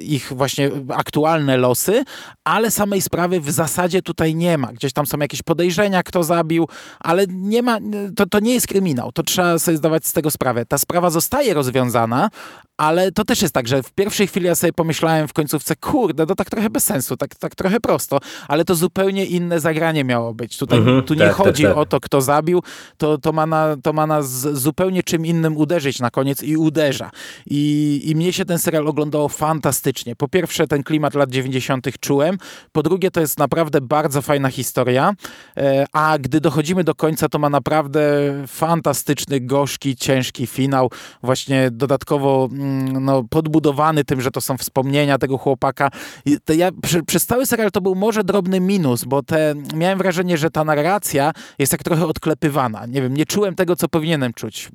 ich 0.00 0.32
właśnie 0.32 0.70
aktualne 0.88 1.45
losy, 1.54 2.04
ale 2.44 2.70
samej 2.70 3.02
sprawy 3.02 3.40
w 3.40 3.50
zasadzie 3.50 4.02
tutaj 4.02 4.34
nie 4.34 4.58
ma. 4.58 4.72
Gdzieś 4.72 4.92
tam 4.92 5.06
są 5.06 5.18
jakieś 5.18 5.42
podejrzenia, 5.42 6.02
kto 6.02 6.24
zabił, 6.24 6.68
ale 7.00 7.26
nie 7.28 7.62
ma, 7.62 7.78
to, 8.16 8.26
to 8.26 8.40
nie 8.40 8.54
jest 8.54 8.66
kryminał. 8.66 9.12
To 9.12 9.22
trzeba 9.22 9.58
sobie 9.58 9.76
zdawać 9.76 10.06
z 10.06 10.12
tego 10.12 10.30
sprawę. 10.30 10.66
Ta 10.66 10.78
sprawa 10.78 11.10
zostaje 11.10 11.54
rozwiązana, 11.54 12.30
ale 12.76 13.12
to 13.12 13.24
też 13.24 13.42
jest 13.42 13.54
tak, 13.54 13.68
że 13.68 13.82
w 13.82 13.92
pierwszej 13.92 14.26
chwili 14.26 14.46
ja 14.46 14.54
sobie 14.54 14.72
pomyślałem 14.72 15.28
w 15.28 15.32
końcówce, 15.32 15.76
kurde, 15.76 16.26
to 16.26 16.34
tak 16.34 16.50
trochę 16.50 16.70
bez 16.70 16.84
sensu, 16.84 17.16
tak, 17.16 17.34
tak 17.34 17.54
trochę 17.54 17.80
prosto, 17.80 18.18
ale 18.48 18.64
to 18.64 18.74
zupełnie 18.74 19.24
inne 19.24 19.60
zagranie 19.60 20.04
miało 20.04 20.34
być. 20.34 20.56
Tutaj 20.56 20.78
mhm, 20.78 21.02
tu 21.02 21.14
nie 21.14 21.20
tak, 21.20 21.28
tak 21.28 21.36
chodzi 21.36 21.62
tak, 21.62 21.72
tak. 21.72 21.78
o 21.78 21.86
to, 21.86 22.00
kto 22.00 22.20
zabił, 22.20 22.62
to, 22.96 23.18
to, 23.18 23.32
ma 23.32 23.46
na, 23.46 23.76
to 23.82 23.92
ma 23.92 24.06
nas 24.06 24.40
zupełnie 24.40 25.02
czym 25.02 25.26
innym 25.26 25.56
uderzyć 25.56 26.00
na 26.00 26.10
koniec 26.10 26.42
i 26.42 26.56
uderza. 26.56 27.10
I, 27.46 28.02
I 28.04 28.16
mnie 28.16 28.32
się 28.32 28.44
ten 28.44 28.58
serial 28.58 28.88
oglądało 28.88 29.28
fantastycznie. 29.28 30.16
Po 30.16 30.28
pierwsze 30.28 30.66
ten 30.66 30.82
klimat 30.82 31.14
lat 31.14 31.30
90. 31.36 31.86
czułem, 32.00 32.38
po 32.72 32.82
drugie 32.82 33.10
to 33.10 33.20
jest 33.20 33.38
naprawdę 33.38 33.80
bardzo 33.80 34.22
fajna 34.22 34.48
historia, 34.48 35.14
e, 35.56 35.86
a 35.92 36.18
gdy 36.18 36.40
dochodzimy 36.40 36.84
do 36.84 36.94
końca, 36.94 37.28
to 37.28 37.38
ma 37.38 37.50
naprawdę 37.50 38.00
fantastyczny, 38.46 39.40
gorzki, 39.40 39.96
ciężki 39.96 40.46
finał, 40.46 40.90
właśnie 41.22 41.70
dodatkowo 41.70 42.48
mm, 42.52 43.04
no, 43.04 43.24
podbudowany 43.30 44.04
tym, 44.04 44.20
że 44.20 44.30
to 44.30 44.40
są 44.40 44.58
wspomnienia 44.58 45.18
tego 45.18 45.38
chłopaka. 45.38 45.90
ja, 46.56 46.70
przy, 46.82 47.02
przez 47.02 47.26
cały 47.26 47.46
serial 47.46 47.70
to 47.70 47.80
był 47.80 47.94
może 47.94 48.24
drobny 48.24 48.60
minus, 48.60 49.04
bo 49.04 49.22
te, 49.22 49.54
miałem 49.74 49.98
wrażenie, 49.98 50.38
że 50.38 50.50
ta 50.50 50.64
narracja 50.64 51.32
jest 51.58 51.72
tak 51.72 51.82
trochę 51.82 52.06
odklepywana. 52.06 52.86
Nie 52.86 53.02
wiem, 53.02 53.14
nie 53.14 53.26
czułem 53.26 53.54
tego, 53.54 53.76
co 53.76 53.88
powinienem 53.88 54.32
czuć. 54.32 54.68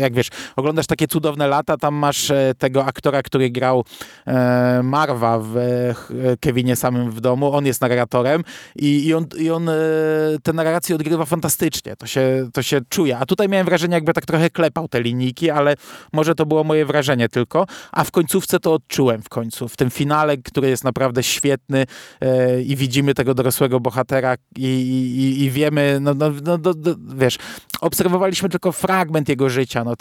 Jak 0.00 0.14
wiesz, 0.14 0.28
oglądasz 0.56 0.86
takie 0.86 1.06
cudowne 1.06 1.46
lata, 1.46 1.76
tam 1.76 1.94
masz 1.94 2.30
e, 2.30 2.54
tego 2.58 2.84
aktora, 2.84 3.22
który 3.22 3.50
grał 3.50 3.84
e, 4.26 4.80
Marwa 4.82 5.38
w 5.38 5.56
e, 5.56 5.94
Kevinie 6.40 6.76
samym 6.76 7.10
w 7.10 7.20
domu, 7.20 7.52
on 7.52 7.66
jest 7.66 7.80
narratorem 7.80 8.44
i, 8.76 9.06
i 9.06 9.14
on, 9.14 9.26
i 9.38 9.50
on 9.50 9.68
e, 9.68 9.74
tę 10.42 10.52
narrację 10.52 10.94
odgrywa 10.94 11.24
fantastycznie. 11.24 11.96
To 11.96 12.06
się, 12.06 12.50
to 12.52 12.62
się 12.62 12.80
czuje. 12.88 13.18
A 13.18 13.26
tutaj 13.26 13.48
miałem 13.48 13.66
wrażenie, 13.66 13.94
jakby 13.94 14.12
tak 14.12 14.26
trochę 14.26 14.50
klepał 14.50 14.88
te 14.88 15.02
linijki, 15.02 15.50
ale 15.50 15.74
może 16.12 16.34
to 16.34 16.46
było 16.46 16.64
moje 16.64 16.86
wrażenie 16.86 17.28
tylko, 17.28 17.66
a 17.92 18.04
w 18.04 18.10
końcówce 18.10 18.60
to 18.60 18.74
odczułem 18.74 19.22
w 19.22 19.28
końcu. 19.28 19.68
W 19.68 19.76
tym 19.76 19.90
finale, 19.90 20.36
który 20.36 20.68
jest 20.68 20.84
naprawdę 20.84 21.22
świetny 21.22 21.86
e, 22.20 22.62
i 22.62 22.76
widzimy 22.76 23.14
tego 23.14 23.34
dorosłego 23.34 23.80
bohatera 23.80 24.36
i, 24.56 24.64
i, 24.64 25.42
i 25.44 25.50
wiemy, 25.50 25.98
no, 26.00 26.14
no, 26.14 26.30
no, 26.44 26.58
no, 26.64 26.74
wiesz, 27.16 27.38
obserwowaliśmy 27.80 28.48
tylko 28.48 28.72
fragment 28.72 29.28
jego 29.28 29.48
życia, 29.48 29.84
no, 29.84 29.94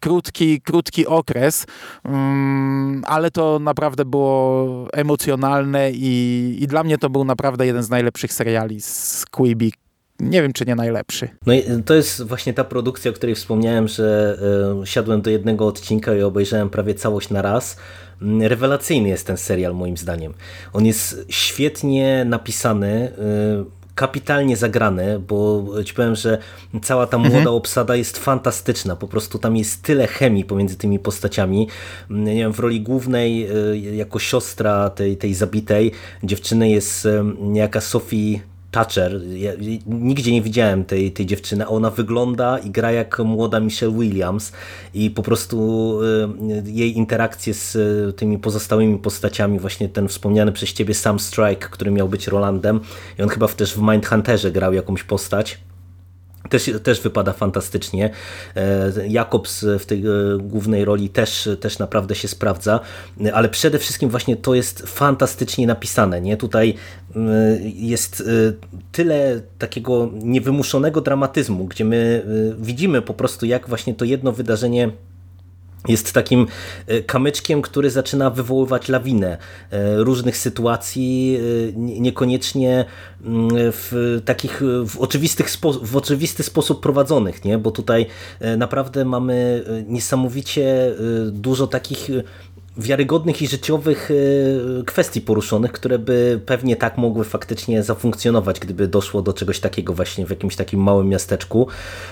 krótki, 0.00 0.60
krótki 0.60 1.06
okres, 1.06 1.66
mm, 2.04 3.02
ale 3.06 3.30
to 3.30 3.58
naprawdę 3.58 4.04
było 4.04 4.68
emocjonalne 4.92 5.90
i, 5.92 6.56
i 6.60 6.66
dla 6.66 6.84
mnie 6.84 6.98
to 6.98 7.10
był 7.10 7.24
naprawdę 7.24 7.66
jeden 7.66 7.82
z 7.82 7.90
najlepszych 7.90 8.32
seriali 8.32 8.80
z 8.80 9.24
Quibi, 9.30 9.72
nie 10.20 10.42
wiem, 10.42 10.52
czy 10.52 10.64
nie 10.66 10.74
najlepszy. 10.74 11.28
No 11.46 11.52
i 11.52 11.62
to 11.84 11.94
jest 11.94 12.22
właśnie 12.22 12.54
ta 12.54 12.64
produkcja, 12.64 13.10
o 13.10 13.14
której 13.14 13.34
wspomniałem, 13.34 13.88
że 13.88 14.38
y, 14.82 14.86
siadłem 14.86 15.22
do 15.22 15.30
jednego 15.30 15.66
odcinka 15.66 16.14
i 16.14 16.22
obejrzałem 16.22 16.70
prawie 16.70 16.94
całość 16.94 17.30
na 17.30 17.42
raz. 17.42 17.76
Mm, 18.22 18.42
rewelacyjny 18.42 19.08
jest 19.08 19.26
ten 19.26 19.36
serial 19.36 19.74
moim 19.74 19.96
zdaniem. 19.96 20.34
On 20.72 20.86
jest 20.86 21.26
świetnie 21.28 22.24
napisany, 22.24 23.12
y, 23.68 23.81
kapitalnie 23.94 24.56
zagrany, 24.56 25.18
bo 25.18 25.64
ci 25.84 25.94
powiem, 25.94 26.14
że 26.14 26.38
cała 26.82 27.06
ta 27.06 27.18
młoda 27.18 27.36
mhm. 27.36 27.56
obsada 27.56 27.96
jest 27.96 28.18
fantastyczna. 28.18 28.96
Po 28.96 29.08
prostu 29.08 29.38
tam 29.38 29.56
jest 29.56 29.82
tyle 29.82 30.06
chemii 30.06 30.44
pomiędzy 30.44 30.76
tymi 30.76 30.98
postaciami. 30.98 31.68
Nie 32.10 32.34
wiem, 32.34 32.52
w 32.52 32.58
roli 32.58 32.80
głównej 32.80 33.48
jako 33.96 34.18
siostra 34.18 34.90
tej, 34.90 35.16
tej 35.16 35.34
zabitej 35.34 35.92
dziewczyny 36.22 36.70
jest 36.70 37.08
niejaka 37.40 37.80
Sophie 37.80 38.51
Thatcher. 38.72 39.20
Ja 39.34 39.52
nigdzie 39.86 40.32
nie 40.32 40.42
widziałem 40.42 40.84
tej, 40.84 41.12
tej 41.12 41.26
dziewczyny. 41.26 41.68
Ona 41.68 41.90
wygląda 41.90 42.58
i 42.58 42.70
gra 42.70 42.92
jak 42.92 43.18
młoda 43.18 43.60
Michelle 43.60 43.92
Williams 43.92 44.52
i 44.94 45.10
po 45.10 45.22
prostu 45.22 45.98
y, 46.02 46.70
jej 46.70 46.96
interakcje 46.96 47.54
z 47.54 47.76
y, 47.76 48.12
tymi 48.12 48.38
pozostałymi 48.38 48.98
postaciami, 48.98 49.58
właśnie 49.58 49.88
ten 49.88 50.08
wspomniany 50.08 50.52
przez 50.52 50.72
ciebie 50.72 50.94
Sam 50.94 51.20
Strike, 51.20 51.68
który 51.70 51.90
miał 51.90 52.08
być 52.08 52.26
Rolandem 52.26 52.80
i 53.18 53.22
on 53.22 53.28
chyba 53.28 53.48
też 53.48 53.74
w 53.74 53.82
Mindhunterze 53.82 54.52
grał 54.52 54.72
jakąś 54.72 55.02
postać 55.02 55.58
też, 56.48 56.70
też 56.82 57.00
wypada 57.00 57.32
fantastycznie. 57.32 58.10
E, 58.56 58.92
Jakobs 59.08 59.64
w 59.78 59.86
tej 59.86 60.06
e, 60.06 60.10
głównej 60.40 60.84
roli 60.84 61.08
też, 61.08 61.48
też 61.60 61.78
naprawdę 61.78 62.14
się 62.14 62.28
sprawdza, 62.28 62.80
ale 63.32 63.48
przede 63.48 63.78
wszystkim 63.78 64.10
właśnie 64.10 64.36
to 64.36 64.54
jest 64.54 64.82
fantastycznie 64.86 65.66
napisane. 65.66 66.20
Nie? 66.20 66.36
Tutaj 66.36 66.74
e, 67.16 67.20
jest 67.62 68.22
tyle 68.92 69.40
takiego 69.58 70.10
niewymuszonego 70.12 71.00
dramatyzmu, 71.00 71.64
gdzie 71.64 71.84
my 71.84 72.26
widzimy 72.58 73.02
po 73.02 73.14
prostu 73.14 73.46
jak 73.46 73.68
właśnie 73.68 73.94
to 73.94 74.04
jedno 74.04 74.32
wydarzenie 74.32 74.90
jest 75.88 76.12
takim 76.12 76.46
e, 76.86 77.02
kamyczkiem, 77.02 77.62
który 77.62 77.90
zaczyna 77.90 78.30
wywoływać 78.30 78.88
lawinę 78.88 79.38
e, 79.70 79.96
różnych 79.96 80.36
sytuacji, 80.36 81.38
e, 81.68 81.72
niekoniecznie 81.76 82.84
mm, 83.24 83.48
w 83.52 84.20
takich 84.24 84.62
w, 84.86 85.00
oczywistych 85.00 85.50
w 85.82 85.96
oczywisty 85.96 86.42
sposób 86.42 86.82
prowadzonych, 86.82 87.44
nie? 87.44 87.58
bo 87.58 87.70
tutaj 87.70 88.06
naprawdę 88.56 89.04
mamy 89.04 89.64
niesamowicie 89.86 90.94
dużo 91.32 91.66
takich 91.66 92.08
wiarygodnych 92.76 93.42
i 93.42 93.48
życiowych 93.48 94.10
e, 94.10 94.84
kwestii 94.84 95.20
poruszonych, 95.20 95.72
które 95.72 95.98
by 95.98 96.40
pewnie 96.46 96.76
tak 96.76 96.98
mogły 96.98 97.24
faktycznie 97.24 97.82
zafunkcjonować, 97.82 98.60
gdyby 98.60 98.88
doszło 98.88 99.22
do 99.22 99.32
czegoś 99.32 99.60
takiego 99.60 99.92
właśnie 99.92 100.26
w 100.26 100.30
jakimś 100.30 100.56
takim 100.56 100.80
małym 100.80 101.08
miasteczku. 101.08 101.68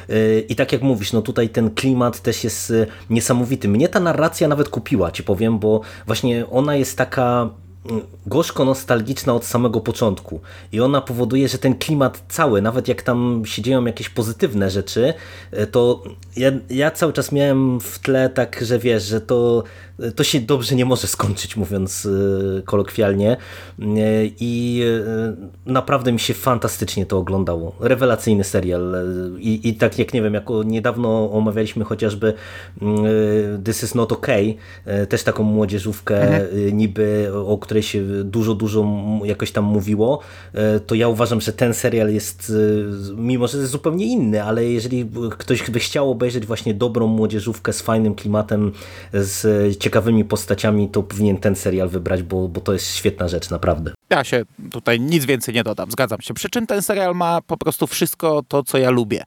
E, 0.09 0.41
I 0.41 0.57
tak 0.57 0.73
jak 0.73 0.83
mówisz, 0.83 1.13
no 1.13 1.23
tutaj 1.23 1.49
ten 1.49 1.71
klimat 1.71 2.21
też 2.21 2.45
jest 2.45 2.71
e, 2.71 2.87
niesamowity. 3.11 3.69
Mnie 3.69 3.89
ta 3.89 4.01
narracja 4.01 4.49
nawet 4.49 4.69
kupiła, 4.69 5.11
ci 5.11 5.23
powiem, 5.23 5.59
bo 5.59 5.81
właśnie 6.07 6.51
ona 6.51 6.77
jest 6.77 6.97
taka 6.97 7.51
gorzko 8.27 8.65
nostalgiczna 8.65 9.35
od 9.35 9.45
samego 9.45 9.81
początku 9.81 10.41
i 10.73 10.81
ona 10.81 11.01
powoduje, 11.01 11.49
że 11.49 11.59
ten 11.59 11.75
klimat 11.75 12.23
cały, 12.29 12.63
nawet 12.63 12.89
jak 12.89 13.03
tam 13.03 13.43
się 13.45 13.63
dzieją 13.63 13.85
jakieś 13.85 14.09
pozytywne 14.09 14.71
rzeczy, 14.71 15.15
to 15.71 16.03
ja, 16.37 16.51
ja 16.71 16.91
cały 16.91 17.13
czas 17.13 17.33
miałem 17.33 17.81
w 17.81 17.99
tle 17.99 18.29
tak, 18.29 18.61
że 18.63 18.79
wiesz, 18.79 19.03
że 19.03 19.21
to, 19.21 19.63
to 20.17 20.25
się 20.25 20.41
dobrze 20.41 20.75
nie 20.75 20.85
może 20.85 21.07
skończyć, 21.07 21.57
mówiąc 21.57 22.09
e, 22.59 22.63
kolokwialnie 22.63 23.37
i 24.41 24.83
naprawdę 25.67 26.13
mi 26.13 26.21
się 26.21 26.35
fantastycznie 26.35 27.07
to 27.07 27.19
oglądało. 27.19 27.73
Rewelacyjny 27.81 28.45
serial 28.45 28.95
i, 29.39 29.69
i 29.69 29.75
tak 29.75 29.99
jak 29.99 30.15
nie 30.15 30.23
wiem, 30.23 30.35
jako 30.35 30.63
niedawno 30.63 31.33
omawialiśmy 31.33 31.85
chociażby 31.85 32.35
This 33.65 33.83
is 33.83 33.95
not 33.95 34.13
okay, 34.13 34.55
też 35.09 35.23
taką 35.23 35.43
młodzieżówkę 35.43 36.23
mhm. 36.23 36.77
niby, 36.77 37.31
o 37.47 37.59
której 37.59 37.83
się 37.83 38.25
dużo, 38.25 38.55
dużo 38.55 38.87
jakoś 39.25 39.53
tam 39.53 39.65
mówiło, 39.65 40.21
e, 40.53 40.81
to 40.81 40.95
ja 40.95 41.09
uważam, 41.09 41.41
że 41.41 41.53
ten 41.53 41.75
serial 41.75 42.13
jest, 42.13 42.53
e, 43.11 43.17
mimo 43.17 43.47
że 43.47 43.59
jest 43.59 43.71
zupełnie 43.71 44.07
inny, 44.07 44.43
ale 44.43 44.65
jeżeli 44.65 45.11
ktoś 45.39 45.71
by 45.71 45.79
chciał 45.79 46.11
obejrzeć 46.11 46.47
właśnie 46.47 46.75
dobrą 46.75 47.07
młodzieżówkę 47.07 47.73
z 47.73 47.81
fajnym 47.81 48.15
klimatem, 48.15 48.73
z 49.13 49.79
ciekawymi 49.91 50.25
postaciami, 50.25 50.89
to 50.89 51.03
powinien 51.03 51.37
ten 51.37 51.57
serial 51.57 51.89
wybrać, 51.89 52.23
bo, 52.23 52.49
bo 52.49 52.61
to 52.61 52.73
jest 52.73 52.95
świetna 52.95 53.29
rzecz, 53.29 53.51
naprawdę. 53.51 53.93
Ja 54.11 54.25
się 54.25 54.43
tutaj 54.71 55.01
nic 55.01 55.25
więcej 55.25 55.55
nie 55.55 55.65
dodam, 55.65 55.91
zgadzam 55.91 56.21
się. 56.21 56.35
Przy 56.35 56.49
czym 56.49 56.67
ten 56.67 56.83
serial 56.83 57.15
ma 57.15 57.41
po 57.43 57.57
prostu 57.57 57.87
wszystko 57.87 58.43
to, 58.49 58.63
co 58.63 58.79
ja 58.79 58.91
lubię 58.91 59.25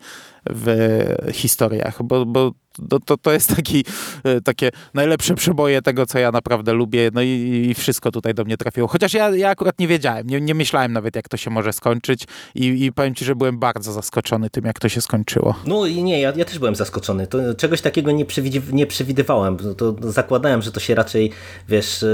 w 0.50 0.86
historiach, 1.34 2.04
bo, 2.04 2.26
bo 2.26 2.52
to, 2.90 3.00
to, 3.00 3.18
to 3.18 3.32
jest 3.32 3.56
taki, 3.56 3.86
e, 4.24 4.42
takie 4.42 4.70
najlepsze 4.94 5.36
przeboje 5.36 5.82
tego, 5.82 6.06
co 6.06 6.20
ja 6.20 6.32
naprawdę 6.32 6.74
lubię, 6.74 7.10
no 7.14 7.22
i, 7.22 7.68
i 7.70 7.74
wszystko 7.74 8.12
tutaj 8.12 8.34
do 8.34 8.44
mnie 8.44 8.58
trafiło. 8.58 8.88
Chociaż 8.88 9.14
ja, 9.14 9.30
ja 9.30 9.50
akurat 9.50 9.80
nie 9.80 9.88
wiedziałem, 9.88 10.28
nie, 10.28 10.42
nie 10.42 10.56
myślałem 10.56 10.94
nawet, 10.94 11.16
jak 11.16 11.30
to 11.30 11.38
się 11.38 11.50
może 11.50 11.74
skończyć 11.74 12.24
i, 12.56 12.86
i 12.86 12.92
powiem 12.92 13.16
ci, 13.16 13.26
że 13.26 13.36
byłem 13.36 13.60
bardzo 13.60 13.94
zaskoczony 13.94 14.50
tym, 14.50 14.66
jak 14.66 14.80
to 14.80 14.90
się 14.90 15.02
skończyło. 15.02 15.56
No 15.66 15.86
i 15.86 16.04
nie, 16.04 16.22
ja, 16.22 16.34
ja 16.36 16.46
też 16.46 16.60
byłem 16.60 16.76
zaskoczony. 16.76 17.28
To, 17.28 17.56
czegoś 17.56 17.82
takiego 17.82 18.12
nie, 18.12 18.26
nie 18.72 18.88
przewidywałem. 18.88 19.58
To, 19.58 19.74
to 19.74 20.12
zakładałem, 20.12 20.62
że 20.62 20.72
to 20.72 20.80
się 20.80 20.96
raczej, 20.96 21.32
wiesz, 21.70 22.04
e, 22.04 22.08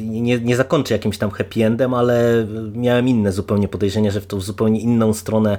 nie, 0.00 0.40
nie 0.40 0.56
zakończy 0.56 0.92
jakimś 0.92 1.18
tam 1.18 1.30
happy 1.30 1.64
endem, 1.64 1.94
ale 1.94 2.46
miałem 2.74 3.08
inne 3.08 3.32
zupełnie 3.32 3.68
podejrzenia, 3.68 4.10
że 4.10 4.20
w 4.20 4.26
tą 4.26 4.40
zupełnie 4.40 4.80
inną 4.80 5.12
stronę 5.12 5.58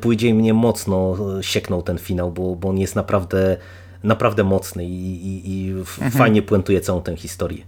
pójdzie 0.00 0.28
i 0.28 0.34
mnie 0.34 0.54
mocno 0.54 1.16
sieknął 1.40 1.82
ten 1.82 1.98
finał, 1.98 2.32
bo, 2.32 2.56
bo 2.56 2.68
on 2.68 2.78
jest 2.78 2.96
naprawdę 2.96 3.56
naprawdę 4.04 4.44
mocny 4.44 4.84
i, 4.84 5.26
i, 5.26 5.52
i 5.52 5.70
mhm. 5.70 6.10
fajnie 6.10 6.42
puentuje 6.42 6.80
całą 6.80 7.02
tę 7.02 7.16
historię. 7.16 7.64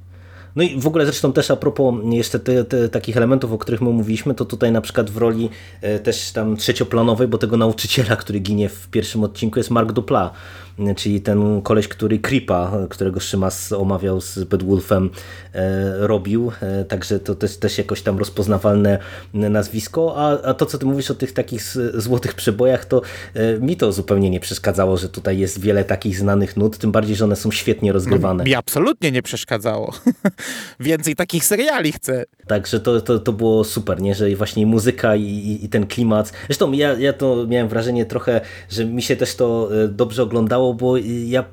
No 0.57 0.63
i 0.63 0.81
w 0.81 0.87
ogóle 0.87 1.05
zresztą 1.05 1.33
też 1.33 1.51
a 1.51 1.57
propos 1.57 1.95
jeszcze 2.11 2.39
te, 2.39 2.65
te, 2.65 2.89
takich 2.89 3.17
elementów, 3.17 3.53
o 3.53 3.59
których 3.59 3.81
my 3.81 3.91
mówiliśmy, 3.91 4.35
to 4.35 4.45
tutaj 4.45 4.73
na 4.73 4.81
przykład 4.81 5.11
w 5.11 5.17
roli 5.17 5.51
e, 5.81 5.99
też 5.99 6.33
tam 6.33 6.57
trzecioplanowej, 6.57 7.29
bo 7.29 7.39
tego 7.39 7.57
nauczyciela, 7.57 8.17
który 8.17 8.39
ginie 8.39 8.69
w 8.69 8.89
pierwszym 8.89 9.25
odcinku 9.25 9.59
jest 9.59 9.71
Mark 9.71 9.93
Dupla, 9.93 10.31
czyli 10.97 11.21
ten 11.21 11.63
koleś, 11.63 11.89
który 11.89 12.19
Creepa, 12.19 12.73
którego 12.91 13.21
Szymas 13.21 13.73
omawiał 13.73 14.21
z 14.21 14.45
Bedwulfem, 14.45 15.11
e, 15.55 16.07
robił, 16.07 16.53
e, 16.61 16.85
także 16.85 17.21
to 17.21 17.35
też, 17.35 17.57
też 17.57 17.79
jakoś 17.79 18.03
tam 18.03 18.19
rozpoznawalne 18.19 18.99
nazwisko, 19.35 20.15
a, 20.17 20.49
a 20.49 20.55
to 20.55 20.67
co 20.67 20.79
ty 20.79 20.87
mówisz 20.87 21.11
o 21.11 21.15
tych 21.15 21.33
takich 21.33 21.63
złotych 21.95 22.35
przebojach, 22.35 22.85
to 22.85 23.03
e, 23.35 23.59
mi 23.61 23.77
to 23.77 23.93
zupełnie 23.93 24.31
nie 24.31 24.41
przeszkadzało, 24.41 24.97
że 24.97 25.09
tutaj 25.09 25.39
jest 25.39 25.61
wiele 25.61 25.85
takich 25.85 26.19
znanych 26.19 26.57
nut, 26.57 26.79
tym 26.79 26.93
bardziej, 26.93 27.17
że 27.17 27.25
one 27.25 27.37
są 27.37 27.51
świetnie 27.51 27.93
rozgrywane. 27.93 28.45
Mi 28.45 28.55
absolutnie 28.55 29.13
nie 29.13 29.23
przeszkadzało. 29.23 29.95
Więcej 30.81 31.15
takich 31.17 31.45
seriali 31.45 31.93
chcę. 31.93 32.25
Także 32.47 32.81
to, 32.81 33.01
to, 33.01 33.19
to 33.19 33.33
było 33.33 33.65
super, 33.65 34.01
nie? 34.01 34.15
że 34.15 34.37
właśnie 34.37 34.67
muzyka 34.67 35.17
i, 35.17 35.59
i 35.63 35.69
ten 35.69 35.87
klimat. 35.87 36.33
Zresztą 36.47 36.73
ja, 36.73 36.93
ja 36.93 37.13
to 37.13 37.47
miałem 37.49 37.69
wrażenie 37.69 38.07
trochę, 38.07 38.41
że 38.71 38.85
mi 38.85 39.03
się 39.03 39.17
też 39.17 39.35
to 39.35 39.69
dobrze 39.89 40.23
oglądało, 40.23 40.75
bo 40.75 40.97
ja 41.27 41.45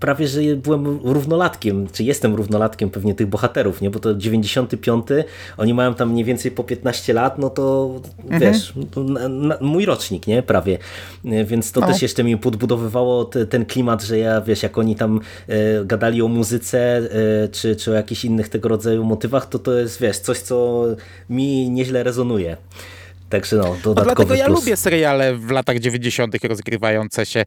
prawie, 0.00 0.28
że 0.28 0.40
byłem 0.56 1.00
równolatkiem, 1.04 1.88
czy 1.92 2.04
jestem 2.04 2.34
równolatkiem 2.34 2.90
pewnie 2.90 3.14
tych 3.14 3.26
bohaterów, 3.26 3.80
nie? 3.80 3.90
bo 3.90 3.98
to 3.98 4.14
95, 4.14 5.06
oni 5.56 5.74
mają 5.74 5.94
tam 5.94 6.10
mniej 6.10 6.24
więcej 6.24 6.50
po 6.50 6.64
15 6.64 7.12
lat, 7.12 7.38
no 7.38 7.50
to 7.50 7.94
mhm. 8.24 8.40
wiesz, 8.40 8.72
to 8.90 9.04
na, 9.04 9.28
na, 9.28 9.56
mój 9.60 9.84
rocznik, 9.84 10.26
nie? 10.26 10.42
Prawie. 10.42 10.78
Więc 11.44 11.72
to 11.72 11.80
no. 11.80 11.86
też 11.86 12.02
jeszcze 12.02 12.24
mi 12.24 12.36
podbudowywało 12.36 13.24
te, 13.24 13.46
ten 13.46 13.66
klimat, 13.66 14.02
że 14.02 14.18
ja, 14.18 14.40
wiesz, 14.40 14.62
jak 14.62 14.78
oni 14.78 14.96
tam 14.96 15.20
e, 15.48 15.84
gadali 15.84 16.22
o 16.22 16.28
muzyce, 16.28 16.96
e, 16.96 17.48
czy, 17.48 17.76
czy 17.76 17.90
o 17.90 17.94
jakichś 17.94 18.24
innych 18.24 18.48
tego 18.48 18.68
rodzaju 18.68 19.04
motywach, 19.04 19.48
to 19.48 19.58
to 19.58 19.72
jest, 19.72 20.00
wiesz, 20.00 20.18
coś, 20.18 20.38
co 20.42 20.86
mi 21.30 21.70
nieźle 21.70 22.02
rezonuje. 22.02 22.56
Także 23.30 23.56
no, 23.56 23.62
dodatkowy 23.62 23.94
Dlatego 23.94 24.34
ja 24.34 24.46
plus. 24.46 24.60
lubię 24.60 24.76
seriale 24.76 25.34
w 25.34 25.50
latach 25.50 25.78
90. 25.78 26.44
rozgrywające 26.44 27.26
się. 27.26 27.44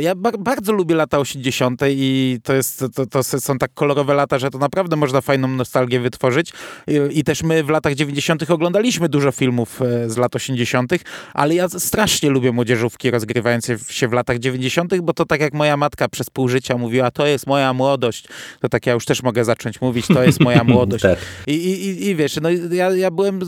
Ja 0.00 0.14
bardzo 0.38 0.72
lubię 0.72 0.94
lata 0.94 1.18
80. 1.18 1.80
i 1.88 2.38
to, 2.44 2.52
jest, 2.54 2.84
to, 2.94 3.06
to 3.06 3.22
są 3.22 3.58
tak 3.58 3.74
kolorowe 3.74 4.14
lata, 4.14 4.38
że 4.38 4.50
to 4.50 4.58
naprawdę 4.58 4.96
można 4.96 5.20
fajną 5.20 5.48
nostalgię 5.48 6.00
wytworzyć. 6.00 6.52
I, 6.86 7.18
I, 7.18 7.24
też 7.24 7.42
my 7.42 7.64
w 7.64 7.68
latach 7.68 7.94
90. 7.94 8.50
oglądaliśmy 8.50 9.08
dużo 9.08 9.32
filmów 9.32 9.82
e, 9.82 10.10
z 10.10 10.16
lat 10.16 10.36
80., 10.36 10.92
ale 11.34 11.54
ja 11.54 11.68
strasznie 11.68 12.30
lubię 12.30 12.52
młodzieżówki 12.52 13.10
rozgrywające 13.10 13.78
się 13.88 14.08
w 14.08 14.12
latach 14.12 14.38
90., 14.38 15.00
bo 15.00 15.12
to 15.12 15.26
tak 15.26 15.40
jak 15.40 15.54
moja 15.54 15.76
matka 15.76 16.08
przez 16.08 16.30
pół 16.30 16.48
życia 16.48 16.78
mówiła, 16.78 17.10
to 17.10 17.26
jest 17.26 17.46
moja 17.46 17.72
młodość, 17.72 18.28
to 18.60 18.68
tak 18.68 18.86
ja 18.86 18.92
już 18.92 19.04
też 19.04 19.22
mogę 19.22 19.44
zacząć 19.44 19.80
mówić, 19.80 20.06
to 20.06 20.22
jest 20.24 20.40
moja 20.40 20.64
młodość. 20.74 21.02
tak. 21.02 21.18
I, 21.46 21.52
i, 21.52 22.06
I 22.06 22.16
wiesz, 22.16 22.38
no 22.42 22.48
ja, 22.70 22.90
ja 22.90 23.10
byłem 23.10 23.40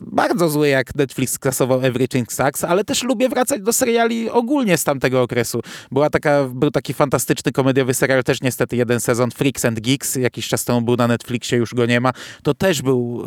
bardzo 0.00 0.48
zły, 0.48 0.68
jak 0.68 0.94
Netflix 0.94 1.23
Netflix 1.24 1.32
skasował 1.32 1.80
Everything 1.82 2.32
Sucks, 2.32 2.64
ale 2.64 2.84
też 2.84 3.02
lubię 3.02 3.28
wracać 3.28 3.62
do 3.62 3.72
seriali 3.72 4.30
ogólnie 4.30 4.78
z 4.78 4.84
tamtego 4.84 5.22
okresu. 5.22 5.60
Była 5.90 6.10
taka, 6.10 6.44
był 6.54 6.70
taki 6.70 6.94
fantastyczny 6.94 7.52
komediowy 7.52 7.94
serial, 7.94 8.24
też 8.24 8.42
niestety 8.42 8.76
jeden 8.76 9.00
sezon, 9.00 9.30
Freaks 9.30 9.64
and 9.64 9.80
Geeks, 9.80 10.16
jakiś 10.16 10.48
czas 10.48 10.64
temu 10.64 10.82
był 10.82 10.96
na 10.96 11.06
Netflixie, 11.06 11.58
już 11.58 11.74
go 11.74 11.86
nie 11.86 12.00
ma. 12.00 12.12
To 12.42 12.54
też 12.54 12.82
był 12.82 13.24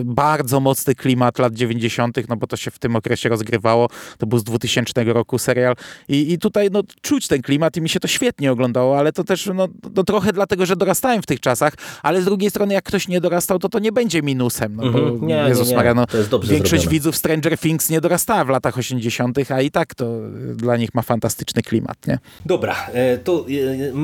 e, 0.00 0.04
bardzo 0.04 0.60
mocny 0.60 0.94
klimat 0.94 1.38
lat 1.38 1.54
90., 1.54 2.28
no 2.28 2.36
bo 2.36 2.46
to 2.46 2.56
się 2.56 2.70
w 2.70 2.78
tym 2.78 2.96
okresie 2.96 3.28
rozgrywało. 3.28 3.88
To 4.18 4.26
był 4.26 4.38
z 4.38 4.44
2000 4.44 5.04
roku 5.04 5.38
serial 5.38 5.74
i, 6.08 6.32
i 6.32 6.38
tutaj 6.38 6.68
no, 6.72 6.82
czuć 7.02 7.28
ten 7.28 7.42
klimat 7.42 7.76
i 7.76 7.80
mi 7.80 7.88
się 7.88 8.00
to 8.00 8.08
świetnie 8.08 8.52
oglądało, 8.52 8.98
ale 8.98 9.12
to 9.12 9.24
też 9.24 9.50
no, 9.54 9.68
no, 9.96 10.04
trochę 10.04 10.32
dlatego, 10.32 10.66
że 10.66 10.76
dorastałem 10.76 11.22
w 11.22 11.26
tych 11.26 11.40
czasach, 11.40 11.74
ale 12.02 12.22
z 12.22 12.24
drugiej 12.24 12.50
strony 12.50 12.74
jak 12.74 12.84
ktoś 12.84 13.08
nie 13.08 13.20
dorastał, 13.20 13.58
to 13.58 13.68
to 13.68 13.78
nie 13.78 13.92
będzie 13.92 14.22
minusem, 14.22 14.76
no, 14.76 14.82
bo 14.82 14.98
mm 14.98 15.18
-hmm. 15.18 15.22
nie, 15.22 15.34
Jezus 15.48 15.66
nie, 15.66 15.70
nie. 15.70 15.76
Maria, 15.76 15.94
no, 15.94 16.06
większość 16.42 16.82
zrobione. 16.82 16.90
widzów 16.90 17.16
Stranger 17.16 17.39
Stranger 17.40 17.58
Things 17.58 17.90
nie 17.90 18.00
dorastała 18.00 18.44
w 18.44 18.48
latach 18.48 18.78
80., 18.78 19.50
a 19.50 19.60
i 19.60 19.70
tak 19.70 19.94
to 19.94 20.20
dla 20.54 20.76
nich 20.76 20.94
ma 20.94 21.02
fantastyczny 21.02 21.62
klimat, 21.62 22.06
nie? 22.06 22.18
Dobra, 22.46 22.76
e, 22.92 23.18
to 23.18 23.46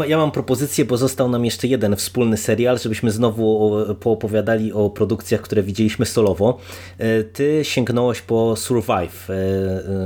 e, 0.04 0.08
ja 0.08 0.16
mam 0.16 0.30
propozycję, 0.30 0.84
bo 0.84 0.96
został 0.96 1.28
nam 1.28 1.44
jeszcze 1.44 1.66
jeden 1.66 1.96
wspólny 1.96 2.36
serial, 2.36 2.78
żebyśmy 2.78 3.10
znowu 3.10 3.76
poopowiadali 4.00 4.72
o 4.72 4.90
produkcjach, 4.90 5.40
które 5.40 5.62
widzieliśmy 5.62 6.06
solowo. 6.06 6.58
E, 6.98 7.24
ty 7.24 7.60
sięgnąłeś 7.62 8.20
po 8.20 8.56
Survive 8.56 9.28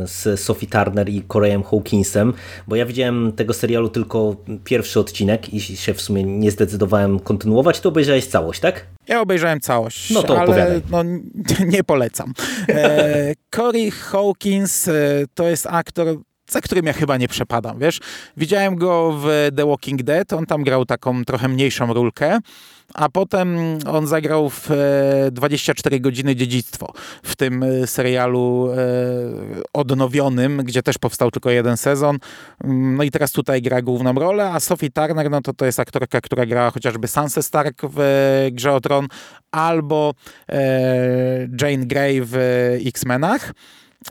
z 0.05 0.41
Sophie 0.41 0.69
Turner 0.69 1.09
i 1.09 1.23
Koreem 1.23 1.63
Hawkinsem, 1.63 2.33
bo 2.69 2.77
ja 2.77 2.87
widziałem 2.87 3.33
tego 3.33 3.55
serialu 3.55 3.89
tylko 3.89 4.37
pierwszy 4.65 5.01
odcinek 5.01 5.55
i 5.55 5.61
się 5.61 5.95
w 5.95 6.01
sumie 6.01 6.25
nie 6.25 6.51
zdecydowałem 6.51 7.21
kontynuować, 7.21 7.81
to 7.81 7.89
obejrzałeś 7.89 8.27
całość, 8.27 8.61
tak? 8.61 8.87
Ja 9.11 9.21
obejrzałem 9.21 9.61
całość, 9.61 10.11
no 10.11 10.23
to 10.23 10.41
ale 10.41 10.81
no, 10.91 11.03
nie 11.75 11.85
polecam. 11.85 12.33
E, 12.69 13.35
Corey 13.57 13.91
Hawkins 13.91 14.89
e, 14.89 14.93
to 15.35 15.49
jest 15.49 15.67
aktor, 15.67 16.07
za 16.51 16.61
którym 16.61 16.87
ja 16.87 16.93
chyba 16.93 17.17
nie 17.17 17.29
przepadam, 17.29 17.79
wiesz. 17.79 18.01
Widziałem 18.37 18.77
go 18.77 19.19
w 19.23 19.49
The 19.57 19.67
Walking 19.67 20.03
Dead, 20.03 20.33
on 20.33 20.47
tam 20.47 20.65
grał 20.65 20.85
taką 20.85 21.25
trochę 21.25 21.49
mniejszą 21.49 21.93
rulkę, 21.93 22.39
a 22.95 23.09
potem 23.09 23.79
on 23.87 24.07
zagrał 24.07 24.51
w 24.51 24.69
24 25.33 25.97
e, 25.97 26.01
godziny 26.01 26.37
dziedzictwo 26.37 26.93
w 27.23 27.37
tym 27.37 27.63
e, 27.63 27.87
serialu 27.87 28.69
e, 28.73 28.77
odnowionym, 29.73 30.63
gdzie 30.65 30.83
też 30.83 30.99
powstał 30.99 31.31
tylko 31.31 31.51
jeden 31.51 31.77
sezon. 31.77 32.19
Mm, 32.65 32.97
no 32.97 33.03
i 33.03 33.11
teraz 33.11 33.33
tutaj 33.33 33.63
gra 33.63 33.83
główną 33.83 34.13
rolę, 34.13 34.51
a 34.51 34.61
Sophie 34.61 34.91
Turner, 34.91 35.31
no 35.31 35.41
to 35.41 35.53
to 35.53 35.67
jest 35.67 35.81
aktorka, 35.81 36.21
która 36.21 36.47
grała 36.47 36.71
chociażby 36.71 37.09
Sansa 37.09 37.43
Stark 37.43 37.83
w 37.83 38.49
Grze 38.53 38.73
o 38.73 38.81
Tron 38.81 39.09
albo 39.51 40.15
Jane 41.61 41.87
Grey 41.87 42.21
w 42.25 42.37
X-Menach. 42.87 43.53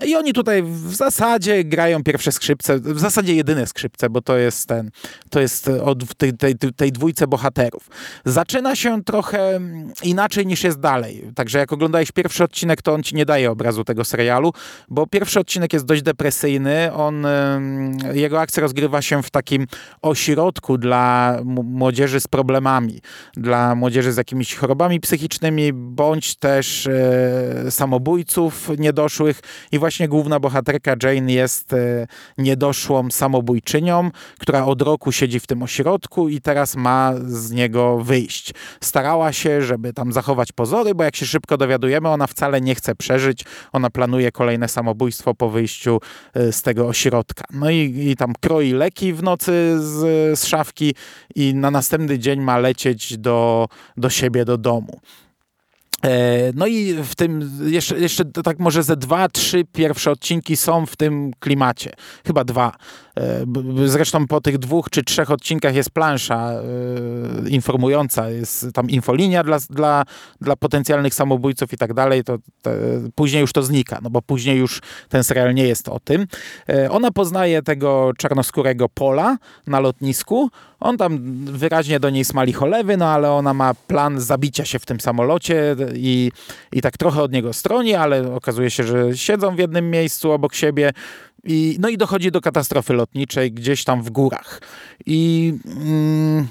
I 0.06 0.16
oni 0.16 0.34
tutaj 0.34 0.64
w 0.64 0.96
zasadzie 0.96 1.64
grają 1.64 2.04
pierwsze 2.04 2.32
skrzypce, 2.32 2.80
w 2.80 3.00
zasadzie 3.00 3.36
jedyne 3.36 3.68
skrzypce, 3.68 4.10
bo 4.10 4.22
to 4.22 4.38
jest 4.38 4.68
ten, 4.68 4.92
to 5.30 5.40
jest 5.40 5.68
od 5.68 6.16
tej, 6.16 6.34
tej, 6.34 6.56
tej 6.56 6.92
dwójce 6.92 7.28
bohaterów. 7.28 7.90
Zaczyna 8.26 8.76
się 8.76 9.04
trochę 9.04 9.60
inaczej 10.04 10.46
niż 10.46 10.64
jest 10.64 10.80
dalej. 10.80 11.32
Także 11.36 11.60
jak 11.60 11.74
oglądałeś 11.74 12.12
pierwszy 12.12 12.44
odcinek, 12.44 12.82
to 12.82 12.94
on 12.94 13.04
ci 13.04 13.16
nie 13.16 13.26
daje 13.26 13.52
obrazu 13.52 13.84
tego 13.84 14.06
serialu, 14.06 14.54
bo 14.90 15.08
pierwszy 15.08 15.40
odcinek 15.40 15.74
jest 15.74 15.86
dość 15.86 16.02
depresyjny. 16.02 16.94
On, 16.94 17.28
jego 18.14 18.42
akcja 18.42 18.62
rozgrywa 18.62 19.02
się 19.02 19.24
w 19.24 19.30
takim 19.30 19.68
ośrodku 20.02 20.78
dla 20.78 21.40
młodzieży 21.64 22.20
z 22.20 22.28
problemami, 22.28 23.02
dla 23.34 23.76
młodzieży 23.76 24.14
z 24.14 24.18
jakimiś 24.18 24.56
chorobami 24.56 25.00
psychicznymi, 25.00 25.74
bądź 25.74 26.36
też 26.36 26.88
e, 26.88 27.72
samobójców 27.72 28.70
niedoszłych 28.78 29.42
i 29.72 29.79
właśnie 29.80 30.08
główna 30.08 30.40
bohaterka 30.40 30.96
Jane 31.04 31.32
jest 31.32 31.74
e, 31.74 32.08
niedoszłą 32.38 33.12
samobójczynią, 33.12 34.12
która 34.40 34.66
od 34.66 34.82
roku 34.82 35.12
siedzi 35.12 35.40
w 35.40 35.48
tym 35.48 35.64
ośrodku 35.64 36.30
i 36.30 36.42
teraz 36.42 36.76
ma 36.76 37.14
z 37.26 37.52
niego 37.52 37.98
wyjść. 37.98 38.54
Starała 38.82 39.34
się, 39.34 39.62
żeby 39.62 39.94
tam 39.94 40.14
zachować 40.14 40.52
pozory, 40.52 40.96
bo 40.96 41.04
jak 41.04 41.16
się 41.16 41.26
szybko 41.26 41.58
dowiadujemy, 41.58 42.10
ona 42.10 42.28
wcale 42.28 42.62
nie 42.62 42.76
chce 42.76 42.96
przeżyć. 42.96 43.44
Ona 43.72 43.90
planuje 43.90 44.32
kolejne 44.32 44.68
samobójstwo 44.68 45.34
po 45.34 45.50
wyjściu 45.50 46.00
e, 46.34 46.52
z 46.52 46.62
tego 46.62 46.88
ośrodka. 46.88 47.44
No 47.54 47.70
i, 47.70 48.10
i 48.10 48.16
tam 48.16 48.34
kroi 48.40 48.72
leki 48.72 49.14
w 49.14 49.24
nocy 49.24 49.78
z, 49.80 50.40
z 50.40 50.46
szafki 50.46 50.96
i 51.36 51.54
na 51.56 51.72
następny 51.72 52.20
dzień 52.20 52.42
ma 52.42 52.58
lecieć 52.58 53.18
do, 53.18 53.68
do 53.98 54.10
siebie 54.10 54.46
do 54.46 54.58
domu. 54.58 55.00
E, 56.06 56.52
no 56.56 56.68
i 56.68 56.94
w 57.04 57.16
tym 57.16 57.52
jeszcze, 57.66 58.00
jeszcze 58.00 58.26
tak 58.26 58.60
może 58.60 58.84
ze 58.84 58.98
dwa, 58.98 59.30
trzy 59.30 59.66
pierwsze 59.74 60.12
odcinki 60.12 60.58
są 60.58 60.86
w 60.86 60.96
tym 60.96 61.32
klimacie. 61.40 61.92
Chyba 62.28 62.44
dwa. 62.44 62.72
E, 63.18 63.46
zresztą 63.86 64.28
po 64.28 64.42
tych 64.42 64.58
dwóch 64.58 64.90
czy 64.90 65.04
trzech 65.04 65.32
odcinkach 65.32 65.76
jest 65.76 65.90
plansza 65.90 66.52
e, 66.52 67.50
informująca, 67.50 68.30
jest 68.30 68.68
tam 68.74 68.90
infolinia 68.90 69.44
dla, 69.44 69.58
dla, 69.70 70.04
dla 70.42 70.56
potencjalnych 70.56 71.14
samobójców 71.14 71.74
i 71.74 71.78
tak 71.78 71.94
dalej. 71.94 72.24
To, 72.24 72.38
to, 72.62 72.72
później 73.16 73.42
już 73.42 73.54
to 73.54 73.64
znika, 73.64 74.00
no 74.04 74.10
bo 74.10 74.22
później 74.22 74.58
już 74.58 74.82
ten 75.10 75.24
serial 75.24 75.56
nie 75.56 75.68
jest 75.68 75.90
o 75.90 76.00
tym. 76.00 76.28
Ona 76.90 77.12
poznaje 77.12 77.62
tego 77.62 78.12
czarnoskórego 78.18 78.90
Pola 78.90 79.38
na 79.68 79.80
lotnisku. 79.80 80.50
On 80.80 80.98
tam 80.98 81.20
wyraźnie 81.46 82.00
do 82.00 82.10
niej 82.10 82.26
smali 82.26 82.54
cholewy, 82.54 82.98
no 82.98 83.08
ale 83.08 83.32
ona 83.32 83.54
ma 83.54 83.74
plan 83.74 84.20
zabicia 84.20 84.66
się 84.66 84.80
w 84.80 84.86
tym 84.86 85.00
samolocie 85.00 85.76
i, 85.96 86.32
i 86.72 86.82
tak 86.82 86.98
trochę 86.98 87.22
od 87.22 87.32
niego 87.32 87.54
stroni, 87.54 87.96
ale 87.96 88.36
okazuje 88.36 88.72
się, 88.72 88.84
że 88.84 89.18
siedzą 89.18 89.56
w 89.56 89.60
jednym 89.60 89.92
miejscu 89.92 90.32
obok 90.32 90.56
siebie. 90.56 90.92
I, 91.44 91.78
no 91.80 91.90
i 91.90 91.98
dochodzi 91.98 92.32
do 92.32 92.42
katastrofy 92.42 92.94
lotniczej 92.94 93.52
gdzieś 93.52 93.84
tam 93.84 94.04
w 94.04 94.10
górach. 94.10 94.62
I 95.06 95.54
mm, 95.66 96.48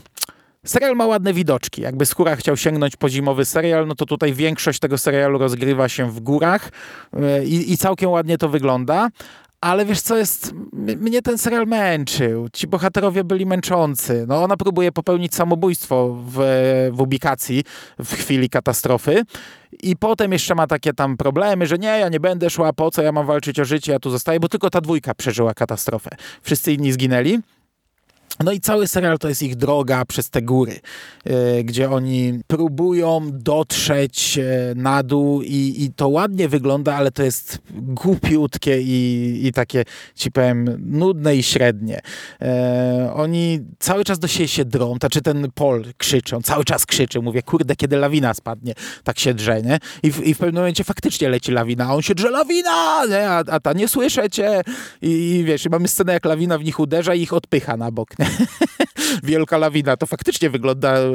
serial 0.65 0.97
ma 0.97 1.07
ładne 1.07 1.33
widoczki. 1.33 1.83
Jakby 1.83 2.07
Skóra 2.07 2.37
chciał 2.37 2.57
sięgnąć 2.57 2.97
po 2.97 3.09
zimowy 3.09 3.45
serial, 3.45 3.87
no 3.87 3.95
to 3.95 4.07
tutaj 4.07 4.33
większość 4.33 4.79
tego 4.79 4.99
serialu 4.99 5.39
rozgrywa 5.39 5.89
się 5.89 6.11
w 6.11 6.21
górach 6.21 6.71
e, 7.13 7.45
i, 7.45 7.73
i 7.73 7.79
całkiem 7.79 8.11
ładnie 8.11 8.39
to 8.39 8.49
wygląda. 8.49 9.09
Ale 9.61 9.85
wiesz 9.85 10.01
co 10.01 10.17
jest, 10.17 10.53
mnie 10.73 11.23
ten 11.23 11.39
serial 11.39 11.67
męczył. 11.67 12.49
Ci 12.53 12.67
bohaterowie 12.67 13.25
byli 13.25 13.47
męczący. 13.47 14.25
No 14.29 14.43
ona 14.43 14.57
próbuje 14.57 14.93
popełnić 14.93 15.35
samobójstwo 15.35 16.17
w, 16.27 16.37
w 16.93 17.01
ubikacji 17.01 17.65
w 17.99 18.15
chwili 18.15 18.51
katastrofy. 18.51 19.23
I 19.83 19.97
potem 19.97 20.33
jeszcze 20.33 20.55
ma 20.55 20.67
takie 20.67 20.93
tam 20.93 21.17
problemy, 21.17 21.67
że 21.67 21.79
nie, 21.79 21.89
ja 21.89 22.09
nie 22.09 22.21
będę 22.21 22.51
szła, 22.51 22.73
po 22.73 22.91
co 22.91 23.03
ja 23.03 23.13
mam 23.13 23.27
walczyć 23.27 23.61
o 23.61 23.65
życie, 23.65 23.93
ja 23.93 23.99
tu 23.99 24.11
zostaję, 24.11 24.41
bo 24.41 24.49
tylko 24.49 24.71
ta 24.71 24.81
dwójka 24.81 25.15
przeżyła 25.15 25.55
katastrofę. 25.55 26.11
Wszyscy 26.43 26.73
inni 26.73 26.93
zginęli. 26.93 27.39
No 28.45 28.53
i 28.53 28.61
cały 28.61 28.89
serial 28.89 29.19
to 29.19 29.29
jest 29.29 29.43
ich 29.43 29.57
droga 29.57 30.05
przez 30.05 30.31
te 30.31 30.43
góry, 30.43 30.81
e, 31.25 31.65
gdzie 31.65 31.91
oni 31.91 32.41
próbują 32.47 33.21
dotrzeć 33.33 34.39
e, 34.39 34.75
na 34.75 35.03
dół 35.03 35.43
i, 35.43 35.75
i 35.79 35.93
to 35.97 36.09
ładnie 36.09 36.49
wygląda, 36.49 36.95
ale 36.95 37.11
to 37.11 37.23
jest 37.23 37.59
głupiutkie 37.71 38.83
i, 38.83 39.41
i 39.47 39.53
takie, 39.53 39.85
ci 40.15 40.31
powiem, 40.31 40.83
nudne 40.87 41.37
i 41.37 41.43
średnie. 41.43 42.01
E, 42.43 43.13
oni 43.15 43.61
cały 43.79 44.05
czas 44.05 44.19
do 44.19 44.29
siebie 44.29 44.49
się 44.49 44.65
drą, 44.65 44.97
znaczy 45.01 45.23
ten 45.23 45.49
Pol 45.55 45.85
krzyczą, 45.97 46.43
cały 46.43 46.65
czas 46.65 46.87
krzyczy, 46.87 47.21
mówię, 47.21 47.43
kurde, 47.43 47.77
kiedy 47.77 47.97
lawina 47.97 48.35
spadnie, 48.35 48.75
tak 49.05 49.19
się 49.19 49.35
drze, 49.35 49.63
nie? 49.63 49.79
I 50.03 50.13
w, 50.13 50.27
i 50.27 50.35
w 50.35 50.39
pewnym 50.39 50.55
momencie 50.55 50.85
faktycznie 50.85 51.29
leci 51.29 51.53
lawina, 51.53 51.87
a 51.87 51.95
on 51.95 52.03
się 52.03 52.15
drze, 52.15 52.31
lawina, 52.31 53.07
nie? 53.07 53.31
A, 53.31 53.39
a 53.39 53.61
ta, 53.61 53.73
nie 53.73 53.89
słyszę 53.89 54.31
cię. 54.31 54.61
I, 55.03 55.09
i 55.09 55.45
wiesz, 55.45 55.67
i 55.67 55.69
mamy 55.69 55.89
scenę, 55.89 56.13
jak 56.13 56.25
lawina 56.25 56.59
w 56.59 56.65
nich 56.65 56.81
uderza 56.81 57.15
i 57.15 57.23
ich 57.23 57.33
odpycha 57.33 57.77
na 57.77 57.91
bok, 57.91 58.19
nie? 58.19 58.28
wielka 59.23 59.59
lawina. 59.59 59.97
To 59.97 60.07
faktycznie 60.07 60.51
wygląda 60.51 60.99
e, 60.99 61.11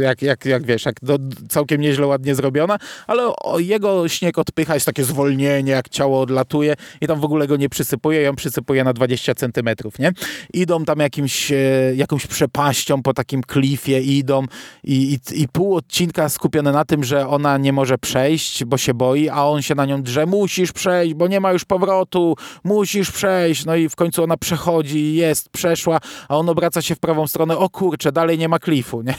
jak, 0.00 0.22
jak, 0.22 0.44
jak 0.44 0.66
wiesz, 0.66 0.84
jak 0.84 0.96
do, 1.02 1.18
całkiem 1.48 1.80
nieźle 1.80 2.06
ładnie 2.06 2.34
zrobiona, 2.34 2.78
ale 3.06 3.32
jego 3.58 4.08
śnieg 4.08 4.38
odpycha, 4.38 4.74
jest 4.74 4.86
takie 4.86 5.04
zwolnienie, 5.04 5.72
jak 5.72 5.88
ciało 5.88 6.20
odlatuje 6.20 6.74
i 7.00 7.06
tam 7.06 7.20
w 7.20 7.24
ogóle 7.24 7.46
go 7.46 7.56
nie 7.56 7.68
przysypuje, 7.68 8.20
ją 8.22 8.36
przysypuje 8.36 8.84
na 8.84 8.92
20 8.92 9.34
centymetrów, 9.34 9.98
nie? 9.98 10.12
Idą 10.54 10.84
tam 10.84 10.98
jakimś, 10.98 11.52
e, 11.52 11.56
jakąś 11.94 12.26
przepaścią 12.26 13.02
po 13.02 13.14
takim 13.14 13.42
klifie, 13.42 14.00
idą 14.00 14.44
i, 14.84 15.18
i, 15.32 15.42
i 15.42 15.48
pół 15.48 15.76
odcinka 15.76 16.28
skupione 16.28 16.72
na 16.72 16.84
tym, 16.84 17.04
że 17.04 17.28
ona 17.28 17.58
nie 17.58 17.72
może 17.72 17.98
przejść, 17.98 18.64
bo 18.64 18.78
się 18.78 18.94
boi, 18.94 19.28
a 19.28 19.44
on 19.44 19.62
się 19.62 19.74
na 19.74 19.86
nią 19.86 20.02
drze, 20.02 20.26
musisz 20.26 20.72
przejść, 20.72 21.14
bo 21.14 21.28
nie 21.28 21.40
ma 21.40 21.52
już 21.52 21.64
powrotu, 21.64 22.36
musisz 22.64 23.10
przejść, 23.10 23.64
no 23.64 23.76
i 23.76 23.88
w 23.88 23.96
końcu 23.96 24.22
ona 24.22 24.36
przechodzi, 24.36 25.14
jest, 25.14 25.48
przeszła, 25.48 25.98
a 26.28 26.36
on 26.36 26.45
obraca 26.48 26.82
się 26.82 26.94
w 26.94 26.98
prawą 26.98 27.26
stronę, 27.26 27.58
o 27.58 27.70
kurczę, 27.70 28.12
dalej 28.12 28.38
nie 28.38 28.48
ma 28.48 28.58
klifu, 28.58 29.02
nie? 29.02 29.14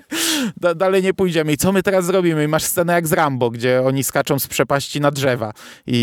dalej 0.76 1.02
nie 1.02 1.14
pójdziemy. 1.14 1.52
I 1.52 1.56
co 1.56 1.72
my 1.72 1.82
teraz 1.82 2.04
zrobimy? 2.04 2.44
I 2.44 2.48
masz 2.48 2.64
scenę 2.64 2.92
jak 2.92 3.06
z 3.06 3.12
Rambo, 3.12 3.50
gdzie 3.50 3.82
oni 3.82 4.04
skaczą 4.04 4.38
z 4.38 4.46
przepaści 4.46 5.00
na 5.00 5.10
drzewa 5.10 5.52
i, 5.86 5.96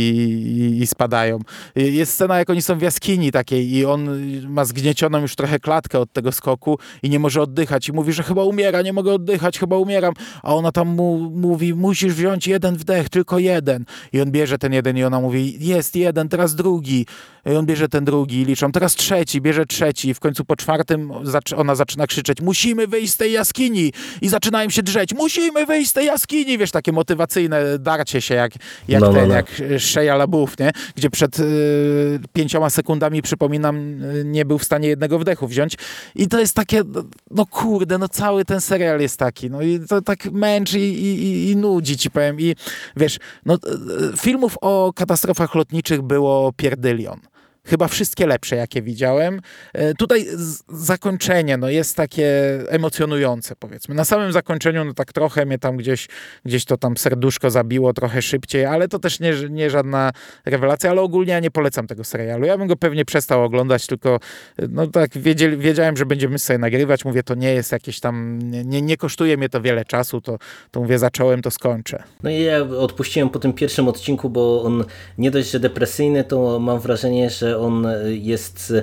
i, 0.78 0.82
i 0.82 0.88
spadają. 0.88 1.39
Jest 1.76 2.14
scena, 2.14 2.39
jak 2.39 2.49
oni 2.49 2.62
są 2.62 2.78
w 2.78 2.82
jaskini 2.82 3.32
takiej 3.32 3.74
i 3.74 3.86
on 3.86 4.10
ma 4.47 4.66
zgniecioną 4.66 5.22
już 5.22 5.36
trochę 5.36 5.60
klatkę 5.60 5.99
od 5.99 6.14
tego 6.14 6.32
skoku 6.32 6.80
i 7.04 7.10
nie 7.10 7.20
może 7.20 7.41
oddychać 7.41 7.89
i 7.89 7.93
mówi, 7.93 8.14
że 8.14 8.24
chyba 8.24 8.43
umiera, 8.43 8.82
nie 8.82 8.93
mogę 8.93 9.14
oddychać, 9.14 9.60
chyba 9.60 9.78
umieram. 9.78 10.14
A 10.43 10.56
ona 10.56 10.72
tam 10.72 10.88
mu 10.88 11.32
mówi, 11.36 11.74
musisz 11.74 12.14
wziąć 12.14 12.47
jeden 12.47 12.76
wdech, 12.76 13.10
tylko 13.10 13.39
jeden. 13.39 13.86
I 14.14 14.22
on 14.22 14.32
bierze 14.32 14.58
ten 14.58 14.74
jeden 14.74 14.97
i 14.97 15.04
ona 15.04 15.20
mówi, 15.20 15.68
jest 15.68 15.95
jeden, 15.95 16.30
teraz 16.30 16.56
drugi. 16.56 17.06
I 17.45 17.56
on 17.56 17.66
bierze 17.66 17.89
ten 17.89 18.06
drugi, 18.06 18.45
liczą, 18.45 18.72
teraz 18.72 18.95
trzeci, 18.95 19.41
bierze 19.41 19.66
trzeci 19.66 20.10
i 20.10 20.14
w 20.14 20.20
końcu 20.20 20.41
po 20.46 20.56
czwartym 20.56 21.12
ona 21.56 21.76
zaczyna 21.76 22.08
krzyczeć, 22.08 22.42
musimy 22.42 22.88
wyjść 22.88 23.14
z 23.14 23.18
tej 23.18 23.32
jaskini! 23.32 23.94
I 24.22 24.30
zaczynają 24.30 24.70
się 24.70 24.84
drzeć, 24.84 25.14
musimy 25.14 25.66
wyjść 25.66 25.89
z 25.89 25.94
tej 25.94 26.06
jaskini, 26.06 26.58
wiesz, 26.58 26.72
takie 26.72 26.92
motywacyjne 26.92 27.80
darcie 27.80 28.22
się 28.22 28.36
jak, 28.36 28.52
jak 28.88 29.02
no, 29.02 29.14
ten, 29.14 29.22
no, 29.22 29.28
no. 29.28 29.36
jak 29.36 29.62
Shea 29.78 30.16
LaBeouf, 30.16 30.60
nie? 30.60 30.72
Gdzie 30.96 31.10
przed 31.10 31.39
y, 31.39 32.20
pięcioma 32.34 32.70
sekundami, 32.70 33.22
przypominam, 33.22 34.04
y, 34.04 34.24
nie 34.26 34.46
był 34.46 34.58
w 34.58 34.64
stanie 34.64 34.88
jednego 34.88 35.20
wdechu 35.20 35.48
wziąć. 35.48 35.78
I 36.16 36.28
to 36.28 36.39
jest 36.39 36.56
takie, 36.56 36.82
no, 36.88 37.04
no 37.32 37.46
kurde, 37.46 37.98
no 37.98 38.08
cały 38.08 38.46
ten 38.46 38.62
serial 38.62 39.02
jest 39.02 39.18
taki, 39.18 39.50
no 39.50 39.62
i 39.62 39.80
to 39.80 40.02
tak 40.02 40.26
męczy 40.32 40.80
i, 40.80 41.04
i, 41.04 41.52
i 41.52 41.56
nudzi, 41.56 41.98
ci 41.98 42.12
powiem. 42.12 42.39
I 42.39 42.56
wiesz, 42.98 43.20
no 43.46 43.56
y, 43.56 44.18
filmów 44.18 44.58
o 44.62 44.94
katastrofach 44.96 45.56
lotniczych 45.56 46.02
było 46.02 46.54
pierdylion 46.54 47.31
chyba 47.66 47.88
wszystkie 47.88 48.28
lepsze, 48.28 48.55
jakie 48.55 48.82
widziałem. 48.82 49.41
E, 49.74 49.93
tutaj 49.93 50.26
zakończenie 50.70 51.57
no, 51.57 51.70
jest 51.70 51.97
takie 51.97 52.30
emocjonujące, 52.68 53.55
powiedzmy. 53.55 53.95
Na 53.95 54.05
samym 54.05 54.32
zakończeniu 54.32 54.86
no, 54.86 54.93
tak 54.93 55.14
trochę 55.14 55.45
mnie 55.45 55.57
tam 55.57 55.78
gdzieś, 55.78 56.07
gdzieś 56.45 56.66
to 56.66 56.78
tam 56.78 56.97
serduszko 56.97 57.51
zabiło 57.51 57.93
trochę 57.93 58.22
szybciej, 58.22 58.66
ale 58.66 58.88
to 58.88 58.99
też 58.99 59.20
nie, 59.20 59.34
nie 59.49 59.70
żadna 59.70 60.12
rewelacja, 60.45 60.89
ale 60.89 61.01
ogólnie 61.01 61.34
ja 61.34 61.39
nie 61.39 61.51
polecam 61.51 61.88
tego 61.88 62.03
serialu. 62.03 62.45
Ja 62.45 62.57
bym 62.57 62.68
go 62.68 62.76
pewnie 62.76 63.05
przestał 63.05 63.43
oglądać, 63.43 63.88
tylko 63.88 64.20
e, 64.59 64.68
no 64.70 64.88
tak 64.88 65.18
wiedzieli, 65.18 65.57
wiedziałem, 65.57 65.97
że 65.97 66.05
będziemy 66.05 66.39
sobie 66.39 66.59
nagrywać. 66.59 67.05
Mówię, 67.05 67.24
to 67.24 67.36
nie 67.36 67.53
jest 67.53 67.72
jakieś 67.72 67.99
tam, 67.99 68.39
nie, 68.41 68.82
nie 68.82 68.97
kosztuje 68.97 69.38
mnie 69.38 69.49
to 69.49 69.62
wiele 69.62 69.86
czasu, 69.86 70.22
to, 70.22 70.38
to 70.72 70.82
mówię, 70.82 70.99
zacząłem, 70.99 71.41
to 71.41 71.51
skończę. 71.51 72.03
No 72.24 72.30
i 72.30 72.41
ja 72.41 72.62
odpuściłem 72.62 73.30
po 73.30 73.39
tym 73.39 73.53
pierwszym 73.53 73.88
odcinku, 73.88 74.30
bo 74.30 74.64
on 74.64 74.84
nie 75.18 75.32
dość, 75.32 75.51
że 75.51 75.59
depresyjny, 75.59 76.24
to 76.24 76.59
mam 76.59 76.80
wrażenie, 76.80 77.30
że 77.30 77.51
on 77.58 77.88
jest 78.06 78.74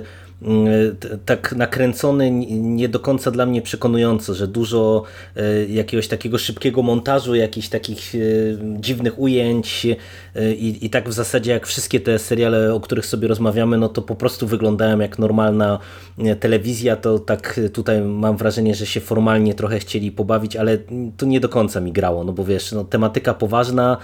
tak 1.25 1.55
nakręcony 1.55 2.31
nie 2.61 2.89
do 2.89 2.99
końca 2.99 3.31
dla 3.31 3.45
mnie 3.45 3.61
przekonująco, 3.61 4.33
że 4.33 4.47
dużo 4.47 5.03
jakiegoś 5.69 6.07
takiego 6.07 6.37
szybkiego 6.37 6.81
montażu, 6.81 7.35
jakichś 7.35 7.69
takich 7.69 8.13
dziwnych 8.79 9.19
ujęć 9.19 9.85
i, 10.57 10.85
i 10.85 10.89
tak 10.89 11.09
w 11.09 11.13
zasadzie 11.13 11.51
jak 11.51 11.67
wszystkie 11.67 11.99
te 11.99 12.19
seriale, 12.19 12.73
o 12.73 12.79
których 12.79 13.05
sobie 13.05 13.27
rozmawiamy, 13.27 13.77
no 13.77 13.89
to 13.89 14.01
po 14.01 14.15
prostu 14.15 14.47
wyglądają 14.47 14.99
jak 14.99 15.19
normalna 15.19 15.79
telewizja, 16.39 16.95
to 16.95 17.19
tak 17.19 17.59
tutaj 17.73 18.01
mam 18.01 18.37
wrażenie, 18.37 18.75
że 18.75 18.85
się 18.85 18.99
formalnie 18.99 19.53
trochę 19.53 19.79
chcieli 19.79 20.11
pobawić, 20.11 20.55
ale 20.55 20.77
to 21.17 21.25
nie 21.25 21.39
do 21.39 21.49
końca 21.49 21.81
mi 21.81 21.91
grało, 21.91 22.23
no 22.23 22.33
bo 22.33 22.43
wiesz, 22.43 22.71
no, 22.71 22.83
tematyka 22.83 23.33
poważna, 23.33 23.97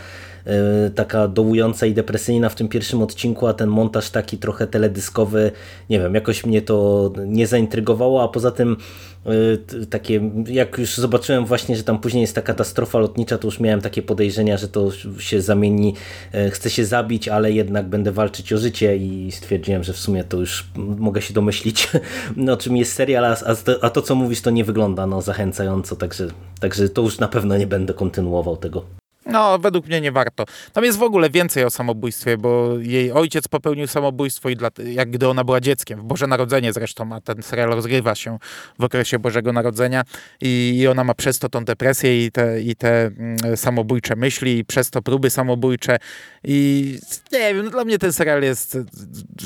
taka 0.95 1.27
dołująca 1.27 1.85
i 1.85 1.93
depresyjna 1.93 2.49
w 2.49 2.55
tym 2.55 2.67
pierwszym 2.67 3.01
odcinku, 3.01 3.47
a 3.47 3.53
ten 3.53 3.69
montaż 3.69 4.09
taki 4.09 4.37
trochę 4.37 4.67
teledyskowy, 4.67 5.51
nie 5.89 5.99
wiem, 5.99 6.15
jakoś 6.15 6.45
mnie 6.45 6.61
to 6.61 7.11
nie 7.27 7.47
zaintrygowało, 7.47 8.23
a 8.23 8.27
poza 8.27 8.51
tym 8.51 8.77
yy, 9.25 9.85
takie, 9.85 10.31
jak 10.47 10.77
już 10.77 10.97
zobaczyłem 10.97 11.45
właśnie, 11.45 11.75
że 11.75 11.83
tam 11.83 11.99
później 11.99 12.21
jest 12.21 12.35
ta 12.35 12.41
katastrofa 12.41 12.99
lotnicza, 12.99 13.37
to 13.37 13.47
już 13.47 13.59
miałem 13.59 13.81
takie 13.81 14.01
podejrzenia, 14.01 14.57
że 14.57 14.67
to 14.67 14.91
się 15.19 15.41
zamieni, 15.41 15.93
yy, 16.33 16.51
chcę 16.51 16.69
się 16.69 16.85
zabić, 16.85 17.27
ale 17.27 17.51
jednak 17.51 17.89
będę 17.89 18.11
walczyć 18.11 18.53
o 18.53 18.57
życie 18.57 18.97
i 18.97 19.31
stwierdziłem, 19.31 19.83
że 19.83 19.93
w 19.93 19.97
sumie 19.97 20.23
to 20.23 20.37
już 20.37 20.69
mogę 20.75 21.21
się 21.21 21.33
domyślić, 21.33 21.89
no 22.35 22.57
czym 22.57 22.77
jest 22.77 22.93
serial, 22.93 23.25
a, 23.25 23.35
a 23.81 23.89
to 23.89 24.01
co 24.01 24.15
mówisz 24.15 24.41
to 24.41 24.49
nie 24.49 24.63
wygląda 24.63 25.07
no, 25.07 25.21
zachęcająco, 25.21 25.95
także, 25.95 26.27
także 26.59 26.89
to 26.89 27.01
już 27.01 27.19
na 27.19 27.27
pewno 27.27 27.57
nie 27.57 27.67
będę 27.67 27.93
kontynuował 27.93 28.57
tego. 28.57 29.04
No, 29.25 29.59
według 29.59 29.87
mnie 29.87 30.01
nie 30.01 30.11
warto. 30.11 30.45
Tam 30.73 30.83
jest 30.83 30.97
w 30.97 31.03
ogóle 31.03 31.29
więcej 31.29 31.63
o 31.63 31.69
samobójstwie, 31.69 32.37
bo 32.37 32.79
jej 32.79 33.11
ojciec 33.11 33.47
popełnił 33.47 33.87
samobójstwo 33.87 34.49
i 34.49 34.55
dla, 34.55 34.69
jak 34.85 35.09
gdy 35.09 35.27
ona 35.27 35.43
była 35.43 35.61
dzieckiem. 35.61 35.99
W 35.99 36.03
Boże 36.03 36.27
Narodzenie 36.27 36.73
zresztą, 36.73 37.13
a 37.13 37.21
ten 37.21 37.43
serial 37.43 37.69
rozgrywa 37.69 38.15
się 38.15 38.37
w 38.79 38.83
okresie 38.83 39.19
Bożego 39.19 39.53
Narodzenia 39.53 40.03
i, 40.41 40.77
i 40.79 40.87
ona 40.87 41.03
ma 41.03 41.13
przez 41.13 41.39
to 41.39 41.49
tą 41.49 41.65
depresję 41.65 42.25
i 42.25 42.31
te, 42.31 42.61
i 42.61 42.75
te 42.75 43.05
mm, 43.05 43.57
samobójcze 43.57 44.15
myśli 44.15 44.57
i 44.57 44.65
przez 44.65 44.89
to 44.89 45.01
próby 45.01 45.29
samobójcze 45.29 45.97
i 46.43 46.99
nie 47.31 47.53
wiem, 47.53 47.69
dla 47.69 47.85
mnie 47.85 47.99
ten 47.99 48.13
serial 48.13 48.43
jest, 48.43 48.77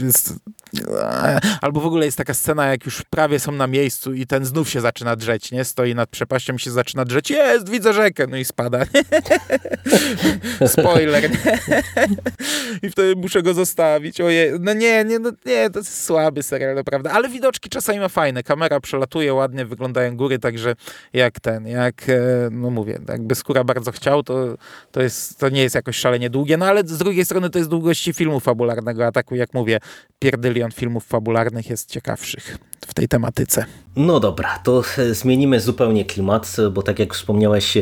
jest 0.02 0.34
albo 1.62 1.82
w 1.82 1.86
ogóle 1.86 2.06
jest 2.06 2.18
taka 2.18 2.34
scena, 2.34 2.68
jak 2.68 2.86
już 2.86 3.04
prawie 3.10 3.40
są 3.40 3.52
na 3.52 3.68
miejscu 3.68 4.14
i 4.14 4.26
ten 4.26 4.46
znów 4.46 4.70
się 4.70 4.82
zaczyna 4.82 5.16
drzeć, 5.16 5.52
nie? 5.52 5.66
Stoi 5.66 5.96
nad 5.96 6.10
przepaścią 6.10 6.54
i 6.54 6.60
się 6.60 6.72
zaczyna 6.72 7.06
drzeć. 7.06 7.30
Jest, 7.30 7.70
widzę 7.70 7.94
rzekę. 7.94 8.28
No 8.28 8.38
i 8.38 8.46
spada. 8.46 8.80
Spoiler. 10.68 11.30
I 12.84 12.90
wtedy 12.90 13.16
muszę 13.16 13.44
go 13.44 13.54
zostawić. 13.54 14.22
Oje, 14.22 14.58
no 14.60 14.74
nie, 14.74 15.06
nie, 15.06 15.20
no 15.20 15.32
nie, 15.46 15.70
to 15.70 15.80
jest 15.80 16.06
słaby 16.06 16.44
serial, 16.44 16.76
naprawdę. 16.76 17.12
Ale 17.12 17.30
widoczki 17.30 17.70
czasami 17.70 18.00
ma 18.00 18.10
fajne. 18.10 18.44
Kamera 18.44 18.80
przelatuje, 18.80 19.34
ładnie 19.34 19.66
wyglądają 19.66 20.18
góry, 20.18 20.40
także 20.40 20.76
jak 21.14 21.40
ten, 21.40 21.68
jak, 21.68 22.10
e, 22.10 22.50
no 22.52 22.70
mówię, 22.70 23.00
jakby 23.10 23.36
Skóra 23.36 23.64
bardzo 23.64 23.92
chciał, 23.92 24.24
to, 24.24 24.56
to, 24.92 25.02
jest, 25.02 25.40
to 25.40 25.50
nie 25.50 25.62
jest 25.62 25.76
jakoś 25.76 25.96
szalenie 25.96 26.30
długie, 26.30 26.58
no 26.58 26.66
ale 26.66 26.84
z 26.84 26.98
drugiej 26.98 27.26
strony 27.26 27.50
to 27.50 27.60
jest 27.60 27.70
długości 27.70 28.14
filmu 28.14 28.40
fabularnego, 28.40 29.06
a 29.06 29.12
tak 29.12 29.32
jak 29.32 29.54
mówię, 29.54 29.80
pierdylion 30.60 30.72
filmów 30.72 31.06
fabularnych 31.06 31.70
jest 31.70 31.90
ciekawszych 31.90 32.58
w 32.88 32.94
tej 32.94 33.08
tematyce. 33.08 33.66
No 33.96 34.20
dobra, 34.20 34.60
to 34.64 34.84
e, 34.98 35.14
zmienimy 35.14 35.60
zupełnie 35.60 36.06
klimat, 36.06 36.58
bo 36.72 36.82
tak 36.82 37.00
jak 37.00 37.14
wspomniałeś, 37.14 37.78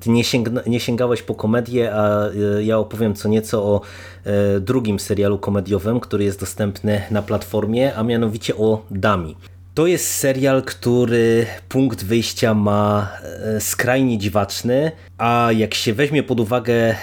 ty 0.00 0.10
nie, 0.10 0.24
sięgna, 0.24 0.62
nie 0.66 0.80
sięgałeś 0.80 1.22
po 1.22 1.34
komedię, 1.34 1.94
a 1.94 2.28
e, 2.28 2.64
ja 2.64 2.78
opowiem 2.78 3.14
co 3.14 3.28
nieco 3.28 3.64
o 3.64 3.80
e, 4.24 4.60
drugim 4.60 4.98
serialu 4.98 5.38
komediowym, 5.38 6.00
który 6.00 6.24
jest 6.24 6.40
dostępny 6.40 7.02
na 7.10 7.22
platformie, 7.22 7.94
a 7.94 8.02
mianowicie 8.02 8.56
o 8.56 8.82
Dami. 8.90 9.36
To 9.74 9.86
jest 9.86 10.14
serial, 10.14 10.62
który 10.62 11.46
punkt 11.68 12.04
wyjścia 12.04 12.54
ma 12.54 13.12
skrajnie 13.58 14.18
dziwaczny, 14.18 14.92
a 15.18 15.48
jak 15.56 15.74
się 15.74 15.94
weźmie 15.94 16.22
pod 16.22 16.40
uwagę, 16.40 16.94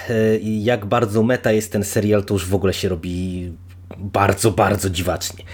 jak 0.41 0.85
bardzo 0.85 1.23
meta 1.23 1.51
jest 1.51 1.71
ten 1.71 1.83
serial, 1.83 2.23
to 2.23 2.33
już 2.33 2.45
w 2.45 2.55
ogóle 2.55 2.73
się 2.73 2.89
robi 2.89 3.51
bardzo, 4.01 4.51
bardzo 4.51 4.89
dziwacznie. 4.89 5.45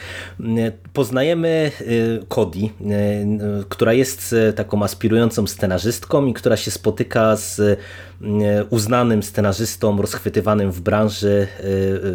Poznajemy 0.93 1.71
y, 1.81 2.25
Cody, 2.27 2.59
y, 2.59 2.69
która 3.69 3.93
jest 3.93 4.33
y, 4.33 4.53
taką 4.53 4.83
aspirującą 4.83 5.47
scenarzystką 5.47 6.25
i 6.25 6.33
która 6.33 6.57
się 6.57 6.71
spotyka 6.71 7.35
z 7.35 7.79
uznanym 8.69 9.23
scenarzystą 9.23 10.01
rozchwytywanym 10.01 10.71
w 10.71 10.81
branży 10.81 11.47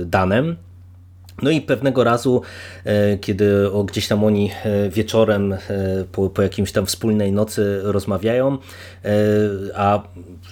Danem. 0.07 0.57
No 1.43 1.51
i 1.51 1.61
pewnego 1.61 2.05
razu, 2.05 2.43
kiedy 3.21 3.71
gdzieś 3.87 4.09
tam 4.09 4.25
oni 4.25 4.51
wieczorem 4.91 5.55
po, 6.13 6.31
po 6.31 6.43
jakimś 6.43 6.73
tam 6.73 6.87
wspólnej 6.87 7.33
nocy 7.33 7.81
rozmawiają, 7.83 8.59
a 9.75 10.03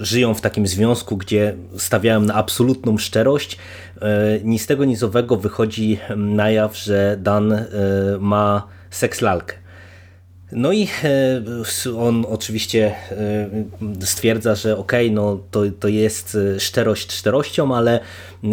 żyją 0.01 0.35
w 0.35 0.41
takim 0.41 0.67
związku, 0.67 1.17
gdzie 1.17 1.55
stawiają 1.77 2.21
na 2.21 2.35
absolutną 2.35 2.99
szczerość, 2.99 3.59
E, 4.01 4.41
ni 4.45 4.59
z 4.59 4.67
tego 4.67 4.85
nizowego 4.85 5.37
wychodzi 5.37 5.99
na 6.17 6.51
jaw, 6.51 6.77
że 6.77 7.17
Dan 7.21 7.53
e, 7.53 7.67
ma 8.21 8.67
seks 8.91 9.21
lalkę. 9.21 9.55
No 10.53 10.73
i 10.73 10.89
e, 11.85 11.99
on 11.99 12.27
oczywiście 12.29 12.95
stwierdza, 14.01 14.55
że 14.55 14.77
okej, 14.77 15.07
okay, 15.07 15.15
no 15.15 15.39
to, 15.51 15.63
to 15.81 15.89
jest 15.89 16.37
szczerość 16.59 17.13
szczerością, 17.13 17.77
ale, 17.77 18.01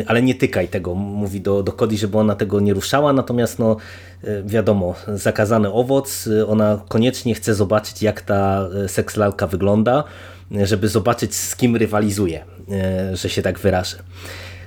ale 0.08 0.22
nie 0.22 0.36
tykaj 0.36 0.68
tego, 0.68 0.96
mówi 0.96 1.42
do, 1.42 1.64
do 1.64 1.72
Cody, 1.72 1.98
żeby 1.98 2.18
ona 2.18 2.36
tego 2.36 2.60
nie 2.60 2.74
ruszała, 2.74 3.14
natomiast 3.14 3.60
no 3.60 3.78
wiadomo, 4.46 4.96
zakazany 5.08 5.72
owoc, 5.72 6.30
ona 6.48 6.82
koniecznie 6.88 7.36
chce 7.36 7.56
zobaczyć 7.56 8.02
jak 8.02 8.22
ta 8.22 8.70
sekslalka 8.88 9.48
wygląda, 9.48 10.04
żeby 10.52 10.88
zobaczyć 10.88 11.36
z 11.36 11.56
kim 11.56 11.76
rywalizuje, 11.76 12.46
że 13.14 13.30
się 13.30 13.42
tak 13.42 13.60
wyrażę. 13.60 13.98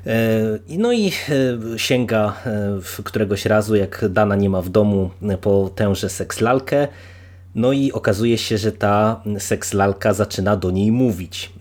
E, 0.07 0.59
no 0.69 0.93
i 0.93 1.09
e, 1.09 1.79
sięga 1.79 2.37
e, 2.47 3.03
któregoś 3.05 3.47
razu, 3.47 3.77
jak 3.77 4.05
Dana 4.09 4.37
nie 4.37 4.51
ma 4.51 4.63
w 4.63 4.69
domu, 4.69 5.11
po 5.41 5.71
tęże 5.75 6.09
sekslalkę. 6.09 6.89
No 7.55 7.73
i 7.73 7.93
okazuje 7.93 8.39
się, 8.39 8.59
że 8.59 8.73
ta 8.73 9.23
sekslalka 9.39 10.15
zaczyna 10.15 10.57
do 10.57 10.71
niej 10.71 10.93
mówić. 10.93 11.53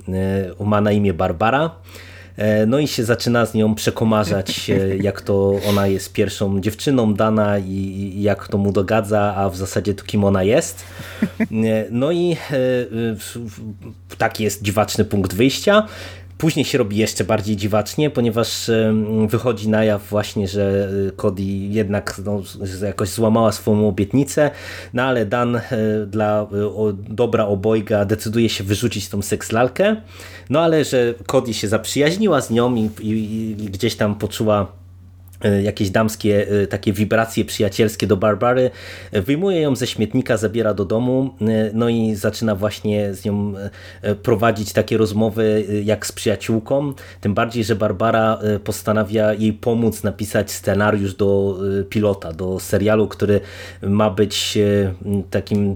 Ma 0.59 0.81
na 0.81 0.91
imię 0.91 1.13
Barbara. 1.13 1.71
No 2.67 2.79
i 2.79 2.87
się 2.87 3.03
zaczyna 3.03 3.45
z 3.45 3.53
nią 3.53 3.75
przekomarzać, 3.75 4.71
jak 5.01 5.21
to 5.21 5.59
ona 5.69 5.87
jest 5.87 6.13
pierwszą 6.13 6.61
dziewczyną 6.61 7.13
Dana 7.13 7.59
i 7.59 8.13
jak 8.21 8.47
to 8.47 8.57
mu 8.57 8.71
dogadza, 8.71 9.35
a 9.35 9.49
w 9.49 9.57
zasadzie 9.57 9.93
to 9.93 10.03
kim 10.05 10.23
ona 10.23 10.43
jest. 10.43 10.83
No 11.91 12.11
i 12.11 12.37
taki 14.17 14.43
jest 14.43 14.61
dziwaczny 14.61 15.05
punkt 15.05 15.33
wyjścia. 15.33 15.87
Później 16.39 16.65
się 16.65 16.77
robi 16.77 16.97
jeszcze 16.97 17.23
bardziej 17.23 17.57
dziwacznie, 17.57 18.09
ponieważ 18.09 18.71
wychodzi 19.27 19.69
na 19.69 19.83
jaw 19.83 20.09
właśnie, 20.09 20.47
że 20.47 20.89
y, 21.07 21.11
Cody 21.11 21.43
jednak 21.43 22.21
no, 22.25 22.41
jakoś 22.81 23.09
złamała 23.09 23.51
swoją 23.51 23.87
obietnicę, 23.87 24.51
no 24.93 25.03
ale 25.03 25.25
Dan 25.25 25.55
y, 25.55 25.61
dla 26.07 26.43
y, 26.43 27.13
dobra 27.13 27.45
obojga 27.45 28.05
decyduje 28.05 28.49
się 28.49 28.63
wyrzucić 28.63 29.09
tą 29.09 29.21
sekslalkę, 29.21 29.95
no 30.49 30.61
ale 30.61 30.85
że 30.85 31.13
Cody 31.27 31.53
się 31.53 31.67
zaprzyjaźniła 31.67 32.41
z 32.41 32.49
nią 32.49 32.75
i, 32.75 32.89
i, 33.01 33.11
i 33.51 33.55
gdzieś 33.55 33.95
tam 33.95 34.15
poczuła 34.15 34.78
E, 34.78 34.78
jakieś 35.63 35.89
damskie 35.89 36.47
e, 36.47 36.67
takie 36.67 36.93
wibracje 36.93 37.45
przyjacielskie 37.45 38.07
do 38.07 38.17
Barbary, 38.17 38.71
e, 39.11 39.21
wyjmuje 39.21 39.61
ją 39.61 39.75
ze 39.75 39.87
śmietnika, 39.87 40.37
zabiera 40.37 40.73
do 40.73 40.85
domu, 40.85 41.33
no 41.73 41.89
i 41.89 42.15
zaczyna 42.15 42.55
właśnie 42.55 43.13
z 43.13 43.25
nią 43.25 43.53
prowadzić 44.23 44.73
takie 44.73 44.97
rozmowy 44.97 45.65
jak 45.83 46.05
z 46.05 46.11
przyjaciółką, 46.11 46.93
tym 47.21 47.33
bardziej, 47.33 47.63
że 47.63 47.75
Barbara 47.75 48.39
postanawia 48.63 49.33
jej 49.33 49.53
pomóc 49.53 50.03
napisać 50.03 50.51
scenariusz 50.51 51.15
do 51.15 51.59
pilota, 51.89 52.33
do 52.33 52.59
serialu, 52.59 53.07
który 53.07 53.41
ma 53.81 54.09
być 54.09 54.57
takim 55.29 55.75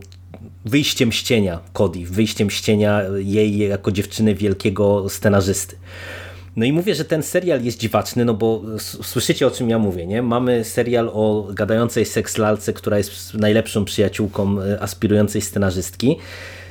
wyjściem 0.66 1.12
z 1.12 1.24
cienia 1.24 1.60
Cody, 1.74 2.06
wyjściem 2.06 2.52
z 2.52 2.62
cienia 2.62 3.02
jej 3.18 3.58
jako 3.58 3.92
dziewczyny 3.92 4.36
wielkiego 4.36 5.10
scenarzysty. 5.10 5.76
No 6.56 6.66
i 6.66 6.74
mówię, 6.74 6.96
że 6.96 7.06
ten 7.06 7.24
serial 7.24 7.64
jest 7.64 7.80
dziwaczny, 7.80 8.26
no 8.26 8.34
bo 8.34 8.62
słyszycie 8.80 9.48
o 9.48 9.52
czym 9.52 9.70
ja 9.70 9.80
mówię, 9.80 10.08
nie? 10.08 10.22
Mamy 10.22 10.64
serial 10.64 11.10
o 11.14 11.48
gadającej 11.54 12.06
sekslalce, 12.06 12.74
która 12.74 12.98
jest 12.98 13.34
najlepszą 13.34 13.86
przyjaciółką 13.86 14.62
e, 14.62 14.82
aspirującej 14.82 15.42
scenarzystki. 15.42 16.18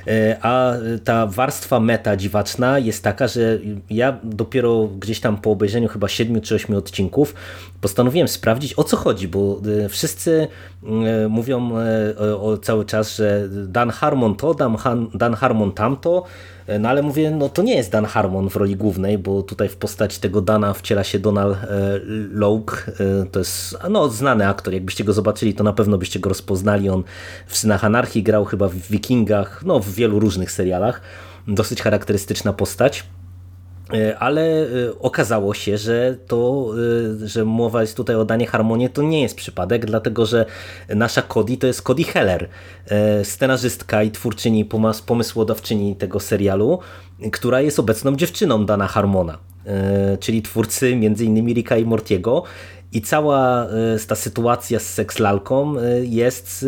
E, 0.07 0.37
a 0.43 0.73
ta 1.05 1.27
warstwa 1.27 1.81
meta 1.81 2.17
dziwaczna 2.17 2.79
jest 2.79 3.05
taka, 3.05 3.29
że 3.29 3.59
ja 3.91 4.19
dopiero 4.25 4.89
gdzieś 4.99 5.21
tam 5.21 5.37
po 5.37 5.51
obejrzeniu 5.51 5.89
chyba 5.89 6.09
7 6.09 6.41
czy 6.41 6.55
8 6.55 6.77
odcinków 6.77 7.35
postanowiłem 7.81 8.29
sprawdzić 8.29 8.79
o 8.79 8.85
co 8.85 8.97
chodzi, 8.97 9.29
bo 9.29 9.61
e, 9.85 9.89
wszyscy 9.89 10.49
mówią 11.29 11.71
cały 12.63 12.85
czas, 12.85 13.17
że 13.17 13.49
Dan 13.49 13.91
Harmon 13.91 14.35
to, 14.35 14.55
Dan 15.15 15.35
Harmon 15.35 15.73
tamto, 15.73 16.25
No 16.81 16.89
ale 16.89 17.03
mówię, 17.03 17.31
no 17.31 17.49
to 17.49 17.63
nie 17.63 17.75
jest 17.77 17.93
Dan 17.93 18.05
Harmon 18.05 18.51
w 18.51 18.57
roli 18.57 18.77
głównej, 18.77 19.19
bo 19.19 19.43
tutaj 19.43 19.69
w 19.69 19.77
postaci 19.77 20.21
tego 20.21 20.41
Dana 20.41 20.75
wciela 20.75 21.05
się 21.05 21.19
Donald 21.19 21.59
Logue. 22.33 22.73
To 23.33 23.39
jest 23.39 23.77
no, 23.91 24.09
znany 24.09 24.49
aktor. 24.49 24.75
Jakbyście 24.75 25.05
go 25.05 25.13
zobaczyli, 25.13 25.55
to 25.55 25.65
na 25.65 25.73
pewno 25.73 25.99
byście 25.99 26.21
go 26.21 26.29
rozpoznali. 26.29 26.89
On 26.89 27.03
w 27.47 27.57
Synach 27.57 27.85
Anarchii 27.85 28.23
grał 28.23 28.45
chyba 28.45 28.69
w 28.69 28.75
Wikingach, 28.75 29.63
no 29.67 29.81
w 29.81 29.89
wielu 29.91 30.21
różnych 30.21 30.53
serialach. 30.53 31.01
Dosyć 31.49 31.83
charakterystyczna 31.83 32.53
postać. 32.53 33.05
E, 33.95 34.19
ale 34.19 34.43
e, 34.43 34.67
okazało 35.01 35.55
się, 35.55 35.79
że 35.79 36.17
to, 36.27 36.71
e, 37.25 37.29
że 37.29 37.45
mowa 37.45 37.81
jest 37.81 37.97
tutaj 37.97 38.17
o 38.17 38.25
Danie 38.25 38.47
Harmonie, 38.47 38.89
to 38.89 39.03
nie 39.03 39.23
jest 39.23 39.37
przypadek, 39.37 39.87
dlatego 39.87 40.27
że 40.27 40.47
nasza 40.89 41.23
Cody 41.23 41.57
to 41.57 41.67
jest 41.67 41.83
Cody 41.83 42.05
Heller, 42.05 42.49
scenarzystka 43.23 44.03
i 44.03 44.11
twórczyni, 44.11 44.69
pomysłodawczyni 45.07 45.97
tego 45.97 46.21
serialu, 46.21 46.79
która 47.33 47.61
jest 47.61 47.79
obecną 47.79 48.17
dziewczyną 48.17 48.67
Dana 48.67 48.87
Harmona, 48.87 49.39
czyli 50.21 50.43
twórcy 50.43 50.87
m.in. 50.87 51.47
Ricka 51.55 51.77
i 51.77 51.85
Mortiego 51.85 52.43
i 52.93 53.03
cała 53.03 53.67
e, 53.67 53.69
ta 54.09 54.15
sytuacja 54.15 54.79
z 54.79 54.87
sekslalką 54.87 55.79
e, 55.79 56.05
jest 56.05 56.67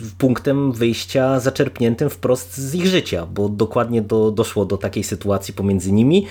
e, 0.00 0.18
punktem 0.18 0.72
wyjścia 0.72 1.40
zaczerpniętym 1.40 2.10
wprost 2.10 2.56
z 2.56 2.74
ich 2.74 2.86
życia, 2.86 3.26
bo 3.26 3.48
dokładnie 3.48 4.02
do, 4.02 4.30
doszło 4.30 4.64
do 4.64 4.76
takiej 4.76 5.04
sytuacji 5.04 5.54
pomiędzy 5.54 5.92
nimi. 5.92 6.26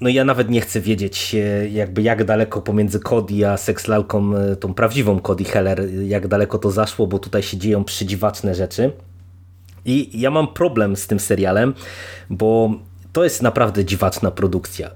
No 0.00 0.08
ja 0.08 0.24
nawet 0.24 0.50
nie 0.50 0.60
chcę 0.60 0.80
wiedzieć 0.80 1.36
jakby 1.70 2.02
jak 2.02 2.24
daleko 2.24 2.62
pomiędzy 2.62 3.00
Cody 3.00 3.48
a 3.48 3.56
sekslalką, 3.56 4.32
tą 4.60 4.74
prawdziwą 4.74 5.20
Cody 5.20 5.44
Heller, 5.44 5.88
jak 6.02 6.28
daleko 6.28 6.58
to 6.58 6.70
zaszło, 6.70 7.06
bo 7.06 7.18
tutaj 7.18 7.42
się 7.42 7.56
dzieją 7.56 7.84
przydziwaczne 7.84 8.54
rzeczy. 8.54 8.92
I 9.84 10.20
ja 10.20 10.30
mam 10.30 10.48
problem 10.48 10.96
z 10.96 11.06
tym 11.06 11.20
serialem, 11.20 11.74
bo 12.30 12.70
to 13.12 13.24
jest 13.24 13.42
naprawdę 13.42 13.84
dziwaczna 13.84 14.30
produkcja 14.30 14.90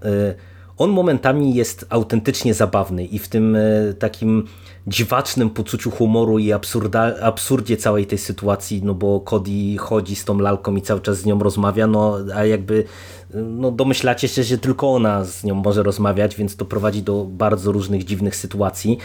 on 0.80 0.90
momentami 0.90 1.54
jest 1.54 1.86
autentycznie 1.90 2.54
zabawny 2.54 3.04
i 3.04 3.18
w 3.18 3.28
tym 3.28 3.56
e, 3.56 3.60
takim 3.98 4.46
dziwacznym 4.86 5.50
poczuciu 5.50 5.90
humoru 5.90 6.38
i 6.38 6.52
absurda, 6.52 7.14
absurdzie 7.22 7.76
całej 7.76 8.06
tej 8.06 8.18
sytuacji, 8.18 8.82
no 8.84 8.94
bo 8.94 9.20
Cody 9.20 9.76
chodzi 9.78 10.16
z 10.16 10.24
tą 10.24 10.38
lalką 10.38 10.76
i 10.76 10.82
cały 10.82 11.00
czas 11.00 11.18
z 11.18 11.26
nią 11.26 11.38
rozmawia, 11.38 11.86
no 11.86 12.16
a 12.34 12.44
jakby 12.44 12.84
no 13.34 13.70
domyślacie 13.70 14.28
się, 14.28 14.42
że 14.42 14.58
tylko 14.58 14.92
ona 14.92 15.24
z 15.24 15.44
nią 15.44 15.54
może 15.54 15.82
rozmawiać, 15.82 16.36
więc 16.36 16.56
to 16.56 16.64
prowadzi 16.64 17.02
do 17.02 17.24
bardzo 17.24 17.72
różnych 17.72 18.04
dziwnych 18.04 18.36
sytuacji. 18.36 18.98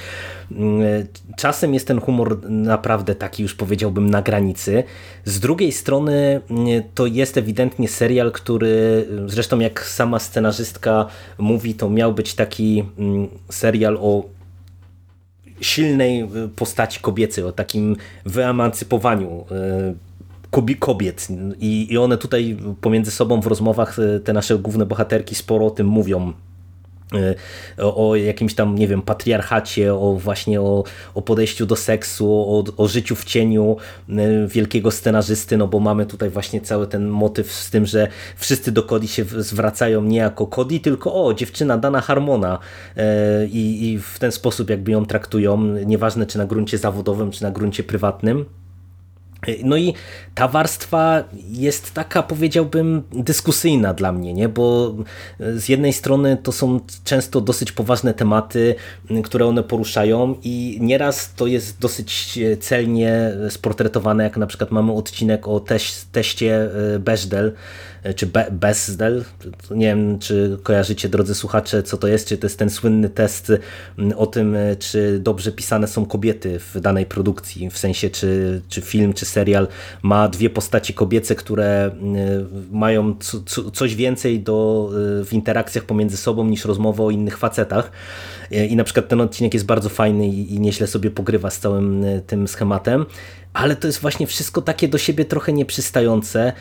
Mm, 0.52 1.08
czasem 1.38 1.74
jest 1.74 1.88
ten 1.88 2.02
humor 2.02 2.50
naprawdę 2.50 3.16
taki, 3.16 3.44
już 3.44 3.56
powiedziałbym, 3.56 4.10
na 4.10 4.22
granicy. 4.22 4.84
Z 5.26 5.40
drugiej 5.40 5.72
strony 5.72 6.42
mm, 6.50 6.84
to 6.96 7.06
jest 7.06 7.38
ewidentnie 7.38 7.88
serial, 7.88 8.32
który 8.32 9.08
zresztą 9.26 9.60
jak 9.60 9.86
sama 9.86 10.20
scenarzystka 10.20 11.06
mówi, 11.38 11.74
to 11.74 11.90
miał 11.90 12.14
być 12.14 12.34
taki 12.34 12.84
mm, 12.98 13.28
serial 13.50 13.98
o 14.02 14.35
silnej 15.62 16.28
postaci 16.56 17.00
kobiecej, 17.00 17.44
o 17.44 17.52
takim 17.52 17.96
wyemancypowaniu 18.26 19.46
kobiet. 20.80 21.28
I, 21.60 21.98
one 21.98 22.18
tutaj 22.18 22.58
pomiędzy 22.82 23.12
sobą 23.12 23.42
w 23.42 23.48
rozmowach, 23.48 24.00
e, 24.00 24.20
te 24.20 24.34
nasze 24.34 24.58
główne 24.58 24.86
bohaterki 24.86 25.36
sporo 25.36 25.66
o 25.66 25.72
tym 25.72 25.88
mówią. 25.88 26.22
e, 26.28 26.34
o, 27.78 28.10
o, 28.10 28.16
jakimś 28.16 28.56
tam, 28.56 28.76
nie 28.76 28.88
wiem, 28.88 29.02
patriarchacie, 29.02 29.94
o 29.94 30.14
właśnie 30.14 30.62
o, 30.62 30.84
o 31.14 31.22
podejściu 31.22 31.66
do 31.66 31.76
seksu, 31.76 32.32
o, 32.32 32.64
o, 32.78 32.88
życiu 32.88 33.16
w 33.16 33.26
cieniu 33.26 33.78
e, 34.10 34.48
wielkiego 34.48 34.92
scenarzysty, 34.92 35.58
no 35.58 35.68
bo 35.68 35.80
mamy 35.80 36.06
tutaj 36.06 36.30
właśnie 36.30 36.62
cały 36.62 36.88
ten 36.88 37.08
motyw 37.08 37.52
z 37.52 37.70
tym, 37.70 37.86
że 37.86 38.08
wszyscy 38.38 38.72
do 38.72 38.84
Cody 38.84 39.08
się 39.08 39.26
zwracają 39.38 40.04
nie 40.04 40.18
jako 40.18 40.48
Cody, 40.48 40.80
tylko 40.80 41.26
o, 41.26 41.34
dziewczyna 41.34 41.78
Dana 41.78 42.02
Harmona 42.02 42.60
i, 43.52 43.92
i 43.92 44.00
w 44.00 44.20
ten 44.20 44.32
sposób 44.32 44.70
jakby 44.70 44.92
ją 44.92 45.06
traktują, 45.06 45.58
nieważne 45.86 46.26
czy 46.26 46.38
na 46.38 46.46
gruncie 46.46 46.78
zawodowym, 46.78 47.32
czy 47.32 47.44
na 47.44 47.52
gruncie 47.52 47.84
prywatnym. 47.84 48.46
No 49.64 49.78
i 49.78 49.94
ta 50.36 50.48
warstwa 50.48 51.24
jest 51.50 51.94
taka, 51.94 52.24
powiedziałbym, 52.24 53.04
dyskusyjna 53.12 53.94
dla 53.94 54.12
mnie, 54.12 54.34
nie? 54.34 54.50
bo 54.50 54.96
z 55.40 55.70
jednej 55.70 55.94
strony 55.94 56.38
to 56.44 56.52
są 56.52 56.80
często 57.04 57.42
dosyć 57.42 57.72
poważne 57.72 58.14
tematy, 58.14 58.76
które 59.24 59.46
one 59.46 59.64
poruszają 59.64 60.36
i 60.44 60.78
nieraz 60.82 61.34
to 61.34 61.48
jest 61.48 61.80
dosyć 61.80 62.40
celnie 62.60 63.32
sportretowane, 63.50 64.24
jak 64.24 64.38
na 64.38 64.48
przykład 64.48 64.72
mamy 64.72 64.94
odcinek 64.94 65.48
o 65.48 65.60
teś, 65.60 65.94
teście 66.12 66.70
e, 66.96 67.00
Bechdel, 67.00 67.46
E, 67.48 67.56
czy 68.14 68.26
Be 68.26 68.48
Bezdel. 68.52 69.24
Nie 69.72 69.86
wiem, 69.86 70.20
czy 70.20 70.58
kojarzycie, 70.64 71.10
drodzy 71.10 71.36
słuchacze, 71.36 71.84
co 71.84 71.98
to 71.98 72.08
jest, 72.08 72.28
czy 72.28 72.38
to 72.38 72.46
jest 72.46 72.60
ten 72.60 72.70
słynny 72.70 73.10
test 73.10 73.52
o 74.16 74.28
tym, 74.28 74.56
e, 74.56 74.76
czy 74.76 75.20
dobrze 75.20 75.52
pisane 75.52 75.88
są 75.88 76.06
kobiety 76.06 76.60
w 76.60 76.80
danej 76.80 77.06
produkcji, 77.06 77.70
w 77.70 77.78
sensie, 77.78 78.10
czy, 78.10 78.62
czy 78.70 78.82
film, 78.82 79.14
czy 79.14 79.26
serial 79.26 79.68
ma 80.02 80.28
dwie 80.28 80.50
postaci 80.50 80.94
kobiece, 80.94 81.36
które 81.36 81.92
mają 82.72 83.16
co, 83.46 83.72
coś 83.72 83.96
więcej 83.96 84.40
do, 84.40 84.90
e, 85.22 85.26
w 85.26 85.34
interakcjach 85.34 85.84
pomiędzy 85.84 86.18
sobą 86.18 86.46
niż 86.46 86.66
rozmowa 86.66 87.04
o 87.04 87.12
innych 87.12 87.38
facetach. 87.38 87.92
I 88.52 88.76
na 88.76 88.84
przykład 88.84 89.08
ten 89.08 89.22
odcinek 89.22 89.54
jest 89.54 89.66
bardzo 89.66 89.90
fajny 89.90 90.28
i 90.28 90.60
nieźle 90.60 90.88
sobie 90.88 91.12
pogrywa 91.12 91.50
z 91.50 91.60
całym 91.60 92.06
tym 92.28 92.48
schematem 92.48 93.06
ale 93.56 93.76
to 93.76 93.88
jest 93.88 94.00
właśnie 94.00 94.28
wszystko 94.28 94.62
takie 94.62 94.88
do 94.88 94.98
siebie 94.98 95.26
trochę 95.26 95.54
nieprzystające. 95.54 96.54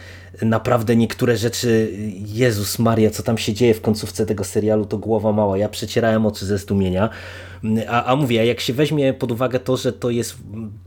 Naprawdę 0.42 0.96
niektóre 0.96 1.36
rzeczy, 1.36 1.92
Jezus 2.26 2.78
Maria, 2.78 3.10
co 3.10 3.22
tam 3.22 3.38
się 3.38 3.52
dzieje 3.52 3.74
w 3.74 3.80
końcówce 3.80 4.26
tego 4.26 4.44
serialu, 4.44 4.84
to 4.84 4.98
głowa 4.98 5.32
mała. 5.32 5.58
Ja 5.58 5.68
przecierałem 5.68 6.26
oczy 6.26 6.46
ze 6.46 6.58
zdumienia. 6.58 7.10
A, 7.88 8.04
a 8.04 8.16
mówię, 8.16 8.46
jak 8.46 8.60
się 8.60 8.72
weźmie 8.72 9.14
pod 9.14 9.32
uwagę 9.32 9.60
to, 9.60 9.76
że 9.76 9.92
to 9.92 10.10
jest 10.10 10.36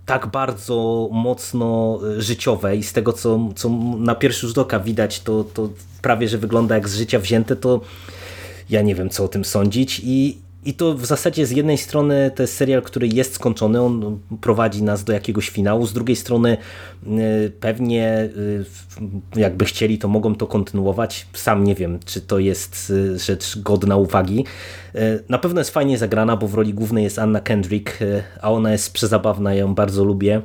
tak 0.06 0.28
bardzo 0.28 1.10
mocno 1.12 2.00
e, 2.18 2.22
życiowe 2.22 2.76
i 2.78 2.84
z 2.84 2.94
tego, 2.94 3.14
co, 3.14 3.50
co 3.56 3.70
na 4.00 4.16
pierwszy 4.16 4.48
rzut 4.48 4.58
oka 4.58 4.80
widać, 4.80 5.20
to, 5.20 5.44
to 5.44 5.70
prawie, 6.02 6.28
że 6.28 6.38
wygląda 6.38 6.76
jak 6.76 6.90
z 6.90 6.96
życia 6.96 7.20
wzięte, 7.20 7.56
to 7.56 7.82
ja 8.70 8.82
nie 8.82 8.96
wiem, 8.96 9.10
co 9.10 9.24
o 9.24 9.28
tym 9.28 9.46
sądzić 9.46 10.02
i, 10.04 10.38
i 10.68 10.74
to 10.74 10.94
w 10.94 11.06
zasadzie 11.06 11.46
z 11.46 11.52
jednej 11.52 11.78
strony 11.78 12.32
to 12.36 12.44
jest 12.44 12.56
serial, 12.56 12.82
który 12.82 13.08
jest 13.08 13.34
skończony, 13.34 13.82
on 13.82 14.20
prowadzi 14.42 14.84
nas 14.84 15.04
do 15.04 15.14
jakiegoś 15.14 15.50
finału, 15.50 15.86
z 15.86 15.94
drugiej 15.94 16.16
strony 16.16 16.58
y, 17.08 17.52
pewnie 17.60 18.30
y, 19.36 19.40
jakby 19.40 19.66
chcieli, 19.66 19.98
to 19.98 20.08
mogą 20.08 20.36
to 20.36 20.48
kontynuować. 20.48 21.28
Sam 21.34 21.64
nie 21.64 21.76
wiem, 21.76 22.00
czy 22.06 22.22
to 22.22 22.40
jest 22.40 22.90
y, 22.90 23.20
rzecz 23.20 23.60
godna 23.60 23.96
uwagi. 23.96 24.46
Na 25.30 25.38
pewno 25.38 25.62
jest 25.62 25.72
fajnie 25.72 25.98
zagrana, 25.98 26.38
bo 26.38 26.48
w 26.48 26.54
roli 26.54 26.74
głównej 26.74 27.04
jest 27.04 27.20
Anna 27.20 27.40
Kendrick, 27.40 28.00
a 28.42 28.52
ona 28.52 28.72
jest 28.72 28.94
przezabawna, 28.94 29.54
ja 29.54 29.60
ją 29.60 29.76
bardzo 29.76 30.04
lubię. 30.04 30.42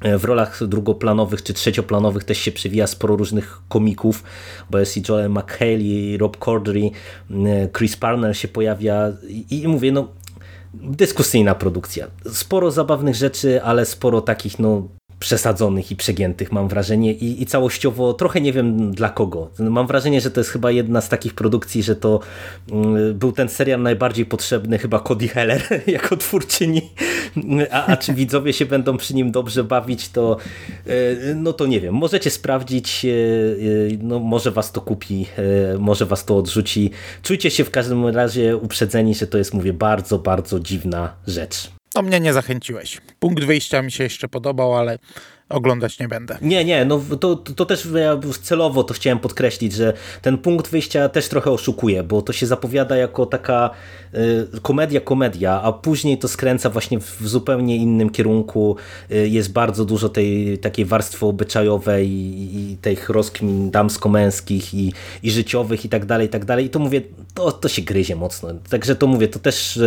E, 0.00 0.18
w 0.18 0.24
rolach 0.24 0.66
drugoplanowych 0.66 1.42
czy 1.42 1.54
trzecioplanowych 1.54 2.24
też 2.24 2.38
się 2.38 2.52
przewija 2.52 2.86
sporo 2.86 3.16
różnych 3.16 3.60
komików, 3.68 4.24
bo 4.70 4.78
jest 4.78 4.96
i 4.96 5.02
Joel 5.08 5.30
McHale, 5.30 5.80
i 5.80 6.18
Rob 6.18 6.36
Corddry, 6.36 6.90
e, 7.30 7.68
Chris 7.78 7.96
Parnell 7.96 8.34
się 8.34 8.48
pojawia 8.48 9.12
i, 9.28 9.62
i 9.62 9.68
mówię, 9.68 9.92
no 9.92 10.08
dyskusyjna 10.74 11.54
produkcja. 11.54 12.06
Sporo 12.32 12.70
zabawnych 12.70 13.14
rzeczy, 13.14 13.62
ale 13.62 13.86
sporo 13.86 14.20
takich 14.20 14.58
no 14.58 14.88
przesadzonych 15.20 15.90
i 15.90 15.96
przegiętych, 15.96 16.52
mam 16.52 16.68
wrażenie, 16.68 17.12
i, 17.12 17.42
i 17.42 17.46
całościowo 17.46 18.14
trochę 18.14 18.40
nie 18.40 18.52
wiem 18.52 18.94
dla 18.94 19.08
kogo. 19.08 19.50
Mam 19.58 19.86
wrażenie, 19.86 20.20
że 20.20 20.30
to 20.30 20.40
jest 20.40 20.50
chyba 20.50 20.70
jedna 20.70 21.00
z 21.00 21.08
takich 21.08 21.34
produkcji, 21.34 21.82
że 21.82 21.96
to 21.96 22.20
mm, 22.72 23.18
był 23.18 23.32
ten 23.32 23.48
serial 23.48 23.82
najbardziej 23.82 24.26
potrzebny 24.26 24.78
chyba 24.78 25.00
Cody 25.00 25.28
Heller 25.28 25.62
jako 25.86 26.16
twórczyni, 26.16 26.90
a, 27.70 27.86
a 27.86 27.96
czy 27.96 28.14
widzowie 28.14 28.52
się 28.52 28.66
będą 28.66 28.96
przy 28.96 29.14
nim 29.14 29.32
dobrze 29.32 29.64
bawić, 29.64 30.08
to 30.08 30.36
e, 30.86 31.34
no 31.34 31.52
to 31.52 31.66
nie 31.66 31.80
wiem. 31.80 31.94
Możecie 31.94 32.30
sprawdzić, 32.30 33.04
e, 33.04 33.08
no 34.02 34.18
może 34.18 34.50
was 34.50 34.72
to 34.72 34.80
kupi, 34.80 35.26
może 35.78 36.06
was 36.06 36.24
to 36.24 36.36
odrzuci. 36.36 36.90
Czujcie 37.22 37.50
się 37.50 37.64
w 37.64 37.70
każdym 37.70 38.06
razie 38.06 38.56
uprzedzeni, 38.56 39.14
że 39.14 39.26
to 39.26 39.38
jest, 39.38 39.54
mówię, 39.54 39.72
bardzo, 39.72 40.18
bardzo 40.18 40.60
dziwna 40.60 41.12
rzecz. 41.26 41.79
No 41.94 42.02
mnie 42.02 42.20
nie 42.20 42.32
zachęciłeś. 42.32 43.00
Punkt 43.18 43.44
wyjścia 43.44 43.82
mi 43.82 43.92
się 43.92 44.04
jeszcze 44.04 44.28
podobał, 44.28 44.76
ale 44.76 44.98
oglądać 45.50 45.98
nie 45.98 46.08
będę. 46.08 46.38
Nie, 46.42 46.64
nie, 46.64 46.84
no 46.84 47.00
to, 47.20 47.36
to 47.36 47.66
też 47.66 47.88
ja 47.94 48.20
celowo 48.42 48.84
to 48.84 48.94
chciałem 48.94 49.18
podkreślić, 49.18 49.72
że 49.72 49.92
ten 50.22 50.38
punkt 50.38 50.70
wyjścia 50.70 51.08
też 51.08 51.28
trochę 51.28 51.50
oszukuje, 51.50 52.02
bo 52.02 52.22
to 52.22 52.32
się 52.32 52.46
zapowiada 52.46 52.96
jako 52.96 53.26
taka 53.26 53.70
y, 54.14 54.60
komedia, 54.62 55.00
komedia, 55.00 55.62
a 55.62 55.72
później 55.72 56.18
to 56.18 56.28
skręca 56.28 56.70
właśnie 56.70 57.00
w 57.00 57.28
zupełnie 57.28 57.76
innym 57.76 58.10
kierunku. 58.10 58.76
Y, 59.10 59.28
jest 59.28 59.52
bardzo 59.52 59.84
dużo 59.84 60.08
tej 60.08 60.58
takiej 60.58 60.84
warstwy 60.84 61.26
obyczajowej 61.26 62.08
i, 62.10 62.72
i 62.72 62.76
tych 62.76 63.08
rozkmin 63.08 63.70
damsko-męskich 63.70 64.74
i, 64.74 64.92
i 65.22 65.30
życiowych 65.30 65.84
i 65.84 65.88
tak 65.88 66.04
dalej, 66.04 66.26
i 66.26 66.30
tak 66.30 66.44
dalej. 66.44 66.66
I 66.66 66.70
to 66.70 66.78
mówię, 66.78 67.02
to, 67.34 67.52
to 67.52 67.68
się 67.68 67.82
gryzie 67.82 68.16
mocno. 68.16 68.48
Także 68.70 68.96
to 68.96 69.06
mówię, 69.06 69.28
to 69.28 69.38
też 69.38 69.80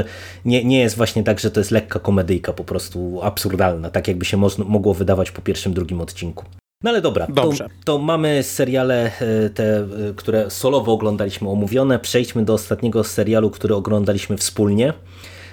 nie, 0.46 0.64
nie 0.64 0.80
jest 0.80 0.98
właśnie 0.98 1.24
tak, 1.24 1.40
że 1.40 1.52
to 1.52 1.60
jest 1.60 1.72
lekka 1.72 2.00
komedyjka 2.00 2.54
po 2.54 2.64
prostu 2.64 3.20
absurdalna, 3.24 3.90
tak 3.90 4.08
jakby 4.08 4.26
się 4.26 4.38
można, 4.38 4.66
mogło 4.66 4.94
wydawać 4.94 5.32
po 5.32 5.42
pierwszym, 5.54 5.74
drugim 5.74 6.02
odcinku. 6.02 6.46
No 6.84 6.90
ale 6.90 7.02
dobra. 7.02 7.28
To, 7.36 7.52
to 7.86 7.98
mamy 7.98 8.44
seriale 8.44 9.12
e, 9.20 9.50
te, 9.50 9.78
e, 9.78 9.88
które 10.16 10.50
solowo 10.50 10.92
oglądaliśmy 10.94 11.50
omówione. 11.50 12.00
Przejdźmy 12.00 12.46
do 12.46 12.54
ostatniego 12.54 13.04
serialu, 13.04 13.50
który 13.50 13.76
oglądaliśmy 13.76 14.38
wspólnie. 14.38 14.94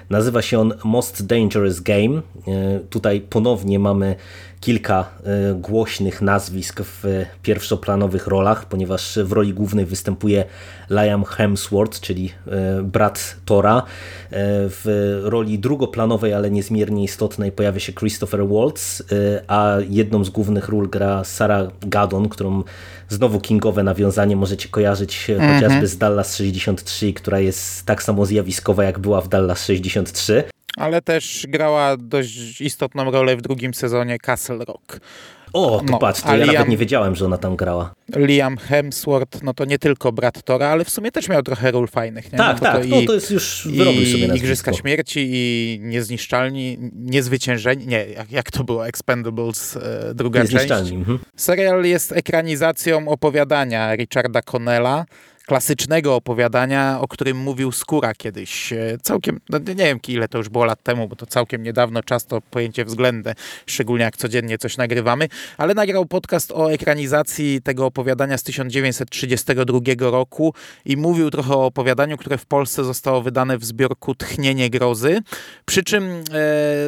Nazywa 0.09 0.41
się 0.41 0.59
on 0.59 0.73
Most 0.83 1.25
Dangerous 1.25 1.79
Game. 1.79 2.21
E, 2.47 2.79
Tutaj 2.89 3.21
ponownie 3.21 3.79
mamy 3.79 4.15
kilka 4.61 5.05
e, 5.23 5.53
głośnych 5.53 6.21
nazwisk 6.21 6.81
w 6.81 7.25
pierwszoplanowych 7.43 8.27
rolach, 8.27 8.65
ponieważ 8.65 9.19
w 9.23 9.31
roli 9.31 9.53
głównej 9.53 9.85
występuje 9.85 10.45
Liam 10.89 11.23
Hemsworth, 11.23 11.99
czyli 11.99 12.31
e, 12.47 12.83
brat 12.83 13.35
Tora. 13.45 13.77
E, 13.77 13.83
W 14.69 15.19
roli 15.23 15.59
drugoplanowej, 15.59 16.33
ale 16.33 16.51
niezmiernie 16.51 17.03
istotnej 17.03 17.51
pojawia 17.51 17.79
się 17.79 17.93
Christopher 17.93 18.47
Waltz, 18.47 19.03
a 19.47 19.75
jedną 19.89 20.23
z 20.23 20.29
głównych 20.29 20.69
ról 20.69 20.89
gra 20.89 21.23
Sarah 21.23 21.67
Gadon, 21.81 22.29
którą 22.29 22.63
znowu 23.09 23.39
kingowe 23.39 23.83
nawiązanie 23.83 24.35
możecie 24.35 24.69
kojarzyć 24.69 25.29
e, 25.29 25.53
chociażby 25.53 25.87
z 25.87 25.97
Dallas 25.97 26.35
63, 26.35 27.13
która 27.13 27.39
jest 27.39 27.85
tak 27.85 28.03
samo 28.03 28.25
zjawiskowa 28.25 28.83
jak 28.83 28.99
była 28.99 29.21
w 29.21 29.27
Dallas 29.27 29.65
63. 29.65 30.43
Ale 30.77 31.01
też 31.01 31.45
grała 31.49 31.97
dość 31.97 32.61
istotną 32.61 33.11
rolę 33.11 33.37
w 33.37 33.41
drugim 33.41 33.73
sezonie 33.73 34.17
Castle 34.19 34.57
Rock. 34.57 34.99
O, 35.53 35.79
to 35.79 35.91
No, 35.91 35.99
patrz, 35.99 36.21
to 36.21 36.35
ja 36.35 36.45
Liam- 36.45 36.53
nawet 36.53 36.69
nie 36.69 36.77
wiedziałem, 36.77 37.15
że 37.15 37.25
ona 37.25 37.37
tam 37.37 37.55
grała. 37.55 37.93
Liam 38.15 38.57
Hemsworth, 38.57 39.43
no 39.43 39.53
to 39.53 39.65
nie 39.65 39.79
tylko 39.79 40.11
brat 40.11 40.43
Tora, 40.43 40.67
ale 40.67 40.85
w 40.85 40.89
sumie 40.89 41.11
też 41.11 41.29
miał 41.29 41.43
trochę 41.43 41.71
ról 41.71 41.87
fajnych. 41.87 42.31
Nie? 42.31 42.37
Tak, 42.37 42.61
no, 42.61 42.71
bo 42.71 42.77
tak, 42.77 42.87
no 42.87 42.97
to 43.07 43.13
jest 43.13 43.31
już 43.31 43.67
wyrobił 43.71 44.05
sobie 44.05 44.11
nazwisko. 44.11 44.35
Igrzyska 44.35 44.73
Śmierci 44.73 45.29
i 45.31 45.79
Niezniszczalni, 45.81 46.77
Niezwyciężeni, 46.95 47.87
nie, 47.87 48.05
jak, 48.05 48.31
jak 48.31 48.51
to 48.51 48.63
było, 48.63 48.87
Expendables, 48.87 49.77
e, 49.77 50.13
druga 50.15 50.45
część. 50.47 50.91
Mhm. 50.91 51.19
Serial 51.35 51.83
jest 51.85 52.11
ekranizacją 52.11 53.07
opowiadania 53.07 53.95
Richarda 53.95 54.41
Connella, 54.41 55.05
klasycznego 55.51 56.15
opowiadania, 56.15 56.97
o 57.01 57.07
którym 57.07 57.37
mówił 57.37 57.71
Skóra 57.71 58.13
kiedyś. 58.13 58.73
E, 58.73 58.97
Całkiem, 59.01 59.39
no 59.49 59.57
nie 59.57 59.75
wiem 59.75 59.99
ile 60.07 60.27
to 60.27 60.37
już 60.37 60.49
było 60.49 60.65
lat 60.65 60.83
temu, 60.83 61.07
bo 61.07 61.15
to 61.15 61.25
całkiem 61.25 61.63
niedawno, 61.63 62.03
czas 62.03 62.25
to 62.25 62.41
pojęcie 62.41 62.85
względne, 62.85 63.35
szczególnie 63.65 64.03
jak 64.03 64.17
codziennie 64.17 64.57
coś 64.57 64.77
nagrywamy, 64.77 65.27
ale 65.57 65.73
nagrał 65.73 66.05
podcast 66.05 66.51
o 66.51 66.71
ekranizacji 66.73 67.61
tego 67.61 67.85
opowiadania 67.85 68.37
z 68.37 68.43
1932 68.43 69.79
roku 69.99 70.53
i 70.85 70.97
mówił 70.97 71.29
trochę 71.29 71.53
o 71.53 71.65
opowiadaniu, 71.65 72.17
które 72.17 72.37
w 72.37 72.45
Polsce 72.45 72.83
zostało 72.83 73.21
wydane 73.21 73.57
w 73.57 73.65
zbiorku 73.65 74.15
Tchnienie 74.15 74.69
Grozy. 74.69 75.19
Przy 75.65 75.83
czym 75.83 76.03
e, 76.03 76.23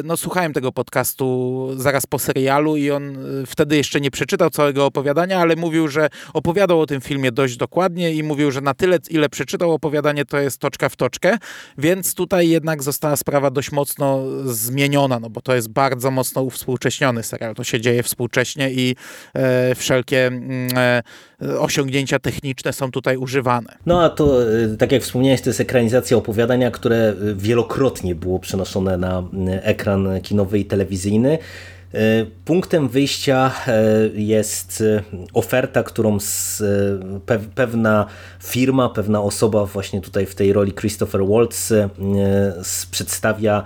no, 0.04 0.16
słuchałem 0.16 0.52
tego 0.52 0.72
podcastu 0.72 1.68
zaraz 1.76 2.06
po 2.06 2.18
serialu 2.18 2.76
i 2.76 2.90
on 2.90 3.16
e, 3.16 3.46
wtedy 3.46 3.76
jeszcze 3.76 4.00
nie 4.00 4.10
przeczytał 4.10 4.50
całego 4.50 4.86
opowiadania, 4.86 5.38
ale 5.38 5.56
mówił, 5.56 5.88
że 5.88 6.08
opowiadał 6.34 6.80
o 6.80 6.86
tym 6.86 7.00
filmie 7.00 7.32
dość 7.32 7.56
dokładnie 7.56 8.14
i 8.14 8.22
mówił, 8.22 8.53
że 8.54 8.60
na 8.60 8.74
tyle, 8.74 8.98
ile 9.10 9.28
przeczytał 9.28 9.72
opowiadanie, 9.72 10.24
to 10.24 10.38
jest 10.38 10.58
toczka 10.58 10.88
w 10.88 10.96
toczkę, 10.96 11.38
więc 11.78 12.14
tutaj 12.14 12.48
jednak 12.48 12.82
została 12.82 13.16
sprawa 13.16 13.50
dość 13.50 13.72
mocno 13.72 14.22
zmieniona, 14.44 15.20
no 15.20 15.30
bo 15.30 15.40
to 15.40 15.54
jest 15.54 15.68
bardzo 15.68 16.10
mocno 16.10 16.42
uwspółcześniony 16.42 17.22
serial. 17.22 17.54
To 17.54 17.64
się 17.64 17.80
dzieje 17.80 18.02
współcześnie 18.02 18.70
i 18.70 18.96
e, 19.34 19.74
wszelkie 19.74 20.26
mm, 20.26 20.68
e, 20.76 21.02
osiągnięcia 21.58 22.18
techniczne 22.18 22.72
są 22.72 22.90
tutaj 22.90 23.16
używane. 23.16 23.74
No 23.86 24.02
a 24.02 24.10
to, 24.10 24.52
y, 24.52 24.76
tak 24.76 24.92
jak 24.92 25.02
wspomniałeś, 25.02 25.40
to 25.40 25.50
jest 25.50 25.60
ekranizacja 25.60 26.16
opowiadania, 26.16 26.70
które 26.70 27.14
y, 27.22 27.34
wielokrotnie 27.34 28.14
było 28.14 28.38
przenoszone 28.38 28.96
na 28.96 29.20
y, 29.20 29.62
ekran 29.62 30.20
kinowy 30.22 30.58
i 30.58 30.64
telewizyjny. 30.64 31.38
Y, 31.94 32.26
Punktem 32.44 32.88
wyjścia 32.88 33.52
y, 33.68 34.20
jest 34.20 34.80
y, 34.80 35.02
oferta, 35.34 35.82
którą 35.82 36.18
pewna 37.54 38.06
firma, 38.42 38.88
pewna 38.88 39.22
osoba 39.22 39.64
właśnie 39.66 40.00
tutaj 40.00 40.26
w 40.26 40.34
tej 40.34 40.52
roli 40.52 40.72
Christopher 40.72 41.26
Waltz 41.26 41.72
przedstawia 42.90 43.62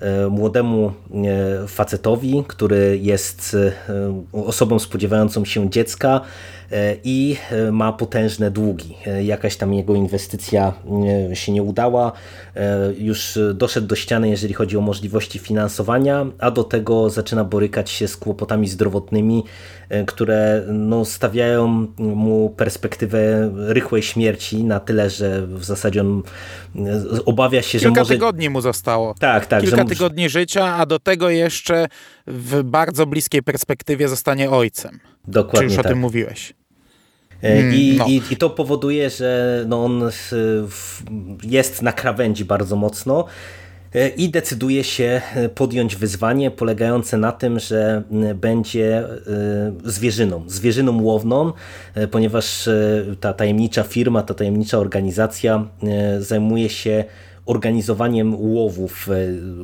e, 0.00 0.28
młodemu 0.28 0.92
e, 1.14 1.68
facetowi, 1.68 2.44
który 2.48 2.98
jest 3.02 3.56
e, 3.88 4.22
osobą 4.32 4.78
spodziewającą 4.78 5.44
się 5.44 5.70
dziecka. 5.70 6.20
e, 6.20 6.61
i 7.04 7.36
e, 7.50 7.72
ma 7.72 7.92
potężne 7.92 8.50
długi. 8.50 8.96
E, 9.06 9.24
Jakaś 9.24 9.56
tam 9.56 9.74
jego 9.74 9.94
inwestycja 9.94 10.72
e, 11.30 11.36
się 11.36 11.52
nie 11.52 11.62
udała, 11.62 12.12
e, 12.56 12.92
już 12.98 13.38
doszedł 13.54 13.86
do 13.86 13.96
ściany, 13.96 14.28
jeżeli 14.28 14.54
chodzi 14.54 14.76
o 14.76 14.80
możliwości 14.80 15.38
finansowania, 15.38 16.26
a 16.38 16.50
do 16.50 16.64
tego 16.64 17.10
zaczyna 17.10 17.44
borykać 17.44 17.90
się 17.90 18.08
z 18.08 18.16
kłopotami 18.16 18.68
zdrowotnymi, 18.68 19.44
e, 19.88 20.04
które 20.04 20.62
no, 20.68 21.04
stawiają 21.04 21.86
mu 21.98 22.50
perspektywę 22.50 23.50
rychłej 23.54 24.02
śmierci 24.02 24.64
na 24.64 24.80
tyle, 24.80 25.10
że 25.10 25.46
w 25.46 25.64
zasadzie 25.64 26.00
on 26.00 26.22
e, 26.76 27.24
obawia 27.24 27.62
się, 27.62 27.78
że 27.78 27.86
Kilka 27.86 28.00
może... 28.00 28.14
tygodni 28.14 28.50
mu 28.50 28.60
zostało. 28.60 29.14
Tak, 29.18 29.46
tak, 29.46 29.62
Kilka 29.62 29.76
że, 29.76 29.84
tygodni 29.84 30.28
życia, 30.28 30.76
a 30.76 30.86
do 30.86 30.98
tego 30.98 31.30
jeszcze 31.30 31.86
w 32.26 32.62
bardzo 32.62 33.06
bliskiej 33.06 33.42
perspektywie 33.42 34.08
zostanie 34.08 34.50
ojcem. 34.50 35.00
Czy 35.24 35.30
Dokładnie 35.30 35.68
już 35.68 35.78
o 35.78 35.82
tak. 35.82 35.92
tym 35.92 35.98
mówiłeś? 35.98 36.54
E, 37.42 37.74
I, 37.74 37.96
no. 37.98 38.06
i, 38.06 38.22
I 38.30 38.36
to 38.36 38.50
powoduje, 38.50 39.10
że 39.10 39.64
no 39.68 39.84
on 39.84 40.10
jest 41.42 41.82
na 41.82 41.92
krawędzi 41.92 42.44
bardzo 42.44 42.76
mocno 42.76 43.24
e, 43.94 44.08
i 44.08 44.28
decyduje 44.28 44.84
się 44.84 45.20
e, 45.34 45.48
podjąć 45.48 45.96
wyzwanie 45.96 46.50
polegające 46.50 47.16
na 47.16 47.32
tym, 47.32 47.58
że 47.58 48.02
będzie 48.34 49.04
zwierzyną, 49.84 50.44
zwierzyną 50.46 51.02
łowną, 51.02 51.52
ponieważ 52.10 52.68
ta 53.20 53.32
tajemnicza 53.32 53.82
firma, 53.82 54.22
ta 54.22 54.34
tajemnicza 54.34 54.78
organizacja 54.78 55.66
zajmuje 56.18 56.68
się 56.68 57.04
organizowaniem 57.46 58.34
łowów. 58.34 59.08
E, 59.08 59.14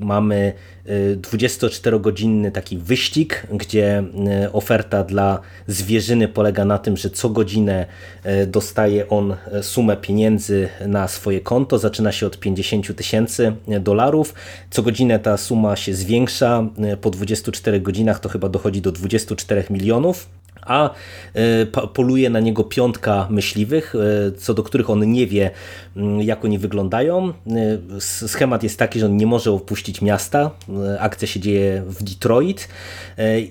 Mamy 0.04 0.52
e, 0.86 1.16
24-godzinny 1.16 2.50
taki 2.52 2.78
wyścig, 2.78 3.46
gdzie 3.52 4.02
e, 4.42 4.52
oferta 4.52 5.04
dla 5.04 5.40
zwierzyny 5.66 6.28
polega 6.28 6.64
na 6.64 6.78
tym, 6.78 6.96
że 6.96 7.10
co 7.10 7.28
godzinę 7.28 7.86
e, 8.22 8.46
dostaje 8.46 9.08
on 9.08 9.36
e, 9.52 9.62
sumę 9.62 9.96
pieniędzy 9.96 10.68
na 10.86 11.08
swoje 11.08 11.40
konto. 11.40 11.78
Zaczyna 11.78 12.12
się 12.12 12.26
od 12.26 12.38
50 12.40 12.96
tysięcy 12.96 13.52
dolarów. 13.80 14.34
Co 14.70 14.82
godzinę 14.82 15.18
ta 15.18 15.36
suma 15.36 15.76
się 15.76 15.94
zwiększa. 15.94 16.68
E, 16.78 16.96
Po 16.96 17.10
24 17.10 17.80
godzinach 17.80 18.20
to 18.20 18.28
chyba 18.28 18.48
dochodzi 18.48 18.82
do 18.82 18.92
24 18.92 19.64
milionów 19.70 20.37
a 20.68 20.90
e, 21.34 21.66
poluje 21.66 22.30
na 22.30 22.40
niego 22.40 22.64
piątka 22.64 23.26
myśliwych, 23.30 23.94
e, 23.94 24.32
co 24.32 24.54
do 24.54 24.62
których 24.62 24.90
on 24.90 25.12
nie 25.12 25.26
wie, 25.26 25.50
mm, 25.96 26.22
jak 26.22 26.44
oni 26.44 26.58
wyglądają. 26.58 27.28
E, 27.28 28.00
Schemat 28.28 28.62
jest 28.62 28.78
taki, 28.78 29.00
że 29.00 29.06
on 29.06 29.16
nie 29.16 29.26
może 29.26 29.52
opuścić 29.52 30.02
miasta. 30.02 30.50
Akcja 31.00 31.28
się 31.28 31.40
dzieje 31.40 31.82
w 31.86 32.02
Detroit 32.02 32.68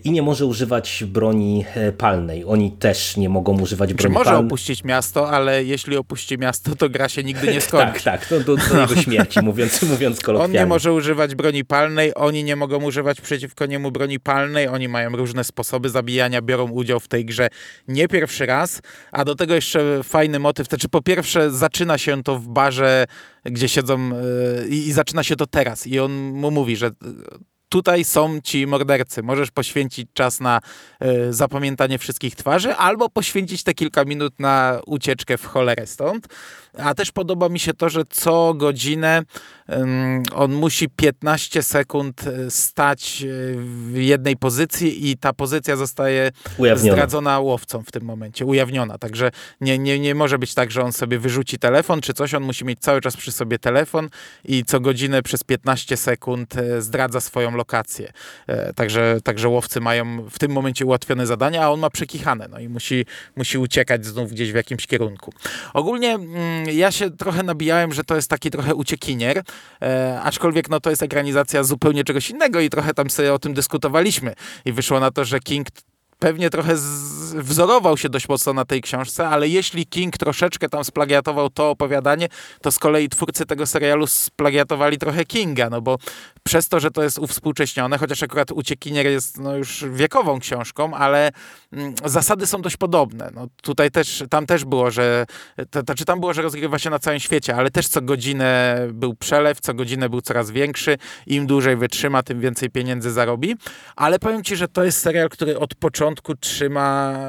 i 0.04 0.12
nie 0.12 0.22
może 0.22 0.46
używać 0.46 1.04
broni 1.08 1.66
palnej. 1.98 2.46
Oni 2.46 2.72
też 2.72 3.18
nie 3.18 3.30
mogą 3.30 3.62
używać 3.62 3.90
Czy 3.90 3.96
broni 3.96 4.14
może 4.14 4.26
palnej. 4.26 4.46
opuścić 4.46 4.84
miasto, 4.84 5.30
ale 5.30 5.64
jeśli 5.64 5.98
opuści 5.98 6.38
miasto, 6.38 6.76
to 6.76 6.90
gra 6.90 7.10
się 7.10 7.24
nigdy 7.24 7.48
nie 7.54 7.62
skończy. 7.62 7.94
Tak, 7.94 8.02
tak, 8.02 8.26
to 8.26 8.40
do, 8.40 8.58
do 8.58 8.82
jego 8.82 8.96
śmierci, 8.96 9.40
mówiąc, 9.42 9.82
mówiąc 9.92 10.18
On 10.18 10.24
kolokwialnie. 10.24 10.60
nie 10.60 10.66
może 10.66 10.94
używać 10.94 11.36
broni 11.36 11.66
palnej, 11.66 12.12
oni 12.16 12.44
nie 12.44 12.56
mogą 12.56 12.84
używać 12.84 13.22
przeciwko 13.22 13.66
niemu 13.66 13.92
broni 13.92 14.20
palnej, 14.20 14.68
oni 14.68 14.88
mają 14.88 15.10
różne 15.10 15.44
sposoby 15.44 15.90
zabijania, 15.90 16.42
biorą 16.42 16.70
udział 16.72 17.00
w 17.00 17.07
tej 17.08 17.26
grze 17.26 17.48
nie 17.88 18.08
pierwszy 18.08 18.46
raz, 18.46 18.82
a 19.12 19.26
do 19.26 19.36
tego 19.36 19.56
jeszcze 19.56 20.04
fajny 20.04 20.40
motyw, 20.40 20.68
znaczy 20.68 20.90
po 20.90 21.02
pierwsze 21.02 21.52
zaczyna 21.52 21.98
się 21.98 22.24
to 22.24 22.40
w 22.40 22.48
barze, 22.48 23.06
gdzie 23.44 23.70
siedzą 23.70 24.10
yy, 24.10 24.68
i, 24.68 24.92
zaczyna 24.92 25.24
się 25.24 25.36
to 25.36 25.48
teraz 25.48 25.88
i 25.88 26.00
on 26.00 26.12
mu 26.14 26.52
mówi, 26.52 26.76
że 26.76 26.92
tutaj 27.70 28.04
są 28.04 28.42
ci 28.42 28.68
mordercy. 28.68 29.24
Możesz 29.24 29.52
poświęcić 29.52 30.08
czas 30.14 30.40
na 30.40 30.62
e, 31.00 31.34
zapamiętanie 31.34 31.98
wszystkich 31.98 32.36
twarzy, 32.36 32.76
albo 32.76 33.10
poświęcić 33.10 33.64
te 33.64 33.74
kilka 33.74 34.06
minut 34.06 34.40
na 34.40 34.80
ucieczkę 34.86 35.38
w 35.38 35.46
cholerę 35.46 35.88
stąd. 35.88 36.28
A 36.78 36.94
też 36.94 37.12
podoba 37.12 37.50
mi 37.50 37.60
się 37.60 37.74
to, 37.74 37.90
że 37.90 38.04
co 38.10 38.54
godzinę 38.54 39.24
on 40.36 40.54
musi 40.54 40.90
15 40.90 41.64
sekund 41.64 42.28
e, 42.28 42.52
stać 42.52 43.24
e, 43.24 43.28
w 43.58 43.96
jednej 43.96 44.38
pozycji 44.38 45.10
i 45.10 45.18
ta 45.18 45.34
pozycja 45.34 45.76
zostaje 45.76 46.32
Ujawniona. 46.58 46.92
zdradzona 46.92 47.40
łowcą 47.40 47.84
w 47.84 47.92
tym 47.92 48.04
momencie, 48.04 48.46
ujawniona. 48.46 48.98
Także 48.98 49.32
nie, 49.62 49.80
nie, 49.80 50.00
nie 50.00 50.16
może 50.16 50.40
być 50.40 50.54
tak, 50.54 50.72
że 50.72 50.84
on 50.84 50.94
sobie 50.94 51.20
wyrzuci 51.20 51.60
telefon 51.60 52.02
czy 52.02 52.14
coś, 52.14 52.34
on 52.34 52.44
musi 52.44 52.66
mieć 52.66 52.80
cały 52.80 53.02
czas 53.02 53.18
przy 53.18 53.32
sobie 53.32 53.60
telefon 53.60 54.10
i 54.46 54.66
co 54.66 54.80
godzinę 54.80 55.24
przez 55.24 55.44
15 55.44 55.98
sekund 55.98 56.58
e, 56.58 56.82
zdradza 56.82 57.22
swoją 57.22 57.56
lokację. 57.56 58.12
Także, 58.76 59.20
także 59.24 59.50
łowcy 59.50 59.80
mają 59.80 60.30
w 60.30 60.40
tym 60.40 60.52
momencie 60.52 60.86
ułatwione 60.86 61.28
zadania, 61.28 61.64
a 61.64 61.70
on 61.70 61.80
ma 61.80 61.90
przekichane 61.90 62.48
no 62.48 62.60
i 62.60 62.70
musi, 62.70 63.06
musi 63.36 63.58
uciekać 63.58 64.06
znów 64.06 64.32
gdzieś 64.32 64.52
w 64.52 64.56
jakimś 64.56 64.88
kierunku. 64.88 65.34
Ogólnie 65.74 66.14
mm, 66.14 66.70
ja 66.70 66.92
się 66.92 67.12
trochę 67.12 67.44
nabijałem, 67.44 67.94
że 67.94 68.04
to 68.04 68.16
jest 68.16 68.30
taki 68.30 68.52
trochę 68.52 68.76
uciekinier, 68.76 69.44
e, 69.82 70.20
aczkolwiek 70.24 70.70
no, 70.70 70.80
to 70.80 70.90
jest 70.90 71.04
ekranizacja 71.04 71.64
zupełnie 71.64 72.04
czegoś 72.04 72.30
innego 72.30 72.60
i 72.60 72.70
trochę 72.70 72.94
tam 72.94 73.10
sobie 73.10 73.34
o 73.34 73.40
tym 73.40 73.54
dyskutowaliśmy. 73.54 74.34
I 74.66 74.72
wyszło 74.72 75.00
na 75.00 75.12
to, 75.12 75.26
że 75.26 75.40
King 75.40 75.68
pewnie 76.20 76.50
trochę 76.50 76.78
z, 76.78 77.34
wzorował 77.34 77.98
się 77.98 78.10
dość 78.10 78.30
mocno 78.30 78.54
na 78.54 78.66
tej 78.66 78.82
książce, 78.82 79.28
ale 79.28 79.48
jeśli 79.48 79.86
King 79.86 80.18
troszeczkę 80.18 80.70
tam 80.70 80.84
splagiatował 80.84 81.50
to 81.50 81.70
opowiadanie, 81.70 82.28
to 82.62 82.72
z 82.72 82.80
kolei 82.80 83.10
twórcy 83.10 83.46
tego 83.46 83.66
serialu 83.66 84.08
splagiatowali 84.08 84.98
trochę 84.98 85.26
Kinga, 85.26 85.70
no 85.70 85.82
bo 85.82 85.98
przez 86.48 86.68
to, 86.68 86.80
że 86.80 86.92
to 86.92 87.04
jest 87.04 87.20
uwspółcześnione, 87.20 87.98
chociaż 87.98 88.24
akurat 88.24 88.52
Uciekinier 88.52 89.06
jest 89.06 89.40
no, 89.40 89.58
już 89.58 89.86
wiekową 89.92 90.40
książką, 90.40 90.94
ale 90.94 91.32
mm, 91.74 91.94
zasady 92.06 92.48
są 92.48 92.62
dość 92.62 92.78
podobne. 92.78 93.32
No, 93.36 93.48
tutaj 93.62 93.92
też, 93.92 94.24
tam 94.30 94.46
też 94.46 94.66
było, 94.66 94.92
że 94.92 95.26
to, 95.70 95.84
to, 95.84 95.96
czy 95.96 96.06
tam 96.06 96.20
było, 96.20 96.34
że 96.34 96.42
rozgrywa 96.42 96.80
się 96.80 96.90
na 96.90 97.00
całym 97.00 97.20
świecie, 97.20 97.56
ale 97.56 97.72
też 97.72 97.88
co 97.88 98.02
godzinę 98.02 98.80
był 98.94 99.16
przelew, 99.16 99.60
co 99.60 99.74
godzinę 99.74 100.10
był 100.10 100.22
coraz 100.22 100.52
większy. 100.52 100.98
Im 101.28 101.48
dłużej 101.48 101.76
wytrzyma, 101.76 102.24
tym 102.24 102.42
więcej 102.42 102.70
pieniędzy 102.70 103.12
zarobi. 103.12 103.56
Ale 103.96 104.20
powiem 104.20 104.44
ci, 104.44 104.56
że 104.56 104.68
to 104.68 104.84
jest 104.84 105.02
serial, 105.02 105.30
który 105.30 105.60
od 105.60 105.76
początku 105.76 106.36
trzyma 106.36 107.20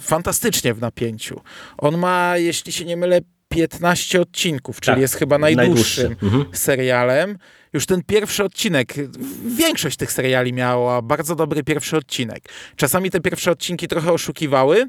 fantastycznie 0.00 0.74
w 0.74 0.80
napięciu. 0.80 1.40
On 1.78 1.98
ma, 1.98 2.36
jeśli 2.36 2.72
się 2.72 2.84
nie 2.84 2.96
mylę, 2.96 3.20
15 3.48 4.20
odcinków, 4.20 4.80
czyli 4.80 4.94
Tak, 4.94 5.00
jest 5.00 5.14
chyba 5.14 5.38
najdłuższym 5.38 6.04
najdłuższy. 6.04 6.26
Mhm. 6.26 6.44
Już 7.74 7.86
ten 7.86 8.02
pierwszy 8.02 8.44
odcinek, 8.44 8.94
większość 9.56 9.96
tych 9.96 10.12
seriali 10.12 10.52
miała 10.52 11.02
bardzo 11.02 11.34
dobry 11.34 11.62
pierwszy 11.62 11.96
odcinek. 11.96 12.48
Czasami 12.76 13.10
te 13.10 13.20
pierwsze 13.20 13.50
odcinki 13.50 13.88
trochę 13.88 14.12
oszukiwały, 14.12 14.86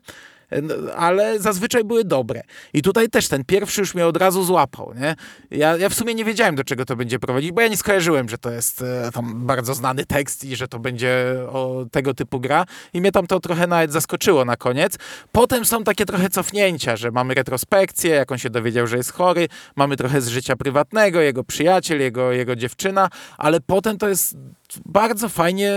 ale 0.98 1.40
zazwyczaj 1.40 1.84
były 1.84 2.04
dobre. 2.04 2.42
I 2.74 2.82
tutaj 2.82 3.10
też 3.10 3.28
ten 3.28 3.44
pierwszy 3.46 3.82
już 3.82 3.96
mnie 3.96 4.06
od 4.06 4.18
razu 4.18 4.44
złapał, 4.44 4.94
nie? 5.02 5.16
Ja, 5.52 5.78
ja 5.78 5.90
w 5.90 5.94
sumie 5.94 6.16
nie 6.16 6.26
wiedziałem, 6.26 6.56
do 6.56 6.64
czego 6.64 6.86
to 6.86 6.96
będzie 6.96 7.20
prowadzić, 7.20 7.52
bo 7.52 7.62
ja 7.62 7.68
nie 7.68 7.78
skojarzyłem, 7.78 8.30
że 8.30 8.38
to 8.38 8.52
jest 8.52 8.82
e, 8.82 9.12
tam 9.14 9.46
bardzo 9.46 9.74
znany 9.74 10.06
tekst 10.06 10.44
i 10.44 10.56
że 10.56 10.68
to 10.68 10.80
będzie 10.80 11.38
o 11.52 11.86
tego 11.92 12.14
typu 12.14 12.40
gra. 12.40 12.66
I 12.94 13.02
mnie 13.02 13.12
tam 13.12 13.28
to 13.28 13.40
trochę 13.40 13.68
nawet 13.68 13.92
zaskoczyło 13.92 14.46
na 14.46 14.58
koniec. 14.58 14.98
Potem 15.32 15.66
są 15.66 15.84
takie 15.84 16.06
trochę 16.06 16.30
cofnięcia, 16.30 16.96
że 16.96 17.12
mamy 17.12 17.34
retrospekcję, 17.34 18.16
jak 18.16 18.32
on 18.32 18.38
się 18.38 18.50
dowiedział, 18.50 18.88
że 18.88 18.98
jest 18.98 19.14
chory, 19.14 19.48
mamy 19.76 19.98
trochę 19.98 20.22
z 20.22 20.28
życia 20.28 20.56
prywatnego, 20.56 21.22
jego 21.22 21.44
przyjaciel, 21.44 22.00
jego, 22.00 22.32
jego 22.32 22.56
dziewczyna, 22.56 23.10
ale 23.38 23.60
potem 23.62 23.98
to 23.98 24.10
jest 24.10 24.38
bardzo 24.86 25.30
fajnie, 25.30 25.74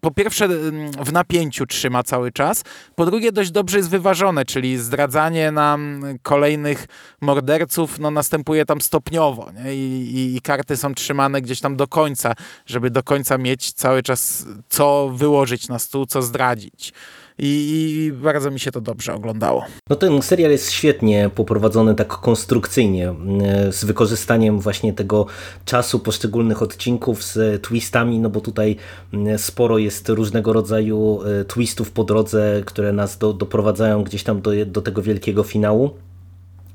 po 0.00 0.10
pierwsze 0.10 0.44
mm, 0.44 0.92
w 0.92 1.12
napięciu 1.12 1.66
trzyma 1.66 2.02
cały 2.02 2.32
czas, 2.32 2.62
po 2.94 3.06
drugie 3.06 3.32
dość 3.32 3.50
dobrze 3.50 3.78
jest 3.78 3.90
wyważone, 3.90 4.44
czyli 4.44 4.78
zdradzanie 4.78 5.52
nam 5.52 6.02
kolejnych 6.22 6.86
morderców 7.20 7.98
no, 7.98 8.10
następuje 8.10 8.64
tam 8.64 8.80
stopniowo 8.80 9.50
nie? 9.52 9.74
I, 9.74 10.16
i, 10.16 10.36
i 10.36 10.40
karty 10.40 10.76
są 10.76 10.94
trzymane 10.94 11.42
gdzieś 11.42 11.60
tam 11.60 11.76
do 11.76 11.88
końca, 11.88 12.32
żeby 12.66 12.90
do 12.90 13.02
końca 13.02 13.38
mieć 13.38 13.72
cały 13.72 14.02
czas 14.02 14.46
co 14.68 15.08
wyłożyć 15.08 15.68
na 15.68 15.78
stół, 15.78 16.06
co 16.06 16.22
zdradzić. 16.22 16.92
I, 17.38 17.48
I 17.96 18.12
bardzo 18.12 18.50
mi 18.50 18.60
się 18.60 18.72
to 18.72 18.80
dobrze 18.80 19.14
oglądało. 19.14 19.64
No 19.90 19.96
ten 19.96 20.22
serial 20.22 20.50
jest 20.50 20.72
świetnie 20.72 21.30
poprowadzony 21.34 21.94
tak 21.94 22.08
konstrukcyjnie, 22.08 23.14
e, 23.42 23.72
z 23.72 23.84
wykorzystaniem 23.84 24.60
właśnie 24.60 24.92
tego 24.92 25.26
czasu 25.64 25.98
poszczególnych 25.98 26.62
odcinków, 26.62 27.24
z 27.24 27.62
twistami, 27.62 28.18
no 28.18 28.30
bo 28.30 28.40
tutaj 28.40 28.76
mm, 29.12 29.38
sporo 29.38 29.78
jest 29.78 30.08
różnego 30.08 30.52
rodzaju 30.52 31.20
e, 31.22 31.44
twistów 31.44 31.90
po 31.90 32.04
drodze, 32.04 32.62
które 32.66 32.92
nas 32.92 33.18
do, 33.18 33.32
doprowadzają 33.32 34.04
gdzieś 34.04 34.22
tam 34.22 34.40
do, 34.40 34.50
do 34.66 34.82
tego 34.82 35.02
wielkiego 35.02 35.42
finału. 35.42 35.90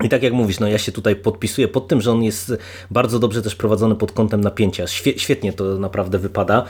I 0.04 0.10
tak 0.10 0.24
jak 0.24 0.34
mówisz, 0.34 0.60
no 0.60 0.68
ja 0.68 0.78
się 0.78 0.92
tutaj 0.92 1.16
podpisuję 1.16 1.68
pod 1.68 1.88
tym, 1.88 2.02
że 2.02 2.12
on 2.12 2.24
jest 2.24 2.58
bardzo 2.92 3.20
dobrze 3.20 3.42
też 3.42 3.56
prowadzony 3.56 3.96
pod 3.96 4.12
kątem 4.12 4.42
napięcia. 4.42 4.88
Świe, 4.88 5.20
świetnie 5.20 5.54
to 5.54 5.64
naprawdę 5.64 6.20
wypada. 6.20 6.66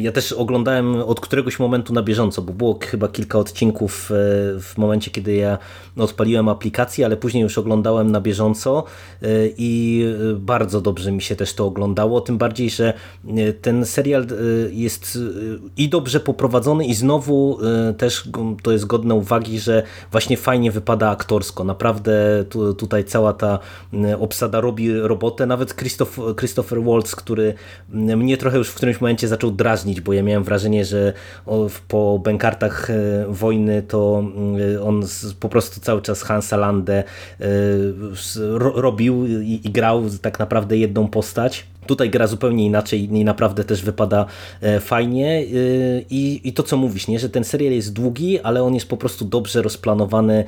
Ja 0.00 0.12
też 0.12 0.32
oglądałem 0.32 0.96
od 0.96 1.20
któregoś 1.20 1.58
momentu 1.58 1.92
na 1.92 2.02
bieżąco, 2.02 2.42
bo 2.42 2.52
było 2.52 2.78
chyba 2.82 3.08
kilka 3.08 3.38
odcinków 3.38 4.10
e, 4.10 4.14
w 4.60 4.74
momencie, 4.76 5.10
kiedy 5.10 5.34
ja 5.34 5.58
odpaliłem 5.96 6.48
aplikację, 6.48 7.06
ale 7.06 7.16
później 7.16 7.42
już 7.42 7.58
oglądałem 7.58 8.12
na 8.12 8.20
bieżąco 8.20 8.84
e, 9.22 9.26
i 9.58 10.04
bardzo 10.36 10.80
dobrze 10.80 11.12
mi 11.12 11.22
się 11.22 11.36
też 11.36 11.54
to 11.54 11.66
oglądało. 11.66 12.20
Tym 12.20 12.38
bardziej, 12.38 12.70
że 12.70 12.92
e, 13.28 13.52
ten 13.52 13.86
serial 13.86 14.26
jest 14.70 15.18
i 15.76 15.88
dobrze 15.88 16.20
poprowadzony 16.20 16.86
i 16.86 16.94
znowu 16.94 17.58
też 17.98 18.28
to 18.62 18.72
jest 18.72 18.86
godne 18.86 19.14
uwagi, 19.14 19.60
że 19.60 19.82
właśnie 20.12 20.36
fajnie 20.36 20.70
wypada 20.70 21.10
aktorsko. 21.10 21.64
Naprawdę 21.64 22.35
tu, 22.44 22.74
tutaj 22.74 23.04
cała 23.04 23.32
ta 23.32 23.58
obsada 24.18 24.60
robi 24.60 25.00
robotę. 25.00 25.46
Nawet 25.46 25.76
Christoph, 25.76 26.18
Christopher 26.38 26.82
Waltz, 26.82 27.16
który 27.16 27.54
mnie 27.88 28.36
trochę 28.36 28.58
już 28.58 28.68
w 28.68 28.74
którymś 28.74 29.00
momencie 29.00 29.28
zaczął 29.28 29.50
drażnić, 29.50 30.00
bo 30.00 30.12
ja 30.12 30.22
miałem 30.22 30.44
wrażenie, 30.44 30.84
że 30.84 31.12
po 31.88 32.20
bękartach 32.24 32.90
e, 32.90 32.94
wojny 33.28 33.82
to 33.82 34.24
on 34.82 35.02
po 35.40 35.48
prostu 35.48 35.80
cały 35.80 36.02
czas 36.02 36.22
Hansa 36.22 36.56
Landę 36.56 37.04
e, 37.40 37.44
robił 38.74 39.26
i 39.26 39.60
grał 39.64 40.02
tak 40.22 40.38
naprawdę 40.38 40.76
jedną 40.76 41.08
postać. 41.08 41.66
Tutaj 41.86 42.10
gra 42.10 42.26
zupełnie 42.26 42.66
inaczej 42.66 43.16
i 43.16 43.24
naprawdę 43.24 43.64
też 43.64 43.82
wypada 43.82 44.26
e, 44.60 44.80
fajnie 44.80 45.44
I, 46.10 46.40
i 46.44 46.52
to 46.52 46.62
co 46.62 46.76
mówisz, 46.76 47.08
nie? 47.08 47.18
że 47.18 47.28
ten 47.28 47.44
serial 47.44 47.72
jest 47.72 47.92
długi, 47.92 48.40
ale 48.40 48.62
on 48.62 48.74
jest 48.74 48.88
po 48.88 48.96
prostu 48.96 49.24
dobrze 49.24 49.62
rozplanowany 49.62 50.44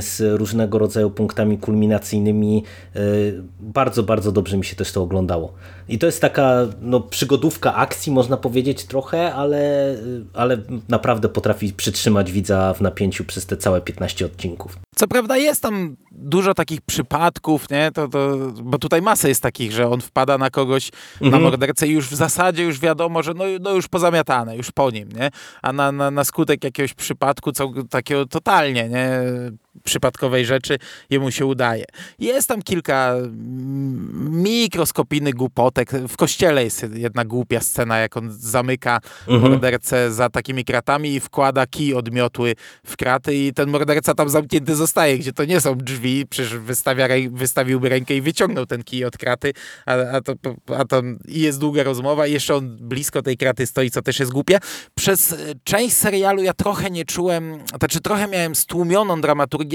z 0.00 0.38
różnego 0.38 0.78
rodzaju 0.78 1.10
punktami 1.10 1.58
kulminacyjnymi. 1.58 2.64
E, 2.96 3.00
bardzo, 3.60 4.02
bardzo 4.02 4.32
dobrze 4.32 4.56
mi 4.56 4.64
się 4.64 4.76
też 4.76 4.92
to 4.92 5.02
oglądało. 5.02 5.52
I 5.88 5.98
to 5.98 6.06
jest 6.06 6.20
taka 6.20 6.66
no, 6.80 7.00
przygodówka 7.00 7.74
akcji, 7.74 8.12
można 8.12 8.36
powiedzieć 8.36 8.84
trochę, 8.84 9.34
ale, 9.34 9.94
ale 10.34 10.58
naprawdę 10.88 11.28
potrafi 11.28 11.72
przytrzymać 11.72 12.32
widza 12.32 12.74
w 12.74 12.80
napięciu 12.80 13.24
przez 13.24 13.46
te 13.46 13.56
całe 13.56 13.80
15 13.80 14.26
odcinków. 14.26 14.78
Co 14.96 15.08
prawda 15.08 15.36
jest 15.36 15.62
tam 15.62 15.96
dużo 16.12 16.54
takich 16.54 16.80
przypadków, 16.80 17.70
nie? 17.70 17.90
To, 17.94 18.08
to, 18.08 18.36
bo 18.62 18.78
tutaj 18.78 19.02
masę 19.02 19.28
jest 19.28 19.42
takich, 19.42 19.72
że 19.72 19.90
on 19.90 20.00
wpada 20.00 20.38
na 20.38 20.50
kogoś, 20.50 20.90
mhm. 21.14 21.30
na 21.30 21.38
mordercę 21.38 21.88
i 21.88 21.90
już 21.90 22.08
w 22.08 22.14
zasadzie 22.14 22.64
już 22.64 22.80
wiadomo, 22.80 23.22
że 23.22 23.34
no, 23.34 23.44
no 23.60 23.70
już 23.70 23.88
pozamiatane, 23.88 24.56
już 24.56 24.70
po 24.70 24.90
nim, 24.90 25.08
nie? 25.12 25.30
A 25.62 25.72
na, 25.72 25.92
na, 25.92 26.10
na 26.10 26.24
skutek 26.24 26.64
jakiegoś 26.64 26.94
przypadku, 26.94 27.52
co, 27.52 27.72
takiego 27.90 28.26
totalnie, 28.26 28.88
nie? 28.88 29.20
Przypadkowej 29.84 30.46
rzeczy 30.46 30.78
jemu 31.10 31.30
się 31.30 31.46
udaje. 31.46 31.84
Jest 32.18 32.48
tam 32.48 32.62
kilka 32.62 33.14
mikroskopijnych 34.30 35.34
głupotek. 35.34 35.90
W 36.08 36.16
kościele 36.16 36.64
jest 36.64 36.86
jedna 36.94 37.24
głupia 37.24 37.60
scena, 37.60 37.98
jak 37.98 38.16
on 38.16 38.32
zamyka 38.32 39.00
mhm. 39.28 39.52
mordercę 39.52 40.12
za 40.12 40.30
takimi 40.30 40.64
kratami 40.64 41.14
i 41.14 41.20
wkłada 41.20 41.66
kij 41.66 41.94
odmiotły 41.94 42.54
w 42.86 42.96
kraty 42.96 43.34
i 43.34 43.52
ten 43.52 43.70
morderca 43.70 44.14
tam 44.14 44.28
zamknięty 44.28 44.76
zostaje, 44.76 45.18
gdzie 45.18 45.32
to 45.32 45.44
nie 45.44 45.60
są 45.60 45.78
drzwi, 45.78 46.26
przecież 46.30 46.58
wystawia, 46.58 47.08
wystawiłby 47.30 47.88
rękę 47.88 48.14
i 48.14 48.20
wyciągnął 48.20 48.66
ten 48.66 48.82
kij 48.82 49.04
od 49.04 49.18
kraty, 49.18 49.52
a, 49.86 49.92
a, 49.92 50.20
to, 50.20 50.34
a 50.76 50.84
to 50.84 51.02
i 51.28 51.40
jest 51.40 51.60
długa 51.60 51.82
rozmowa 51.82 52.26
i 52.26 52.32
jeszcze 52.32 52.54
on 52.54 52.76
blisko 52.80 53.22
tej 53.22 53.36
kraty 53.36 53.66
stoi, 53.66 53.90
co 53.90 54.02
też 54.02 54.20
jest 54.20 54.32
głupie. 54.32 54.58
Przez 54.94 55.34
część 55.64 55.96
serialu 55.96 56.42
ja 56.42 56.54
trochę 56.54 56.90
nie 56.90 57.04
czułem, 57.04 57.58
znaczy 57.78 58.00
trochę 58.00 58.28
miałem 58.28 58.54
stłumioną 58.54 59.20
dramaturgię 59.20 59.65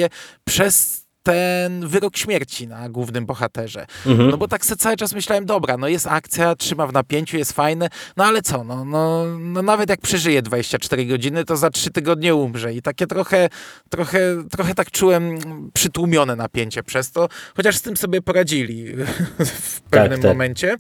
przez 0.44 1.02
ten 1.24 1.88
wyrok 1.88 2.18
śmierci 2.18 2.68
na 2.68 2.90
głównym 2.90 3.26
bohaterze. 3.26 3.86
Mhm. 4.06 4.30
No 4.30 4.38
bo 4.38 4.48
tak 4.48 4.66
sobie 4.66 4.78
cały 4.78 4.98
czas 4.98 5.14
myślałem, 5.14 5.46
dobra, 5.46 5.78
no 5.78 5.88
jest 5.88 6.08
akcja, 6.08 6.56
trzyma 6.56 6.88
w 6.88 6.94
napięciu, 6.94 7.38
jest 7.38 7.54
fajne, 7.54 7.90
no 8.18 8.26
ale 8.26 8.42
co, 8.42 8.64
no, 8.64 8.86
no, 8.86 9.26
no 9.40 9.62
nawet 9.62 9.90
jak 9.90 10.02
przeżyje 10.02 10.42
24 10.42 11.06
godziny, 11.06 11.46
to 11.46 11.58
za 11.58 11.70
3 11.70 11.90
tygodnie 11.92 12.36
umrze 12.36 12.74
i 12.74 12.82
takie 12.82 13.08
trochę, 13.08 13.50
trochę, 13.90 14.20
trochę 14.52 14.74
tak 14.74 14.92
czułem 14.92 15.40
przytłumione 15.74 16.36
napięcie 16.36 16.84
przez 16.84 17.12
to, 17.12 17.28
chociaż 17.56 17.78
z 17.78 17.82
tym 17.82 17.98
sobie 17.98 18.22
poradzili 18.22 18.86
w 19.40 19.82
pewnym 19.82 20.12
tak, 20.12 20.22
tak. 20.22 20.32
momencie. 20.32 20.78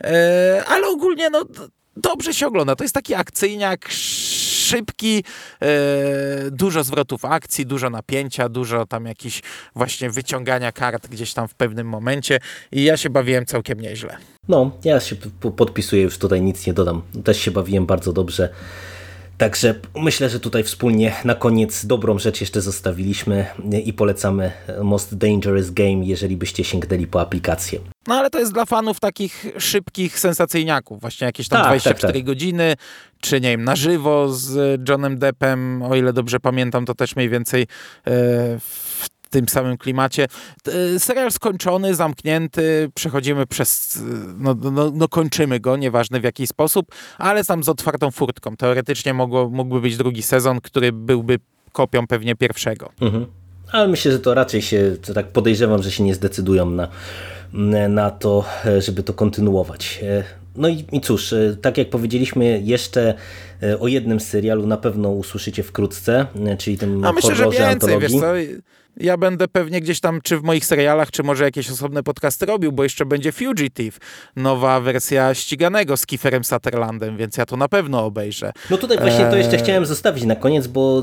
E, 0.00 0.64
ale 0.68 0.88
ogólnie, 0.88 1.30
no 1.30 1.44
dobrze 1.96 2.34
się 2.34 2.46
ogląda. 2.46 2.76
To 2.76 2.84
jest 2.84 2.94
taki 2.94 3.14
akcyjniak 3.14 3.88
szybki, 4.66 5.24
e, 5.62 5.66
dużo 6.50 6.84
zwrotów 6.84 7.24
akcji, 7.24 7.66
dużo 7.66 7.90
napięcia, 7.90 8.48
dużo 8.48 8.86
tam 8.86 9.06
jakichś 9.06 9.42
właśnie 9.74 10.10
wyciągania 10.10 10.72
kart 10.72 11.08
gdzieś 11.08 11.34
tam 11.34 11.48
w 11.48 11.54
pewnym 11.54 11.88
momencie 11.88 12.38
i 12.72 12.84
ja 12.84 12.96
się 12.96 13.10
bawiłem 13.10 13.46
całkiem 13.46 13.80
nieźle. 13.80 14.16
No, 14.48 14.70
ja 14.84 15.00
się 15.00 15.16
podpisuję, 15.56 16.02
już 16.02 16.18
tutaj 16.18 16.42
nic 16.42 16.66
nie 16.66 16.72
dodam. 16.72 17.02
Też 17.24 17.40
się 17.40 17.50
bawiłem 17.50 17.86
bardzo 17.86 18.12
dobrze. 18.12 18.48
Także 19.38 19.74
myślę, 19.94 20.28
że 20.28 20.40
tutaj 20.40 20.64
wspólnie 20.64 21.14
na 21.24 21.34
koniec 21.34 21.86
dobrą 21.86 22.18
rzecz 22.18 22.40
jeszcze 22.40 22.60
zostawiliśmy 22.60 23.46
i 23.84 23.92
polecamy 23.92 24.52
Most 24.82 25.14
Dangerous 25.18 25.70
Game, 25.70 26.04
jeżeli 26.04 26.36
byście 26.36 26.64
sięgnęli 26.64 27.06
po 27.06 27.20
aplikację. 27.20 27.80
No 28.06 28.14
ale 28.14 28.30
to 28.30 28.38
jest 28.38 28.52
dla 28.52 28.64
fanów 28.64 29.00
takich 29.00 29.46
szybkich 29.58 30.18
sensacyjniaków, 30.18 31.00
właśnie 31.00 31.24
jakieś 31.24 31.48
tam 31.48 31.58
tak, 31.58 31.68
24 31.68 32.12
tak, 32.12 32.16
tak. 32.16 32.26
godziny, 32.26 32.74
czy 33.20 33.40
nie 33.40 33.48
wiem, 33.50 33.64
na 33.64 33.76
żywo 33.76 34.28
z 34.32 34.80
Johnem 34.88 35.18
Deppem, 35.18 35.82
o 35.82 35.96
ile 35.96 36.12
dobrze 36.12 36.40
pamiętam, 36.40 36.86
to 36.86 36.94
też 36.94 37.16
mniej 37.16 37.28
więcej 37.28 37.62
e, 37.62 37.66
w 38.60 39.08
tym 39.30 39.48
samym 39.48 39.76
klimacie. 39.76 40.26
Serial 40.98 41.32
skończony, 41.32 41.94
zamknięty, 41.94 42.90
przechodzimy 42.94 43.46
przez, 43.46 43.98
no, 44.38 44.54
no, 44.72 44.92
no 44.94 45.08
kończymy 45.08 45.60
go, 45.60 45.76
nieważne 45.76 46.20
w 46.20 46.24
jaki 46.24 46.46
sposób, 46.46 46.86
ale 47.18 47.44
tam 47.44 47.64
z 47.64 47.68
otwartą 47.68 48.10
furtką. 48.10 48.56
Teoretycznie 48.56 49.14
mogło, 49.14 49.48
mógłby 49.48 49.80
być 49.80 49.96
drugi 49.96 50.22
sezon, 50.22 50.60
który 50.60 50.92
byłby 50.92 51.38
kopią 51.72 52.06
pewnie 52.06 52.36
pierwszego. 52.36 52.92
Mhm. 53.00 53.26
Ale 53.72 53.88
myślę, 53.88 54.12
że 54.12 54.18
to 54.18 54.34
raczej 54.34 54.62
się, 54.62 54.96
to 55.06 55.14
tak 55.14 55.28
podejrzewam, 55.28 55.82
że 55.82 55.90
się 55.90 56.04
nie 56.04 56.14
zdecydują 56.14 56.70
na, 56.70 56.88
na 57.88 58.10
to, 58.10 58.44
żeby 58.78 59.02
to 59.02 59.12
kontynuować. 59.12 60.00
No 60.56 60.68
i, 60.68 60.84
i 60.92 61.00
cóż, 61.00 61.34
tak 61.62 61.78
jak 61.78 61.90
powiedzieliśmy, 61.90 62.60
jeszcze 62.64 63.14
o 63.80 63.88
jednym 63.88 64.20
serialu 64.20 64.66
na 64.66 64.76
pewno 64.76 65.08
usłyszycie 65.10 65.62
wkrótce, 65.62 66.26
czyli 66.58 66.78
tym 66.78 67.04
A 67.04 67.12
myślę, 67.12 67.34
że 67.34 67.44
więcej, 67.44 67.64
antologii. 67.64 68.08
wiesz 68.08 68.20
co, 68.20 68.32
ja 68.96 69.16
będę 69.16 69.48
pewnie 69.48 69.80
gdzieś 69.80 70.00
tam, 70.00 70.20
czy 70.22 70.38
w 70.38 70.42
moich 70.42 70.64
serialach, 70.64 71.10
czy 71.10 71.22
może 71.22 71.44
jakieś 71.44 71.70
osobne 71.70 72.02
podcasty 72.02 72.46
robił, 72.46 72.72
bo 72.72 72.82
jeszcze 72.82 73.06
będzie 73.06 73.32
Fugitive, 73.32 73.98
nowa 74.36 74.80
wersja 74.80 75.34
ściganego 75.34 75.96
z 75.96 76.06
Kieferem 76.06 76.44
Sutherlandem, 76.44 77.16
więc 77.16 77.36
ja 77.36 77.46
to 77.46 77.56
na 77.56 77.68
pewno 77.68 78.04
obejrzę. 78.04 78.52
No 78.70 78.76
tutaj 78.76 78.98
właśnie 78.98 79.26
to 79.30 79.36
jeszcze 79.36 79.56
eee. 79.56 79.62
chciałem 79.62 79.86
zostawić 79.86 80.24
na 80.24 80.36
koniec, 80.36 80.66
bo 80.66 81.02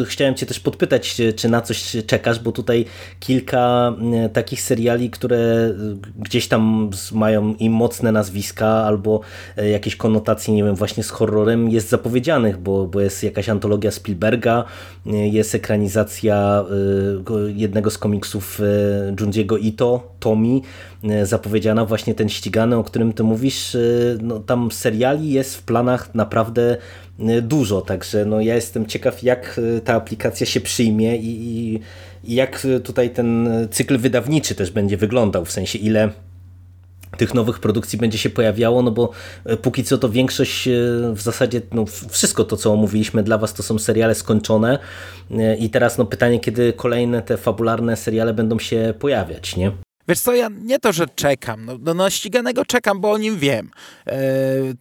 e, 0.00 0.04
chciałem 0.04 0.34
cię 0.34 0.46
też 0.46 0.60
podpytać, 0.60 1.16
czy 1.36 1.48
na 1.48 1.60
coś 1.60 1.96
czekasz, 2.06 2.38
bo 2.38 2.52
tutaj 2.52 2.84
kilka 3.20 3.92
e, 4.24 4.28
takich 4.28 4.62
seriali, 4.62 5.10
które 5.10 5.38
e, 5.38 5.74
gdzieś 6.18 6.48
tam 6.48 6.90
mają 7.12 7.54
im 7.54 7.72
mocne 7.72 8.12
nazwiska, 8.12 8.68
albo 8.68 9.20
jakieś 9.56 9.96
konotacje, 9.96 10.54
nie 10.54 10.64
wiem, 10.64 10.74
właśnie 10.74 11.02
z 11.02 11.10
horrorem 11.10 11.68
jest 11.68 11.88
zapowiedzianych, 11.88 12.58
bo, 12.58 12.86
bo 12.86 13.00
jest 13.00 13.22
jakaś 13.22 13.48
antologia 13.48 13.90
Spielberga, 13.90 14.64
jest 15.06 15.54
ekranizacja 15.54 16.64
jednego 17.54 17.90
z 17.90 17.98
komiksów 17.98 18.60
y, 18.60 19.14
Junjiego 19.20 19.56
Ito, 19.56 20.14
Tomi, 20.20 20.62
y, 21.04 21.26
zapowiedziana 21.26 21.84
właśnie 21.84 22.14
ten 22.14 22.28
ścigany, 22.28 22.76
o 22.76 22.84
którym 22.84 23.12
ty 23.12 23.22
mówisz, 23.24 23.76
no, 24.22 24.40
tam 24.40 24.70
seriali 24.70 25.30
jest 25.30 25.56
w 25.56 25.62
planach 25.62 26.14
naprawdę 26.14 26.76
dużo, 27.42 27.80
także 27.80 28.24
no, 28.24 28.40
ja 28.40 28.54
jestem 28.54 28.86
ciekaw 28.86 29.22
jak 29.22 29.60
ta 29.84 29.94
aplikacja 29.94 30.46
się 30.46 30.60
przyjmie 30.60 31.16
i, 31.16 31.26
i, 31.26 31.80
i 32.24 32.34
jak 32.34 32.66
tutaj 32.84 33.10
ten 33.10 33.48
cykl 33.70 33.98
wydawniczy 33.98 34.54
też 34.54 34.70
będzie 34.70 34.96
wyglądał, 34.96 35.44
w 35.44 35.52
sensie 35.52 35.78
ile 35.78 36.10
tych 37.16 37.34
nowych 37.34 37.58
produkcji 37.58 37.98
będzie 37.98 38.18
się 38.18 38.30
pojawiało, 38.30 38.82
no 38.82 38.90
bo 38.90 39.10
e, 39.44 39.56
póki 39.56 39.84
co 39.84 39.98
to 39.98 40.08
większość 40.08 40.68
e, 40.68 40.72
w 41.14 41.20
zasadzie, 41.20 41.60
no 41.72 41.84
wszystko 42.08 42.44
to 42.44 42.56
co 42.56 42.72
omówiliśmy 42.72 43.22
dla 43.22 43.38
Was 43.38 43.54
to 43.54 43.62
są 43.62 43.78
seriale 43.78 44.14
skończone 44.14 44.78
e, 45.30 45.56
i 45.56 45.70
teraz 45.70 45.98
no 45.98 46.04
pytanie, 46.04 46.40
kiedy 46.40 46.72
kolejne 46.72 47.22
te 47.22 47.36
fabularne 47.36 47.96
seriale 47.96 48.34
będą 48.34 48.58
się 48.58 48.94
pojawiać, 48.98 49.56
nie? 49.56 49.87
Wiesz 50.08 50.20
co, 50.20 50.34
ja 50.34 50.48
nie 50.62 50.78
to, 50.78 50.92
że 50.92 51.06
czekam, 51.06 51.64
no, 51.64 51.76
no, 51.80 51.94
no 51.94 52.10
ściganego 52.10 52.64
czekam, 52.64 53.00
bo 53.00 53.12
o 53.12 53.18
nim 53.18 53.38
wiem. 53.38 53.70
E, 54.06 54.18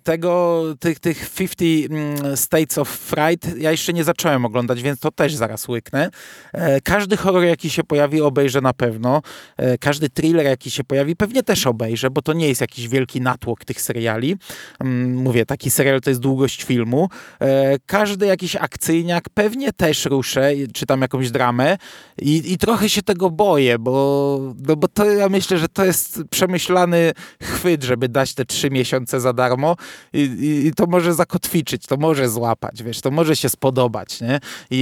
tego, 0.03 0.63
tych, 0.79 0.99
tych 0.99 1.29
50 1.29 1.61
mm, 1.91 2.37
States 2.37 2.77
of 2.77 2.89
Fright 2.89 3.57
ja 3.57 3.71
jeszcze 3.71 3.93
nie 3.93 4.03
zacząłem 4.03 4.45
oglądać, 4.45 4.81
więc 4.81 4.99
to 4.99 5.11
też 5.11 5.35
zaraz 5.35 5.67
łyknę. 5.67 6.09
E, 6.53 6.81
każdy 6.81 7.17
horror, 7.17 7.43
jaki 7.43 7.69
się 7.69 7.83
pojawi, 7.83 8.21
obejrzę 8.21 8.61
na 8.61 8.73
pewno. 8.73 9.21
E, 9.57 9.77
każdy 9.77 10.09
thriller, 10.09 10.45
jaki 10.45 10.71
się 10.71 10.83
pojawi, 10.83 11.15
pewnie 11.15 11.43
też 11.43 11.67
obejrzę, 11.67 12.09
bo 12.09 12.21
to 12.21 12.33
nie 12.33 12.47
jest 12.47 12.61
jakiś 12.61 12.87
wielki 12.87 13.21
natłok 13.21 13.65
tych 13.65 13.81
seriali. 13.81 14.35
Mm, 14.79 15.15
mówię, 15.15 15.45
taki 15.45 15.71
serial 15.71 16.01
to 16.01 16.09
jest 16.09 16.21
długość 16.21 16.63
filmu. 16.63 17.09
E, 17.41 17.75
każdy 17.85 18.25
jakiś 18.25 18.55
akcyjniak 18.55 19.29
pewnie 19.29 19.73
też 19.73 20.05
ruszę, 20.05 20.51
czy 20.73 20.85
tam 20.85 21.01
jakąś 21.01 21.31
dramę 21.31 21.77
i, 22.21 22.53
i 22.53 22.57
trochę 22.57 22.89
się 22.89 23.01
tego 23.01 23.29
boję, 23.29 23.79
bo, 23.79 24.39
no, 24.67 24.75
bo 24.75 24.87
to 24.87 25.16
ja 25.17 25.29
myślę, 25.29 25.57
że 25.57 25.67
to 25.67 25.85
jest 25.85 26.21
przemyślany 26.29 27.11
chwyt, 27.43 27.83
żeby 27.83 28.09
dać 28.09 28.33
te 28.33 28.45
trzy 28.45 28.69
miesiące 28.69 29.19
za 29.19 29.33
darmo 29.33 29.75
i, 30.13 30.19
i, 30.19 30.67
i, 30.67 30.73
to 30.73 30.85
może 30.85 31.13
zakotwiczyć, 31.13 31.85
to 31.85 31.97
może 31.97 32.29
złapać, 32.29 32.83
wiesz, 32.83 33.01
to 33.01 33.11
może 33.11 33.35
się 33.35 33.49
spodobać, 33.49 34.21
nie? 34.21 34.39
I, 34.71 34.79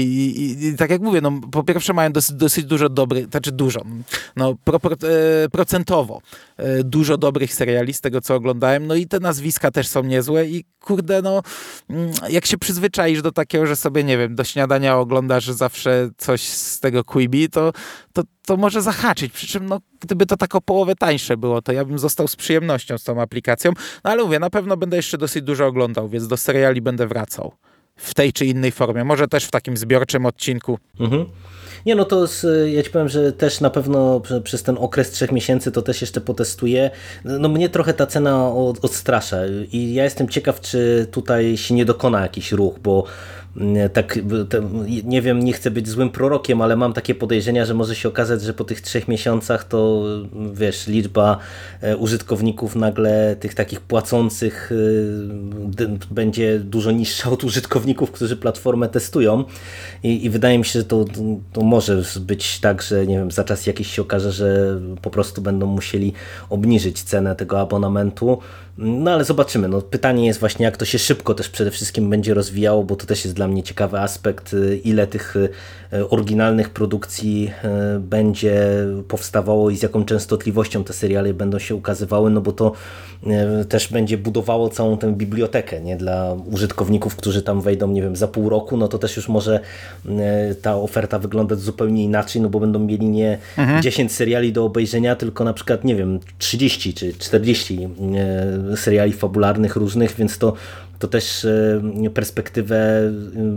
i, 0.61 0.77
tak 0.77 0.89
jak 0.89 1.01
mówię, 1.01 1.21
no 1.21 1.31
po 1.51 1.63
pierwsze 1.63 1.93
mają 1.93 2.11
dosyć, 2.11 2.35
dosyć 2.35 2.65
dużo 2.65 2.89
dobrych, 2.89 3.25
znaczy 3.25 3.51
dużo, 3.51 3.81
no 4.35 4.55
propor, 4.63 4.93
e, 4.93 5.49
procentowo 5.49 6.21
e, 6.57 6.83
dużo 6.83 7.17
dobrych 7.17 7.53
seriali 7.53 7.93
z 7.93 8.01
tego, 8.01 8.21
co 8.21 8.35
oglądałem, 8.35 8.87
no 8.87 8.95
i 8.95 9.07
te 9.07 9.19
nazwiska 9.19 9.71
też 9.71 9.87
są 9.87 10.03
niezłe 10.03 10.45
i 10.45 10.65
kurde, 10.79 11.21
no 11.21 11.41
mm, 11.89 12.11
jak 12.29 12.45
się 12.45 12.57
przyzwyczaisz 12.57 13.21
do 13.21 13.31
takiego, 13.31 13.65
że 13.65 13.75
sobie, 13.75 14.03
nie 14.03 14.17
wiem, 14.17 14.35
do 14.35 14.43
śniadania 14.43 14.97
oglądasz 14.97 15.45
zawsze 15.45 16.09
coś 16.17 16.41
z 16.41 16.79
tego 16.79 17.03
Quibi, 17.03 17.49
to, 17.49 17.71
to, 18.13 18.23
to 18.45 18.57
może 18.57 18.81
zahaczyć. 18.81 19.33
Przy 19.33 19.47
czym, 19.47 19.65
no, 19.65 19.79
gdyby 19.99 20.25
to 20.25 20.37
tak 20.37 20.55
o 20.55 20.61
połowę 20.61 20.95
tańsze 20.95 21.37
było, 21.37 21.61
to 21.61 21.71
ja 21.71 21.85
bym 21.85 21.99
został 21.99 22.27
z 22.27 22.35
przyjemnością 22.35 22.97
z 22.97 23.03
tą 23.03 23.21
aplikacją. 23.21 23.71
No 24.03 24.11
ale 24.11 24.23
mówię, 24.23 24.39
na 24.39 24.49
pewno 24.49 24.77
będę 24.77 24.97
jeszcze 24.97 25.17
dosyć 25.17 25.43
dużo 25.43 25.65
oglądał, 25.65 26.09
więc 26.09 26.27
do 26.27 26.37
seriali 26.37 26.81
będę 26.81 27.07
wracał. 27.07 27.51
W 27.95 28.13
tej 28.13 28.33
czy 28.33 28.45
innej 28.45 28.71
formie. 28.71 29.03
Może 29.03 29.27
też 29.27 29.45
w 29.45 29.51
takim 29.51 29.77
zbiorczym 29.77 30.25
odcinku. 30.25 30.79
Mhm. 30.99 31.25
Nie, 31.85 31.95
no 31.95 32.05
to 32.05 32.27
z, 32.27 32.45
ja 32.73 32.83
ci 32.83 32.89
powiem, 32.89 33.09
że 33.09 33.31
też 33.31 33.61
na 33.61 33.69
pewno 33.69 34.21
przez 34.43 34.63
ten 34.63 34.77
okres 34.77 35.11
trzech 35.11 35.31
miesięcy 35.31 35.71
to 35.71 35.81
też 35.81 36.01
jeszcze 36.01 36.21
potestuję. 36.21 36.91
No 37.23 37.49
mnie 37.49 37.69
trochę 37.69 37.93
ta 37.93 38.05
cena 38.05 38.49
odstrasza 38.81 39.37
i 39.71 39.93
ja 39.93 40.03
jestem 40.03 40.29
ciekaw, 40.29 40.61
czy 40.61 41.07
tutaj 41.11 41.57
się 41.57 41.73
nie 41.73 41.85
dokona 41.85 42.21
jakiś 42.21 42.51
ruch, 42.51 42.79
bo 42.79 43.05
tak, 43.93 44.19
nie 45.03 45.21
wiem, 45.21 45.39
nie 45.43 45.53
chcę 45.53 45.71
być 45.71 45.89
złym 45.89 46.09
prorokiem, 46.09 46.61
ale 46.61 46.75
mam 46.75 46.93
takie 46.93 47.15
podejrzenia, 47.15 47.65
że 47.65 47.73
może 47.73 47.95
się 47.95 48.09
okazać, 48.09 48.41
że 48.41 48.53
po 48.53 48.63
tych 48.63 48.81
trzech 48.81 49.07
miesiącach 49.07 49.63
to 49.63 50.03
wiesz, 50.53 50.87
liczba 50.87 51.37
e, 51.81 51.97
użytkowników 51.97 52.75
nagle 52.75 53.35
tych 53.39 53.53
takich 53.53 53.81
płacących 53.81 54.71
e, 55.81 56.13
będzie 56.13 56.59
dużo 56.59 56.91
niższa 56.91 57.29
od 57.29 57.43
użytkowników, 57.43 58.11
którzy 58.11 58.37
platformę 58.37 58.89
testują. 58.89 59.43
I, 60.03 60.25
i 60.25 60.29
wydaje 60.29 60.57
mi 60.57 60.65
się, 60.65 60.79
że 60.79 60.85
to, 60.85 61.05
to 61.53 61.61
może 61.61 62.01
być 62.19 62.59
tak, 62.59 62.81
że 62.81 63.07
nie 63.07 63.17
wiem, 63.17 63.31
za 63.31 63.43
czas 63.43 63.67
jakiś 63.67 63.91
się 63.91 64.01
okaże, 64.01 64.31
że 64.31 64.79
po 65.01 65.09
prostu 65.09 65.41
będą 65.41 65.65
musieli 65.65 66.13
obniżyć 66.49 67.03
cenę 67.03 67.35
tego 67.35 67.59
abonamentu 67.59 68.39
no 68.77 69.11
ale 69.11 69.23
zobaczymy. 69.23 69.67
No, 69.67 69.81
pytanie 69.81 70.25
jest 70.25 70.39
właśnie, 70.39 70.65
jak 70.65 70.77
to 70.77 70.85
się 70.85 70.99
szybko 70.99 71.33
też 71.33 71.49
przede 71.49 71.71
wszystkim 71.71 72.09
będzie 72.09 72.33
rozwijało, 72.33 72.83
bo 72.83 72.95
to 72.95 73.05
też 73.05 73.25
jest 73.25 73.35
dla 73.35 73.47
mnie 73.47 73.63
ciekawy 73.63 73.99
aspekt, 73.99 74.53
y, 74.53 74.77
ile 74.83 75.07
tych 75.07 75.35
y, 75.35 75.49
oryginalnych 76.09 76.69
produkcji 76.69 77.51
y, 77.95 77.99
będzie 77.99 78.67
powstawało 79.07 79.69
i 79.69 79.77
z 79.77 79.83
jaką 79.83 80.05
częstotliwością 80.05 80.83
te 80.83 80.93
seriale 80.93 81.33
będą 81.33 81.59
się 81.59 81.75
ukazywały, 81.75 82.29
no 82.29 82.41
bo 82.41 82.51
to 82.51 82.71
też 83.69 83.87
będzie 83.87 84.17
budowało 84.17 84.69
całą 84.69 84.97
tę 84.97 85.13
bibliotekę 85.13 85.81
nie? 85.81 85.97
dla 85.97 86.35
użytkowników, 86.51 87.15
którzy 87.15 87.41
tam 87.41 87.61
wejdą, 87.61 87.87
nie 87.87 88.01
wiem, 88.01 88.15
za 88.15 88.27
pół 88.27 88.49
roku, 88.49 88.77
no 88.77 88.87
to 88.87 88.97
też 88.97 89.15
już 89.15 89.29
może 89.29 89.59
ta 90.61 90.77
oferta 90.77 91.19
wyglądać 91.19 91.59
zupełnie 91.59 92.03
inaczej, 92.03 92.41
no 92.41 92.49
bo 92.49 92.59
będą 92.59 92.79
mieli 92.79 93.09
nie 93.09 93.37
mhm. 93.57 93.81
10 93.81 94.11
seriali 94.11 94.53
do 94.53 94.65
obejrzenia, 94.65 95.15
tylko 95.15 95.43
na 95.43 95.53
przykład, 95.53 95.83
nie 95.83 95.95
wiem, 95.95 96.19
30 96.37 96.93
czy 96.93 97.13
40 97.13 97.87
seriali 98.75 99.13
fabularnych 99.13 99.75
różnych, 99.75 100.15
więc 100.15 100.37
to, 100.37 100.53
to 100.99 101.07
też 101.07 101.45
e, 101.45 102.09
perspektywę 102.13 102.75
e, 102.75 103.11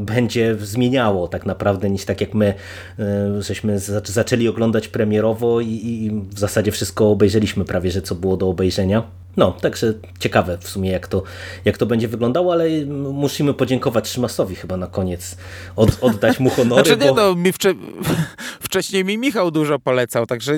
będzie 0.05 0.57
zmieniało 0.61 1.29
tak 1.29 1.47
naprawdę 1.47 1.91
niż 1.91 2.05
tak 2.05 2.21
jak 2.21 2.35
my 2.35 2.55
e, 2.99 3.43
żeśmy 3.43 3.79
zaczęli 4.05 4.49
oglądać 4.49 4.89
premierowo 4.89 5.61
i, 5.61 5.69
i 5.69 6.11
w 6.35 6.39
zasadzie 6.39 6.73
wszystko 6.73 7.11
obejrzeliśmy 7.11 7.65
prawie, 7.65 7.91
że 7.91 8.03
co 8.03 8.15
było 8.15 8.37
do 8.37 8.49
obejrzenia. 8.49 9.03
No, 9.37 9.53
także 9.53 9.95
ciekawe 10.19 10.59
w 10.59 10.69
sumie 10.69 10.91
jak 10.91 11.09
to, 11.09 11.23
jak 11.65 11.79
to 11.79 11.87
będzie 11.87 12.09
wyglądało, 12.09 12.53
ale 12.53 12.69
musimy 13.13 13.55
podziękować 13.55 14.09
Szymasowi 14.09 14.55
chyba 14.55 14.77
na 14.77 14.87
koniec, 14.87 15.37
Od, 15.77 15.99
oddać 16.01 16.41
mu 16.41 16.51
honory. 16.51 16.85
Znaczy 16.85 17.05
nie, 17.05 17.09
bo... 17.09 17.15
no, 17.15 17.35
mi 17.35 17.53
wcze... 17.53 17.75
wcześniej 18.61 19.05
mi 19.05 19.19
Michał 19.19 19.51
dużo 19.51 19.79
polecał, 19.79 20.27
także 20.27 20.57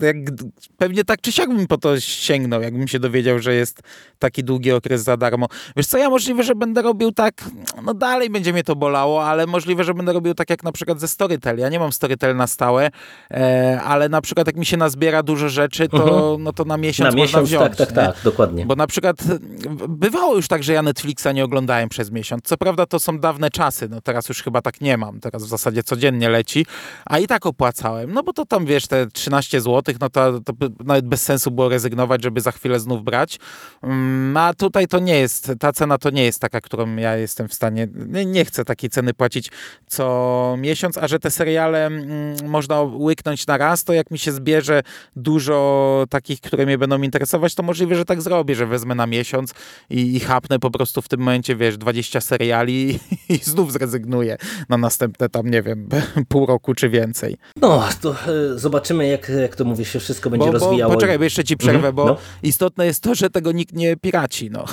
jak, 0.00 0.16
pewnie 0.76 1.04
tak 1.04 1.20
czy 1.20 1.32
siak 1.32 1.48
bym 1.48 1.66
po 1.66 1.78
to 1.78 2.00
sięgnął, 2.00 2.62
jakbym 2.62 2.88
się 2.88 2.98
dowiedział, 2.98 3.38
że 3.38 3.54
jest 3.54 3.80
taki 4.18 4.44
długi 4.44 4.72
okres 4.72 5.02
za 5.02 5.16
darmo. 5.16 5.46
Wiesz 5.76 5.86
co, 5.86 5.98
ja 5.98 6.10
możliwe, 6.10 6.42
że 6.42 6.54
będę 6.54 6.82
robił 6.82 7.12
tak, 7.12 7.44
no 7.82 7.94
dalej 7.94 8.30
będzie 8.30 8.52
mnie 8.52 8.64
to 8.64 8.76
bolało, 8.76 9.24
ale 9.24 9.46
możliwe, 9.46 9.84
że 9.84 9.94
będę 9.94 10.12
robił 10.12 10.34
tak 10.34 10.50
jak 10.50 10.62
na 10.62 10.72
przykład 10.72 11.00
ze 11.00 11.08
Storytel. 11.08 11.58
Ja 11.58 11.68
nie 11.68 11.78
mam 11.78 11.92
Storytel 11.92 12.36
na 12.36 12.46
stałe, 12.46 12.90
e, 13.30 13.80
ale 13.84 14.08
na 14.08 14.20
przykład 14.20 14.46
jak 14.46 14.56
mi 14.56 14.66
się 14.66 14.76
nazbiera 14.76 15.22
dużo 15.22 15.48
rzeczy, 15.48 15.88
to, 15.88 16.02
mhm. 16.02 16.42
no 16.42 16.52
to 16.52 16.64
na 16.64 16.76
miesiąc 16.76 17.14
na 17.14 17.20
można 17.20 17.40
miesiąc, 17.40 17.48
wziąć. 17.48 17.76
Tak, 17.76 17.76
tak, 17.76 17.92
tak 17.92 18.07
dokładnie. 18.24 18.66
Bo 18.66 18.76
na 18.76 18.86
przykład 18.86 19.16
bywało 19.88 20.36
już 20.36 20.48
tak, 20.48 20.62
że 20.62 20.72
ja 20.72 20.82
Netflixa 20.82 21.26
nie 21.34 21.44
oglądałem 21.44 21.88
przez 21.88 22.10
miesiąc. 22.10 22.42
Co 22.44 22.56
prawda 22.56 22.86
to 22.86 23.00
są 23.00 23.18
dawne 23.18 23.50
czasy, 23.50 23.88
no 23.88 24.00
teraz 24.00 24.28
już 24.28 24.42
chyba 24.42 24.62
tak 24.62 24.80
nie 24.80 24.96
mam. 24.96 25.20
Teraz 25.20 25.44
w 25.44 25.48
zasadzie 25.48 25.82
codziennie 25.82 26.28
leci, 26.28 26.66
a 27.06 27.18
i 27.18 27.26
tak 27.26 27.46
opłacałem, 27.46 28.12
no 28.12 28.22
bo 28.22 28.32
to 28.32 28.46
tam 28.46 28.66
wiesz, 28.66 28.86
te 28.86 29.06
13 29.06 29.60
zł 29.60 29.94
no 30.00 30.10
to, 30.10 30.40
to 30.40 30.52
nawet 30.84 31.06
bez 31.06 31.22
sensu 31.22 31.50
było 31.50 31.68
rezygnować, 31.68 32.22
żeby 32.22 32.40
za 32.40 32.52
chwilę 32.52 32.80
znów 32.80 33.04
brać. 33.04 33.38
Mm, 33.82 34.36
A 34.36 34.54
tutaj 34.54 34.86
to 34.86 34.98
nie 34.98 35.18
jest, 35.18 35.52
ta 35.60 35.72
cena 35.72 35.98
to 35.98 36.10
nie 36.10 36.24
jest 36.24 36.40
taka, 36.40 36.60
którą 36.60 36.96
ja 36.96 37.16
jestem 37.16 37.48
w 37.48 37.54
stanie, 37.54 37.88
nie, 37.94 38.26
nie 38.26 38.44
chcę 38.44 38.64
takiej 38.64 38.90
ceny 38.90 39.14
płacić 39.14 39.50
co 39.86 40.56
miesiąc, 40.58 40.98
a 40.98 41.08
że 41.08 41.18
te 41.18 41.30
seriale 41.30 41.90
można 42.44 42.82
łyknąć 42.82 43.46
na 43.46 43.58
raz, 43.58 43.84
to 43.84 43.92
jak 43.92 44.10
mi 44.10 44.18
się 44.18 44.32
zbierze 44.32 44.82
dużo 45.16 46.04
takich, 46.10 46.40
które 46.40 46.66
mnie 46.66 46.78
będą 46.78 47.02
interesować, 47.02 47.54
to 47.54 47.62
możliwe, 47.62 47.94
że 47.98 48.04
tak 48.04 48.22
zrobię, 48.22 48.54
że 48.54 48.66
wezmę 48.66 48.94
na 48.94 49.06
miesiąc 49.06 49.54
i, 49.90 50.16
i 50.16 50.20
chapnę 50.20 50.58
po 50.58 50.70
prostu 50.70 51.02
w 51.02 51.08
tym 51.08 51.20
momencie, 51.20 51.56
wiesz, 51.56 51.78
20 51.78 52.20
seriali 52.20 52.90
i, 53.28 53.34
i 53.34 53.38
znów 53.38 53.72
zrezygnuję 53.72 54.36
na 54.68 54.76
następne 54.76 55.28
tam, 55.28 55.50
nie 55.50 55.62
wiem, 55.62 55.88
pół 56.28 56.46
roku 56.46 56.74
czy 56.74 56.88
więcej. 56.88 57.36
No, 57.56 57.84
to 58.00 58.10
e, 58.10 58.58
zobaczymy, 58.58 59.06
jak, 59.08 59.28
jak 59.28 59.56
to 59.56 59.64
mówię, 59.64 59.84
się 59.84 60.00
wszystko 60.00 60.30
będzie 60.30 60.46
Bo, 60.46 60.52
bo, 60.52 60.58
rozwijało. 60.58 60.94
poczekaj, 60.94 61.18
bo 61.18 61.24
jeszcze 61.24 61.44
ci 61.44 61.56
przerwę, 61.56 61.76
Mhm, 61.76 61.94
bo 61.94 62.04
no. 62.06 62.16
istotne 62.42 62.86
jest 62.86 63.02
to, 63.02 63.14
że 63.14 63.30
tego 63.30 63.52
nikt 63.52 63.74
nie 63.74 63.96
piraci, 63.96 64.50
no. 64.50 64.64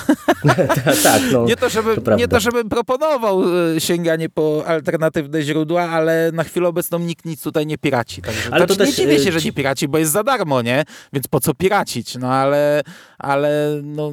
tak, 1.03 1.22
no. 1.31 1.45
Nie 1.45 1.56
to, 1.56 1.69
żeby, 1.69 2.02
to 2.02 2.15
nie 2.15 2.27
to, 2.27 2.39
żebym 2.39 2.69
proponował 2.69 3.43
e, 3.76 3.81
sięganie 3.81 4.30
po 4.30 4.64
alternatywne 4.68 5.41
źródła, 5.41 5.81
ale 5.89 6.31
na 6.34 6.43
chwilę 6.43 6.68
obecną 6.68 6.99
nikt 6.99 7.26
nic 7.26 7.41
tutaj 7.41 7.65
nie 7.65 7.77
piraci. 7.77 8.22
Także, 8.22 8.49
Ale 8.53 8.68
to 8.68 8.73
znaczy, 8.73 8.91
też, 8.91 8.97
nie 8.99 9.06
dziwię 9.06 9.15
e, 9.18 9.23
się, 9.26 9.31
że 9.31 9.39
ci- 9.41 9.45
nie 9.47 9.53
piraci, 9.53 9.88
bo 9.88 9.97
jest 9.97 10.11
za 10.11 10.23
darmo, 10.23 10.61
nie? 10.61 10.84
Więc 11.14 11.27
po 11.27 11.39
co 11.39 11.53
piracić? 11.53 12.15
No 12.15 12.34
ale, 12.34 12.81
ale 13.17 13.79
no, 13.83 14.11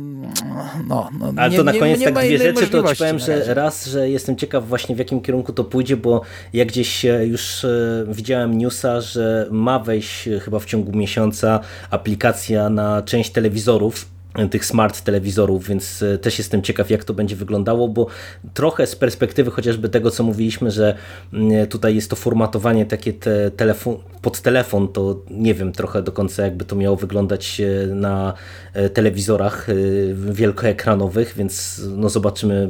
no, 0.89 1.09
no 1.19 1.33
Ale 1.37 1.51
nie, 1.51 1.57
to 1.57 1.65
na 1.65 1.73
nie- 1.73 1.79
koniec 1.79 2.01
nie 2.01 2.13
tak 2.13 2.25
dwie 2.25 2.39
rzeczy, 2.39 2.69
to 2.69 2.89
ci 2.95 2.97
powiem, 2.99 3.19
że 3.19 3.55
raz, 3.55 3.87
że 3.87 4.11
jestem 4.11 4.37
ciekaw 4.37 4.69
właśnie 4.69 4.95
w 4.95 4.99
jakim 4.99 5.21
kierunku 5.21 5.53
to 5.53 5.65
pójdzie, 5.65 5.97
bo 5.97 6.21
ja 6.53 6.65
gdzieś 6.65 7.05
e, 7.05 7.27
już 7.27 7.65
e, 7.65 8.05
widziałem 8.09 8.59
newsa, 8.59 9.01
że 9.01 9.47
ma 9.51 9.79
wejść 9.79 10.29
chyba 10.45 10.59
w 10.59 10.65
ciągu 10.65 10.97
miesiąca 10.97 11.61
aplikacja 11.91 12.71
na 12.71 13.03
część 13.03 13.31
telewizorów, 13.31 14.07
tych 14.51 14.65
smart 14.65 15.01
telewizorów, 15.01 15.69
więc 15.69 16.03
e, 16.03 16.19
też 16.19 16.39
jestem 16.39 16.63
ciekaw 16.63 16.91
jak 16.91 17.05
to 17.05 17.15
będzie 17.15 17.37
wyglądało, 17.37 17.89
bo 17.89 18.07
trochę 18.55 18.87
z 18.87 18.97
perspektywy 18.97 19.51
chociażby 19.51 19.89
tego 19.89 20.11
co 20.11 20.23
mówiliśmy, 20.23 20.71
że 20.71 20.97
mm, 21.33 21.67
tutaj 21.67 21.95
jest 21.95 22.11
to 22.11 22.17
formatowanie 22.17 22.87
takie 22.87 23.13
te 23.13 23.51
telefon, 23.51 23.97
pod 24.23 24.41
telefon, 24.41 24.89
to 24.89 25.23
nie 25.31 25.55
wiem 25.55 25.73
trochę 25.73 26.03
do 26.03 26.13
końca 26.13 26.43
jakby 26.43 26.65
to 26.65 26.77
miało 26.77 26.97
wyglądać 26.97 27.61
e, 27.61 27.87
na 27.87 28.35
e, 28.73 28.91
telewizorach 28.91 29.67
wielkoekranowych, 30.15 31.35
więc 31.37 31.81
no 31.97 32.09
zobaczymy 32.09 32.69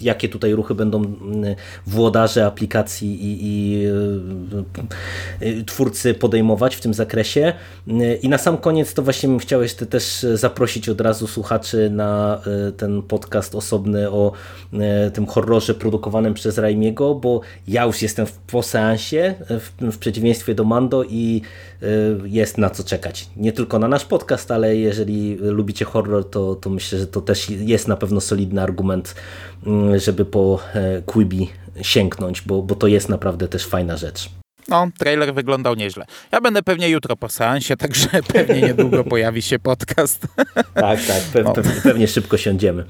jakie 0.00 0.28
tutaj 0.28 0.52
ruchy 0.52 0.74
będą 0.74 1.04
mm, 1.04 1.54
włodarze 1.86 2.46
aplikacji 2.46 3.24
i, 3.24 3.38
i 3.42 3.86
twórcy 5.66 6.14
podejmować 6.14 6.76
w 6.76 6.80
tym 6.80 6.94
zakresie. 6.94 7.52
I 8.22 8.28
na 8.28 8.38
sam 8.38 8.58
koniec 8.58 8.94
to 8.94 9.02
właśnie 9.02 9.28
bym 9.28 9.38
chciał 9.38 9.62
jeszcze 9.62 9.86
też 9.86 10.26
zaprosić 10.34 10.65
od 10.92 11.00
razu 11.00 11.26
słuchaczy 11.26 11.90
na 11.90 12.40
e, 12.68 12.72
ten 12.72 13.02
podcast 13.02 13.54
osobny 13.54 14.10
o 14.10 14.32
e, 14.72 15.10
tym 15.10 15.26
horrorze 15.26 15.74
produkowanym 15.74 16.34
przez 16.34 16.58
Raimiego, 16.58 17.14
bo 17.14 17.40
ja 17.68 17.84
już 17.84 18.02
jestem 18.02 18.26
po 18.46 18.62
seansie, 18.62 19.34
e, 19.80 19.90
w, 19.90 19.98
przeciwieństwie 19.98 20.54
do 20.54 20.64
Mando 20.64 21.04
i 21.04 21.42
jest 22.24 22.58
na 22.58 22.70
co 22.70 22.84
czekać. 22.84 23.28
Nie 23.36 23.52
tylko 23.52 23.78
na 23.78 23.88
nasz 23.88 24.04
podcast, 24.04 24.50
ale 24.50 24.76
jeżeli 24.76 25.36
lubicie 25.36 25.84
horror, 25.84 26.30
to, 26.30 26.54
to 26.54 26.70
myślę, 26.70 26.98
że 26.98 27.06
to 27.06 27.20
też 27.20 27.50
jest 27.50 27.88
na 27.88 27.96
pewno 27.96 28.20
solidny 28.20 28.62
argument, 28.62 29.14
mm, 29.66 29.98
żeby 29.98 30.24
po 30.24 30.60
Quibi 31.06 31.48
sięgnąć, 31.82 32.42
bo, 32.42 32.62
bo 32.62 32.74
to 32.74 32.86
jest 32.86 33.08
naprawdę 33.08 33.48
też 33.48 33.66
fajna 33.66 33.96
rzecz. 33.96 34.30
No, 34.68 34.88
trailer 34.98 35.34
wyglądał 35.34 35.74
nieźle. 35.74 36.04
Ja 36.32 36.40
będę 36.40 36.62
pewnie 36.62 36.88
jutro 36.88 37.16
po 37.16 37.28
seansie, 37.28 37.76
także 37.82 38.08
pewnie 38.32 38.60
niedługo 38.62 39.04
pojawi 39.04 39.42
się 39.42 39.58
podcast. 39.58 40.26
Tak, 40.74 41.06
tak, 41.06 41.22
pe 41.32 41.42
No. 41.42 41.52
pewnie, 41.52 41.72
pewnie 41.82 42.08
szybko 42.08 42.36
siądziemy. 42.36 42.84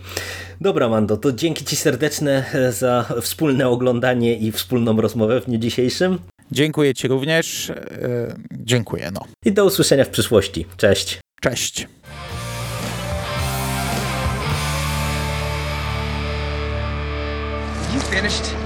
Dobra, 0.61 0.89
Mando, 0.89 1.17
to 1.17 1.33
dzięki 1.33 1.65
Ci 1.65 1.77
serdeczne 1.77 2.45
za 2.71 3.05
wspólne 3.23 3.69
oglądanie 3.69 4.37
i 4.37 4.53
wspólną 4.53 5.01
rozmowę 5.01 5.41
w 5.41 5.47
dniu 5.47 5.59
dzisiejszym. 5.59 6.19
Dziękuję 6.53 6.95
Ci 6.95 7.09
również. 7.09 7.71
E, 7.71 7.75
dziękuję, 8.53 9.11
no. 9.15 9.21
I 9.45 9.53
do 9.53 9.65
usłyszenia 9.65 10.05
w 10.05 10.09
przyszłości. 10.09 10.67
Cześć. 10.77 11.21
Cześć. 11.41 11.89
You 17.95 18.01
finished? 18.01 18.66